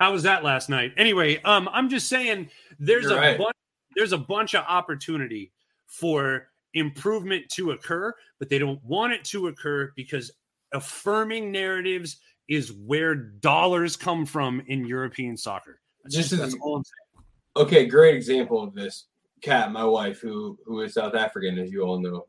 How 0.00 0.12
was 0.12 0.24
that 0.24 0.42
last 0.44 0.68
night? 0.68 0.92
Anyway, 0.96 1.40
um, 1.44 1.68
I'm 1.72 1.88
just 1.88 2.08
saying 2.08 2.50
there's 2.78 3.04
You're 3.04 3.16
a 3.16 3.20
right. 3.20 3.38
bunch, 3.38 3.54
there's 3.94 4.12
a 4.12 4.18
bunch 4.18 4.54
of 4.54 4.64
opportunity 4.68 5.52
for 5.86 6.48
improvement 6.74 7.48
to 7.52 7.70
occur, 7.70 8.12
but 8.38 8.50
they 8.50 8.58
don't 8.58 8.82
want 8.84 9.12
it 9.12 9.24
to 9.26 9.46
occur 9.46 9.92
because 9.96 10.32
affirming 10.72 11.50
narratives 11.52 12.16
is 12.48 12.72
where 12.72 13.14
dollars 13.14 13.96
come 13.96 14.26
from 14.26 14.60
in 14.66 14.84
European 14.84 15.36
soccer. 15.36 15.80
That's, 16.02 16.16
This 16.16 16.30
just, 16.30 16.32
is- 16.34 16.38
that's 16.40 16.62
all 16.62 16.76
I'm 16.76 16.82
saying. 16.84 17.64
okay, 17.66 17.86
great 17.86 18.16
example 18.16 18.62
of 18.62 18.74
this. 18.74 19.06
Kat, 19.42 19.72
my 19.72 19.84
wife, 19.84 20.20
who 20.20 20.58
who 20.64 20.80
is 20.80 20.94
South 20.94 21.14
African, 21.14 21.58
as 21.58 21.70
you 21.70 21.82
all 21.82 22.00
know. 22.00 22.26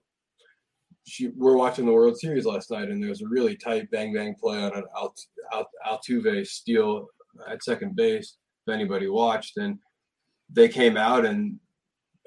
She, 1.05 1.29
we're 1.29 1.55
watching 1.55 1.85
the 1.85 1.93
World 1.93 2.17
Series 2.17 2.45
last 2.45 2.69
night, 2.69 2.89
and 2.89 3.01
there 3.01 3.09
was 3.09 3.21
a 3.21 3.27
really 3.27 3.55
tight 3.55 3.89
bang 3.91 4.13
bang 4.13 4.35
play 4.35 4.61
on 4.61 4.75
an 4.75 4.83
Alt, 4.93 5.19
Alt, 5.53 5.67
Altuve 5.87 6.45
steal 6.45 7.07
at 7.49 7.63
second 7.63 7.95
base. 7.95 8.37
If 8.65 8.73
anybody 8.73 9.07
watched, 9.07 9.57
and 9.57 9.79
they 10.49 10.67
came 10.67 10.97
out 10.97 11.25
and 11.25 11.59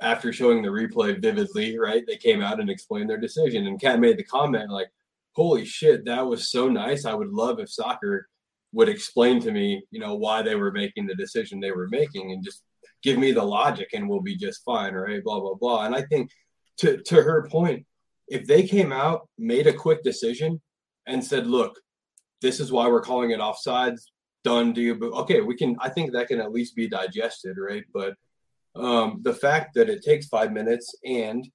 after 0.01 0.33
showing 0.33 0.63
the 0.63 0.69
replay 0.69 1.21
vividly, 1.21 1.79
right? 1.79 2.05
They 2.07 2.17
came 2.17 2.41
out 2.41 2.59
and 2.59 2.71
explained 2.71 3.11
their 3.11 3.19
decision, 3.19 3.67
and 3.67 3.81
Kat 3.81 4.01
made 4.01 4.17
the 4.17 4.25
comment 4.25 4.71
like, 4.71 4.89
"Holy 5.33 5.67
shit, 5.67 6.07
that 6.07 6.27
was 6.27 6.51
so 6.51 6.69
nice! 6.69 7.05
I 7.05 7.15
would 7.15 7.31
love 7.31 7.61
if 7.61 7.71
soccer 7.71 8.29
would 8.73 8.89
explain 8.89 9.41
to 9.41 9.51
me, 9.51 9.83
you 9.91 10.01
know, 10.01 10.15
why 10.15 10.43
they 10.43 10.55
were 10.55 10.71
making 10.73 11.07
the 11.07 11.15
decision 11.15 11.61
they 11.61 11.73
were 11.73 11.89
making, 11.89 12.33
and 12.33 12.45
just 12.45 12.63
give 13.03 13.19
me 13.19 13.33
the 13.33 13.45
logic 13.45 13.89
and 13.93 14.09
we'll 14.09 14.21
be 14.23 14.37
just 14.37 14.63
fine, 14.65 14.95
right? 14.95 15.23
Blah 15.23 15.41
blah 15.41 15.55
blah. 15.55 15.87
And 15.87 15.95
I 15.95 16.03
think 16.03 16.31
to 16.79 16.99
to 17.03 17.23
her 17.23 17.49
point, 17.49 17.87
if 18.29 18.47
they 18.47 18.63
came 18.63 18.93
out, 18.93 19.29
made 19.39 19.67
a 19.67 19.73
quick 19.73 20.03
decision, 20.03 20.61
and 21.07 21.25
said, 21.25 21.47
"Look, 21.47 21.79
this 22.41 22.61
is 22.61 22.71
why 22.73 22.89
we're 22.89 23.01
calling 23.03 23.31
it 23.31 23.41
offsides." 23.41 24.03
Done 24.43 24.73
deal. 24.73 24.95
But 24.95 25.13
okay, 25.13 25.41
we 25.43 25.55
can. 25.57 25.77
I 25.81 25.91
think 25.91 26.13
that 26.13 26.29
can 26.29 26.41
at 26.41 26.53
least 26.53 26.75
be 26.75 26.89
digested, 26.89 27.57
right? 27.59 27.85
But 27.93 28.15
um, 28.75 29.21
the 29.23 29.35
fact 29.35 29.75
that 29.75 29.91
it 29.91 30.03
takes 30.03 30.27
five 30.29 30.53
minutes 30.53 30.95
and 31.05 31.47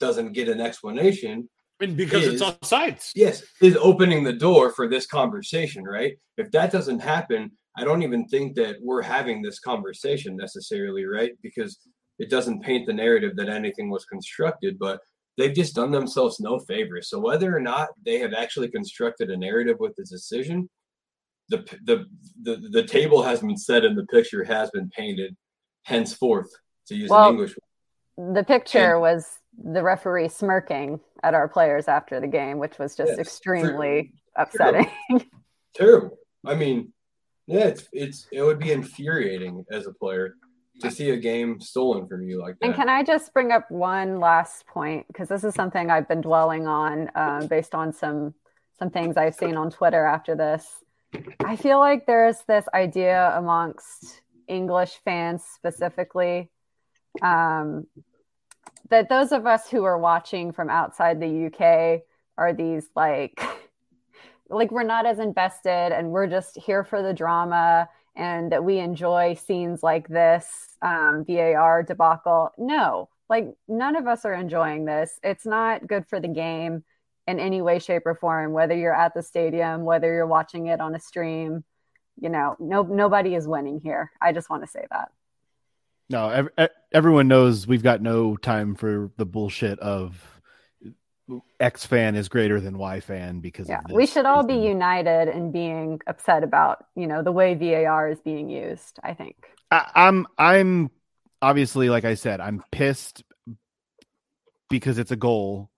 doesn't 0.00 0.32
get 0.32 0.48
an 0.48 0.60
explanation 0.60 1.48
And 1.80 1.96
because 1.96 2.24
is- 2.26 2.34
it's 2.34 2.42
all 2.42 2.56
sides. 2.62 3.10
yes 3.16 3.42
is 3.62 3.76
opening 3.76 4.22
the 4.22 4.32
door 4.34 4.70
for 4.70 4.86
this 4.88 5.06
conversation 5.06 5.82
right 5.84 6.14
if 6.36 6.50
that 6.52 6.70
doesn't 6.70 7.00
happen 7.00 7.50
i 7.78 7.84
don't 7.84 8.02
even 8.02 8.26
think 8.26 8.54
that 8.56 8.76
we're 8.80 9.02
having 9.02 9.40
this 9.40 9.58
conversation 9.60 10.36
necessarily 10.36 11.04
right 11.04 11.32
because 11.42 11.78
it 12.18 12.28
doesn't 12.28 12.62
paint 12.62 12.86
the 12.86 12.92
narrative 12.92 13.36
that 13.36 13.48
anything 13.48 13.88
was 13.90 14.04
constructed 14.04 14.76
but 14.78 15.00
they've 15.36 15.54
just 15.54 15.74
done 15.76 15.92
themselves 15.92 16.40
no 16.40 16.58
favor. 16.58 17.00
so 17.00 17.18
whether 17.18 17.54
or 17.56 17.60
not 17.60 17.88
they 18.04 18.18
have 18.18 18.34
actually 18.34 18.68
constructed 18.68 19.30
a 19.30 19.36
narrative 19.36 19.76
with 19.78 19.94
this 19.96 20.10
decision 20.10 20.68
the 21.48 21.58
the 21.84 22.04
the, 22.42 22.56
the 22.70 22.82
table 22.84 23.22
has 23.22 23.40
been 23.40 23.56
set 23.56 23.84
and 23.84 23.96
the 23.96 24.06
picture 24.06 24.44
has 24.44 24.70
been 24.70 24.88
painted 24.90 25.36
henceforth 25.84 26.50
to 26.86 26.94
use 26.94 27.10
Well, 27.10 27.28
an 27.28 27.34
english 27.34 27.50
Word. 27.56 28.34
The 28.34 28.44
picture 28.44 28.98
was 28.98 29.38
the 29.56 29.82
referee 29.82 30.28
smirking 30.28 30.98
at 31.22 31.34
our 31.34 31.48
players 31.48 31.86
after 31.86 32.20
the 32.20 32.26
game, 32.26 32.58
which 32.58 32.76
was 32.78 32.96
just 32.96 33.10
Yes. 33.10 33.18
extremely 33.20 34.12
upsetting. 34.36 34.90
terrible. 35.74 36.18
I 36.44 36.54
mean, 36.56 36.92
yeah, 37.48 37.64
it's 37.64 37.88
it's 37.92 38.26
it 38.30 38.42
would 38.42 38.58
be 38.58 38.72
infuriating 38.72 39.64
as 39.70 39.86
a 39.86 39.92
player 39.92 40.34
to 40.80 40.90
see 40.90 41.10
a 41.10 41.16
game 41.16 41.58
stolen 41.60 42.06
from 42.06 42.22
you 42.28 42.40
like 42.40 42.58
that. 42.58 42.66
And 42.66 42.74
can 42.74 42.88
I 42.88 43.02
just 43.02 43.32
bring 43.32 43.50
up 43.50 43.70
one 43.70 44.20
last 44.20 44.66
point 44.66 45.06
because 45.08 45.28
this 45.28 45.42
is 45.44 45.54
something 45.54 45.90
I've 45.90 46.06
been 46.06 46.20
dwelling 46.20 46.66
on 46.66 47.10
um, 47.14 47.46
based 47.46 47.74
on 47.74 47.92
some 47.92 48.34
some 48.78 48.90
things 48.90 49.16
I've 49.16 49.34
seen 49.34 49.56
on 49.56 49.70
Twitter 49.70 50.04
after 50.04 50.36
this. 50.36 50.84
I 51.44 51.56
feel 51.56 51.78
like 51.78 52.06
there's 52.06 52.36
this 52.46 52.66
idea 52.74 53.32
amongst 53.34 54.20
English 54.46 55.00
fans 55.04 55.42
specifically 55.42 56.50
um, 57.22 57.86
that 58.90 59.08
those 59.08 59.32
of 59.32 59.46
us 59.46 59.68
who 59.70 59.84
are 59.84 59.98
watching 59.98 60.52
from 60.52 60.68
outside 60.68 61.18
the 61.18 61.46
UK 61.46 62.02
are 62.36 62.52
these 62.52 62.86
like 62.94 63.40
like 64.48 64.70
we're 64.70 64.82
not 64.82 65.06
as 65.06 65.18
invested 65.18 65.92
and 65.92 66.10
we're 66.10 66.26
just 66.26 66.56
here 66.56 66.84
for 66.84 67.02
the 67.02 67.12
drama 67.12 67.88
and 68.16 68.50
that 68.52 68.64
we 68.64 68.78
enjoy 68.78 69.34
scenes 69.34 69.82
like 69.82 70.08
this 70.08 70.76
um, 70.82 71.24
VAR 71.26 71.82
debacle. 71.82 72.50
No, 72.58 73.08
like 73.28 73.54
none 73.68 73.96
of 73.96 74.06
us 74.06 74.24
are 74.24 74.34
enjoying 74.34 74.84
this. 74.84 75.18
It's 75.22 75.46
not 75.46 75.86
good 75.86 76.06
for 76.06 76.18
the 76.18 76.28
game 76.28 76.84
in 77.26 77.38
any 77.38 77.60
way, 77.60 77.78
shape, 77.78 78.02
or 78.06 78.14
form. 78.14 78.52
Whether 78.52 78.74
you're 78.74 78.94
at 78.94 79.14
the 79.14 79.22
stadium, 79.22 79.84
whether 79.84 80.12
you're 80.12 80.26
watching 80.26 80.66
it 80.66 80.80
on 80.80 80.94
a 80.94 81.00
stream, 81.00 81.62
you 82.20 82.30
know, 82.30 82.56
no 82.58 82.82
nobody 82.82 83.34
is 83.34 83.46
winning 83.46 83.80
here. 83.80 84.10
I 84.20 84.32
just 84.32 84.50
want 84.50 84.64
to 84.64 84.68
say 84.68 84.86
that. 84.90 85.10
No, 86.10 86.48
ev- 86.56 86.70
everyone 86.92 87.28
knows 87.28 87.66
we've 87.66 87.82
got 87.82 88.00
no 88.00 88.34
time 88.36 88.74
for 88.74 89.10
the 89.18 89.26
bullshit 89.26 89.78
of 89.80 90.37
X 91.60 91.84
fan 91.84 92.16
is 92.16 92.28
greater 92.28 92.60
than 92.60 92.78
Y 92.78 93.00
fan 93.00 93.40
because 93.40 93.68
Yeah, 93.68 93.80
we 93.92 94.06
should 94.06 94.26
all 94.26 94.44
be 94.44 94.54
united 94.54 95.28
in 95.28 95.52
being 95.52 96.00
upset 96.06 96.42
about 96.42 96.84
you 96.94 97.06
know 97.06 97.22
the 97.22 97.32
way 97.32 97.54
VAR 97.54 98.08
is 98.08 98.20
being 98.20 98.48
used. 98.48 98.98
I 99.02 99.14
think. 99.14 99.36
I, 99.70 99.90
I'm 99.94 100.26
I'm 100.38 100.90
obviously 101.42 101.90
like 101.90 102.04
I 102.04 102.14
said, 102.14 102.40
I'm 102.40 102.62
pissed 102.70 103.22
because 104.70 104.98
it's 104.98 105.10
a 105.10 105.16
goal. 105.16 105.70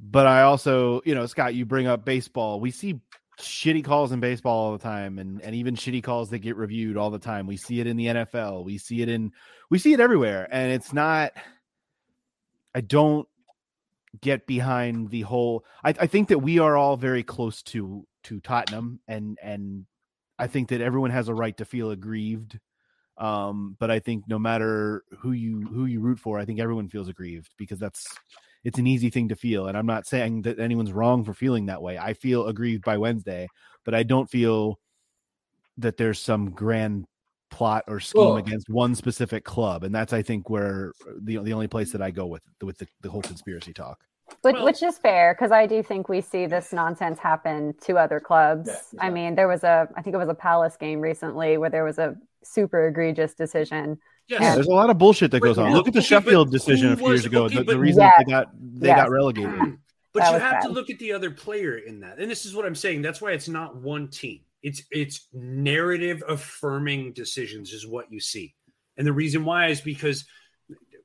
But 0.00 0.26
I 0.26 0.42
also, 0.42 1.00
you 1.04 1.14
know, 1.14 1.26
Scott, 1.26 1.54
you 1.54 1.66
bring 1.66 1.88
up 1.88 2.04
baseball. 2.04 2.60
We 2.60 2.70
see 2.70 3.00
shitty 3.40 3.84
calls 3.84 4.12
in 4.12 4.20
baseball 4.20 4.56
all 4.56 4.72
the 4.72 4.82
time 4.82 5.18
and 5.18 5.40
and 5.42 5.54
even 5.54 5.74
shitty 5.74 6.02
calls 6.02 6.30
that 6.30 6.40
get 6.40 6.56
reviewed 6.56 6.96
all 6.96 7.10
the 7.10 7.18
time. 7.18 7.46
We 7.46 7.56
see 7.56 7.80
it 7.80 7.86
in 7.86 7.96
the 7.96 8.06
NFL. 8.06 8.64
We 8.64 8.78
see 8.78 9.02
it 9.02 9.08
in 9.08 9.32
we 9.70 9.78
see 9.78 9.92
it 9.92 10.00
everywhere 10.00 10.48
and 10.50 10.72
it's 10.72 10.92
not 10.92 11.32
I 12.74 12.80
don't 12.80 13.28
get 14.20 14.46
behind 14.46 15.10
the 15.10 15.22
whole 15.22 15.64
I, 15.84 15.90
I 16.00 16.06
think 16.06 16.28
that 16.28 16.38
we 16.38 16.58
are 16.58 16.76
all 16.76 16.96
very 16.96 17.22
close 17.22 17.62
to 17.64 18.06
to 18.24 18.40
Tottenham 18.40 19.00
and 19.08 19.38
and 19.42 19.86
I 20.38 20.46
think 20.46 20.68
that 20.68 20.80
everyone 20.80 21.10
has 21.10 21.28
a 21.28 21.34
right 21.34 21.56
to 21.56 21.64
feel 21.64 21.90
aggrieved 21.90 22.58
um 23.16 23.76
but 23.78 23.90
I 23.90 23.98
think 23.98 24.24
no 24.28 24.38
matter 24.38 25.02
who 25.18 25.32
you 25.32 25.62
who 25.62 25.86
you 25.86 26.00
root 26.00 26.18
for 26.18 26.38
I 26.38 26.44
think 26.44 26.60
everyone 26.60 26.88
feels 26.88 27.08
aggrieved 27.08 27.52
because 27.58 27.78
that's 27.78 28.06
it's 28.64 28.78
an 28.78 28.88
easy 28.88 29.08
thing 29.08 29.28
to 29.28 29.36
feel. 29.36 29.68
And 29.68 29.78
I'm 29.78 29.86
not 29.86 30.04
saying 30.04 30.42
that 30.42 30.58
anyone's 30.58 30.92
wrong 30.92 31.22
for 31.22 31.32
feeling 31.32 31.66
that 31.66 31.80
way. 31.80 31.96
I 31.96 32.12
feel 32.12 32.48
aggrieved 32.48 32.84
by 32.84 32.98
Wednesday 32.98 33.48
but 33.84 33.94
I 33.94 34.02
don't 34.02 34.28
feel 34.30 34.78
that 35.78 35.96
there's 35.96 36.18
some 36.18 36.50
grand 36.50 37.06
plot 37.50 37.84
or 37.88 38.00
scheme 38.00 38.22
Well- 38.24 38.36
against 38.36 38.68
one 38.68 38.94
specific 38.94 39.44
club 39.44 39.84
and 39.84 39.94
that's 39.94 40.12
I 40.12 40.22
think 40.22 40.48
where 40.50 40.92
uh, 41.08 41.12
the 41.22 41.38
the 41.38 41.52
only 41.52 41.68
place 41.68 41.92
that 41.92 42.02
I 42.02 42.10
go 42.10 42.26
with 42.26 42.42
with 42.62 42.78
the, 42.78 42.86
the 43.00 43.10
whole 43.10 43.22
conspiracy 43.22 43.72
talk 43.72 43.98
Which, 44.42 44.54
Well- 44.54 44.64
which 44.64 44.82
is 44.82 44.98
fair 44.98 45.34
because 45.34 45.50
I 45.52 45.66
do 45.66 45.82
think 45.82 46.08
we 46.08 46.20
see 46.20 46.46
this 46.46 46.72
nonsense 46.72 47.18
happen 47.18 47.74
to 47.86 47.96
other 47.96 48.20
clubs. 48.20 48.68
Yeah, 48.92 49.02
I 49.04 49.08
mean, 49.10 49.34
there 49.34 49.48
was 49.48 49.64
a, 49.64 49.88
I 49.96 50.02
think 50.02 50.12
it 50.14 50.18
was 50.18 50.28
a 50.28 50.34
Palace 50.34 50.76
game 50.76 51.00
recently 51.00 51.56
where 51.56 51.70
there 51.70 51.84
was 51.84 51.98
a 51.98 52.14
super 52.44 52.88
egregious 52.88 53.32
decision. 53.34 53.98
Yes. 54.28 54.42
Yeah, 54.42 54.54
there's 54.54 54.66
a 54.66 54.70
lot 54.70 54.90
of 54.90 54.98
bullshit 54.98 55.30
that 55.30 55.40
goes 55.40 55.56
on. 55.56 55.72
Look 55.72 55.88
at 55.88 55.94
the 55.94 56.02
Sheffield 56.02 56.52
decision 56.52 56.92
a 56.92 56.96
few 56.98 57.08
years 57.08 57.24
ago. 57.24 57.48
the, 57.48 57.60
the 57.60 57.64
but- 57.64 57.78
reason 57.78 58.02
Yes. 58.02 58.14
they 58.18 58.30
got 58.30 58.46
they 58.80 58.88
Yes. 58.88 58.96
got 58.98 59.10
relegated. 59.10 59.54
But 60.14 60.20
That 60.20 60.28
you 60.28 60.34
was 60.34 60.42
have 60.42 60.62
to 60.62 60.68
look 60.70 60.88
at 60.90 60.98
the 60.98 61.12
other 61.12 61.30
player 61.30 61.76
in 61.76 62.00
that. 62.00 62.18
And 62.18 62.30
this 62.30 62.46
is 62.46 62.54
what 62.54 62.64
I'm 62.64 62.74
saying. 62.74 63.02
That's 63.02 63.20
why 63.20 63.32
it's 63.32 63.46
not 63.48 63.76
one 63.76 64.08
team. 64.08 64.40
It's 64.62 64.82
it's 64.90 65.28
narrative 65.32 66.22
affirming 66.28 67.12
decisions 67.12 67.72
is 67.72 67.86
what 67.86 68.10
you 68.10 68.20
see. 68.20 68.54
And 68.96 69.06
the 69.06 69.12
reason 69.12 69.44
why 69.44 69.68
is 69.68 69.80
because 69.80 70.24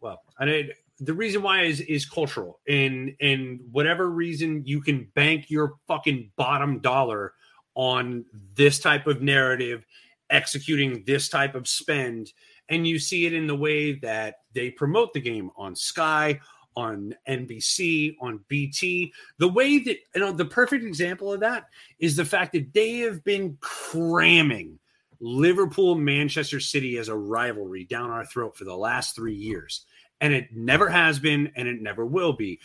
well, 0.02 0.22
I 0.40 0.46
did 0.46 0.74
the 1.00 1.14
reason 1.14 1.42
why 1.42 1.64
is 1.64 1.82
is 1.82 2.06
cultural. 2.06 2.60
And 2.68 3.16
and 3.22 3.60
whatever 3.72 4.10
reason 4.10 4.64
you 4.66 4.82
can 4.82 5.10
bank 5.16 5.50
your 5.50 5.76
fucking 5.88 6.32
bottom 6.36 6.80
dollar 6.80 7.34
on 7.76 8.26
this 8.56 8.80
type 8.80 9.08
of 9.08 9.22
narrative 9.22 9.86
executing 10.30 11.04
this 11.06 11.30
type 11.30 11.54
of 11.54 11.68
spend 11.68 12.32
and 12.70 12.88
you 12.88 13.00
see 13.00 13.26
it 13.26 13.34
in 13.34 13.48
the 13.48 13.56
way 13.56 13.94
that 14.00 14.36
they 14.54 14.70
promote 14.70 15.14
the 15.14 15.22
game 15.22 15.52
on 15.58 15.76
Sky, 15.76 16.40
on 16.76 17.16
NBC, 17.28 18.16
on 18.22 18.44
BT. 18.48 19.14
The 19.38 19.48
way 19.48 19.80
that 19.80 19.98
you 20.16 20.22
know 20.22 20.32
the 20.32 20.46
perfect 20.46 20.84
example 20.84 21.34
of 21.34 21.42
that 21.42 21.70
is 22.00 22.16
the 22.16 22.26
fact 22.26 22.54
that 22.54 22.74
they 22.74 23.00
have 23.00 23.24
been 23.24 23.58
cramming 23.62 24.80
Liverpool 25.20 25.96
Manchester 25.96 26.60
City 26.60 26.98
as 26.98 27.08
a 27.08 27.16
rivalry 27.16 27.86
down 27.86 28.10
our 28.10 28.26
throat 28.26 28.58
for 28.58 28.66
the 28.66 28.76
last 28.76 29.16
3 29.16 29.34
years. 29.34 29.86
And 30.20 30.34
it 30.34 30.54
never 30.54 30.90
has 30.90 31.20
been 31.20 31.52
and 31.56 31.68
it 31.68 31.82
never 31.82 32.06
will 32.06 32.34
be. 32.34 32.60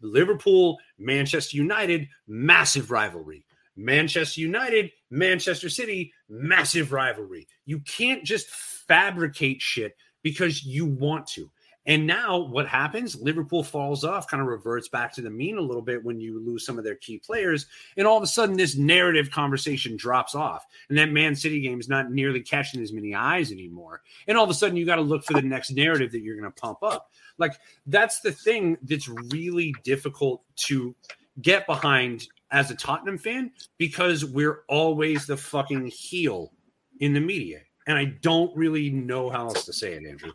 Liverpool, 0.00 0.78
Manchester 0.98 1.56
United, 1.56 2.08
massive 2.26 2.90
rivalry. 2.90 3.44
Manchester 3.76 4.40
United, 4.40 4.90
Manchester 5.10 5.68
City, 5.68 6.12
massive 6.28 6.92
rivalry. 6.92 7.46
You 7.64 7.80
can't 7.80 8.24
just 8.24 8.48
fabricate 8.48 9.62
shit 9.62 9.96
because 10.22 10.64
you 10.64 10.86
want 10.86 11.28
to. 11.28 11.50
And 11.88 12.06
now 12.06 12.36
what 12.36 12.68
happens? 12.68 13.20
Liverpool 13.20 13.64
falls 13.64 14.04
off, 14.04 14.28
kind 14.28 14.42
of 14.42 14.46
reverts 14.46 14.88
back 14.88 15.12
to 15.14 15.22
the 15.22 15.30
mean 15.30 15.56
a 15.56 15.62
little 15.62 15.82
bit 15.82 16.04
when 16.04 16.20
you 16.20 16.38
lose 16.38 16.64
some 16.64 16.78
of 16.78 16.84
their 16.84 16.96
key 16.96 17.18
players. 17.18 17.66
And 17.96 18.06
all 18.06 18.18
of 18.18 18.22
a 18.22 18.26
sudden, 18.26 18.58
this 18.58 18.76
narrative 18.76 19.30
conversation 19.30 19.96
drops 19.96 20.34
off. 20.34 20.66
And 20.90 20.98
that 20.98 21.10
Man 21.10 21.34
City 21.34 21.60
game 21.62 21.80
is 21.80 21.88
not 21.88 22.12
nearly 22.12 22.42
catching 22.42 22.82
as 22.82 22.92
many 22.92 23.14
eyes 23.14 23.50
anymore. 23.50 24.02
And 24.26 24.36
all 24.36 24.44
of 24.44 24.50
a 24.50 24.54
sudden, 24.54 24.76
you 24.76 24.84
got 24.84 24.96
to 24.96 25.02
look 25.02 25.24
for 25.24 25.32
the 25.32 25.42
next 25.42 25.70
narrative 25.70 26.12
that 26.12 26.20
you're 26.20 26.38
going 26.38 26.52
to 26.52 26.60
pump 26.60 26.82
up. 26.82 27.10
Like, 27.38 27.54
that's 27.86 28.20
the 28.20 28.32
thing 28.32 28.76
that's 28.82 29.08
really 29.08 29.74
difficult 29.82 30.42
to 30.66 30.94
get 31.40 31.66
behind 31.66 32.28
as 32.50 32.70
a 32.70 32.74
Tottenham 32.74 33.16
fan 33.16 33.50
because 33.78 34.26
we're 34.26 34.64
always 34.68 35.26
the 35.26 35.36
fucking 35.36 35.86
heel 35.86 36.52
in 37.00 37.14
the 37.14 37.20
media. 37.20 37.60
and 37.86 37.96
I 37.96 38.04
don't 38.20 38.54
really 38.54 38.90
know 38.90 39.30
how 39.30 39.46
else 39.46 39.64
to 39.64 39.72
say 39.72 39.94
it, 39.94 40.04
Andrew. 40.04 40.32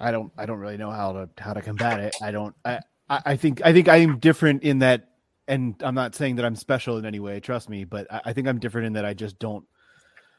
I 0.00 0.10
don't 0.10 0.32
I 0.36 0.46
don't 0.46 0.58
really 0.58 0.76
know 0.76 0.90
how 0.90 1.12
to 1.12 1.28
how 1.38 1.52
to 1.52 1.62
combat 1.62 2.00
it. 2.00 2.16
I 2.22 2.30
don't 2.30 2.54
I 2.64 2.80
I 3.08 3.22
I 3.26 3.36
think 3.36 3.60
I 3.64 3.72
think 3.72 3.88
I'm 3.88 4.18
different 4.18 4.62
in 4.62 4.80
that 4.80 5.08
and 5.46 5.74
I'm 5.80 5.94
not 5.94 6.14
saying 6.14 6.36
that 6.36 6.44
I'm 6.44 6.56
special 6.56 6.96
in 6.98 7.04
any 7.04 7.20
way, 7.20 7.40
trust 7.40 7.68
me, 7.68 7.84
but 7.84 8.10
I, 8.12 8.20
I 8.26 8.32
think 8.32 8.48
I'm 8.48 8.58
different 8.58 8.86
in 8.86 8.92
that 8.94 9.04
I 9.04 9.14
just 9.14 9.38
don't 9.38 9.64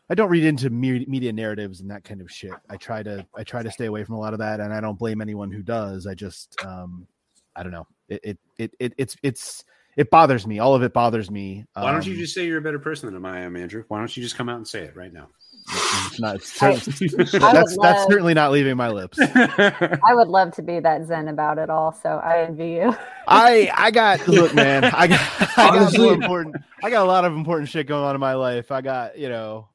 I 0.10 0.16
don't 0.16 0.30
read 0.30 0.44
into 0.44 0.70
me- 0.70 1.06
media 1.08 1.32
narratives 1.32 1.80
and 1.80 1.92
that 1.92 2.04
kind 2.04 2.22
of 2.22 2.32
shit. 2.32 2.54
I 2.70 2.78
try 2.78 3.04
to 3.04 3.26
I 3.36 3.44
try 3.44 3.64
to 3.64 3.72
stay 3.72 3.86
away 3.86 4.04
from 4.04 4.16
a 4.16 4.20
lot 4.20 4.34
of 4.34 4.40
that 4.40 4.60
and 4.60 4.74
I 4.74 4.82
don't 4.82 4.98
blame 4.98 5.22
anyone 5.22 5.52
who 5.52 5.62
does. 5.62 6.08
I 6.08 6.16
just 6.16 6.56
um 6.66 7.08
I 7.56 7.64
don't 7.64 7.72
know. 7.72 7.88
It 8.10 8.22
it 8.24 8.40
it, 8.58 8.74
it 8.80 8.94
it's 8.98 9.16
it's 9.22 9.64
it 9.98 10.10
bothers 10.10 10.48
me. 10.48 10.60
All 10.60 10.74
of 10.74 10.84
it 10.84 10.94
bothers 10.94 11.30
me. 11.30 11.66
Why 11.74 11.92
don't 11.92 12.06
you 12.06 12.14
Um, 12.14 12.20
just 12.20 12.34
say 12.34 12.46
you're 12.46 12.60
a 12.60 12.62
better 12.62 12.80
person 12.80 13.14
than 13.14 13.26
I 13.26 13.42
am, 13.42 13.56
Andrew? 13.56 13.84
Why 13.90 14.00
don't 14.00 14.16
you 14.16 14.24
just 14.24 14.38
come 14.38 14.50
out 14.50 14.58
and 14.58 14.68
say 14.68 14.84
it 14.84 14.96
right 14.96 15.12
now? 15.12 15.28
It's 15.70 16.20
not, 16.20 16.36
it's 16.36 16.62
I- 16.64 16.76
certainly- 16.76 17.30
I 17.40 17.54
would 17.54 17.56
that's 17.56 17.78
that's 17.82 18.04
certainly 18.08 18.34
not 18.34 18.52
leaving 18.52 18.76
my 18.78 18.90
lips. 18.90 19.18
I 19.36 20.00
would 20.14 20.28
love 20.28 20.52
to 20.56 20.62
be 20.62 20.80
that 20.80 21.06
zen 21.06 21.28
about 21.28 21.58
it 21.58 21.70
all. 21.70 21.92
So 21.94 22.10
I 22.10 22.44
envy 22.44 22.70
you. 22.72 22.96
I 23.28 23.72
I 23.76 23.92
got 23.92 24.28
look, 24.28 24.54
man. 24.54 24.86
I 24.86 25.08
got 25.08 25.20
I 25.42 25.46
got 25.56 25.78
Honestly- 25.78 26.00
more 26.00 26.14
important. 26.14 26.56
I 26.84 26.90
got 26.90 27.04
a 27.06 27.08
lot 27.08 27.26
of 27.26 27.34
important 27.34 27.70
shit 27.70 27.88
going 27.88 28.04
on 28.04 28.16
in 28.16 28.22
my 28.22 28.34
life. 28.34 28.72
I 28.72 28.82
got 28.82 29.18
you 29.18 29.30
know, 29.30 29.70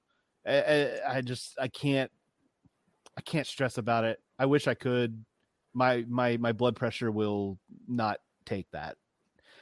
I, 0.47 0.61
I, 0.61 1.17
I 1.17 1.21
just 1.21 1.57
I 1.61 1.69
can't 1.69 2.11
I 3.17 3.21
can't 3.23 3.47
stress 3.47 3.79
about 3.79 4.05
it. 4.05 4.21
I 4.39 4.47
wish 4.47 4.67
I 4.69 4.75
could. 4.75 5.25
My 5.73 6.05
my 6.09 6.37
my 6.37 6.53
blood 6.53 6.77
pressure 6.77 7.11
will 7.11 7.59
not 7.89 8.19
take 8.45 8.71
that. 8.73 8.97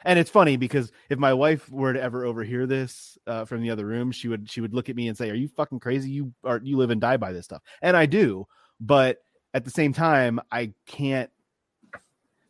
And 0.04 0.18
it's 0.18 0.30
funny 0.30 0.56
because 0.56 0.92
if 1.08 1.18
my 1.18 1.32
wife 1.32 1.70
were 1.70 1.92
to 1.92 2.02
ever 2.02 2.24
overhear 2.24 2.66
this 2.66 3.16
uh, 3.26 3.44
from 3.44 3.62
the 3.62 3.70
other 3.70 3.86
room, 3.86 4.12
she 4.12 4.28
would 4.28 4.50
she 4.50 4.60
would 4.60 4.74
look 4.74 4.88
at 4.88 4.96
me 4.96 5.08
and 5.08 5.16
say, 5.16 5.30
"Are 5.30 5.34
you 5.34 5.48
fucking 5.48 5.80
crazy? 5.80 6.10
You 6.10 6.32
are 6.44 6.60
you 6.62 6.76
live 6.76 6.90
and 6.90 7.00
die 7.00 7.16
by 7.16 7.32
this 7.32 7.46
stuff." 7.46 7.62
And 7.82 7.96
I 7.96 8.06
do, 8.06 8.46
but 8.80 9.18
at 9.54 9.64
the 9.64 9.70
same 9.70 9.92
time, 9.92 10.40
I 10.52 10.72
can't. 10.86 11.30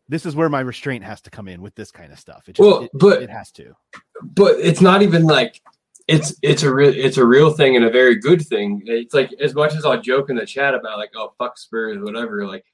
This 0.08 0.26
is 0.26 0.34
where 0.36 0.48
my 0.48 0.60
restraint 0.60 1.04
has 1.04 1.20
to 1.22 1.30
come 1.30 1.48
in 1.48 1.62
with 1.62 1.74
this 1.74 1.90
kind 1.90 2.12
of 2.12 2.18
stuff. 2.18 2.48
It 2.48 2.56
just, 2.56 2.66
Well, 2.68 2.82
it, 2.82 2.90
but- 2.92 3.22
it 3.22 3.30
has 3.30 3.50
to. 3.52 3.74
but 4.22 4.56
it's 4.58 4.80
not 4.80 5.02
even 5.02 5.22
like 5.24 5.62
it's 6.08 6.34
it's 6.42 6.62
a 6.62 6.74
real 6.74 6.92
it's 6.94 7.16
a 7.16 7.24
real 7.24 7.50
thing 7.52 7.76
and 7.76 7.84
a 7.84 7.90
very 7.90 8.16
good 8.16 8.42
thing. 8.46 8.82
It's 8.84 9.14
like 9.14 9.32
as 9.40 9.54
much 9.54 9.74
as 9.74 9.84
I'll 9.86 10.00
joke 10.02 10.28
in 10.28 10.36
the 10.36 10.44
chat 10.44 10.74
about 10.74 10.98
like 10.98 11.12
oh 11.16 11.32
fuck 11.38 11.56
Spurs 11.56 11.98
whatever 12.02 12.46
like 12.46 12.64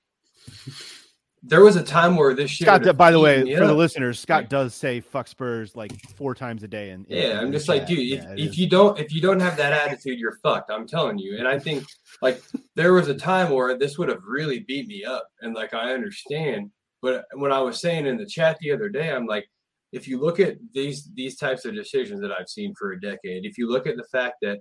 there 1.42 1.62
was 1.62 1.76
a 1.76 1.82
time 1.82 2.16
where 2.16 2.34
this 2.34 2.50
shit. 2.50 2.66
Scott, 2.66 2.96
by 2.96 3.10
the 3.10 3.18
way, 3.18 3.54
for 3.54 3.66
the 3.66 3.74
listeners, 3.74 4.20
Scott 4.20 4.50
does 4.50 4.74
say 4.74 5.00
"fuck 5.00 5.26
Spurs" 5.26 5.74
like 5.74 5.92
four 6.16 6.34
times 6.34 6.62
a 6.62 6.68
day. 6.68 6.90
And 6.90 7.06
Yeah, 7.08 7.40
I'm 7.40 7.50
just 7.50 7.68
like, 7.68 7.86
dude, 7.86 8.18
if, 8.18 8.24
if 8.38 8.58
you 8.58 8.68
don't 8.68 8.98
if 8.98 9.12
you 9.12 9.22
don't 9.22 9.40
have 9.40 9.56
that 9.56 9.72
attitude, 9.72 10.18
you're 10.18 10.38
fucked. 10.42 10.70
I'm 10.70 10.86
telling 10.86 11.18
you. 11.18 11.38
And 11.38 11.48
I 11.48 11.58
think 11.58 11.84
like 12.20 12.42
there 12.76 12.92
was 12.92 13.08
a 13.08 13.14
time 13.14 13.50
where 13.50 13.78
this 13.78 13.96
would 13.98 14.08
have 14.08 14.22
really 14.26 14.60
beat 14.60 14.86
me 14.86 15.04
up. 15.04 15.26
And 15.40 15.54
like 15.54 15.72
I 15.72 15.92
understand. 15.94 16.70
But 17.02 17.24
when 17.32 17.52
I 17.52 17.60
was 17.60 17.80
saying 17.80 18.06
in 18.06 18.18
the 18.18 18.26
chat 18.26 18.58
the 18.60 18.72
other 18.72 18.90
day, 18.90 19.10
I'm 19.10 19.26
like, 19.26 19.46
if 19.92 20.06
you 20.06 20.20
look 20.20 20.40
at 20.40 20.58
these 20.74 21.08
these 21.14 21.36
types 21.36 21.64
of 21.64 21.74
decisions 21.74 22.20
that 22.20 22.32
I've 22.32 22.48
seen 22.48 22.74
for 22.78 22.92
a 22.92 23.00
decade, 23.00 23.46
if 23.46 23.56
you 23.56 23.70
look 23.70 23.86
at 23.86 23.96
the 23.96 24.06
fact 24.12 24.34
that 24.42 24.58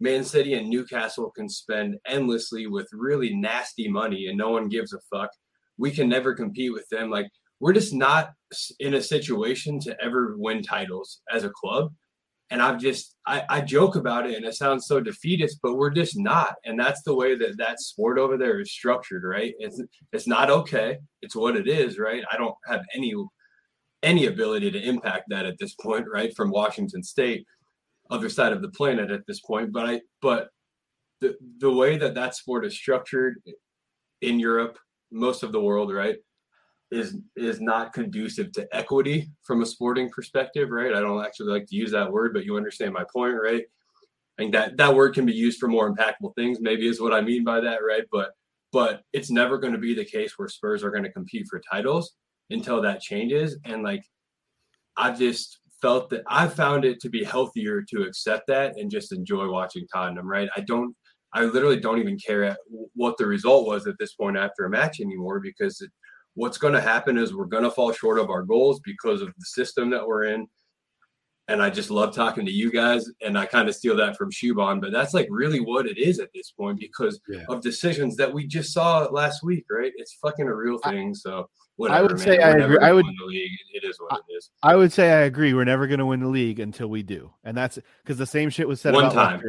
Man 0.00 0.24
City 0.24 0.54
and 0.54 0.70
Newcastle 0.70 1.30
can 1.30 1.48
spend 1.48 1.96
endlessly 2.06 2.66
with 2.66 2.88
really 2.92 3.34
nasty 3.34 3.86
money 3.86 4.28
and 4.28 4.38
no 4.38 4.48
one 4.50 4.68
gives 4.68 4.94
a 4.94 4.98
fuck, 5.12 5.30
we 5.82 5.90
can 5.90 6.08
never 6.08 6.32
compete 6.32 6.72
with 6.72 6.88
them. 6.90 7.10
Like 7.10 7.28
we're 7.58 7.72
just 7.72 7.92
not 7.92 8.30
in 8.78 8.94
a 8.94 9.02
situation 9.02 9.80
to 9.80 10.00
ever 10.00 10.36
win 10.38 10.62
titles 10.62 11.22
as 11.34 11.42
a 11.42 11.50
club. 11.50 11.92
And 12.50 12.62
I've 12.62 12.78
just 12.78 13.16
I, 13.26 13.42
I 13.50 13.60
joke 13.62 13.96
about 13.96 14.28
it 14.28 14.36
and 14.36 14.44
it 14.44 14.54
sounds 14.54 14.86
so 14.86 15.00
defeatist, 15.00 15.58
but 15.60 15.74
we're 15.74 15.90
just 15.90 16.16
not. 16.16 16.54
And 16.64 16.78
that's 16.78 17.02
the 17.02 17.16
way 17.16 17.34
that 17.34 17.58
that 17.58 17.80
sport 17.80 18.16
over 18.16 18.36
there 18.36 18.60
is 18.60 18.70
structured, 18.70 19.24
right? 19.24 19.54
It's 19.58 19.82
it's 20.12 20.28
not 20.28 20.50
okay. 20.50 20.98
It's 21.20 21.34
what 21.34 21.56
it 21.56 21.66
is, 21.66 21.98
right? 21.98 22.22
I 22.30 22.36
don't 22.36 22.54
have 22.66 22.82
any 22.94 23.12
any 24.04 24.26
ability 24.26 24.70
to 24.70 24.88
impact 24.88 25.24
that 25.30 25.46
at 25.46 25.58
this 25.58 25.74
point, 25.74 26.06
right? 26.12 26.32
From 26.36 26.50
Washington 26.50 27.02
State, 27.02 27.44
other 28.08 28.28
side 28.28 28.52
of 28.52 28.62
the 28.62 28.70
planet 28.70 29.10
at 29.10 29.26
this 29.26 29.40
point. 29.40 29.72
But 29.72 29.86
I, 29.86 30.00
but 30.20 30.48
the 31.20 31.34
the 31.58 31.72
way 31.72 31.96
that 31.96 32.14
that 32.14 32.36
sport 32.36 32.64
is 32.66 32.74
structured 32.76 33.42
in 34.20 34.38
Europe, 34.38 34.78
most 35.12 35.42
of 35.42 35.52
the 35.52 35.60
world, 35.60 35.92
right, 35.92 36.16
is 36.90 37.18
is 37.36 37.60
not 37.60 37.92
conducive 37.92 38.52
to 38.52 38.66
equity 38.74 39.30
from 39.44 39.62
a 39.62 39.66
sporting 39.66 40.10
perspective, 40.10 40.70
right? 40.70 40.94
I 40.94 41.00
don't 41.00 41.24
actually 41.24 41.52
like 41.52 41.66
to 41.66 41.76
use 41.76 41.90
that 41.92 42.10
word, 42.10 42.32
but 42.34 42.44
you 42.44 42.56
understand 42.56 42.92
my 42.92 43.04
point, 43.12 43.36
right? 43.40 43.62
I 44.38 44.42
think 44.42 44.52
that 44.52 44.76
that 44.78 44.94
word 44.94 45.14
can 45.14 45.26
be 45.26 45.32
used 45.32 45.58
for 45.58 45.68
more 45.68 45.94
impactful 45.94 46.34
things. 46.36 46.58
Maybe 46.60 46.88
is 46.88 47.00
what 47.00 47.14
I 47.14 47.20
mean 47.20 47.44
by 47.44 47.60
that, 47.60 47.80
right? 47.86 48.04
But 48.10 48.32
but 48.72 49.02
it's 49.12 49.30
never 49.30 49.58
going 49.58 49.74
to 49.74 49.78
be 49.78 49.94
the 49.94 50.04
case 50.04 50.38
where 50.38 50.48
Spurs 50.48 50.82
are 50.82 50.90
going 50.90 51.04
to 51.04 51.12
compete 51.12 51.46
for 51.48 51.60
titles 51.70 52.14
until 52.50 52.80
that 52.82 53.02
changes. 53.02 53.58
And 53.64 53.82
like, 53.82 54.02
I've 54.96 55.18
just 55.18 55.60
felt 55.82 56.08
that 56.10 56.22
I 56.26 56.48
found 56.48 56.84
it 56.84 57.00
to 57.00 57.10
be 57.10 57.22
healthier 57.22 57.82
to 57.90 58.02
accept 58.02 58.46
that 58.46 58.78
and 58.78 58.90
just 58.90 59.12
enjoy 59.12 59.50
watching 59.50 59.86
Tottenham, 59.92 60.26
right? 60.26 60.48
I 60.56 60.60
don't, 60.60 60.94
I 61.34 61.44
literally 61.44 61.80
don't 61.80 61.98
even 61.98 62.18
care 62.18 62.44
at 62.44 62.58
what 62.94 63.16
the 63.16 63.26
result 63.26 63.66
was 63.66 63.86
at 63.86 63.98
this 63.98 64.14
point 64.14 64.36
after 64.36 64.64
a 64.64 64.70
match 64.70 65.00
anymore 65.00 65.40
because 65.40 65.80
it, 65.80 65.90
what's 66.34 66.58
going 66.58 66.74
to 66.74 66.80
happen 66.80 67.16
is 67.18 67.34
we're 67.34 67.46
going 67.46 67.62
to 67.64 67.70
fall 67.70 67.92
short 67.92 68.18
of 68.18 68.30
our 68.30 68.42
goals 68.42 68.80
because 68.84 69.22
of 69.22 69.28
the 69.28 69.44
system 69.44 69.90
that 69.90 70.06
we're 70.06 70.24
in. 70.24 70.46
And 71.48 71.60
I 71.60 71.70
just 71.70 71.90
love 71.90 72.14
talking 72.14 72.46
to 72.46 72.52
you 72.52 72.70
guys, 72.70 73.04
and 73.20 73.36
I 73.36 73.46
kind 73.46 73.68
of 73.68 73.74
steal 73.74 73.96
that 73.96 74.16
from 74.16 74.30
Shuban, 74.30 74.80
but 74.80 74.92
that's 74.92 75.12
like 75.12 75.26
really 75.28 75.58
what 75.58 75.86
it 75.86 75.98
is 75.98 76.20
at 76.20 76.28
this 76.32 76.52
point 76.52 76.78
because 76.78 77.20
Yeah. 77.28 77.42
of 77.48 77.60
decisions 77.60 78.16
that 78.16 78.32
we 78.32 78.46
just 78.46 78.72
saw 78.72 79.00
last 79.10 79.42
week, 79.42 79.64
right? 79.68 79.92
It's 79.96 80.14
fucking 80.22 80.46
a 80.46 80.54
real 80.54 80.78
thing. 80.78 81.14
So 81.14 81.48
whatever. 81.76 81.98
I 81.98 82.02
would 82.02 82.10
man. 82.12 82.18
say 82.20 82.38
We're 82.38 82.44
I 82.44 82.50
agree. 82.64 82.78
I 82.78 82.92
would- 82.92 83.04
the 83.06 83.24
league. 83.26 83.50
It 83.74 83.84
is 83.84 83.98
what 83.98 84.20
it 84.28 84.32
is. 84.34 84.50
I 84.62 84.76
would 84.76 84.92
say 84.92 85.10
I 85.12 85.22
agree. 85.22 85.52
We're 85.52 85.64
never 85.64 85.86
going 85.88 85.98
to 85.98 86.06
win 86.06 86.20
the 86.20 86.28
league 86.28 86.60
until 86.60 86.86
we 86.88 87.02
do, 87.02 87.32
and 87.42 87.56
that's 87.56 87.78
because 88.04 88.18
the 88.18 88.26
same 88.26 88.48
shit 88.48 88.68
was 88.68 88.80
said 88.80 88.94
One 88.94 89.06
about 89.06 89.40
time. 89.40 89.42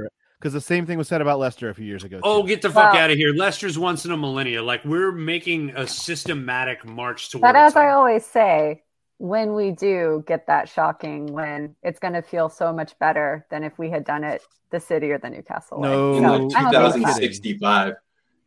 Because 0.44 0.52
the 0.52 0.60
same 0.60 0.86
thing 0.86 0.98
was 0.98 1.07
said 1.07 1.22
about 1.22 1.40
Leicester 1.40 1.70
a 1.70 1.74
few 1.74 1.86
years 1.86 2.03
ago. 2.03 2.20
Oh, 2.22 2.44
get 2.44 2.61
the 2.61 2.70
fuck 2.70 2.94
Wow. 2.94 2.99
out 2.99 3.10
of 3.11 3.15
here. 3.15 3.32
Leicester's 3.34 3.80
once 3.80 4.03
in 4.03 4.11
a 4.11 4.18
millennia. 4.18 4.61
Like 4.61 4.84
we're 4.84 5.14
making 5.14 5.70
a 5.74 5.88
systematic 5.88 6.84
march 6.86 7.32
towards 7.32 7.41
But 7.44 7.56
as 7.56 7.78
I 7.78 7.91
always 7.91 8.26
say, 8.26 8.84
when 9.20 9.53
we 9.56 9.72
do 9.72 10.22
get 10.28 10.48
that 10.48 10.68
shocking 10.68 11.28
win, 11.32 11.78
it's 11.82 11.98
going 11.98 12.14
to 12.15 12.22
feel 12.22 12.49
so 12.49 12.74
much 12.74 12.99
better 12.99 13.45
than 13.52 13.64
if 13.64 13.80
we 13.80 13.90
had 13.90 14.03
done 14.03 14.26
it 14.26 14.41
the 14.70 14.82
city 14.82 15.11
or 15.11 15.18
the 15.18 15.30
Newcastle 15.30 15.80
way. 15.80 15.88
No, 15.88 16.15
In 16.18 16.24
like 16.24 16.34
I'm 16.34 16.41
okay 16.41 16.48
with 16.48 16.94
that. 16.95 16.98
2065, 16.98 17.94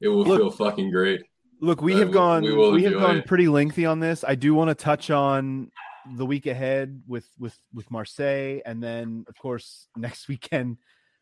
it 0.02 0.08
will 0.08 0.24
Look- 0.26 0.38
feel 0.38 0.50
fucking 0.50 0.90
great. 0.90 1.22
Look, 1.62 1.80
we 1.80 1.94
Uh, 1.94 1.98
have 2.00 2.08
we- 2.08 2.12
gone 2.12 2.42
we 2.42 2.50
we, 2.50 2.56
will 2.58 2.78
have 2.78 2.92
gone 2.92 3.16
it. 3.20 3.26
pretty 3.26 3.48
lengthy 3.48 3.86
on 3.86 4.00
this. 4.00 4.22
I 4.22 4.34
do 4.34 4.52
want 4.54 4.68
to 4.68 4.74
touch 4.74 5.08
on 5.10 5.70
the 6.14 6.26
week 6.26 6.44
ahead 6.44 7.04
with 7.08 7.26
with 7.38 7.58
with 7.72 7.90
Marseille, 7.90 8.60
and 8.66 8.82
then 8.82 9.24
of 9.30 9.38
course 9.38 9.88
next 9.96 10.28
weekend 10.28 10.76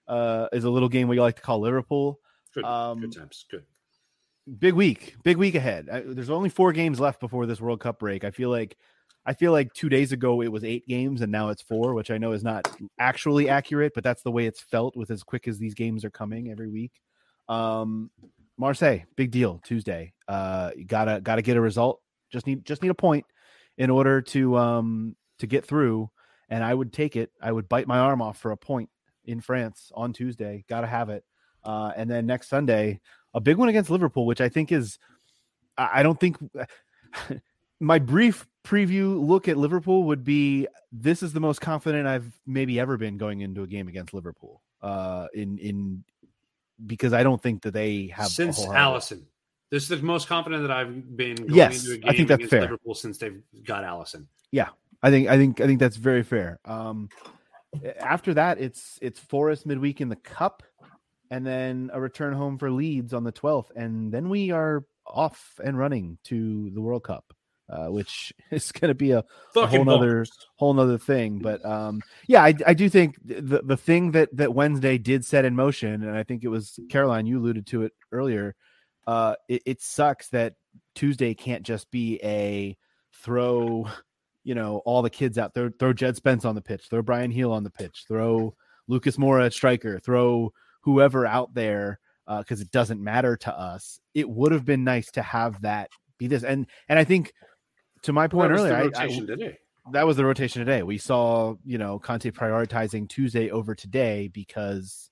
uh, 0.09 0.49
is 0.53 0.65
a 0.65 0.71
little 0.71 0.89
game 0.89 1.09
we 1.09 1.21
like 1.21 1.37
to 1.37 1.43
call 1.43 1.61
Liverpool. 1.61 2.19
Good, 2.55 2.65
um, 2.65 3.01
good 3.01 3.13
times. 3.13 3.45
Good. 3.51 3.65
Big 4.59 4.75
week, 4.75 5.17
big 5.23 5.39
week 5.39 5.55
ahead. 5.55 5.89
I, 5.91 6.01
there's 6.01 6.31
only 6.31 6.51
four 6.51 6.73
games 6.73 7.01
left 7.01 7.19
before 7.19 7.47
this 7.47 7.61
World 7.61 7.81
Cup 7.81 7.99
break. 7.99 8.25
I 8.25 8.31
feel 8.31 8.51
like 8.51 8.77
I 9.27 9.33
feel 9.33 9.53
like 9.53 9.73
two 9.73 9.89
days 9.89 10.13
ago 10.13 10.43
it 10.43 10.53
was 10.53 10.65
eight 10.65 10.87
games 10.87 11.23
and 11.23 11.33
now 11.33 11.49
it's 11.49 11.63
four, 11.63 11.95
which 11.95 12.11
I 12.11 12.19
know 12.19 12.33
is 12.33 12.45
not 12.45 12.69
actually 12.99 13.49
accurate, 13.49 13.93
but 13.95 14.05
that's 14.05 14.23
the 14.23 14.31
way 14.31 14.47
it's 14.47 14.61
felt 14.61 14.97
with 14.97 15.11
as 15.11 15.23
quick 15.23 15.49
as 15.49 15.59
these 15.59 15.75
games 15.75 16.05
are 16.05 16.11
coming 16.11 16.51
every 16.51 16.69
week. 16.69 16.93
Um, 17.49 18.11
Marseille, 18.59 19.01
big 19.17 19.31
deal 19.31 19.61
Tuesday. 19.65 20.13
Uh, 20.29 20.73
you 20.77 20.85
gotta 20.85 21.21
gotta 21.23 21.43
get 21.43 21.57
a 21.57 21.61
result. 21.61 22.01
Just 22.31 22.47
need 22.47 22.65
just 22.67 22.83
need 22.83 22.91
a 22.91 22.95
point 22.95 23.25
in 23.79 23.91
order 23.91 24.21
to 24.21 24.57
um 24.57 25.17
to 25.39 25.47
get 25.47 25.65
through. 25.65 26.11
And 26.51 26.63
I 26.63 26.75
would 26.75 26.93
take 26.93 27.17
it. 27.17 27.31
I 27.41 27.51
would 27.51 27.69
bite 27.69 27.89
my 27.89 27.99
arm 27.99 28.21
off 28.21 28.37
for 28.39 28.51
a 28.51 28.57
point 28.57 28.91
in 29.25 29.41
France 29.41 29.91
on 29.95 30.13
Tuesday. 30.13 30.65
Gotta 30.69 30.87
have 30.87 31.11
it. 31.11 31.25
Uh, 31.65 31.93
and 31.97 32.11
then 32.11 32.27
next 32.27 32.49
Sunday, 32.49 33.01
a 33.33 33.41
big 33.41 33.57
one 33.57 33.69
against 33.69 33.91
Liverpool, 33.91 34.27
which 34.27 34.41
I 34.41 34.49
think 34.49 34.71
is 34.73 34.99
I 35.77 36.03
don't 36.03 36.19
think 36.21 36.37
my 37.81 37.99
brief 37.99 38.47
preview 38.65 39.21
look 39.27 39.49
at 39.49 39.57
Liverpool 39.57 40.05
would 40.05 40.25
be 40.25 40.67
this 40.93 41.23
is 41.23 41.33
the 41.33 41.41
most 41.41 41.61
confident 41.61 42.07
I've 42.07 42.31
maybe 42.47 42.79
ever 42.81 42.97
been 42.97 43.17
going 43.19 43.41
into 43.41 43.63
a 43.63 43.67
game 43.67 43.89
against 43.89 44.15
Liverpool. 44.15 44.63
Uh, 44.83 45.27
in 45.35 45.59
in 45.59 46.05
because 46.87 47.13
I 47.13 47.23
don't 47.23 47.43
think 47.43 47.63
that 47.63 47.73
they 47.73 48.09
have 48.09 48.27
Since 48.29 48.57
whole 48.57 48.71
hell 48.73 48.95
of 48.97 49.03
a- 49.03 49.15
Alisson. 49.15 49.23
This 49.71 49.83
is 49.85 49.89
the 49.89 49.97
most 49.99 50.29
confident 50.29 50.63
that 50.63 50.71
I've 50.71 51.17
been 51.17 51.35
going 51.37 51.55
Yes, 51.55 51.83
into 51.83 51.95
a 51.95 51.99
game 51.99 52.11
I 52.11 52.13
think 52.17 52.29
that's 52.29 52.39
against 52.39 52.51
fair. 52.51 52.61
Liverpool 52.61 52.95
since 52.95 53.19
they've 53.19 53.43
got 53.65 53.83
Alisson. 53.83 54.27
Yeah, 54.53 54.69
I 55.03 55.11
think 55.11 55.29
I 55.29 55.37
think 55.37 55.61
I 55.61 55.67
think 55.67 55.81
that's 55.81 55.97
very 55.97 56.23
fair. 56.23 56.61
Um, 56.65 57.09
after 57.99 58.35
that, 58.35 58.61
it's 58.61 58.99
it's 59.03 59.21
Forest 59.21 59.67
midweek 59.67 60.01
in 60.01 60.09
the 60.09 60.17
Cup, 60.17 60.63
and 61.31 61.47
then 61.47 61.91
a 61.93 62.01
return 62.01 62.33
home 62.35 62.59
for 62.59 62.71
Leeds 62.71 63.13
on 63.15 63.25
the 63.25 63.33
twelfth, 63.33 63.73
and 63.77 64.13
then 64.13 64.29
we 64.29 64.51
are 64.51 64.85
off 65.07 65.61
and 65.63 65.79
running 65.79 66.19
to 66.25 66.71
the 66.71 66.81
World 66.81 67.05
Cup. 67.05 67.35
uh, 67.69 67.87
which 67.87 68.33
is 68.51 68.73
going 68.73 68.89
to 68.89 68.95
be 68.95 69.13
a, 69.13 69.25
a 69.57 69.67
whole 69.67 69.85
nother 69.85 70.27
whole 70.57 70.75
nother 70.75 70.99
thing. 70.99 71.39
But 71.39 71.65
um, 71.65 72.03
yeah, 72.27 72.43
I, 72.43 72.55
I 72.67 72.75
do 72.75 72.89
think 72.89 73.17
the 73.25 73.63
the 73.65 73.77
thing 73.77 74.13
that 74.13 74.35
that 74.37 74.55
Wednesday 74.55 74.99
did 74.99 75.25
set 75.25 75.45
in 75.45 75.57
motion, 75.57 76.03
and 76.03 76.17
I 76.17 76.23
think 76.23 76.45
it 76.45 76.49
was 76.49 76.79
Caroline 76.91 77.27
you 77.27 77.39
alluded 77.39 77.67
to 77.69 77.83
it 77.83 77.93
earlier. 78.13 78.55
Uh, 79.07 79.35
it, 79.49 79.63
it 79.67 79.83
sucks 79.83 80.29
that 80.31 80.55
Tuesday 80.95 81.35
can't 81.35 81.63
just 81.63 81.91
be 81.91 82.19
a 82.23 82.77
throw, 83.13 83.87
you 84.45 84.55
know, 84.55 84.79
all 84.85 85.03
the 85.03 85.11
kids 85.11 85.39
out 85.39 85.55
there, 85.55 85.71
throw 85.79 85.93
Jed 85.93 86.17
Spence 86.17 86.45
on 86.45 86.55
the 86.55 86.61
pitch, 86.61 86.87
throw 86.89 87.03
Bryan 87.03 87.31
Gil 87.31 87.53
on 87.53 87.65
the 87.65 87.71
pitch, 87.71 88.05
throw 88.07 88.55
Lucas 88.87 89.17
Moura 89.17 89.47
at 89.47 89.53
striker, 89.55 89.99
throw 89.99 90.53
whoever 90.83 91.27
out 91.27 91.55
there 91.55 91.99
because 92.39 92.61
it 92.61 92.71
doesn't 92.71 93.03
matter 93.03 93.37
to 93.37 93.59
us. 93.59 94.01
It 94.15 94.29
would 94.29 94.53
have 94.53 94.65
been 94.65 94.85
nice 94.85 95.11
to 95.13 95.23
have 95.23 95.61
that 95.63 95.91
be 96.19 96.27
this, 96.29 96.45
and 96.45 96.67
and 96.89 96.99
I 96.99 97.05
think 97.05 97.33
to 98.03 98.13
my 98.13 98.29
point 98.29 98.53
the 98.53 98.59
earlier, 98.61 98.75
I- 98.97 99.03
I- 99.05 99.09
that 99.93 100.07
was 100.07 100.17
the 100.17 100.25
rotation 100.25 100.61
today. 100.65 100.83
We 100.83 100.97
saw, 100.97 101.57
you 101.65 101.77
know, 101.77 101.99
Conte 101.99 102.31
prioritizing 102.31 103.07
Tuesday 103.09 103.51
over 103.51 103.75
today 103.75 104.29
because 104.29 105.11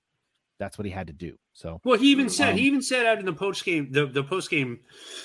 that's 0.57 0.77
what 0.79 0.85
he 0.85 0.91
had 0.91 1.07
to 1.07 1.13
do. 1.13 1.37
So 1.53 1.79
Well, 1.83 1.99
he 1.99 2.09
even 2.11 2.29
said 2.29 2.51
Um, 2.51 2.57
he 2.57 2.65
even 2.65 2.81
said 2.81 3.05
out 3.05 3.19
in 3.19 3.25
the 3.25 3.33
post 3.33 3.65
game 3.65 3.91
the 3.91 4.05
the 4.07 4.23
post 4.23 4.49
game, 4.49 4.79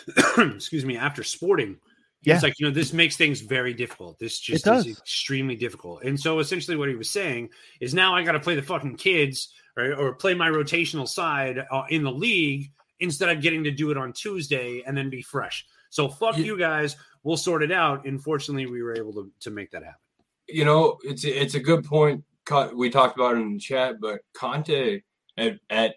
excuse 0.39 0.85
me, 0.85 0.97
after 0.97 1.23
Sporting, 1.23 1.79
he 2.21 2.31
Yeah. 2.31 2.37
was 2.37 2.43
like, 2.43 2.55
you 2.59 2.67
know, 2.67 2.73
this 2.73 2.93
makes 2.93 3.17
things 3.17 3.41
very 3.41 3.73
difficult. 3.75 4.19
This 4.19 4.39
just 4.41 4.67
is 4.67 4.87
extremely 4.99 5.57
difficult. 5.57 6.03
And 6.03 6.19
so 6.19 6.39
essentially, 6.41 6.77
what 6.77 6.89
he 6.89 6.95
was 6.97 7.11
saying 7.11 7.51
is 7.81 7.95
now 7.95 8.15
I 8.15 8.23
got 8.25 8.33
to 8.33 8.41
play 8.41 8.55
the 8.57 8.63
fucking 8.63 8.97
kids 8.97 9.53
or, 9.77 9.95
or 9.95 10.15
play 10.15 10.35
my 10.35 10.49
rotational 10.51 11.07
side 11.09 11.65
uh, 11.71 11.85
in 11.91 12.03
the 12.03 12.11
league 12.13 12.73
instead 13.01 13.29
of 13.29 13.41
getting 13.43 13.63
to 13.65 13.71
do 13.71 13.91
it 13.93 13.97
on 13.97 14.13
Tuesday 14.13 14.83
and 14.87 14.97
then 14.97 15.09
be 15.11 15.23
fresh. 15.23 15.65
So 15.91 16.09
fuck 16.09 16.37
You- 16.37 16.45
you 16.45 16.59
guys. 16.59 16.97
We'll 17.23 17.37
sort 17.37 17.63
it 17.63 17.73
out. 17.73 18.05
And 18.07 18.23
fortunately, 18.23 18.67
we 18.67 18.83
were 18.83 18.97
able 18.97 19.13
to, 19.15 19.31
to 19.41 19.51
make 19.51 19.71
that 19.73 19.83
happen. 19.85 20.01
you 20.49 20.65
know, 20.65 20.99
it's 21.05 21.25
it's 21.25 21.55
a 21.55 21.61
good 21.61 21.85
point. 21.85 22.25
Co- 22.47 22.75
We 22.75 22.89
talked 22.91 23.17
about 23.19 23.37
it 23.37 23.41
in 23.41 23.53
the 23.55 23.59
chat, 23.61 24.01
but 24.01 24.21
Conte 24.35 25.03
at, 25.37 25.59
at 25.69 25.97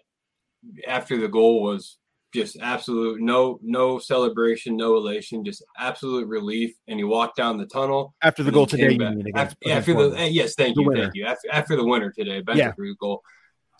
after 0.86 1.16
the 1.18 1.28
goal 1.28 1.62
was 1.62 1.98
just 2.32 2.56
absolute 2.60 3.20
no 3.20 3.58
no 3.62 3.98
celebration, 3.98 4.76
no 4.76 4.96
elation, 4.96 5.44
just 5.44 5.64
absolute 5.78 6.26
relief. 6.26 6.74
And 6.88 6.98
he 6.98 7.04
walked 7.04 7.36
down 7.36 7.58
the 7.58 7.66
tunnel 7.66 8.14
after 8.22 8.42
the 8.42 8.50
goal 8.50 8.66
today, 8.66 8.98
after, 9.34 9.56
after 9.70 9.94
the 9.94 10.28
yes, 10.30 10.54
thank 10.54 10.76
The 10.76 10.82
you, 10.82 10.88
winner. 10.88 11.02
thank 11.02 11.14
you. 11.14 11.26
After, 11.26 11.48
after 11.52 11.76
the 11.76 11.84
winner 11.84 12.10
today, 12.10 12.40
back 12.40 12.56
Yeah. 12.56 12.72
Bentancur's 12.72 12.96
goal, 12.98 13.22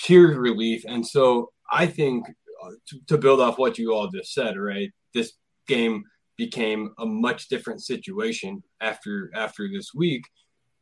pure 0.00 0.38
relief. 0.38 0.84
And 0.86 1.06
so 1.06 1.50
I 1.70 1.86
think 1.86 2.26
uh, 2.62 2.70
to, 2.88 3.00
to 3.08 3.18
build 3.18 3.40
off 3.40 3.58
what 3.58 3.78
you 3.78 3.94
all 3.94 4.08
just 4.08 4.32
said, 4.32 4.56
right? 4.56 4.90
This 5.14 5.32
game 5.66 6.04
became 6.36 6.92
a 6.98 7.06
much 7.06 7.48
different 7.48 7.82
situation 7.82 8.62
after 8.80 9.30
after 9.34 9.68
this 9.68 9.92
week 9.94 10.24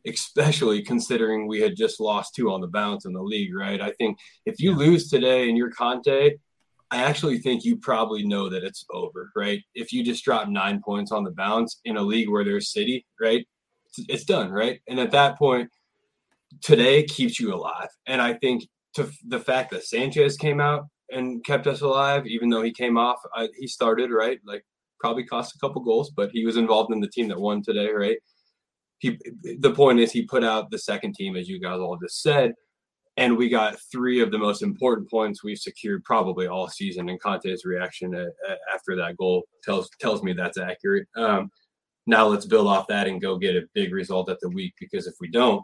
especially 0.06 0.82
considering 0.82 1.46
we 1.46 1.60
had 1.60 1.76
just 1.76 2.00
lost 2.00 2.34
two 2.34 2.50
on 2.50 2.60
the 2.60 2.66
bounce 2.66 3.04
in 3.04 3.12
the 3.12 3.22
league, 3.22 3.54
right? 3.54 3.80
I 3.80 3.90
think 3.92 4.18
if 4.46 4.58
you 4.60 4.74
lose 4.74 5.08
today 5.10 5.48
and 5.48 5.58
you're 5.58 5.70
Conte, 5.70 6.36
I 6.90 7.02
actually 7.02 7.38
think 7.38 7.64
you 7.64 7.76
probably 7.76 8.24
know 8.24 8.48
that 8.48 8.64
it's 8.64 8.84
over, 8.90 9.30
right? 9.36 9.62
If 9.74 9.92
you 9.92 10.04
just 10.04 10.24
drop 10.24 10.48
nine 10.48 10.80
points 10.84 11.12
on 11.12 11.24
the 11.24 11.30
bounce 11.30 11.80
in 11.84 11.96
a 11.96 12.02
league 12.02 12.28
where 12.28 12.44
there's 12.44 12.72
City, 12.72 13.06
right? 13.20 13.46
It's, 14.08 14.24
done, 14.24 14.50
right? 14.50 14.80
And 14.88 14.98
at 14.98 15.10
that 15.12 15.38
point, 15.38 15.70
today 16.60 17.04
keeps 17.04 17.38
you 17.38 17.54
alive. 17.54 17.88
And 18.06 18.20
I 18.20 18.34
think 18.34 18.64
to 18.94 19.10
the 19.26 19.40
fact 19.40 19.70
that 19.70 19.84
Sanchez 19.84 20.36
came 20.36 20.60
out 20.60 20.86
and 21.10 21.44
kept 21.44 21.66
us 21.66 21.80
alive, 21.80 22.26
even 22.26 22.48
though 22.48 22.62
he 22.62 22.72
came 22.72 22.98
off, 22.98 23.20
I, 23.34 23.48
he 23.56 23.66
started, 23.66 24.10
right? 24.10 24.40
Like 24.44 24.64
probably 24.98 25.24
cost 25.24 25.54
a 25.54 25.58
couple 25.58 25.82
goals, 25.82 26.10
but 26.10 26.30
he 26.32 26.44
was 26.44 26.56
involved 26.56 26.92
in 26.92 27.00
the 27.00 27.08
team 27.08 27.28
that 27.28 27.40
won 27.40 27.62
today, 27.62 27.90
right? 27.90 28.18
he 29.00 29.18
the 29.58 29.72
point 29.72 29.98
is 29.98 30.12
he 30.12 30.22
put 30.22 30.44
out 30.44 30.70
the 30.70 30.78
second 30.78 31.14
team 31.14 31.34
as 31.34 31.48
you 31.48 31.58
guys 31.58 31.80
all 31.80 31.98
just 32.00 32.22
said 32.22 32.52
and 33.16 33.36
we 33.36 33.48
got 33.48 33.76
three 33.92 34.20
of 34.20 34.30
the 34.30 34.38
most 34.38 34.62
important 34.62 35.10
points 35.10 35.42
we've 35.42 35.58
secured 35.58 36.02
probably 36.04 36.46
all 36.46 36.68
season 36.68 37.08
and 37.08 37.20
conte's 37.20 37.64
reaction 37.64 38.14
a- 38.14 38.22
a- 38.24 38.58
after 38.74 38.96
that 38.96 39.16
goal 39.16 39.42
tells 39.64 39.88
tells 40.00 40.22
me 40.22 40.32
that's 40.32 40.58
accurate 40.58 41.06
um, 41.16 41.50
now 42.06 42.26
let's 42.26 42.46
build 42.46 42.66
off 42.66 42.86
that 42.88 43.06
and 43.08 43.20
go 43.20 43.36
get 43.36 43.56
a 43.56 43.62
big 43.74 43.92
result 43.92 44.28
at 44.30 44.38
the 44.40 44.48
week 44.48 44.72
because 44.80 45.06
if 45.06 45.14
we 45.20 45.28
don't 45.30 45.62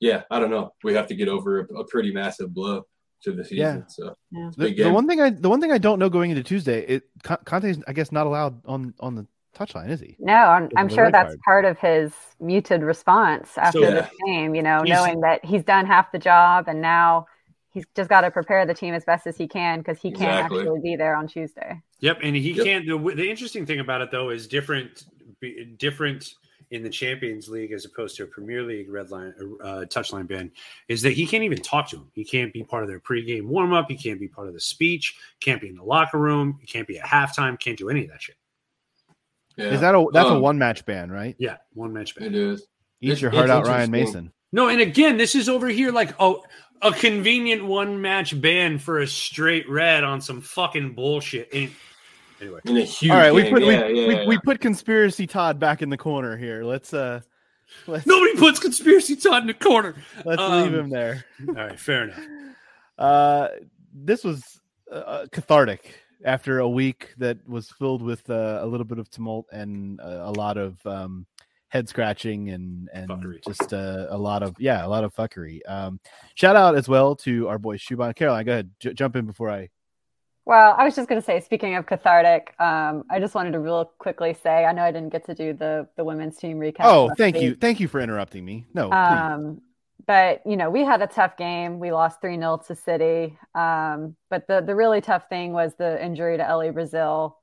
yeah 0.00 0.22
i 0.30 0.38
don't 0.38 0.50
know 0.50 0.70
we 0.84 0.94
have 0.94 1.06
to 1.06 1.14
get 1.14 1.28
over 1.28 1.60
a, 1.60 1.74
a 1.80 1.84
pretty 1.86 2.12
massive 2.12 2.52
blow 2.54 2.82
to 3.22 3.32
the 3.32 3.44
season 3.44 3.78
Yeah. 3.80 3.82
so 3.88 4.14
Yeah. 4.30 4.50
The, 4.56 4.74
the 4.84 4.92
one 4.92 5.08
thing 5.08 5.20
I 5.20 5.30
the 5.30 5.48
one 5.48 5.60
thing 5.60 5.72
I 5.72 5.78
don't 5.78 5.98
know 5.98 6.08
going 6.08 6.30
into 6.30 6.44
Tuesday, 6.44 6.82
it 6.86 7.02
Con- 7.24 7.38
Conte's 7.44 7.78
I 7.88 7.92
guess 7.92 8.12
not 8.12 8.28
allowed 8.28 8.64
on 8.64 8.94
on 9.00 9.16
the 9.16 9.26
touchline, 9.56 9.88
is 9.90 10.00
he? 10.00 10.16
No, 10.18 10.34
I'm, 10.34 10.68
I'm 10.76 10.88
sure 10.88 11.10
that's 11.10 11.30
card. 11.34 11.40
part 11.44 11.64
of 11.64 11.78
his 11.78 12.12
muted 12.40 12.82
response 12.82 13.56
after 13.58 13.80
Yeah. 13.80 13.90
this 13.90 14.10
game, 14.26 14.54
you 14.54 14.62
know, 14.62 14.82
He's- 14.84 14.96
knowing 14.96 15.20
that 15.20 15.44
he's 15.44 15.62
done 15.64 15.86
half 15.86 16.12
the 16.12 16.18
job 16.18 16.66
and 16.68 16.80
now 16.80 17.26
he's 17.70 17.84
just 17.94 18.08
got 18.08 18.22
to 18.22 18.30
prepare 18.30 18.64
the 18.66 18.74
team 18.74 18.94
as 18.94 19.04
best 19.04 19.26
as 19.26 19.36
he 19.36 19.46
can 19.48 19.78
because 19.80 20.00
he 20.00 20.10
can't 20.10 20.22
Exactly. 20.38 20.60
actually 20.60 20.80
be 20.80 20.96
there 20.96 21.14
on 21.16 21.26
Tuesday. 21.28 21.80
Yep, 22.00 22.18
and 22.22 22.36
he 22.36 22.52
Yep. 22.52 22.64
can't. 22.64 22.86
The, 22.86 22.96
the 23.14 23.28
interesting 23.28 23.66
thing 23.66 23.80
about 23.80 24.00
it 24.00 24.10
though 24.10 24.30
is 24.30 24.46
different, 24.46 25.04
different 25.78 26.34
in 26.70 26.82
the 26.82 26.90
Champions 26.90 27.48
League 27.48 27.72
as 27.72 27.84
opposed 27.86 28.14
to 28.16 28.24
a 28.24 28.26
Premier 28.26 28.62
League 28.62 28.90
red 28.90 29.10
line 29.10 29.32
uh, 29.62 29.84
touchline 29.88 30.26
ban 30.28 30.50
is 30.88 31.00
that 31.02 31.12
he 31.12 31.26
can't 31.26 31.42
even 31.42 31.58
talk 31.58 31.88
to 31.88 31.96
him. 31.96 32.10
He 32.12 32.24
can't 32.24 32.52
be 32.52 32.62
part 32.62 32.82
of 32.82 32.88
their 32.90 33.00
pregame 33.00 33.44
warm 33.46 33.72
up. 33.72 33.86
He 33.88 33.96
can't 33.96 34.20
be 34.20 34.28
part 34.28 34.48
of 34.48 34.54
the 34.54 34.60
speech. 34.60 35.16
Can't 35.40 35.60
be 35.62 35.68
in 35.68 35.76
the 35.76 35.82
locker 35.82 36.18
room. 36.18 36.58
He 36.60 36.66
can't 36.66 36.86
be 36.86 36.98
at 36.98 37.06
halftime. 37.06 37.58
Can't 37.58 37.78
do 37.78 37.88
any 37.88 38.04
of 38.04 38.10
that 38.10 38.20
shit. 38.22 38.36
Yeah, 39.58 39.66
Is 39.66 39.80
that 39.80 39.94
a 39.94 40.06
that's 40.12 40.28
a 40.28 40.34
Um, 40.34 40.40
one 40.40 40.58
match 40.58 40.86
ban, 40.86 41.10
right? 41.10 41.36
Yeah, 41.38 41.56
one 41.74 41.92
match 41.92 42.14
ban. 42.14 42.28
it 42.28 42.34
is 42.34 42.66
Eat 43.00 43.10
It's- 43.10 43.20
your 43.20 43.30
heart 43.30 43.50
out, 43.50 43.66
Ryan. 43.66 43.90
Mason. 43.90 44.32
No, 44.52 44.68
and 44.68 44.80
again, 44.80 45.18
this 45.18 45.34
is 45.34 45.48
over 45.48 45.68
here 45.68 45.92
like 45.92 46.14
oh, 46.18 46.42
a 46.80 46.92
convenient 46.92 47.64
one 47.64 48.00
match 48.00 48.40
ban 48.40 48.78
for 48.78 49.00
a 49.00 49.06
straight 49.06 49.68
red 49.68 50.04
on 50.04 50.20
some 50.20 50.40
fucking 50.40 50.94
bullshit. 50.94 51.48
And 51.52 51.70
anyway, 52.40 52.60
in 52.64 52.76
a 52.78 52.80
huge 52.82 53.10
All 53.10 53.18
right, 53.18 53.34
we 53.34 53.50
put 53.50 53.62
yeah, 53.62 53.86
we, 53.86 54.00
yeah, 54.00 54.08
we, 54.08 54.14
yeah. 54.14 54.26
we 54.26 54.38
put 54.38 54.60
conspiracy 54.60 55.26
Todd 55.26 55.58
back 55.58 55.82
in 55.82 55.90
the 55.90 55.98
corner 55.98 56.36
here. 56.36 56.64
Let's 56.64 56.94
uh 56.94 57.20
let's 57.86 58.06
nobody 58.06 58.36
puts 58.36 58.58
conspiracy 58.58 59.16
Todd 59.16 59.42
in 59.42 59.48
the 59.48 59.54
corner. 59.54 59.94
let's 60.24 60.40
um, 60.40 60.62
leave 60.62 60.74
him 60.74 60.88
there. 60.88 61.24
All 61.46 61.54
right, 61.54 61.78
fair 61.78 62.04
enough. 62.04 62.20
Uh, 62.96 63.48
this 63.94 64.24
was 64.24 64.42
uh, 64.90 65.26
cathartic 65.30 65.94
after 66.24 66.58
a 66.60 66.68
week 66.68 67.14
that 67.18 67.38
was 67.48 67.70
filled 67.70 68.02
with 68.02 68.28
uh, 68.30 68.58
a 68.62 68.66
little 68.66 68.86
bit 68.86 68.98
of 68.98 69.10
tumult 69.10 69.46
and 69.52 70.00
uh, 70.00 70.22
a 70.22 70.32
lot 70.32 70.56
of 70.56 70.84
um, 70.86 71.26
head 71.68 71.88
scratching 71.88 72.50
and 72.50 72.88
and 72.92 73.08
Fuckery. 73.08 73.44
just 73.44 73.72
uh, 73.72 74.06
a 74.10 74.18
lot 74.18 74.42
of 74.42 74.54
yeah, 74.58 74.84
a 74.84 74.88
lot 74.88 75.04
of 75.04 75.14
fuckery. 75.14 75.60
Um, 75.68 76.00
shout 76.34 76.56
out 76.56 76.76
as 76.76 76.88
well 76.88 77.14
to 77.16 77.48
our 77.48 77.58
boy 77.58 77.76
Shuban 77.76 78.14
Caroline. 78.16 78.44
Go 78.44 78.52
ahead, 78.52 78.70
j- 78.80 78.94
jump 78.94 79.16
in 79.16 79.26
before 79.26 79.50
I. 79.50 79.68
Well, 80.44 80.74
I 80.78 80.84
was 80.84 80.96
just 80.96 81.10
going 81.10 81.20
to 81.20 81.24
say, 81.24 81.40
speaking 81.40 81.74
of 81.74 81.84
cathartic, 81.84 82.54
um, 82.58 83.04
I 83.10 83.20
just 83.20 83.34
wanted 83.34 83.52
to 83.52 83.58
real 83.60 83.92
quickly 83.98 84.32
say, 84.32 84.64
I 84.64 84.72
know 84.72 84.82
I 84.82 84.90
didn't 84.90 85.10
get 85.10 85.26
to 85.26 85.34
do 85.34 85.52
the 85.52 85.86
the 85.96 86.04
women's 86.04 86.38
team 86.38 86.58
recap. 86.58 86.80
Oh, 86.80 87.10
thank 87.18 87.34
week. 87.34 87.44
you, 87.44 87.54
thank 87.54 87.80
you 87.80 87.86
for 87.86 88.00
interrupting 88.00 88.46
me. 88.46 88.64
No, 88.72 88.88
please. 88.88 88.96
Um, 88.96 89.60
but 90.08 90.40
you 90.46 90.56
know, 90.56 90.70
we 90.70 90.84
had 90.84 91.02
a 91.02 91.06
tough 91.06 91.36
game. 91.36 91.78
We 91.78 91.92
lost 91.92 92.22
three 92.22 92.36
0 92.36 92.62
to 92.66 92.74
City. 92.74 93.38
Um, 93.54 94.16
but 94.30 94.46
the 94.48 94.62
the 94.62 94.74
really 94.74 95.02
tough 95.02 95.28
thing 95.28 95.52
was 95.52 95.74
the 95.76 96.02
injury 96.02 96.38
to 96.38 96.48
Ellie 96.48 96.70
Brazil. 96.70 97.36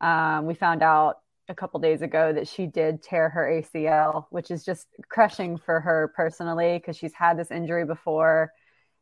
Um, 0.00 0.46
we 0.46 0.54
found 0.54 0.82
out 0.82 1.20
a 1.48 1.54
couple 1.54 1.78
days 1.78 2.02
ago 2.02 2.32
that 2.32 2.48
she 2.48 2.66
did 2.66 3.00
tear 3.00 3.28
her 3.28 3.46
ACL, 3.46 4.26
which 4.30 4.50
is 4.50 4.64
just 4.64 4.88
crushing 5.08 5.56
for 5.56 5.80
her 5.80 6.12
personally 6.16 6.78
because 6.78 6.96
she's 6.96 7.14
had 7.14 7.38
this 7.38 7.52
injury 7.52 7.84
before, 7.84 8.52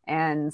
and 0.06 0.52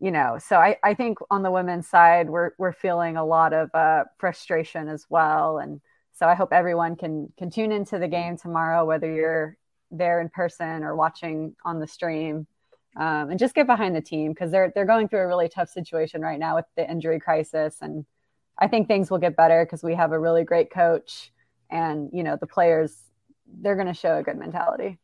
you 0.00 0.10
know, 0.10 0.38
so 0.38 0.56
I, 0.56 0.76
I 0.82 0.94
think 0.94 1.18
on 1.30 1.42
the 1.42 1.50
women's 1.50 1.86
side 1.86 2.30
we're 2.30 2.52
we're 2.58 2.72
feeling 2.72 3.18
a 3.18 3.24
lot 3.26 3.52
of 3.52 3.68
uh, 3.74 4.04
frustration 4.16 4.88
as 4.88 5.04
well, 5.10 5.58
and 5.58 5.82
so 6.14 6.26
I 6.26 6.34
hope 6.34 6.50
everyone 6.54 6.96
can 6.96 7.30
can 7.36 7.50
tune 7.50 7.72
into 7.72 7.98
the 7.98 8.08
game 8.08 8.38
tomorrow, 8.38 8.86
whether 8.86 9.12
you're 9.12 9.58
there 9.90 10.20
in 10.20 10.28
person 10.28 10.82
or 10.82 10.94
watching 10.94 11.54
on 11.64 11.80
the 11.80 11.86
stream, 11.86 12.46
um, 12.96 13.30
and 13.30 13.38
just 13.38 13.54
get 13.54 13.66
behind 13.66 13.94
the 13.94 14.00
team 14.00 14.32
because 14.32 14.50
they're 14.50 14.72
they're 14.74 14.84
going 14.84 15.08
through 15.08 15.20
a 15.20 15.26
really 15.26 15.48
tough 15.48 15.68
situation 15.68 16.20
right 16.20 16.38
now 16.38 16.56
with 16.56 16.66
the 16.76 16.88
injury 16.88 17.20
crisis, 17.20 17.76
and 17.80 18.04
I 18.58 18.68
think 18.68 18.88
things 18.88 19.10
will 19.10 19.18
get 19.18 19.36
better 19.36 19.64
because 19.64 19.82
we 19.82 19.94
have 19.94 20.12
a 20.12 20.18
really 20.18 20.44
great 20.44 20.70
coach, 20.70 21.32
and 21.70 22.10
you 22.12 22.22
know 22.22 22.36
the 22.36 22.46
players 22.46 22.96
they're 23.60 23.76
going 23.76 23.86
to 23.86 23.94
show 23.94 24.18
a 24.18 24.22
good 24.22 24.36
mentality. 24.36 24.98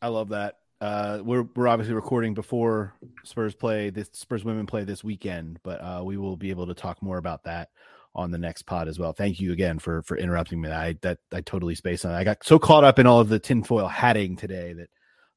I 0.00 0.08
love 0.08 0.30
that. 0.30 0.58
Uh, 0.80 1.20
we're 1.22 1.46
we're 1.54 1.68
obviously 1.68 1.94
recording 1.94 2.34
before 2.34 2.94
Spurs 3.22 3.54
play 3.54 3.90
this 3.90 4.10
Spurs 4.12 4.44
women 4.44 4.66
play 4.66 4.84
this 4.84 5.02
weekend, 5.02 5.58
but 5.62 5.80
uh, 5.80 6.02
we 6.04 6.16
will 6.16 6.36
be 6.36 6.50
able 6.50 6.66
to 6.66 6.74
talk 6.74 7.02
more 7.02 7.18
about 7.18 7.44
that 7.44 7.70
on 8.14 8.30
the 8.30 8.38
next 8.38 8.62
pod 8.62 8.88
as 8.88 8.98
well. 8.98 9.12
Thank 9.12 9.40
you 9.40 9.52
again 9.52 9.78
for 9.78 10.02
for 10.02 10.16
interrupting 10.16 10.60
me. 10.60 10.70
I 10.70 10.94
that 11.02 11.18
I 11.32 11.40
totally 11.40 11.74
spaced 11.74 12.04
on. 12.06 12.12
I 12.12 12.24
got 12.24 12.44
so 12.44 12.58
caught 12.58 12.84
up 12.84 12.98
in 12.98 13.06
all 13.06 13.20
of 13.20 13.28
the 13.28 13.38
tinfoil 13.38 13.88
hatting 13.88 14.36
today 14.36 14.72
that 14.74 14.88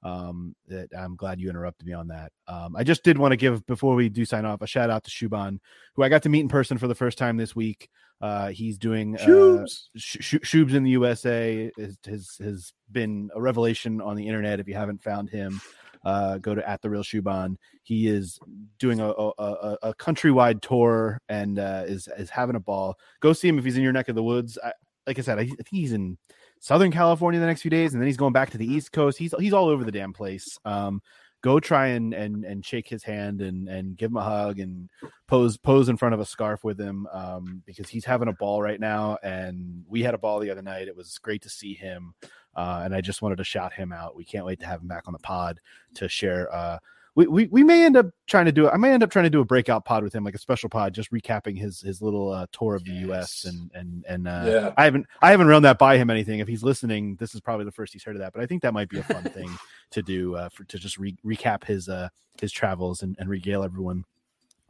Um, 0.04 0.56
that 0.68 0.90
I'm 0.96 1.16
glad 1.16 1.42
you 1.42 1.50
interrupted 1.50 1.88
me 1.88 1.94
on 1.94 2.10
that. 2.10 2.32
Um, 2.48 2.76
I 2.76 2.84
just 2.84 3.04
did 3.04 3.18
want 3.18 3.32
to 3.32 3.36
give 3.38 3.66
before 3.66 3.96
we 3.96 4.10
do 4.10 4.26
sign 4.26 4.46
off 4.46 4.62
a 4.62 4.68
shout 4.68 4.92
out 4.92 5.04
to 5.06 5.10
Shuban, 5.10 5.60
who 5.96 6.04
I 6.04 6.10
got 6.10 6.22
to 6.24 6.30
meet 6.30 6.42
in 6.42 6.50
person 6.50 6.78
for 6.78 6.88
the 6.88 6.96
first 6.96 7.18
time 7.18 7.36
this 7.36 7.56
week. 7.56 7.90
Uh, 8.22 8.50
he's 8.50 8.78
doing 8.78 9.18
uh, 9.18 9.26
Shubes. 9.26 9.88
Sh- 9.96 10.18
Sh- 10.22 10.36
Shubes 10.46 10.74
in 10.76 10.84
the 10.84 10.92
USA 10.92 11.72
has, 11.78 11.98
has 12.06 12.38
has 12.40 12.74
been 12.92 13.30
a 13.36 13.42
revelation 13.42 14.00
on 14.00 14.16
the 14.16 14.28
internet. 14.28 14.60
If 14.60 14.68
you 14.68 14.76
haven't 14.76 15.02
found 15.04 15.30
him, 15.32 15.60
uh, 16.08 16.38
go 16.38 16.56
to 16.56 16.68
at 16.68 16.82
the 16.82 16.90
real 16.90 17.04
Shuban. 17.04 17.58
He 17.84 18.08
is 18.08 18.40
doing 18.80 19.02
a 19.02 19.10
a, 19.10 19.78
a, 19.84 19.94
countrywide 19.96 20.62
tour 20.62 21.20
and 21.28 21.60
uh, 21.60 21.84
is 21.86 22.08
is 22.18 22.30
having 22.30 22.56
a 22.56 22.62
ball. 22.62 22.96
Go 23.20 23.34
see 23.34 23.50
him 23.50 23.60
if 23.60 23.66
he's 23.66 23.76
in 23.76 23.84
your 23.84 23.92
neck 23.92 24.08
of 24.08 24.16
the 24.16 24.24
woods. 24.24 24.58
I, 24.64 24.72
like 25.06 25.20
I 25.20 25.22
said, 25.22 25.38
I, 25.38 25.42
I 25.42 25.46
think 25.46 25.68
he's 25.70 25.92
in 25.92 26.18
Southern 26.62 26.92
California 26.94 27.42
the 27.42 27.46
next 27.46 27.62
few 27.62 27.72
days, 27.72 27.92
and 27.94 28.02
then 28.02 28.08
he's 28.08 28.16
going 28.16 28.32
back 28.32 28.52
to 28.52 28.58
the 28.58 28.66
East 28.66 28.94
Coast. 28.94 29.18
He's 29.18 29.34
he's 29.38 29.52
all 29.52 29.68
over 29.68 29.84
the 29.84 29.92
damn 29.92 30.14
place. 30.14 30.58
Um, 30.64 31.02
go 31.42 31.60
try 31.60 31.88
and 31.88 32.14
and 32.14 32.46
and 32.46 32.66
shake 32.66 32.88
his 32.88 33.04
hand 33.04 33.42
and 33.42 33.68
and 33.68 33.98
give 33.98 34.10
him 34.10 34.18
a 34.18 34.24
hug 34.24 34.60
and 34.60 34.90
pose 35.28 35.58
pose 35.58 35.90
in 35.90 35.98
front 35.98 36.14
of 36.14 36.22
a 36.22 36.26
scarf 36.26 36.64
with 36.64 36.80
him 36.80 37.06
um, 37.12 37.62
because 37.66 37.90
he's 37.90 38.06
having 38.06 38.30
a 38.30 38.34
ball 38.34 38.62
right 38.62 38.80
now. 38.80 39.18
And 39.24 39.84
we 39.90 40.04
had 40.04 40.14
a 40.14 40.18
ball 40.18 40.40
the 40.40 40.52
other 40.52 40.62
night. 40.62 40.88
It 40.88 40.96
was 40.96 41.18
great 41.18 41.42
to 41.42 41.50
see 41.50 41.74
him. 41.74 42.14
Uh, 42.58 42.82
and 42.84 42.94
I 42.94 43.00
just 43.02 43.22
wanted 43.22 43.38
to 43.38 43.44
shout 43.46 43.72
him 43.72 43.94
out. 43.94 44.16
We 44.16 44.26
can't 44.26 44.46
wait 44.46 44.60
to 44.60 44.66
have 44.66 44.82
him 44.82 44.88
back 44.88 45.04
on 45.08 45.14
the 45.14 45.20
pod 45.20 45.60
to 45.94 46.10
share. 46.10 46.54
Uh, 46.54 46.80
we, 47.16 47.26
we, 47.28 47.46
we 47.48 47.64
may 47.64 47.84
end 47.86 47.96
up 47.98 48.08
trying 48.28 48.46
to 48.46 48.52
do. 48.52 48.70
I 48.70 48.78
may 48.78 48.92
end 48.92 49.02
up 49.04 49.10
trying 49.10 49.24
to 49.24 49.30
do 49.30 49.40
a 49.40 49.46
breakout 49.46 49.86
pod 49.86 50.04
with 50.04 50.14
him, 50.14 50.24
like 50.24 50.36
a 50.36 50.40
special 50.40 50.68
pod, 50.70 50.94
just 50.94 51.12
recapping 51.12 51.58
his 51.58 51.82
his 51.82 52.00
little 52.02 52.32
uh, 52.32 52.46
tour 52.52 52.76
of 52.76 52.84
the 52.84 52.92
U.S. 52.92 53.46
and 53.46 53.72
and 53.74 54.06
and 54.08 54.28
uh, 54.28 54.44
Yeah. 54.46 54.74
I 54.78 54.84
haven't 54.86 55.08
I 55.22 55.32
haven't 55.32 55.48
run 55.48 55.64
that 55.64 55.80
by 55.80 55.98
him 55.98 56.10
anything. 56.12 56.40
If 56.40 56.48
he's 56.48 56.64
listening, 56.64 57.16
this 57.16 57.34
is 57.34 57.42
probably 57.42 57.66
the 57.66 57.72
first 57.72 57.94
he's 57.94 58.04
heard 58.04 58.16
of 58.16 58.20
that. 58.22 58.34
But 58.34 58.42
I 58.44 58.46
think 58.46 58.62
that 58.64 58.74
might 58.74 58.90
be 58.90 59.00
a 59.00 59.04
fun 59.04 59.24
thing 59.24 59.50
to 59.92 60.02
do 60.04 60.36
uh, 60.36 60.50
for 60.50 60.64
to 60.66 60.78
just 60.78 60.98
re- 61.00 61.18
recap 61.26 61.64
his 61.64 61.90
uh 61.90 62.10
his 62.40 62.52
travels 62.52 63.02
and, 63.02 63.16
and 63.20 63.30
regale 63.30 63.64
everyone 63.64 64.04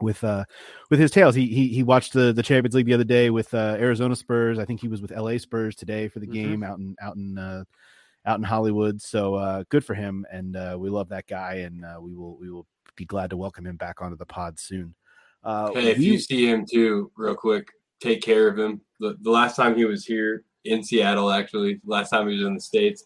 with 0.02 0.24
uh 0.24 0.44
with 0.90 1.00
his 1.00 1.12
tales. 1.12 1.36
He 1.36 1.48
he 1.48 1.68
he 1.70 1.84
watched 1.84 2.14
the 2.14 2.32
the 2.34 2.44
Champions 2.44 2.76
League 2.76 2.86
the 2.86 2.94
other 2.94 3.04
day 3.04 3.30
with 3.30 3.54
uh 3.54 3.76
Arizona 3.80 4.16
Spurs. 4.16 4.60
I 4.60 4.66
think 4.66 4.80
he 4.82 4.88
was 4.88 5.02
with 5.02 5.12
LA 5.12 5.38
Spurs 5.38 5.76
today 5.76 6.08
for 6.08 6.20
the 6.20 6.28
Mhm. 6.28 6.34
game 6.34 6.64
out 6.64 6.78
in 6.80 6.96
out 7.02 7.16
in 7.16 7.38
uh 7.38 7.64
out 8.26 8.38
in 8.38 8.44
Hollywood. 8.44 9.02
So 9.02 9.36
uh 9.36 9.64
good 9.70 9.84
for 9.86 9.94
him 9.96 10.26
and 10.32 10.56
uh 10.56 10.78
we 10.80 10.90
love 10.90 11.10
that 11.10 11.28
guy 11.28 11.56
and 11.66 11.84
uh 11.84 11.98
we 12.00 12.14
will 12.14 12.38
we 12.38 12.50
will 12.52 12.68
be 12.96 13.06
glad 13.06 13.30
to 13.32 13.38
welcome 13.38 13.66
him 13.66 13.78
back 13.78 14.02
onto 14.02 14.18
the 14.18 14.26
pod 14.26 14.60
soon. 14.60 14.94
Uh 15.44 15.72
Hey, 15.74 15.92
if 15.92 15.98
we- 15.98 16.06
you 16.06 16.20
see 16.20 16.48
him 16.50 16.66
too, 16.70 17.12
real 17.16 17.36
quick, 17.36 17.68
take 18.00 18.22
care 18.22 18.48
of 18.48 18.58
him. 18.58 18.82
The, 19.00 19.16
the 19.22 19.32
last 19.32 19.56
time 19.56 19.76
he 19.76 19.86
was 19.86 20.06
here 20.06 20.44
in 20.66 20.84
Seattle, 20.84 21.32
actually, 21.32 21.80
last 21.86 22.10
time 22.10 22.28
he 22.28 22.36
was 22.36 22.46
in 22.46 22.56
the 22.56 22.62
states, 22.62 23.04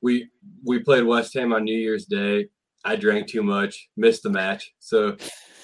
we 0.00 0.30
we 0.64 0.78
played 0.80 1.04
West 1.04 1.34
Ham 1.34 1.52
on 1.52 1.64
New 1.64 1.76
Year's 1.78 2.06
Day. 2.06 2.48
I 2.84 2.94
drank 2.96 3.26
too 3.26 3.42
much, 3.42 3.88
missed 3.96 4.22
the 4.22 4.30
match. 4.30 4.72
So, 4.78 5.16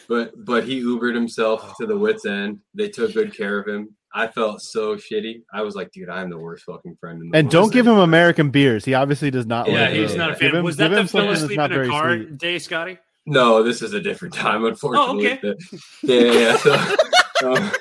but 0.08 0.32
but 0.44 0.64
he 0.64 0.82
Ubered 0.82 1.14
himself 1.14 1.74
to 1.80 1.86
the 1.86 1.96
wits 1.96 2.26
end. 2.26 2.60
They 2.74 2.88
took 2.88 3.12
good 3.14 3.36
care 3.36 3.58
of 3.58 3.66
him. 3.68 3.94
I 4.16 4.28
felt 4.28 4.62
so 4.62 4.94
shitty. 4.94 5.42
I 5.52 5.62
was 5.62 5.74
like, 5.74 5.90
dude, 5.90 6.08
I'm 6.08 6.30
the 6.30 6.38
worst 6.38 6.64
fucking 6.64 6.96
friend 7.00 7.20
in 7.20 7.20
the 7.20 7.24
and 7.24 7.32
world. 7.32 7.44
And 7.44 7.50
don't 7.50 7.72
give 7.72 7.86
him 7.86 7.98
American 7.98 8.50
beers. 8.50 8.84
He 8.84 8.94
obviously 8.94 9.30
does 9.32 9.46
not. 9.46 9.66
Like 9.66 9.74
it. 9.76 9.80
Yeah, 9.80 9.86
like 9.88 9.92
he's 9.94 10.08
those. 10.10 10.16
not 10.18 10.30
a 10.30 10.32
Give 10.34 10.50
fan. 10.50 10.58
him- 10.60 10.64
Was 10.64 10.76
that 10.76 10.88
the 10.88 11.00
him 11.00 11.06
fell 11.08 11.30
asleep 11.30 11.58
in 11.58 11.72
a 11.72 11.88
car 11.88 12.16
sweet. 12.16 12.38
day, 12.38 12.58
Scotty? 12.60 12.98
No, 13.26 13.62
this 13.64 13.82
is 13.82 13.92
a 13.92 14.00
different 14.00 14.34
time, 14.34 14.64
unfortunately. 14.64 15.38
Oh, 15.42 15.48
okay. 15.48 15.54
yeah, 16.02 16.32
yeah. 16.32 16.56
So, 16.58 17.52
um, 17.52 17.72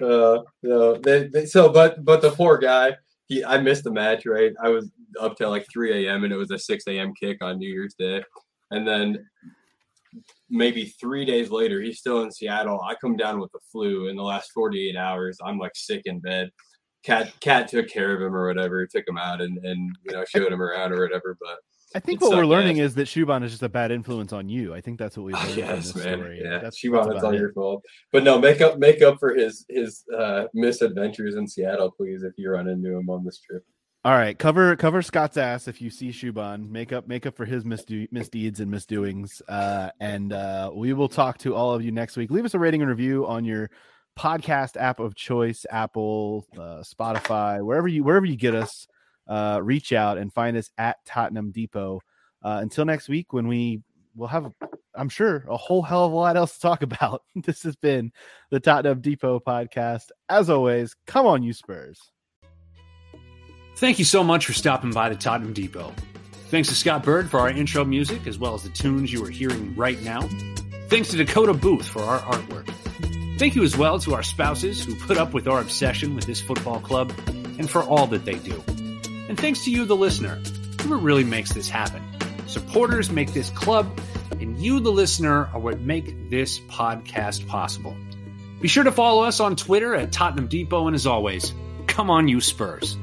uh, 0.00 0.42
no, 0.62 0.94
they, 0.96 1.28
they, 1.28 1.46
so, 1.46 1.68
but, 1.68 2.04
but 2.04 2.20
the 2.20 2.30
poor 2.30 2.58
guy, 2.58 2.96
he, 3.28 3.44
I 3.44 3.58
missed 3.60 3.84
the 3.84 3.92
match, 3.92 4.26
right? 4.26 4.52
I 4.62 4.70
was 4.70 4.90
up 5.20 5.36
till 5.36 5.50
like 5.50 5.66
3 5.72 6.06
a.m. 6.06 6.24
and 6.24 6.32
it 6.32 6.36
was 6.36 6.50
a 6.50 6.58
6 6.58 6.84
a.m. 6.88 7.12
kick 7.14 7.44
on 7.44 7.58
New 7.58 7.68
Year's 7.68 7.94
Day, 7.98 8.24
and 8.72 8.88
then 8.88 9.24
maybe 10.50 10.86
three 11.00 11.24
days 11.24 11.50
later, 11.50 11.80
he's 11.80 11.98
still 11.98 12.22
in 12.22 12.30
Seattle. 12.30 12.80
I 12.82 12.94
come 12.94 13.16
down 13.16 13.40
with 13.40 13.52
the 13.52 13.60
flu 13.70 14.08
in 14.08 14.16
the 14.16 14.22
last 14.22 14.52
48 14.52 14.96
hours. 14.96 15.38
I'm 15.44 15.58
like 15.58 15.72
sick 15.74 16.02
in 16.04 16.20
bed. 16.20 16.50
Kat, 17.04 17.32
Kat 17.40 17.68
took 17.68 17.88
care 17.88 18.14
of 18.14 18.20
him 18.20 18.34
or 18.34 18.46
whatever, 18.46 18.84
took 18.86 19.06
him 19.06 19.16
out 19.16 19.40
and 19.40 19.58
and 19.64 19.96
you 20.04 20.12
know 20.12 20.24
showed 20.24 20.52
him 20.52 20.60
around 20.60 20.92
or 20.92 21.00
whatever. 21.00 21.36
But 21.40 21.58
I 21.94 22.00
think 22.00 22.20
what 22.20 22.36
we're 22.36 22.44
learning 22.44 22.80
ass. 22.80 22.86
is 22.86 22.94
that 22.96 23.06
Shuban 23.06 23.44
is 23.44 23.52
just 23.52 23.62
a 23.62 23.68
bad 23.68 23.92
influence 23.92 24.32
on 24.32 24.48
you. 24.48 24.74
I 24.74 24.80
think 24.80 24.98
that's 24.98 25.16
what 25.16 25.24
we 25.24 25.32
learned 25.34 25.48
from 25.48 25.58
yes, 25.58 25.92
this 25.92 26.04
man. 26.04 26.18
story. 26.18 26.40
Yeah, 26.42 26.58
that's, 26.58 26.78
Shimon, 26.78 27.08
that's 27.08 27.22
all 27.22 27.32
it. 27.32 27.38
your 27.38 27.52
fault. 27.52 27.84
But 28.12 28.24
no, 28.24 28.40
make 28.40 28.60
up 28.60 28.78
make 28.78 29.02
up 29.02 29.18
for 29.20 29.34
his 29.34 29.64
his 29.68 30.02
uh, 30.16 30.46
misadventures 30.52 31.36
in 31.36 31.46
Seattle, 31.46 31.92
please, 31.92 32.24
if 32.24 32.32
you 32.36 32.50
run 32.50 32.68
into 32.68 32.96
him 32.96 33.08
on 33.08 33.24
this 33.24 33.40
trip. 33.40 33.64
All 34.06 34.12
right, 34.12 34.38
cover 34.38 34.76
cover 34.76 35.02
Scott's 35.02 35.36
ass 35.36 35.66
if 35.66 35.82
you 35.82 35.90
see 35.90 36.10
Shuban. 36.10 36.70
Make 36.70 36.92
up 36.92 37.08
make 37.08 37.26
up 37.26 37.36
for 37.36 37.44
his 37.44 37.64
misdo- 37.64 38.06
misdeeds 38.12 38.60
and 38.60 38.70
misdoings. 38.70 39.42
Uh, 39.48 39.90
and 39.98 40.32
uh, 40.32 40.70
we 40.72 40.92
will 40.92 41.08
talk 41.08 41.38
to 41.38 41.56
all 41.56 41.74
of 41.74 41.84
you 41.84 41.90
next 41.90 42.16
week. 42.16 42.30
Leave 42.30 42.44
us 42.44 42.54
a 42.54 42.58
rating 42.60 42.82
and 42.82 42.88
review 42.88 43.26
on 43.26 43.44
your 43.44 43.68
podcast 44.16 44.76
app 44.76 45.00
of 45.00 45.16
choice, 45.16 45.66
Apple, 45.70 46.46
uh, 46.54 46.84
Spotify, 46.84 47.60
wherever 47.64 47.88
you 47.88 48.04
wherever 48.04 48.24
you 48.24 48.36
get 48.36 48.54
us. 48.54 48.86
Uh, 49.26 49.58
reach 49.60 49.92
out 49.92 50.18
and 50.18 50.32
find 50.32 50.56
us 50.56 50.70
at 50.78 51.04
Tottenham 51.04 51.50
Depot. 51.50 52.00
Uh, 52.44 52.60
until 52.62 52.84
next 52.84 53.08
week, 53.08 53.32
when 53.32 53.48
we 53.48 53.82
will 54.14 54.28
have, 54.28 54.52
I'm 54.94 55.08
sure, 55.08 55.44
a 55.48 55.56
whole 55.56 55.82
hell 55.82 56.04
of 56.04 56.12
a 56.12 56.14
lot 56.14 56.36
else 56.36 56.54
to 56.54 56.60
talk 56.60 56.82
about. 56.82 57.24
this 57.34 57.64
has 57.64 57.74
been 57.74 58.12
the 58.52 58.60
Tottenham 58.60 59.00
Depot 59.00 59.40
podcast. 59.40 60.12
As 60.28 60.48
always, 60.48 60.94
come 61.08 61.26
on, 61.26 61.42
you 61.42 61.52
Spurs. 61.52 62.12
Thank 63.76 63.98
you 63.98 64.06
so 64.06 64.24
much 64.24 64.46
for 64.46 64.54
stopping 64.54 64.90
by 64.90 65.10
the 65.10 65.16
Tottenham 65.16 65.52
Depot. 65.52 65.92
Thanks 66.48 66.68
to 66.70 66.74
Scott 66.74 67.02
Bird 67.02 67.28
for 67.30 67.40
our 67.40 67.50
intro 67.50 67.84
music, 67.84 68.26
as 68.26 68.38
well 68.38 68.54
as 68.54 68.62
the 68.62 68.70
tunes 68.70 69.12
you 69.12 69.22
are 69.24 69.28
hearing 69.28 69.76
right 69.76 70.00
now. 70.02 70.22
Thanks 70.88 71.08
to 71.10 71.16
Dakota 71.18 71.52
Booth 71.52 71.86
for 71.86 72.00
our 72.00 72.20
artwork. 72.20 72.72
Thank 73.38 73.54
you 73.54 73.64
as 73.64 73.76
well 73.76 73.98
to 73.98 74.14
our 74.14 74.22
spouses 74.22 74.82
who 74.82 74.94
put 74.94 75.18
up 75.18 75.34
with 75.34 75.46
our 75.46 75.60
obsession 75.60 76.14
with 76.14 76.24
this 76.24 76.40
football 76.40 76.80
club 76.80 77.12
and 77.26 77.68
for 77.68 77.82
all 77.82 78.06
that 78.06 78.24
they 78.24 78.36
do. 78.36 78.62
And 79.28 79.38
thanks 79.38 79.64
to 79.64 79.70
you, 79.70 79.84
the 79.84 79.96
listener. 79.96 80.40
who 80.82 80.96
really 80.96 81.24
makes 81.24 81.52
this 81.52 81.68
happen. 81.68 82.02
Supporters 82.46 83.10
make 83.10 83.32
this 83.32 83.50
club, 83.50 84.00
and 84.40 84.56
you, 84.58 84.80
the 84.80 84.92
listener, 84.92 85.50
are 85.52 85.58
what 85.58 85.80
make 85.80 86.30
this 86.30 86.60
podcast 86.60 87.46
possible. 87.48 87.96
Be 88.60 88.68
sure 88.68 88.84
to 88.84 88.92
follow 88.92 89.24
us 89.24 89.40
on 89.40 89.56
Twitter 89.56 89.94
at 89.94 90.12
Tottenham 90.12 90.46
Depot, 90.46 90.86
and 90.86 90.94
as 90.94 91.06
always, 91.06 91.52
come 91.88 92.08
on, 92.08 92.28
you 92.28 92.40
Spurs. 92.40 92.96